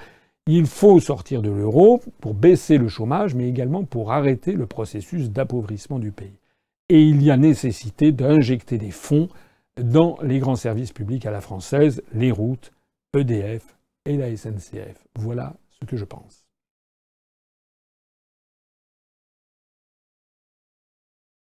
Il 0.49 0.67
faut 0.67 0.99
sortir 0.99 1.41
de 1.41 1.51
l'euro 1.51 2.03
pour 2.21 2.35
baisser 2.35 2.79
le 2.79 2.89
chômage, 2.89 3.37
mais 3.37 3.49
également 3.49 3.85
pour 3.85 4.11
arrêter 4.11 4.53
le 4.55 4.67
processus 4.67 5.31
d'appauvrissement 5.31 6.01
du 6.01 6.11
pays. 6.11 6.41
Et 6.89 7.01
il 7.03 7.23
y 7.23 7.31
a 7.31 7.37
nécessité 7.37 8.11
d'injecter 8.11 8.77
des 8.77 8.91
fonds 8.91 9.29
dans 9.81 10.19
les 10.21 10.41
grands 10.41 10.57
services 10.57 10.93
publics 10.93 11.27
à 11.27 11.31
la 11.31 11.41
française, 11.41 12.03
les 12.13 12.33
routes, 12.33 12.73
EDF, 13.17 13.77
et 14.07 14.17
la 14.17 14.37
SNCF. 14.37 15.07
Voilà 15.15 15.55
ce 15.81 15.87
que 15.87 15.97
je 15.97 16.05
pense. 16.05 16.45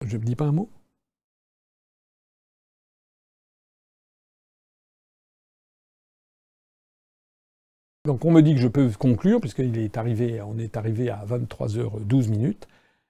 Je 0.05 0.17
ne 0.19 0.23
dis 0.23 0.37
pas 0.37 0.45
un 0.45 0.53
mot? 0.53 0.71
Donc 8.07 8.25
on 8.25 8.31
me 8.31 8.41
dit 8.41 8.55
que 8.55 8.61
je 8.61 8.69
peux 8.69 8.89
conclure, 8.97 9.41
puisqu'il 9.41 9.77
est 9.79 9.99
arrivé, 9.99 10.41
on 10.41 10.59
est 10.59 10.77
arrivé 10.77 11.11
à 11.11 11.25
23h12 11.29 12.29
minutes. 12.29 12.69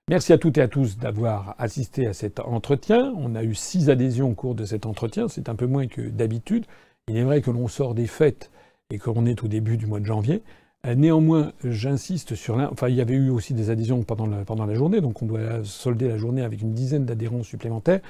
Merci 0.09 0.33
à 0.33 0.39
toutes 0.39 0.57
et 0.57 0.63
à 0.63 0.69
tous 0.69 0.97
d'avoir 0.97 1.55
assisté 1.59 2.07
à 2.07 2.15
cet 2.15 2.41
entretien. 2.41 3.13
On 3.19 3.35
a 3.35 3.45
eu 3.45 3.55
six 3.55 3.91
adhésions 3.91 4.31
au 4.31 4.35
cours 4.35 4.55
de 4.55 4.65
cet 4.65 4.87
entretien, 4.87 5.29
c'est 5.29 5.51
un 5.51 5.55
peu 5.55 5.67
moins 5.67 5.87
que 5.87 6.01
d'habitude. 6.01 6.65
Il 7.09 7.17
est 7.19 7.25
vrai 7.25 7.43
que 7.43 7.51
l'on 7.51 7.69
sort 7.69 7.95
des 7.95 8.07
fêtes 8.07 8.51
et 8.91 8.99
qu'on 8.99 9.27
est 9.27 9.45
au 9.45 9.49
début 9.49 9.77
du 9.77 9.87
mois 9.87 10.01
de 10.01 10.07
janvier. 10.07 10.43
Euh, 10.87 10.95
néanmoins, 10.95 11.53
j'insiste 11.63 12.35
sur 12.35 12.57
l'un. 12.57 12.71
Enfin, 12.73 12.89
il 12.89 12.95
y 12.95 13.03
avait 13.03 13.15
eu 13.15 13.29
aussi 13.29 13.53
des 13.53 13.69
adhésions 13.69 14.03
pendant 14.03 14.27
la, 14.27 14.47
pendant 14.47 14.65
la 14.65 14.75
journée, 14.75 15.03
donc 15.03 15.21
on 15.21 15.27
doit 15.27 15.63
solder 15.63 16.09
la 16.09 16.17
journée 16.17 16.43
avec 16.43 16.63
une 16.63 16.73
dizaine 16.73 17.05
d'adhérents 17.05 17.43
supplémentaires. 17.43 18.01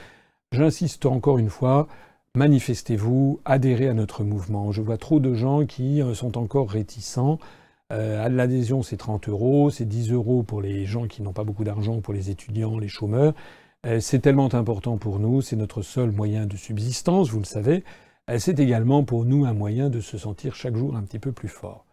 J'insiste 0.53 1.05
encore 1.07 1.39
une 1.39 1.51
fois, 1.51 1.89
manifestez-vous, 2.37 3.41
adhérez 3.45 3.89
à 3.89 3.95
notre 3.95 4.23
mouvement. 4.23 4.71
Je 4.71 4.83
vois 4.83 4.99
trop 4.99 5.19
de 5.19 5.35
gens 5.35 5.67
qui 5.67 6.01
euh, 6.01 6.15
sont 6.15 6.39
encore 6.39 6.71
réticents. 6.71 7.39
Euh, 7.93 8.29
l'adhésion, 8.29 8.83
c'est 8.83 8.97
30 8.97 9.29
euros, 9.29 9.71
c'est 9.71 9.85
10 9.85 10.13
euros 10.13 10.43
pour 10.43 10.61
les 10.61 10.87
gens 10.87 11.07
qui 11.07 11.23
n'ont 11.23 11.33
pas 11.33 11.45
beaucoup 11.45 11.65
d'argent, 11.65 12.01
pour 12.01 12.15
les 12.15 12.31
étudiants, 12.31 12.79
les 12.79 12.89
chômeurs. 12.89 13.35
c'est 14.01 14.19
tellement 14.19 14.53
important 14.55 14.97
pour 14.97 15.21
nous, 15.21 15.43
c'est 15.43 15.55
notre 15.55 15.83
seul 15.83 16.11
moyen 16.11 16.47
de 16.47 16.57
subsistance, 16.57 17.31
vous 17.31 17.39
le 17.39 17.45
savez. 17.45 17.85
Euh, 18.31 18.39
c'est 18.39 18.59
également 18.59 19.05
pour 19.05 19.25
nous 19.25 19.45
un 19.45 19.53
moyen 19.53 19.89
de 19.89 20.01
se 20.01 20.19
sentir 20.19 20.55
chaque 20.55 20.77
jour 20.77 20.97
un 20.97 21.03
petit 21.03 21.19
peu 21.19 21.33
plus 21.33 21.49
fort. 21.49 21.85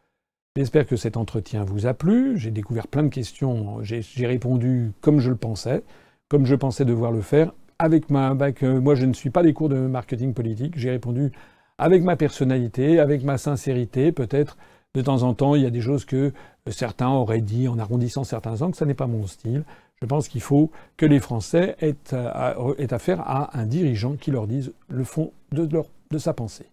J'espère 0.56 0.86
que 0.86 0.96
cet 0.96 1.18
entretien 1.18 1.64
vous 1.64 1.86
a 1.86 1.94
plu. 1.94 2.38
J'ai 2.38 2.52
découvert 2.52 2.88
plein 2.88 3.04
de 3.04 3.10
questions. 3.10 3.82
J'ai 3.82 4.28
répondu 4.28 4.92
comme 5.02 5.20
je 5.20 5.30
le 5.30 5.36
pensais, 5.36 5.84
comme 6.30 6.46
je 6.46 6.56
pensais 6.56 6.86
devoir 6.86 7.12
le 7.12 7.22
faire. 7.22 7.54
Avec 7.84 8.10
ma, 8.10 8.34
euh, 8.64 8.80
moi, 8.80 8.96
je 8.96 9.06
ne 9.06 9.12
suis 9.12 9.30
pas 9.30 9.44
des 9.44 9.52
cours 9.52 9.68
de 9.68 9.76
marketing 9.76 10.34
politique. 10.34 10.76
J'ai 10.78 10.90
répondu 10.90 11.34
avec 11.78 12.02
ma 12.02 12.16
personnalité, 12.16 12.98
avec 13.02 13.26
ma 13.26 13.38
sincérité. 13.38 14.14
Peut-être 14.14 14.58
de 14.96 15.02
temps 15.02 15.24
en 15.24 15.34
temps, 15.34 15.56
il 15.56 15.64
y 15.64 15.66
a 15.66 15.70
des 15.70 15.82
choses 15.82 16.06
que 16.06 16.32
certains 16.68 17.10
auraient 17.10 17.42
dit 17.42 17.68
en 17.68 17.78
arrondissant 17.78 18.24
certains 18.24 18.62
angles. 18.62 18.74
Ça 18.74 18.86
n'est 18.86 18.94
pas 18.94 19.08
mon 19.08 19.28
style. 19.28 19.66
Je 20.02 20.06
pense 20.06 20.30
qu'il 20.30 20.40
faut 20.40 20.72
que 20.96 21.06
les 21.06 21.20
Français 21.20 21.76
aient, 21.82 22.94
affaire 22.94 23.20
à 23.20 23.60
un 23.60 23.66
dirigeant 23.66 24.16
qui 24.16 24.32
leur 24.32 24.48
dise 24.48 24.72
le 24.88 25.04
fond 25.04 25.34
de 25.52 26.18
sa 26.18 26.32
pensée. 26.32 26.68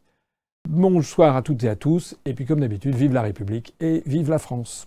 Bonsoir 0.69 1.35
à 1.35 1.43
toutes 1.43 1.65
et 1.65 1.69
à 1.69 1.75
tous, 1.75 2.17
et 2.25 2.35
puis 2.35 2.47
comme 2.47 2.61
d'habitude, 2.61 2.95
vive 2.95 3.15
la 3.15 3.23
République 3.23 3.75
et 3.81 4.05
vive 4.07 4.31
la 4.31 4.39
France. 4.39 4.87